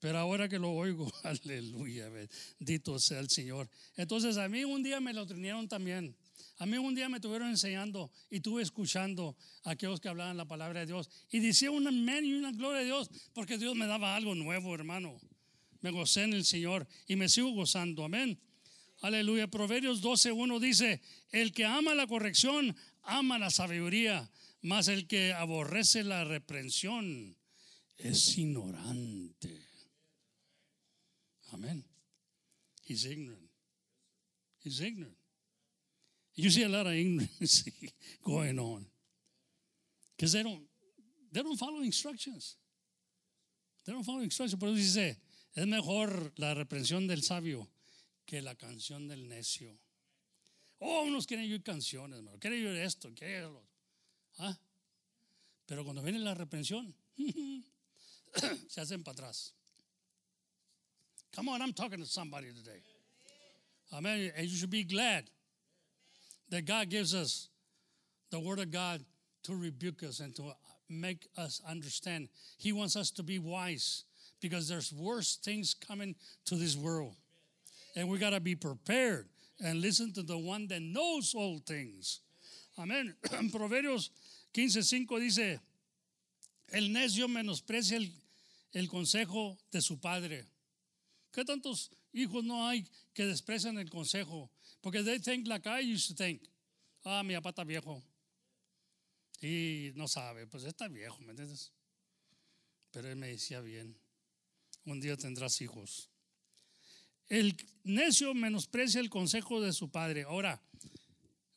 Pero 0.00 0.18
ahora 0.18 0.48
que 0.48 0.58
lo 0.58 0.72
oigo, 0.72 1.10
aleluya, 1.22 2.08
bendito 2.08 2.98
sea 2.98 3.20
el 3.20 3.28
Señor. 3.28 3.68
Entonces 3.96 4.38
a 4.38 4.48
mí 4.48 4.64
un 4.64 4.82
día 4.82 4.98
me 4.98 5.12
lo 5.12 5.26
trinieron 5.26 5.68
también. 5.68 6.16
A 6.58 6.66
mí 6.66 6.76
un 6.76 6.94
día 6.94 7.08
me 7.08 7.16
estuvieron 7.16 7.48
enseñando 7.48 8.10
y 8.30 8.36
estuve 8.36 8.62
escuchando 8.62 9.36
a 9.64 9.70
aquellos 9.70 10.00
que 10.00 10.08
hablaban 10.08 10.36
la 10.36 10.46
palabra 10.46 10.80
de 10.80 10.86
Dios. 10.86 11.08
Y 11.30 11.40
decía 11.40 11.70
un 11.70 11.86
amén 11.86 12.24
y 12.24 12.34
una 12.34 12.52
gloria 12.52 12.80
a 12.80 12.84
Dios, 12.84 13.10
porque 13.32 13.56
Dios 13.56 13.74
me 13.76 13.86
daba 13.86 14.16
algo 14.16 14.34
nuevo, 14.34 14.74
hermano. 14.74 15.18
Me 15.80 15.90
gocé 15.90 16.24
en 16.24 16.34
el 16.34 16.44
Señor 16.44 16.86
y 17.06 17.16
me 17.16 17.28
sigo 17.28 17.50
gozando. 17.52 18.04
Amén. 18.04 18.38
Aleluya. 19.00 19.48
Proverbios 19.48 20.02
12.1 20.02 20.58
dice, 20.60 21.00
el 21.30 21.52
que 21.52 21.64
ama 21.64 21.94
la 21.94 22.06
corrección, 22.06 22.76
ama 23.02 23.38
la 23.38 23.50
sabiduría, 23.50 24.30
mas 24.60 24.88
el 24.88 25.06
que 25.06 25.32
aborrece 25.32 26.04
la 26.04 26.24
reprensión 26.24 27.36
es 27.96 28.36
ignorante. 28.36 29.69
Amén. 31.52 31.84
He's 32.82 33.04
ignorant. 33.04 33.48
He's 34.58 34.80
ignorant. 34.80 35.16
You 36.34 36.50
see 36.50 36.62
a 36.62 36.68
lot 36.68 36.86
of 36.86 36.92
ignorance 36.92 37.64
going 38.24 38.58
on. 38.58 38.86
Because 40.16 40.32
they 40.32 40.42
don't, 40.42 40.62
they 41.32 41.42
don't 41.42 41.56
follow 41.56 41.80
instructions. 41.80 42.56
They 43.84 43.92
don't 43.92 44.04
follow 44.04 44.20
instructions. 44.20 44.58
Por 44.60 44.68
eso 44.68 44.76
dice, 44.76 45.16
es 45.54 45.66
mejor 45.66 46.32
la 46.36 46.54
reprensión 46.54 47.06
del 47.06 47.22
sabio 47.22 47.68
que 48.26 48.40
la 48.42 48.54
canción 48.54 49.08
del 49.08 49.28
necio. 49.28 49.76
Oh, 50.78 51.02
unos 51.02 51.26
quieren 51.26 51.50
oír 51.50 51.62
canciones, 51.62 52.18
hermano. 52.18 52.38
Quieren 52.38 52.66
oír 52.66 52.76
esto, 52.80 53.12
quieren 53.14 53.52
lo. 53.52 53.66
¿Ah? 54.38 54.58
Pero 55.66 55.84
cuando 55.84 56.02
viene 56.02 56.18
la 56.18 56.34
reprensión, 56.34 56.94
se 58.68 58.80
hacen 58.80 59.02
para 59.02 59.12
atrás. 59.12 59.54
Come 61.34 61.48
on, 61.48 61.62
I'm 61.62 61.72
talking 61.72 61.98
to 61.98 62.06
somebody 62.06 62.48
today. 62.48 62.80
Amen. 63.92 64.32
And 64.36 64.46
you 64.46 64.56
should 64.56 64.70
be 64.70 64.84
glad 64.84 65.24
that 66.50 66.64
God 66.64 66.90
gives 66.90 67.14
us 67.14 67.48
the 68.30 68.40
Word 68.40 68.58
of 68.58 68.70
God 68.70 69.04
to 69.44 69.54
rebuke 69.54 70.02
us 70.02 70.20
and 70.20 70.34
to 70.36 70.52
make 70.88 71.28
us 71.36 71.60
understand. 71.68 72.28
He 72.58 72.72
wants 72.72 72.96
us 72.96 73.10
to 73.12 73.22
be 73.22 73.38
wise 73.38 74.04
because 74.40 74.68
there's 74.68 74.92
worse 74.92 75.36
things 75.36 75.74
coming 75.74 76.14
to 76.46 76.56
this 76.56 76.76
world. 76.76 77.14
And 77.96 78.08
we 78.08 78.18
got 78.18 78.30
to 78.30 78.40
be 78.40 78.54
prepared 78.54 79.28
and 79.62 79.80
listen 79.80 80.12
to 80.14 80.22
the 80.22 80.38
one 80.38 80.66
that 80.68 80.82
knows 80.82 81.34
all 81.34 81.60
things. 81.66 82.20
Amén. 82.78 83.14
Proverbios 83.52 84.10
15:5 84.54 85.20
dice, 85.20 85.60
el 86.72 86.92
necio 86.92 87.28
menosprecia 87.28 87.96
el, 87.96 88.08
el 88.74 88.88
consejo 88.88 89.56
de 89.70 89.80
su 89.80 89.96
padre. 89.96 90.44
¿Qué 91.32 91.44
tantos 91.44 91.90
hijos 92.12 92.44
no 92.44 92.66
hay 92.66 92.86
que 93.14 93.24
desprecian 93.24 93.78
el 93.78 93.88
consejo? 93.88 94.50
Porque 94.80 95.02
they 95.02 95.20
think 95.20 95.46
like 95.46 95.68
I 95.68 95.94
used 95.94 96.08
to 96.08 96.14
think. 96.14 96.42
Ah, 97.04 97.22
mi 97.22 97.34
papá 97.34 97.50
está 97.50 97.64
viejo. 97.64 98.02
Y 99.40 99.92
no 99.94 100.06
sabe, 100.06 100.46
pues 100.46 100.64
está 100.64 100.88
viejo, 100.88 101.18
¿me 101.20 101.30
entiendes? 101.30 101.72
Pero 102.90 103.08
él 103.08 103.16
me 103.16 103.28
decía 103.28 103.60
bien, 103.60 103.96
un 104.84 105.00
día 105.00 105.16
tendrás 105.16 105.60
hijos. 105.60 106.10
El 107.28 107.56
necio 107.84 108.34
menosprecia 108.34 109.00
el 109.00 109.08
consejo 109.08 109.60
de 109.60 109.72
su 109.72 109.90
padre. 109.90 110.24
Ahora, 110.24 110.60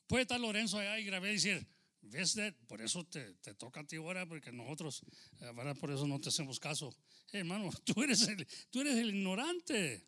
puede 0.06 0.22
estar 0.22 0.40
Lorenzo 0.40 0.78
allá 0.78 0.98
y 0.98 1.04
grabé 1.04 1.30
y 1.30 1.34
decir, 1.34 1.66
ves, 2.00 2.36
por 2.68 2.80
eso 2.80 3.04
te, 3.04 3.34
te 3.34 3.54
toca 3.54 3.80
a 3.80 3.84
ti 3.84 3.96
ahora, 3.96 4.24
porque 4.24 4.52
nosotros, 4.52 5.02
eh, 5.40 5.52
¿verdad? 5.54 5.76
por 5.76 5.90
eso 5.90 6.06
no 6.06 6.20
te 6.20 6.28
hacemos 6.28 6.60
caso. 6.60 6.94
Hermano, 7.38 7.70
tú 7.84 8.02
eres, 8.02 8.28
el, 8.28 8.46
tú 8.70 8.80
eres 8.80 8.96
el 8.96 9.08
ignorante. 9.08 10.06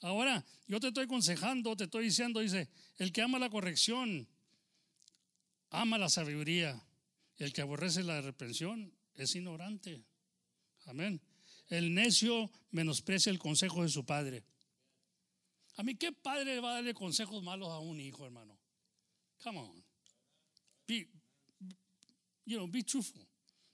Ahora, 0.00 0.44
yo 0.66 0.80
te 0.80 0.88
estoy 0.88 1.04
aconsejando, 1.04 1.76
te 1.76 1.84
estoy 1.84 2.04
diciendo, 2.04 2.40
dice, 2.40 2.68
el 2.96 3.12
que 3.12 3.22
ama 3.22 3.38
la 3.38 3.50
corrección, 3.50 4.28
ama 5.70 5.98
la 5.98 6.08
sabiduría. 6.08 6.82
El 7.36 7.52
que 7.52 7.60
aborrece 7.60 8.02
la 8.02 8.20
reprensión 8.20 8.92
es 9.14 9.34
ignorante. 9.36 10.02
Amén. 10.86 11.20
El 11.68 11.94
necio 11.94 12.50
menosprecia 12.70 13.30
el 13.30 13.38
consejo 13.38 13.82
de 13.82 13.88
su 13.88 14.04
padre. 14.04 14.42
A 15.76 15.82
mí, 15.82 15.94
¿qué 15.94 16.12
padre 16.12 16.58
va 16.60 16.70
a 16.70 16.74
darle 16.74 16.94
consejos 16.94 17.42
malos 17.42 17.68
a 17.68 17.78
un 17.78 18.00
hijo, 18.00 18.24
hermano? 18.24 18.58
Come 19.44 19.58
on. 19.58 19.84
Be, 20.86 21.08
you 22.44 22.56
know, 22.56 22.66
be 22.66 22.82
truthful. 22.82 23.24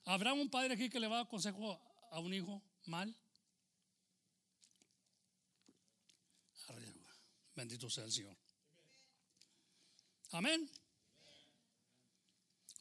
¿Habrá 0.05 0.35
un 0.35 0.51
padre 0.51 0.75
aquí 0.75 0.91
que 0.91 1.01
le 1.01 1.07
va 1.07 1.15
a 1.15 1.19
dar 1.21 1.29
consejo 1.29 1.81
a 2.15 2.21
un 2.21 2.33
hijo 2.33 2.63
mal? 2.87 3.15
Bendito 7.55 7.91
sea 7.91 8.05
el 8.05 8.13
Señor. 8.13 8.37
Amén. 10.31 10.69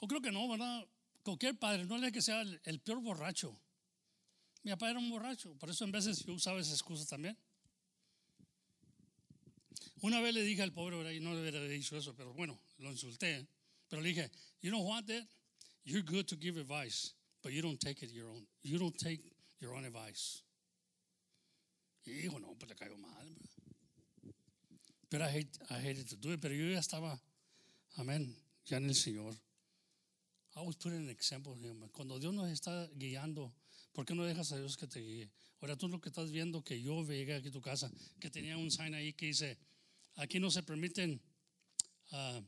Yo 0.01 0.07
creo 0.07 0.21
que 0.21 0.31
no, 0.31 0.47
¿verdad? 0.49 0.87
Cualquier 1.23 1.57
padre, 1.57 1.85
no 1.85 1.97
le 1.97 2.11
que 2.11 2.21
sea 2.21 2.41
el, 2.41 2.79
peor 2.79 2.99
borracho. 3.01 3.57
Mi 4.63 4.71
papá 4.71 4.89
era 4.89 4.99
un 4.99 5.09
borracho, 5.09 5.55
por 5.57 5.69
eso 5.69 5.83
en 5.83 5.91
veces 5.91 6.25
yo 6.25 6.33
usaba 6.33 6.59
esa 6.59 6.73
excusa 6.73 7.05
también. 7.05 7.37
Una 10.01 10.19
vez 10.21 10.33
le 10.33 10.43
dije 10.43 10.61
al 10.61 10.73
pobre, 10.73 11.15
y 11.15 11.19
no 11.19 11.33
le 11.33 11.41
hubiera 11.41 11.63
dicho 11.63 11.97
eso, 11.97 12.15
pero 12.15 12.33
bueno, 12.33 12.59
lo 12.79 12.91
insulté. 12.91 13.47
Pero 13.87 14.01
le 14.01 14.09
dije, 14.09 14.31
you 14.61 14.69
know 14.69 14.81
what, 14.81 15.03
Dad? 15.03 15.27
You're 15.85 16.03
good 16.03 16.25
to 16.25 16.37
give 16.37 16.59
advice, 16.59 17.13
but 17.43 17.51
you 17.51 17.61
don't 17.61 17.79
take 17.79 18.01
it 18.01 18.11
your 18.11 18.29
own. 18.29 18.47
You 18.63 18.79
don't 18.79 18.97
take 18.97 19.19
your 19.59 19.75
own 19.75 19.85
advice. 19.85 20.41
Y 22.05 22.13
dijo, 22.13 22.39
no, 22.39 22.55
pues 22.57 22.69
le 22.69 22.75
caigo 22.75 22.97
mal. 22.97 23.27
Pero 25.09 25.25
I, 25.25 25.29
hate, 25.29 25.59
I 25.69 25.75
hated 25.75 26.09
to 26.09 26.15
do 26.15 26.31
it, 26.31 26.41
pero 26.41 26.53
yo 26.55 26.71
ya 26.71 26.79
estaba, 26.79 27.19
amén, 27.97 28.35
ya 28.65 28.77
en 28.77 28.85
el 28.85 28.95
Señor. 28.95 29.33
I 30.55 30.59
always 30.59 30.75
put 30.75 30.93
an 30.93 31.09
example 31.09 31.55
here. 31.55 31.73
Cuando 31.91 32.19
Dios 32.19 32.33
nos 32.33 32.49
está 32.49 32.89
guiando, 32.97 33.53
¿por 33.93 34.05
qué 34.05 34.15
no 34.15 34.23
dejas 34.23 34.51
a 34.51 34.57
Dios 34.57 34.75
que 34.75 34.87
te 34.87 34.99
guíe? 34.99 35.29
Ahora 35.61 35.77
tú 35.77 35.87
lo 35.87 36.01
que 36.01 36.09
estás 36.09 36.31
viendo, 36.31 36.63
que 36.63 36.81
yo 36.81 37.03
llegué 37.03 37.35
aquí 37.35 37.49
a 37.49 37.51
tu 37.51 37.61
casa, 37.61 37.91
que 38.19 38.29
tenía 38.29 38.57
un 38.57 38.71
sign 38.71 38.93
ahí 38.93 39.13
que 39.13 39.27
dice, 39.27 39.57
aquí 40.15 40.39
no 40.39 40.51
se 40.51 40.63
permiten, 40.63 41.21
uh, 42.11 42.41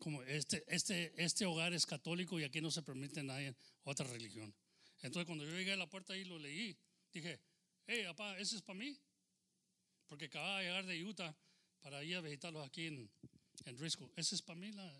como 0.00 0.22
este, 0.22 0.64
este, 0.66 1.12
este 1.22 1.44
hogar 1.44 1.72
es 1.74 1.86
católico 1.86 2.40
y 2.40 2.44
aquí 2.44 2.60
no 2.60 2.70
se 2.70 2.82
permite 2.82 3.22
nadie 3.22 3.54
otra 3.84 4.06
religión. 4.06 4.52
Entonces 5.02 5.26
cuando 5.26 5.44
yo 5.44 5.52
llegué 5.52 5.72
a 5.72 5.76
la 5.76 5.88
puerta 5.88 6.14
ahí 6.14 6.24
lo 6.24 6.38
leí, 6.38 6.76
dije, 7.12 7.38
hey, 7.86 8.04
papá, 8.06 8.38
ese 8.38 8.56
es 8.56 8.62
para 8.62 8.78
mí. 8.78 8.98
Porque 10.08 10.24
acababa 10.24 10.58
de 10.58 10.64
llegar 10.64 10.86
de 10.86 11.04
Utah 11.04 11.36
para 11.82 12.02
ir 12.02 12.16
a 12.16 12.20
visitarlos 12.20 12.66
aquí 12.66 12.86
en, 12.86 13.10
en 13.66 13.78
Risco. 13.78 14.10
Ese 14.16 14.34
es 14.34 14.42
para 14.42 14.58
mí 14.58 14.72
la, 14.72 14.90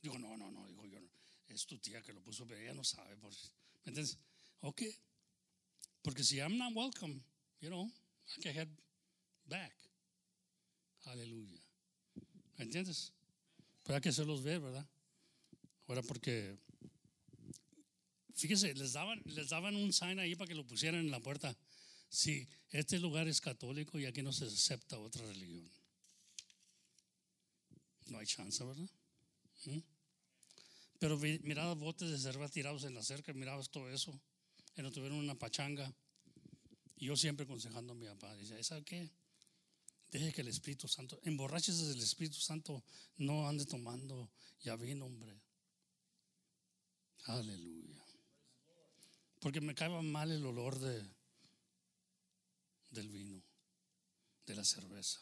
Digo, 0.00 0.18
no, 0.18 0.36
no, 0.36 0.50
no, 0.50 0.66
digo 0.66 0.84
yo, 0.84 0.98
es 1.48 1.64
tu 1.64 1.78
tía 1.78 2.02
que 2.02 2.12
lo 2.12 2.20
puso, 2.20 2.44
pero 2.46 2.60
ella 2.60 2.74
no 2.74 2.82
sabe. 2.82 3.16
Por, 3.16 3.30
¿Me 3.30 3.90
entiendes? 3.90 4.18
Ok. 4.60 4.82
Porque 6.02 6.24
si 6.24 6.38
I'm 6.38 6.56
not 6.56 6.74
welcome, 6.74 7.22
you 7.60 7.68
know, 7.68 7.88
I 8.36 8.40
can 8.40 8.54
head 8.54 8.68
back. 9.44 9.72
Aleluya. 11.04 11.60
¿Me 12.56 12.64
entiendes? 12.64 13.12
Pero 13.82 13.96
hay 13.96 14.00
que 14.00 14.10
hacerlos 14.10 14.42
ver, 14.42 14.60
¿verdad? 14.60 14.86
Ahora 15.86 16.02
porque, 16.02 16.56
fíjese, 18.34 18.74
les 18.74 18.92
daban, 18.92 19.20
les 19.24 19.48
daban 19.48 19.76
un 19.76 19.92
sign 19.92 20.18
ahí 20.18 20.34
para 20.34 20.48
que 20.48 20.54
lo 20.54 20.66
pusieran 20.66 21.00
en 21.00 21.10
la 21.10 21.20
puerta. 21.20 21.56
Sí, 22.08 22.48
este 22.70 22.98
lugar 22.98 23.26
es 23.28 23.40
católico 23.40 23.98
y 23.98 24.06
aquí 24.06 24.22
no 24.22 24.32
se 24.32 24.44
acepta 24.44 24.98
otra 24.98 25.26
religión. 25.26 25.70
No 28.06 28.18
hay 28.18 28.26
chance, 28.26 28.62
¿verdad? 28.64 28.88
¿Mm? 29.64 29.78
Pero 30.98 31.18
mirabas 31.18 31.76
botes 31.78 32.10
de 32.10 32.18
cerveza 32.18 32.52
tirados 32.52 32.84
en 32.84 32.94
la 32.94 33.02
cerca, 33.02 33.32
mirabas 33.32 33.70
todo 33.70 33.90
eso. 33.90 34.18
Y 34.76 34.82
no 34.82 34.92
tuvieron 34.92 35.18
una 35.18 35.34
pachanga. 35.34 35.92
Y 36.96 37.06
yo 37.06 37.16
siempre 37.16 37.44
aconsejando 37.44 37.92
a 37.92 37.96
mi 37.96 38.06
papá, 38.06 38.36
dice, 38.36 38.62
¿sabe 38.62 38.84
qué? 38.84 39.10
Deje 40.12 40.30
que 40.30 40.42
el 40.42 40.48
Espíritu 40.48 40.88
Santo, 40.88 41.18
emborraches 41.24 41.88
del 41.88 42.02
Espíritu 42.02 42.36
Santo, 42.36 42.84
no 43.16 43.48
ande 43.48 43.64
tomando 43.64 44.30
ya 44.60 44.76
vino, 44.76 45.06
hombre. 45.06 45.40
Aleluya. 47.24 48.04
Porque 49.40 49.62
me 49.62 49.74
cae 49.74 49.88
mal 49.88 50.30
el 50.30 50.44
olor 50.44 50.78
de, 50.78 51.02
del 52.90 53.08
vino, 53.08 53.42
de 54.44 54.54
la 54.54 54.64
cerveza. 54.64 55.18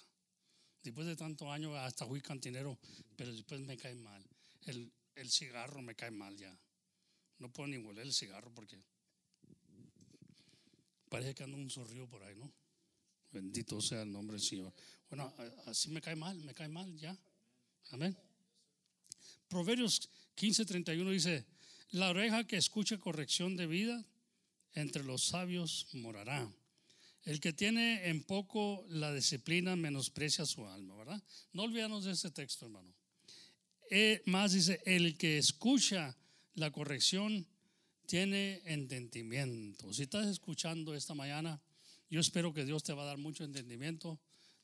Después 0.83 1.07
de 1.07 1.15
tantos 1.15 1.47
años, 1.49 1.77
hasta 1.77 2.05
fui 2.05 2.21
cantinero, 2.21 2.77
pero 3.17 3.33
después 3.33 3.61
me 3.61 3.77
cae 3.77 3.95
mal. 3.95 4.29
El, 4.63 4.93
el 5.15 5.31
cigarro 5.31 5.83
me 5.83 5.95
cae 5.95 6.11
mal 6.11 6.37
ya. 6.37 6.59
No 7.39 7.53
puedo 7.53 7.69
ni 7.69 7.79
hueler 7.79 8.07
el 8.07 8.13
cigarro 8.13 8.53
porque 8.53 8.83
parece 11.09 11.35
que 11.35 11.45
anda 11.45 11.57
un 11.57 11.71
zorrillo 11.71 12.09
por 12.09 12.25
ahí, 12.25 12.35
¿no? 12.35 12.53
Bendito 13.33 13.81
sea 13.81 14.03
el 14.03 14.11
nombre 14.11 14.37
del 14.37 14.45
Señor. 14.45 14.73
Bueno, 15.09 15.33
así 15.67 15.91
me 15.91 16.01
cae 16.01 16.17
mal, 16.17 16.39
me 16.41 16.55
cae 16.55 16.69
mal 16.69 16.97
ya. 16.99 17.17
Amén. 17.91 18.17
Proverbios 19.49 20.09
15:31 20.37 21.11
dice, 21.11 21.47
la 21.91 22.11
oreja 22.11 22.47
que 22.47 22.57
escucha 22.57 22.99
corrección 22.99 23.57
de 23.57 23.67
vida, 23.67 24.05
entre 24.75 25.05
los 25.05 25.25
sabios 25.25 25.89
morará. 25.93 26.49
El 27.25 27.41
que 27.41 27.53
tiene 27.53 28.09
en 28.09 28.23
poco 28.23 28.85
la 28.89 29.13
disciplina 29.13 29.77
menosprecia 29.77 30.47
su 30.47 30.67
alma, 30.67 30.97
¿verdad? 30.97 31.23
No 31.53 31.65
olvidemos 31.65 32.05
de 32.05 32.13
este 32.13 32.31
texto, 32.31 32.67
hermano. 32.67 32.95
Eh, 33.91 34.23
más 34.27 34.53
dice, 34.53 34.81
el 34.87 35.19
que 35.19 35.37
escucha 35.37 36.17
la 36.55 36.71
corrección 36.71 37.47
tiene 38.07 38.63
entendimiento. 38.65 39.93
Si 39.93 40.03
estás 40.03 40.29
escuchando 40.29 40.95
esta 40.95 41.15
mañana, 41.15 41.61
yo 42.11 42.21
espero 42.21 42.53
que 42.53 42.65
Dios 42.65 42.83
te 42.83 42.93
va 42.93 43.03
a 43.03 43.07
dar 43.07 43.19
mucho 43.19 43.45
entendimiento, 43.45 44.19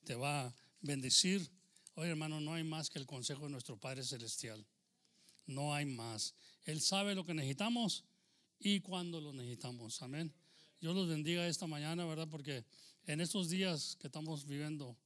te 0.05 0.14
va 0.14 0.47
a 0.47 0.55
bendecir. 0.81 1.48
Oye, 1.94 2.10
hermano, 2.10 2.40
no 2.40 2.52
hay 2.55 2.64
más 2.64 2.90
que 2.90 2.98
el 2.98 3.06
consejo 3.06 3.44
de 3.44 3.51
nuestro 3.51 3.78
Padre 3.78 4.02
Celestial. 4.02 4.66
No 5.47 5.73
hay 5.73 5.86
más. 5.86 6.35
Él 6.64 6.81
sabe 6.81 7.14
lo 7.14 7.24
que 7.24 7.35
necesitamos 7.35 8.05
y 8.59 8.81
cuándo 8.81 9.20
lo 9.20 9.32
necesitamos. 9.32 10.02
Amén. 10.02 10.35
Dios 10.81 10.94
los 10.94 11.09
bendiga 11.09 11.47
esta 11.47 11.66
mañana, 11.66 12.05
¿verdad? 12.05 12.28
Porque 12.28 12.64
en 13.06 13.20
estos 13.20 13.48
días 13.48 13.97
que 14.01 14.09
estamos 14.09 14.44
viviendo, 14.44 14.97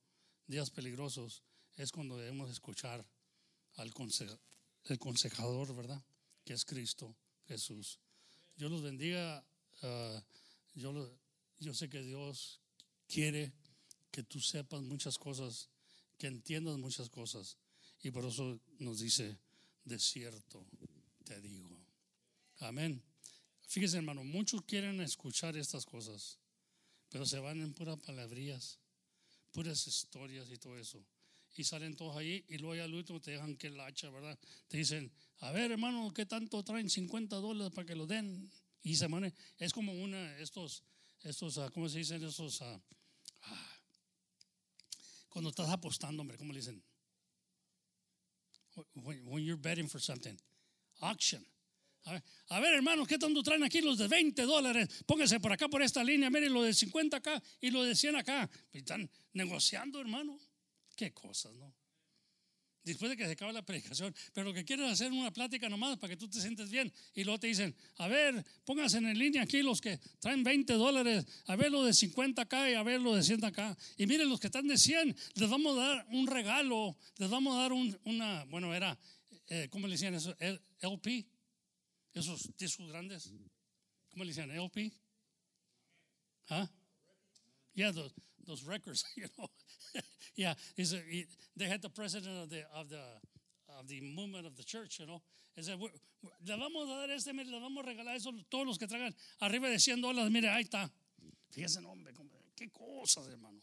días 0.47 0.71
peligrosos, 0.71 1.43
es 1.77 1.93
cuando 1.93 2.17
debemos 2.17 2.51
escuchar 2.51 3.07
al 3.77 3.93
el 4.85 4.99
consejador, 4.99 5.77
¿verdad? 5.77 6.03
Que 6.45 6.55
es 6.55 6.65
Cristo 6.65 7.15
Jesús. 7.47 8.01
Dios 8.57 8.71
los 8.71 8.83
bendiga. 8.83 9.45
Yo, 10.75 10.93
yo 11.61 11.75
sé 11.75 11.89
que 11.89 12.03
Dios 12.03 12.61
quiere 13.07 13.53
que 14.11 14.23
tú 14.23 14.41
sepas 14.41 14.83
muchas 14.83 15.19
cosas, 15.19 15.69
que 16.19 16.27
entiendas 16.27 16.79
muchas 16.79 17.09
cosas. 17.09 17.57
Y 18.03 18.11
por 18.11 18.25
eso 18.25 18.59
nos 18.79 19.01
dice, 19.01 19.39
de 19.85 19.99
cierto 19.99 20.67
te 21.25 21.41
digo. 21.41 21.79
Amén. 22.59 23.03
Fíjese, 23.67 23.99
hermano, 23.99 24.25
muchos 24.25 24.63
quieren 24.63 25.01
escuchar 25.01 25.57
estas 25.57 25.87
cosas, 25.87 26.39
pero 27.09 27.25
se 27.25 27.39
van 27.39 27.61
en 27.61 27.73
puras 27.73 27.99
palabrías, 28.01 28.81
puras 29.53 29.87
historias 29.87 30.51
y 30.51 30.57
todo 30.57 30.77
eso 30.77 31.05
y 31.57 31.65
salen 31.65 31.97
todos 31.97 32.17
ahí 32.17 32.45
y 32.49 32.59
luego 32.59 32.83
al 32.83 32.95
último 32.95 33.21
te 33.21 33.33
dejan 33.33 33.57
que 33.57 33.71
la 33.71 33.87
hacha, 33.87 34.11
¿verdad? 34.11 34.39
Te 34.69 34.79
dicen, 34.79 35.13
a 35.39 35.51
ver 35.51 35.73
hermano, 35.73 36.13
¿qué 36.15 36.27
tanto 36.27 36.63
traen 36.63 36.89
50 36.89 37.37
dólares 37.37 37.73
para 37.75 37.87
que 37.87 37.95
lo 37.95 38.07
den? 38.07 38.51
Y 38.83 38.97
se 38.97 39.07
es 39.59 39.73
como 39.73 39.93
una, 39.93 40.39
estos, 40.39 40.85
estos, 41.23 41.59
ah, 41.59 41.71
¿cómo 41.73 41.89
se 41.89 41.99
dicen? 41.99 42.23
Esos, 42.25 42.61
uh, 42.61 42.81
Cuando 45.29 45.51
estás 45.51 45.69
apostando, 45.69 46.23
hombre, 46.23 46.39
¿cómo 46.39 46.53
le 46.53 46.61
dicen? 46.61 46.83
When, 48.95 49.45
you're 49.45 49.61
betting 49.61 49.89
for 49.89 50.01
something. 50.01 50.37
Auction. 51.01 51.45
A 52.05 52.13
ver, 52.61 52.73
a 52.73 52.77
hermanos, 52.77 53.07
¿qué 53.07 53.19
tanto 53.19 53.43
traen 53.43 53.63
aquí 53.63 53.81
los 53.81 53.99
de 53.99 54.09
20 54.09 54.43
dólares? 54.43 54.89
Pónganse 55.07 55.39
por 55.39 55.53
acá, 55.53 55.69
por 55.69 55.83
esta 55.83 56.03
línea. 56.03 56.31
Miren, 56.31 56.53
lo 56.53 56.63
de 56.63 56.73
50 56.73 57.17
acá 57.17 57.43
y 57.61 57.71
lo 57.71 57.85
de 57.85 57.95
100 57.95 58.17
acá. 58.17 58.49
Están 58.73 59.09
negociando, 59.35 60.01
hermano. 60.01 60.39
Qué 60.97 61.13
cosas, 61.13 61.53
¿no? 61.55 61.75
Después 62.83 63.11
de 63.11 63.17
que 63.17 63.27
se 63.27 63.33
acaba 63.33 63.53
la 63.53 63.63
predicación. 63.63 64.15
Pero 64.33 64.49
lo 64.49 64.55
que 64.55 64.65
quieren 64.65 64.87
es 64.87 64.93
hacer 64.93 65.13
una 65.13 65.31
plática 65.31 65.69
nomás 65.69 65.99
para 65.99 66.13
que 66.13 66.17
tú 66.17 66.29
te 66.29 66.41
sientes 66.41 66.71
bien. 66.71 66.91
Y 67.15 67.25
luego 67.25 67.39
te 67.39 67.47
dicen, 67.47 67.75
a 67.97 68.09
ver, 68.09 68.45
pónganse 68.65 68.99
en 68.99 69.19
línea 69.19 69.43
aquí 69.43 69.63
los 69.63 69.81
que 69.81 69.99
traen 70.19 70.43
20 70.43 70.73
dólares. 70.75 71.27
A 71.47 71.57
ver 71.57 71.71
lo 71.71 71.85
de 71.85 71.93
50 71.93 72.41
acá 72.41 72.71
y 72.71 72.75
a 72.75 72.83
ver 72.83 73.01
lo 73.01 73.15
de 73.15 73.23
100 73.23 73.45
acá. 73.45 73.77
Y 73.99 74.07
miren, 74.07 74.29
los 74.29 74.41
que 74.41 74.47
están 74.47 74.67
de 74.67 74.79
100, 74.79 75.15
les 75.35 75.51
vamos 75.51 75.79
a 75.79 75.81
dar 75.81 76.07
un 76.11 76.27
regalo. 76.27 76.97
Les 77.19 77.29
vamos 77.29 77.57
a 77.57 77.63
dar 77.63 77.73
un, 77.73 77.99
una, 78.05 78.45
bueno, 78.47 78.75
era, 78.75 78.99
eh, 79.49 79.69
¿cómo 79.71 79.87
le 79.87 79.95
decían 79.95 80.15
eso? 80.15 80.35
LP. 80.81 81.27
Esos 82.15 82.51
discos 82.57 82.89
grandes. 82.89 83.31
¿Cómo 84.11 84.25
le 84.25 84.31
decían? 84.31 84.51
LP. 84.51 84.91
¿Ah? 86.49 86.69
Yeah, 87.75 87.93
those, 87.93 88.13
those 88.45 88.65
records, 88.65 89.05
you 89.17 89.29
know. 89.37 89.49
Yeah, 90.41 90.55
he's 90.75 90.93
a, 90.95 90.99
he, 91.09 91.27
they 91.57 91.67
had 91.69 91.83
the 91.83 91.91
president 91.91 92.35
of 92.45 92.49
the 92.49 92.63
of 92.75 92.89
the 92.89 93.03
of 93.79 93.87
the 93.89 94.01
movement 94.01 94.47
of 94.47 94.57
the 94.57 94.65
church, 94.65 94.99
you 95.01 95.07
know. 95.07 95.21
He 95.55 95.63
said, 95.63 95.79
"We- 95.79 95.91
we- 96.23 96.31
le 96.47 96.57
vamos 96.57 96.89
a 96.89 96.97
dar 97.07 97.11
este, 97.11 97.33
mire, 97.35 97.51
le 97.51 97.61
vamos 97.61 97.85
a 97.85 97.87
regalar 97.89 98.17
eso 98.17 98.33
todos 98.49 98.67
los 98.67 98.79
que 98.79 98.87
traigan 98.87 99.15
arriba 99.41 99.69
de 99.69 99.79
100 99.79 100.01
dólares, 100.01 100.31
mire, 100.31 100.49
ahí 100.49 100.63
está. 100.65 100.91
Fíjense, 101.51 101.81
hombre, 101.85 102.13
qué 102.57 102.71
cosas, 102.71 103.27
hermano. 103.29 103.61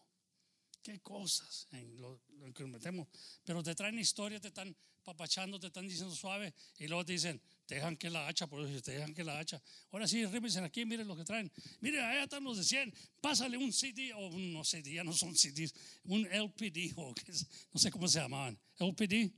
Qué 0.88 1.02
cosas 1.02 1.68
en 1.72 2.00
lo, 2.00 2.22
lo 2.40 2.54
que 2.54 2.64
metemos. 2.66 3.10
Pero 3.44 3.62
te 3.62 3.76
traen 3.76 4.00
historia, 4.00 4.40
te 4.40 4.48
están 4.48 4.74
papachando, 5.04 5.60
te 5.60 5.68
están 5.68 5.86
diciendo 5.86 6.16
suave 6.16 6.54
y 6.78 6.88
luego 6.88 7.04
te 7.04 7.12
dicen, 7.12 7.42
dejan 7.68 7.98
que 7.98 8.10
la 8.10 8.26
hacha, 8.26 8.48
por 8.48 8.66
eso 8.66 8.82
te 8.82 8.94
dejan 8.94 9.14
que 9.14 9.22
la 9.26 9.38
hacha. 9.38 9.62
Ahora 9.92 10.08
sí, 10.08 10.26
rímense 10.26 10.62
aquí, 10.62 10.86
miren 10.86 11.06
lo 11.06 11.18
que 11.18 11.26
traen. 11.26 11.52
Miren, 11.82 12.06
allá 12.06 12.24
están 12.24 12.42
los 12.46 12.56
de 12.58 12.64
100. 12.64 12.94
Pásale 13.20 13.58
un 13.58 13.74
CD, 13.74 14.14
o 14.14 14.30
no 14.30 14.64
CD, 14.64 14.94
ya 14.94 15.04
no 15.04 15.12
son 15.12 15.36
CDs, 15.36 15.74
un 16.06 16.26
LPD, 16.26 16.94
o 16.96 17.14
qué 17.14 17.34
es- 17.34 17.46
no 17.74 17.80
sé 17.82 17.92
cómo 17.92 18.08
se 18.08 18.20
llamaban. 18.22 18.58
LPD, 18.80 19.30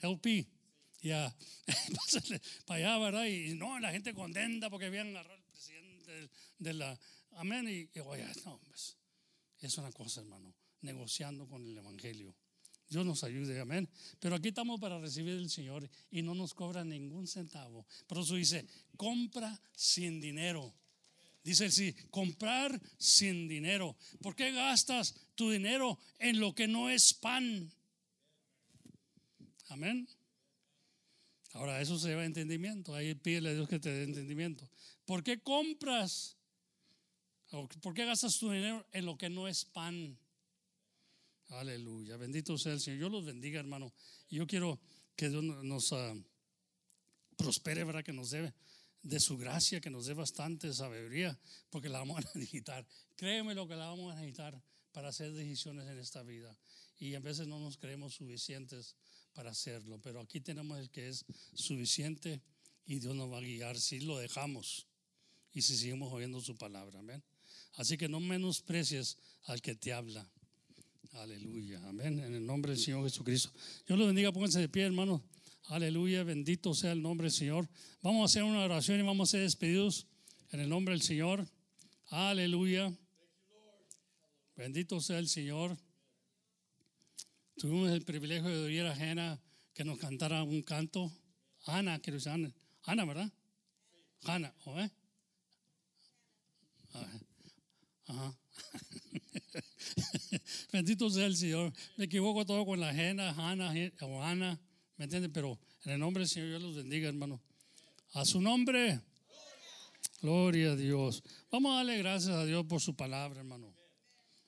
LP. 0.00 0.48
Ya, 1.00 1.32
pásale 1.96 2.40
para 2.66 2.78
allá, 2.80 2.98
¿verdad? 2.98 3.26
Y 3.26 3.54
no, 3.54 3.78
la 3.78 3.92
gente 3.92 4.12
contenta 4.14 4.68
porque 4.68 4.86
habían 4.86 5.10
agarrado 5.10 5.34
al 5.36 5.44
presidente 5.44 6.10
de, 6.10 6.30
de 6.58 6.72
la. 6.74 6.98
Amén. 7.36 7.68
Y, 7.68 7.88
y 7.96 8.00
oye, 8.00 8.26
no, 8.44 8.58
pues, 8.66 8.96
es 9.66 9.78
una 9.78 9.92
cosa, 9.92 10.20
hermano, 10.20 10.54
negociando 10.82 11.46
con 11.46 11.66
el 11.66 11.76
Evangelio. 11.76 12.34
Dios 12.88 13.04
nos 13.04 13.24
ayude, 13.24 13.58
amén. 13.60 13.88
Pero 14.20 14.36
aquí 14.36 14.48
estamos 14.48 14.78
para 14.80 14.98
recibir 14.98 15.34
el 15.34 15.50
Señor 15.50 15.88
y 16.10 16.22
no 16.22 16.34
nos 16.34 16.54
cobra 16.54 16.84
ningún 16.84 17.26
centavo. 17.26 17.86
Por 18.06 18.18
eso 18.18 18.34
dice, 18.34 18.66
compra 18.96 19.60
sin 19.74 20.20
dinero. 20.20 20.74
Dice 21.42 21.70
sí, 21.70 21.94
comprar 22.10 22.80
sin 22.96 23.48
dinero. 23.48 23.96
¿Por 24.22 24.34
qué 24.34 24.52
gastas 24.52 25.14
tu 25.34 25.50
dinero 25.50 25.98
en 26.18 26.40
lo 26.40 26.54
que 26.54 26.66
no 26.66 26.88
es 26.88 27.12
pan? 27.12 27.70
Amén. 29.68 30.08
Ahora, 31.52 31.80
eso 31.80 31.98
se 31.98 32.08
lleva 32.08 32.24
entendimiento. 32.24 32.94
Ahí 32.94 33.14
pídele 33.14 33.50
a 33.50 33.54
Dios 33.54 33.68
que 33.68 33.78
te 33.78 33.90
dé 33.90 34.04
entendimiento. 34.04 34.68
¿Por 35.04 35.22
qué 35.22 35.40
compras? 35.40 36.36
¿Por 37.80 37.94
qué 37.94 38.04
gastas 38.04 38.38
tu 38.38 38.50
dinero 38.50 38.84
en 38.90 39.06
lo 39.06 39.16
que 39.16 39.30
no 39.30 39.46
es 39.46 39.64
pan? 39.64 40.18
Aleluya. 41.50 42.16
Bendito 42.16 42.58
sea 42.58 42.72
el 42.72 42.80
Señor. 42.80 43.00
Yo 43.00 43.08
los 43.08 43.24
bendiga, 43.24 43.60
hermano. 43.60 43.92
Yo 44.28 44.46
quiero 44.46 44.80
que 45.14 45.28
Dios 45.28 45.44
nos 45.44 45.92
ah, 45.92 46.14
prospere, 47.36 47.84
¿verdad? 47.84 48.02
Que 48.02 48.12
nos 48.12 48.30
dé 48.30 48.52
de 49.02 49.20
su 49.20 49.36
gracia, 49.36 49.80
que 49.80 49.90
nos 49.90 50.06
dé 50.06 50.14
bastante 50.14 50.72
sabiduría, 50.72 51.38
porque 51.70 51.88
la 51.88 52.00
vamos 52.00 52.18
a 52.18 52.20
necesitar. 52.34 52.84
Créeme 53.14 53.54
lo 53.54 53.68
que 53.68 53.76
la 53.76 53.86
vamos 53.86 54.12
a 54.12 54.16
necesitar 54.16 54.60
para 54.90 55.10
hacer 55.10 55.32
decisiones 55.32 55.86
en 55.88 55.98
esta 55.98 56.24
vida. 56.24 56.56
Y 56.98 57.14
a 57.14 57.20
veces 57.20 57.46
no 57.46 57.60
nos 57.60 57.76
creemos 57.76 58.14
suficientes 58.14 58.96
para 59.32 59.50
hacerlo, 59.50 60.00
pero 60.00 60.20
aquí 60.20 60.40
tenemos 60.40 60.78
el 60.78 60.90
que 60.90 61.08
es 61.08 61.24
suficiente 61.52 62.40
y 62.86 62.98
Dios 62.98 63.14
nos 63.14 63.30
va 63.30 63.38
a 63.38 63.42
guiar 63.42 63.78
si 63.78 64.00
lo 64.00 64.18
dejamos 64.18 64.86
y 65.52 65.62
si 65.62 65.76
seguimos 65.76 66.12
oyendo 66.12 66.40
su 66.40 66.56
palabra. 66.56 66.98
Amén. 66.98 67.22
Así 67.74 67.96
que 67.96 68.08
no 68.08 68.20
menosprecies 68.20 69.18
al 69.46 69.60
que 69.60 69.74
te 69.74 69.92
habla. 69.92 70.28
Aleluya. 71.12 71.80
Amén. 71.88 72.18
En 72.20 72.34
el 72.34 72.44
nombre 72.44 72.72
del 72.72 72.80
Señor 72.80 73.04
Jesucristo. 73.04 73.50
Dios 73.86 73.98
los 73.98 74.06
bendiga. 74.06 74.32
Pónganse 74.32 74.60
de 74.60 74.68
pie, 74.68 74.84
hermanos. 74.84 75.20
Aleluya. 75.64 76.24
Bendito 76.24 76.74
sea 76.74 76.92
el 76.92 77.02
nombre 77.02 77.26
del 77.26 77.32
Señor. 77.32 77.68
Vamos 78.02 78.22
a 78.22 78.24
hacer 78.24 78.42
una 78.42 78.64
oración 78.64 79.00
y 79.00 79.02
vamos 79.02 79.28
a 79.28 79.32
ser 79.32 79.42
despedidos 79.42 80.06
en 80.50 80.60
el 80.60 80.68
nombre 80.68 80.92
del 80.92 81.02
Señor. 81.02 81.48
Aleluya. 82.08 82.92
Bendito 84.56 85.00
sea 85.00 85.18
el 85.18 85.28
Señor. 85.28 85.76
Tuvimos 87.56 87.90
el 87.90 88.04
privilegio 88.04 88.48
de 88.48 88.64
oír 88.64 88.82
a 88.82 88.94
Ana 88.94 89.40
que 89.72 89.84
nos 89.84 89.98
cantara 89.98 90.42
un 90.42 90.62
canto. 90.62 91.12
Ana, 91.66 92.00
quiero 92.00 92.18
decir 92.18 92.32
Ana. 92.32 92.52
Ana, 92.82 93.04
¿verdad? 93.04 93.32
Ana, 94.22 94.54
¿o 94.64 94.80
eh? 94.80 94.90
Ajá. 98.06 98.36
Bendito 100.72 101.10
sea 101.10 101.26
el 101.26 101.36
Señor. 101.36 101.72
Me 101.96 102.04
equivoco 102.04 102.44
todo 102.44 102.64
con 102.64 102.80
la 102.80 102.90
ajena, 102.90 103.30
Ana 103.30 103.72
o 104.02 104.22
Ana, 104.22 104.58
¿me 104.96 105.04
entienden? 105.04 105.32
Pero 105.32 105.58
en 105.84 105.92
el 105.92 106.00
nombre 106.00 106.22
del 106.22 106.28
Señor, 106.28 106.48
Dios 106.48 106.62
los 106.62 106.76
bendiga, 106.76 107.08
hermano. 107.08 107.40
A 108.12 108.24
su 108.24 108.40
nombre. 108.40 109.00
Gloria 110.20 110.72
a 110.72 110.76
Dios. 110.76 111.22
Vamos 111.50 111.72
a 111.72 111.76
darle 111.76 111.98
gracias 111.98 112.34
a 112.34 112.44
Dios 112.44 112.64
por 112.66 112.80
su 112.80 112.94
palabra, 112.94 113.40
hermano. 113.40 113.74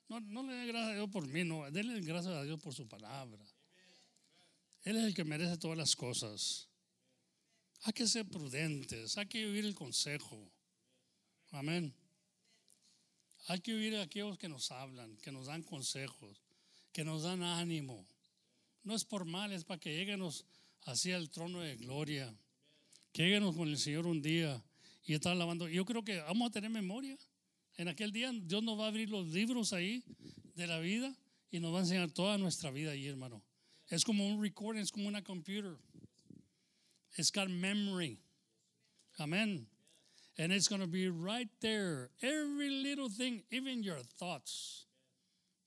No, 0.08 0.20
no 0.20 0.42
le 0.44 0.54
dé 0.54 0.66
gracias 0.66 0.92
a 0.92 0.94
Dios 0.94 1.10
por 1.10 1.26
mí, 1.26 1.44
no. 1.44 1.70
Dele 1.70 2.00
gracias 2.00 2.34
a 2.34 2.44
Dios 2.44 2.60
por 2.60 2.72
su 2.72 2.88
palabra. 2.88 3.44
Él 4.82 4.96
es 4.96 5.04
el 5.04 5.14
que 5.14 5.24
merece 5.24 5.58
todas 5.58 5.76
las 5.76 5.96
cosas. 5.96 6.68
Hay 7.82 7.92
que 7.92 8.06
ser 8.06 8.26
prudentes, 8.26 9.18
hay 9.18 9.26
que 9.26 9.44
vivir 9.44 9.64
el 9.64 9.74
consejo. 9.74 10.50
Amén. 11.50 11.94
Hay 13.48 13.60
que 13.60 13.74
oír 13.74 13.94
a 13.96 14.02
aquellos 14.02 14.38
que 14.38 14.48
nos 14.48 14.72
hablan, 14.72 15.16
que 15.18 15.30
nos 15.30 15.46
dan 15.46 15.62
consejos, 15.62 16.42
que 16.92 17.04
nos 17.04 17.22
dan 17.22 17.42
ánimo. 17.42 18.06
No 18.82 18.94
es 18.94 19.04
por 19.04 19.24
mal, 19.24 19.52
es 19.52 19.64
para 19.64 19.78
que 19.78 19.94
lleguenos 19.94 20.44
hacia 20.82 21.16
el 21.16 21.30
trono 21.30 21.60
de 21.60 21.76
gloria. 21.76 22.34
Que 23.12 23.22
lleguenos 23.22 23.54
con 23.56 23.68
el 23.68 23.78
Señor 23.78 24.06
un 24.06 24.20
día 24.20 24.62
y 25.04 25.14
estar 25.14 25.32
alabando. 25.32 25.68
Yo 25.68 25.84
creo 25.84 26.04
que 26.04 26.18
vamos 26.18 26.48
a 26.48 26.52
tener 26.52 26.70
memoria. 26.70 27.16
En 27.76 27.88
aquel 27.88 28.10
día 28.10 28.32
Dios 28.32 28.62
nos 28.62 28.78
va 28.78 28.86
a 28.86 28.88
abrir 28.88 29.10
los 29.10 29.28
libros 29.28 29.72
ahí 29.72 30.02
de 30.54 30.66
la 30.66 30.80
vida 30.80 31.14
y 31.50 31.60
nos 31.60 31.72
va 31.72 31.78
a 31.78 31.82
enseñar 31.82 32.10
toda 32.10 32.38
nuestra 32.38 32.70
vida 32.70 32.92
ahí, 32.92 33.06
hermano. 33.06 33.44
Es 33.88 34.04
como 34.04 34.26
un 34.26 34.42
recording, 34.42 34.80
es 34.80 34.90
como 34.90 35.06
una 35.06 35.22
computer. 35.22 35.76
It's 37.16 37.30
got 37.30 37.48
memory. 37.48 38.18
Amen. 39.18 39.68
And 40.38 40.52
it's 40.52 40.68
going 40.68 40.82
to 40.82 40.86
be 40.86 41.08
right 41.08 41.48
there. 41.60 42.10
Every 42.22 42.68
little 42.70 43.08
thing, 43.08 43.42
even 43.50 43.82
your 43.82 44.00
thoughts. 44.18 44.84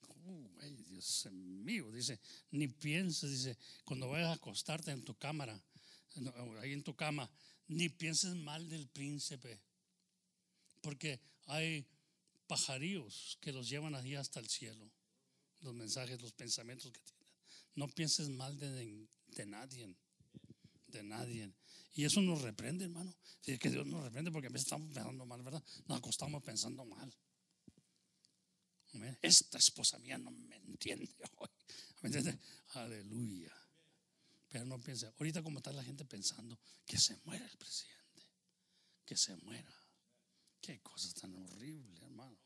Oh, 0.08 0.48
Dios 0.88 1.28
mío, 1.32 1.91
dice, 1.91 2.20
ni 2.52 2.68
pienses, 2.68 3.32
dice, 3.32 3.58
cuando 3.84 4.10
vayas 4.10 4.30
a 4.30 4.34
acostarte 4.34 4.91
en 4.91 5.04
tu 5.04 5.16
cámara, 5.16 5.60
ahí 6.62 6.74
en 6.74 6.84
tu 6.84 6.94
cama, 6.94 7.28
ni 7.68 7.90
pienses 7.90 8.36
mal 8.36 8.70
del 8.70 8.88
príncipe. 8.88 9.60
Porque 10.82 11.20
hay 11.48 11.86
pajarillos 12.48 13.38
que 13.41 13.52
los 13.52 13.70
llevan 13.70 13.96
allí 13.96 14.16
hasta 14.16 14.40
el 14.40 14.48
cielo. 14.48 14.91
Los 15.62 15.74
mensajes, 15.74 16.22
los 16.22 16.32
pensamientos 16.34 16.91
que 16.91 17.02
tienen. 17.02 17.28
No 17.76 17.88
pienses 17.88 18.30
mal 18.30 18.58
de 18.60 19.06
nadie. 19.46 19.96
De 20.88 21.04
nadie. 21.04 21.54
Y 21.94 22.06
eso 22.06 22.22
nos 22.22 22.41
reprende, 22.41 22.86
hermano. 22.86 23.14
Es 23.44 23.60
que 23.60 23.70
Dios 23.70 23.86
nos 23.86 24.03
reprende 24.03 24.32
porque 24.32 24.48
a 24.48 24.52
veces 24.52 24.68
estamos 24.68 24.90
pensando 24.94 25.26
mal, 25.26 25.41
¿verdad? 25.41 25.64
Nos 25.88 25.98
acostamos 25.98 26.44
pensando 26.44 26.86
mal. 26.86 27.14
Esta 29.22 29.57
esposa 29.57 29.99
mía 29.99 30.18
no 30.18 30.32
me 30.32 30.56
entiende 30.56 31.14
hoy. 31.38 31.49
¿Me 32.02 32.07
entiende? 32.07 32.40
Aleluya. 32.70 33.53
Pero 34.49 34.66
no 34.66 34.80
piense, 34.80 35.07
ahorita 35.07 35.44
como 35.44 35.60
está 35.60 35.72
la 35.72 35.84
gente 35.84 36.06
pensando 36.06 36.60
que 36.86 36.98
se 36.98 37.16
muera 37.24 37.45
el 37.45 37.57
presidente, 37.57 38.24
que 39.06 39.16
se 39.16 39.36
muera. 39.38 39.74
Qué 40.60 40.82
cosa 40.82 41.11
tan 41.14 41.36
horrible, 41.36 41.99
hermano. 42.02 42.38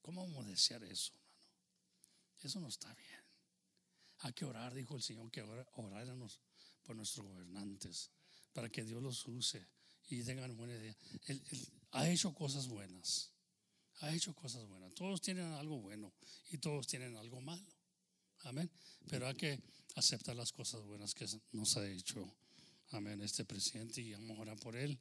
¿Cómo 0.00 0.22
vamos 0.22 0.46
a 0.46 0.48
desear 0.48 0.82
eso, 0.84 1.12
hermano? 1.14 1.52
Eso 2.40 2.60
no 2.60 2.68
está 2.68 2.92
bien. 2.94 3.22
Hay 4.20 4.32
que 4.32 4.46
orar, 4.46 4.74
dijo 4.74 4.96
el 4.96 5.02
Señor, 5.02 5.30
que 5.30 5.42
oráramos 5.42 6.40
por 6.82 6.96
nuestros 6.96 7.26
gobernantes, 7.26 8.10
para 8.58 8.70
que 8.70 8.82
Dios 8.82 9.00
los 9.00 9.24
use 9.28 9.64
y 10.08 10.20
tengan 10.24 10.56
buena 10.56 10.74
idea. 10.74 10.96
Él, 11.26 11.40
él 11.52 11.68
ha 11.92 12.10
hecho 12.10 12.34
cosas 12.34 12.66
buenas. 12.66 13.30
ha 14.00 14.12
hecho 14.12 14.34
cosas 14.34 14.66
buenas. 14.66 14.92
Todos 14.94 15.20
tienen 15.20 15.52
algo 15.52 15.78
bueno 15.78 16.12
y 16.50 16.58
todos 16.58 16.88
tienen 16.88 17.16
algo 17.16 17.40
malo. 17.40 17.72
Amén. 18.40 18.68
Pero 19.08 19.28
hay 19.28 19.36
que 19.36 19.62
aceptar 19.94 20.34
las 20.34 20.50
cosas 20.50 20.82
buenas 20.82 21.14
que 21.14 21.24
nos 21.52 21.76
ha 21.76 21.88
hecho. 21.88 22.34
Amén. 22.90 23.22
Este 23.22 23.44
presidente 23.44 24.00
y 24.00 24.10
vamos 24.10 24.36
a 24.36 24.40
orar 24.40 24.58
por 24.58 24.74
él 24.74 24.98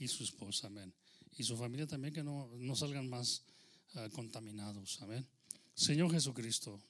y 0.00 0.08
su 0.08 0.24
esposa. 0.24 0.66
Amén. 0.66 0.92
Y 1.36 1.44
su 1.44 1.56
familia 1.56 1.86
también 1.86 2.12
que 2.12 2.24
no, 2.24 2.50
no 2.56 2.74
salgan 2.74 3.08
más 3.08 3.44
ah, 3.94 4.08
contaminados. 4.12 5.00
Amén. 5.02 5.24
Señor 5.72 6.10
Jesucristo, 6.10 6.82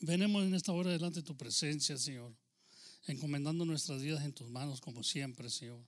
venemos 0.00 0.42
en 0.42 0.54
esta 0.54 0.72
hora 0.72 0.90
delante 0.90 1.20
de 1.20 1.26
tu 1.26 1.36
presencia, 1.36 1.98
Señor, 1.98 2.34
encomendando 3.06 3.64
nuestras 3.64 4.02
vidas 4.02 4.24
en 4.24 4.32
tus 4.32 4.48
manos 4.48 4.80
como 4.80 5.02
siempre, 5.02 5.50
Señor. 5.50 5.80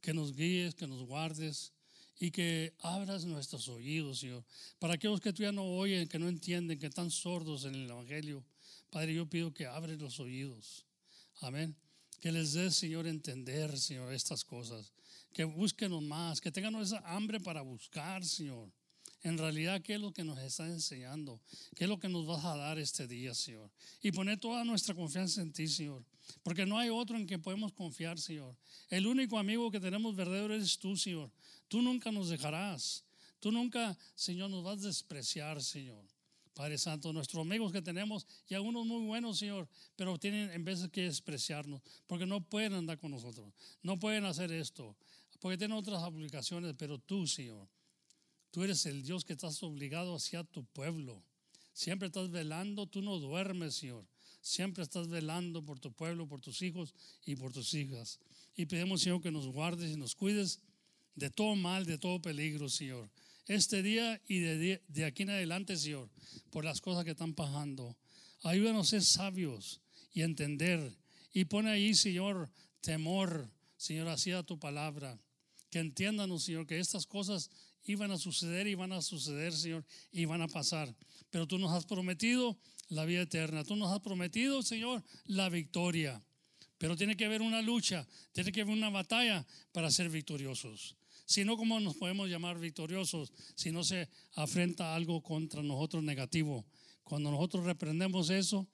Que 0.00 0.14
nos 0.14 0.34
guíes, 0.34 0.74
que 0.74 0.86
nos 0.86 1.02
guardes 1.02 1.72
y 2.18 2.30
que 2.30 2.74
abras 2.80 3.24
nuestros 3.24 3.68
oídos, 3.68 4.20
Señor. 4.20 4.44
Para 4.78 4.94
aquellos 4.94 5.20
que 5.20 5.32
todavía 5.32 5.52
no 5.52 5.64
oyen, 5.64 6.08
que 6.08 6.18
no 6.18 6.28
entienden, 6.28 6.78
que 6.78 6.86
están 6.86 7.10
sordos 7.10 7.64
en 7.64 7.74
el 7.74 7.90
Evangelio, 7.90 8.44
Padre, 8.90 9.14
yo 9.14 9.26
pido 9.28 9.52
que 9.52 9.66
abres 9.66 10.00
los 10.00 10.20
oídos. 10.20 10.86
Amén. 11.40 11.76
Que 12.20 12.32
les 12.32 12.54
des, 12.54 12.74
Señor, 12.74 13.06
entender, 13.06 13.78
Señor, 13.78 14.12
estas 14.12 14.44
cosas. 14.44 14.92
Que 15.32 15.44
busquen 15.44 15.92
más, 16.08 16.40
que 16.40 16.50
tengan 16.50 16.74
esa 16.76 16.98
hambre 17.14 17.40
para 17.40 17.60
buscar, 17.60 18.24
Señor. 18.24 18.70
En 19.22 19.38
realidad, 19.38 19.82
¿qué 19.82 19.94
es 19.94 20.00
lo 20.00 20.12
que 20.12 20.24
nos 20.24 20.38
está 20.38 20.66
enseñando? 20.66 21.40
¿Qué 21.74 21.84
es 21.84 21.90
lo 21.90 21.98
que 21.98 22.08
nos 22.08 22.26
vas 22.26 22.44
a 22.44 22.56
dar 22.56 22.78
este 22.78 23.06
día, 23.06 23.34
Señor? 23.34 23.70
Y 24.02 24.12
poner 24.12 24.38
toda 24.38 24.64
nuestra 24.64 24.94
confianza 24.94 25.40
en 25.40 25.52
ti, 25.52 25.66
Señor. 25.66 26.04
Porque 26.42 26.66
no 26.66 26.78
hay 26.78 26.90
otro 26.90 27.16
en 27.16 27.26
quien 27.26 27.42
podemos 27.42 27.72
confiar, 27.72 28.18
Señor. 28.18 28.56
El 28.88 29.06
único 29.06 29.38
amigo 29.38 29.70
que 29.70 29.80
tenemos 29.80 30.14
verdadero 30.14 30.54
eres 30.54 30.78
tú, 30.78 30.96
Señor. 30.96 31.30
Tú 31.68 31.82
nunca 31.82 32.12
nos 32.12 32.28
dejarás. 32.28 33.04
Tú 33.40 33.50
nunca, 33.50 33.96
Señor, 34.14 34.50
nos 34.50 34.64
vas 34.64 34.78
a 34.82 34.86
despreciar, 34.86 35.62
Señor. 35.62 36.04
Padre 36.56 36.78
Santo, 36.78 37.12
nuestros 37.12 37.42
amigos 37.42 37.70
que 37.70 37.82
tenemos, 37.82 38.26
y 38.48 38.54
algunos 38.54 38.86
muy 38.86 39.04
buenos, 39.04 39.38
Señor, 39.38 39.68
pero 39.94 40.18
tienen 40.18 40.50
en 40.50 40.64
de 40.64 40.88
que 40.90 41.02
despreciarnos, 41.02 41.82
porque 42.06 42.24
no 42.24 42.40
pueden 42.40 42.72
andar 42.72 42.98
con 42.98 43.10
nosotros, 43.10 43.52
no 43.82 43.98
pueden 43.98 44.24
hacer 44.24 44.50
esto, 44.50 44.96
porque 45.38 45.58
tienen 45.58 45.76
otras 45.76 46.02
obligaciones, 46.02 46.74
pero 46.78 46.98
tú, 46.98 47.26
Señor, 47.26 47.68
tú 48.56 48.64
eres 48.64 48.86
el 48.86 49.02
Dios 49.02 49.26
que 49.26 49.34
estás 49.34 49.62
obligado 49.62 50.16
hacia 50.16 50.42
tu 50.42 50.64
pueblo. 50.64 51.22
Siempre 51.74 52.06
estás 52.06 52.30
velando, 52.30 52.86
tú 52.86 53.02
no 53.02 53.18
duermes, 53.18 53.74
Señor. 53.74 54.06
Siempre 54.40 54.82
estás 54.82 55.08
velando 55.08 55.62
por 55.62 55.78
tu 55.78 55.92
pueblo, 55.92 56.26
por 56.26 56.40
tus 56.40 56.62
hijos 56.62 56.94
y 57.26 57.36
por 57.36 57.52
tus 57.52 57.74
hijas. 57.74 58.18
Y 58.56 58.64
pedimos, 58.64 59.02
Señor, 59.02 59.20
que 59.20 59.30
nos 59.30 59.46
guardes 59.46 59.92
y 59.92 59.96
nos 59.98 60.14
cuides 60.14 60.60
de 61.16 61.28
todo 61.28 61.54
mal, 61.54 61.84
de 61.84 61.98
todo 61.98 62.22
peligro, 62.22 62.70
Señor 62.70 63.10
este 63.46 63.82
día 63.82 64.20
y 64.26 64.40
de, 64.40 65.04
aquí 65.04 65.22
en 65.22 65.30
adelante, 65.30 65.76
Señor, 65.76 66.08
por 66.50 66.64
las 66.64 66.80
cosas 66.80 67.04
que 67.04 67.12
están 67.12 67.34
pasando. 67.34 67.96
Ayúdanos 68.42 68.88
a 68.88 68.90
ser 68.90 69.04
sabios 69.04 69.80
y 70.12 70.22
entender. 70.22 70.96
Y 71.32 71.44
pone 71.44 71.70
ahí, 71.70 71.94
Señor, 71.94 72.50
temor, 72.80 73.48
Señor, 73.76 74.08
hacia 74.08 74.42
tu 74.42 74.58
palabra. 74.58 75.18
Que 75.70 75.78
entiendan, 75.78 76.36
Señor, 76.40 76.66
que 76.66 76.78
estas 76.78 77.06
cosas 77.06 77.50
iban 77.92 78.10
a 78.10 78.18
suceder 78.18 78.66
y 78.66 78.74
van 78.74 78.92
a 78.92 79.02
suceder, 79.02 79.52
Señor, 79.52 79.84
y 80.12 80.24
van 80.24 80.42
a 80.42 80.48
pasar. 80.48 80.94
Pero 81.30 81.46
tú 81.46 81.58
nos 81.58 81.72
has 81.72 81.86
prometido 81.86 82.58
la 82.88 83.04
vida 83.04 83.22
eterna. 83.22 83.64
Tú 83.64 83.76
nos 83.76 83.92
has 83.92 84.00
prometido, 84.00 84.62
Señor, 84.62 85.02
la 85.24 85.48
victoria. 85.48 86.22
Pero 86.78 86.96
tiene 86.96 87.16
que 87.16 87.24
haber 87.24 87.42
una 87.42 87.62
lucha, 87.62 88.06
tiene 88.32 88.52
que 88.52 88.60
haber 88.60 88.76
una 88.76 88.90
batalla 88.90 89.46
para 89.72 89.90
ser 89.90 90.10
victoriosos. 90.10 90.96
Si 91.24 91.44
no, 91.44 91.56
¿cómo 91.56 91.80
nos 91.80 91.96
podemos 91.96 92.28
llamar 92.28 92.58
victoriosos 92.58 93.32
si 93.54 93.72
no 93.72 93.82
se 93.82 94.08
afrenta 94.34 94.94
algo 94.94 95.22
contra 95.22 95.62
nosotros 95.62 96.04
negativo? 96.04 96.64
Cuando 97.02 97.30
nosotros 97.30 97.64
reprendemos 97.64 98.30
eso 98.30 98.68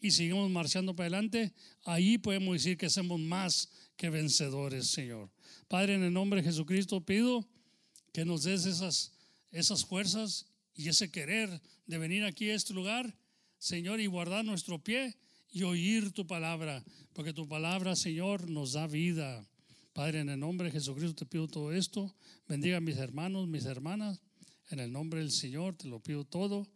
y 0.00 0.12
seguimos 0.12 0.48
marchando 0.50 0.94
para 0.94 1.08
adelante, 1.08 1.52
ahí 1.84 2.16
podemos 2.16 2.54
decir 2.54 2.78
que 2.78 2.88
somos 2.88 3.20
más 3.20 3.68
que 3.96 4.08
vencedores, 4.08 4.86
Señor. 4.86 5.30
Padre, 5.66 5.94
en 5.94 6.04
el 6.04 6.12
nombre 6.12 6.40
de 6.40 6.48
Jesucristo 6.48 7.04
pido 7.04 7.46
que 8.12 8.24
nos 8.24 8.44
des 8.44 8.66
esas, 8.66 9.12
esas 9.50 9.84
fuerzas 9.84 10.46
y 10.74 10.88
ese 10.88 11.10
querer 11.10 11.60
de 11.86 11.98
venir 11.98 12.24
aquí 12.24 12.50
a 12.50 12.54
este 12.54 12.74
lugar, 12.74 13.14
Señor, 13.58 14.00
y 14.00 14.06
guardar 14.06 14.44
nuestro 14.44 14.78
pie 14.78 15.16
y 15.50 15.62
oír 15.62 16.12
tu 16.12 16.26
palabra, 16.26 16.84
porque 17.12 17.32
tu 17.32 17.48
palabra, 17.48 17.96
Señor, 17.96 18.48
nos 18.50 18.72
da 18.72 18.86
vida. 18.86 19.46
Padre, 19.92 20.20
en 20.20 20.28
el 20.28 20.38
nombre 20.38 20.68
de 20.68 20.72
Jesucristo 20.72 21.14
te 21.14 21.26
pido 21.26 21.48
todo 21.48 21.72
esto. 21.72 22.14
Bendiga 22.46 22.76
a 22.76 22.80
mis 22.80 22.98
hermanos, 22.98 23.48
mis 23.48 23.64
hermanas. 23.64 24.20
En 24.70 24.78
el 24.80 24.92
nombre 24.92 25.20
del 25.20 25.32
Señor 25.32 25.74
te 25.74 25.88
lo 25.88 25.98
pido 25.98 26.24
todo. 26.24 26.68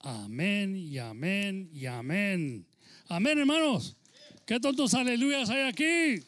Amén 0.00 0.76
y 0.76 0.98
amén 0.98 1.70
y 1.72 1.86
amén. 1.86 2.66
Amén, 3.08 3.38
hermanos. 3.38 3.96
¿Qué 4.46 4.58
tantos 4.58 4.94
aleluyas 4.94 5.48
hay 5.50 5.62
aquí? 5.62 6.26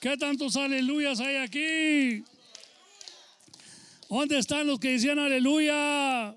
¿Qué 0.00 0.16
tantos 0.16 0.56
aleluyas 0.56 1.18
hay 1.20 1.36
aquí? 1.36 2.24
¿Dónde 4.08 4.38
están 4.38 4.66
los 4.66 4.78
que 4.78 4.92
decían 4.92 5.18
aleluya? 5.18 6.36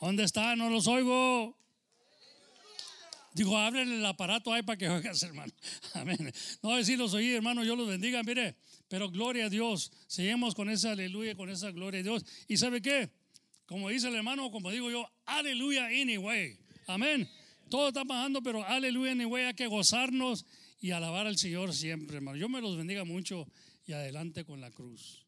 ¿Dónde 0.00 0.24
están? 0.24 0.58
No 0.58 0.70
los 0.70 0.86
oigo. 0.86 1.56
Dijo, 3.34 3.58
abren 3.58 3.90
el 3.90 4.06
aparato 4.06 4.52
ahí 4.52 4.62
para 4.62 4.78
que 4.78 4.88
oigas, 4.90 5.22
hermano. 5.22 5.52
Amén. 5.94 6.32
No 6.62 6.76
decirlos 6.76 7.12
oí, 7.14 7.34
hermano, 7.34 7.64
yo 7.64 7.76
los 7.76 7.88
bendiga. 7.88 8.22
Mire, 8.22 8.56
pero 8.88 9.10
gloria 9.10 9.46
a 9.46 9.50
Dios. 9.50 9.92
Seguimos 10.06 10.54
con 10.54 10.70
esa 10.70 10.92
aleluya, 10.92 11.34
con 11.34 11.50
esa 11.50 11.70
gloria 11.72 12.00
a 12.00 12.02
Dios. 12.04 12.24
¿Y 12.48 12.56
sabe 12.56 12.80
qué? 12.80 13.10
Como 13.66 13.88
dice 13.88 14.08
el 14.08 14.14
hermano, 14.14 14.50
como 14.50 14.70
digo 14.70 14.90
yo, 14.90 15.10
aleluya 15.26 15.86
anyway. 15.86 16.58
Amén. 16.86 17.28
Todo 17.68 17.88
está 17.88 18.04
pasando, 18.04 18.40
pero 18.42 18.64
aleluya 18.64 19.12
anyway. 19.12 19.44
Hay 19.46 19.54
que 19.54 19.66
gozarnos 19.66 20.46
y 20.80 20.92
alabar 20.92 21.26
al 21.26 21.36
Señor 21.36 21.74
siempre, 21.74 22.16
hermano. 22.16 22.38
Yo 22.38 22.48
me 22.48 22.60
los 22.60 22.76
bendiga 22.76 23.04
mucho 23.04 23.48
y 23.84 23.92
adelante 23.92 24.44
con 24.44 24.60
la 24.60 24.70
cruz. 24.70 25.23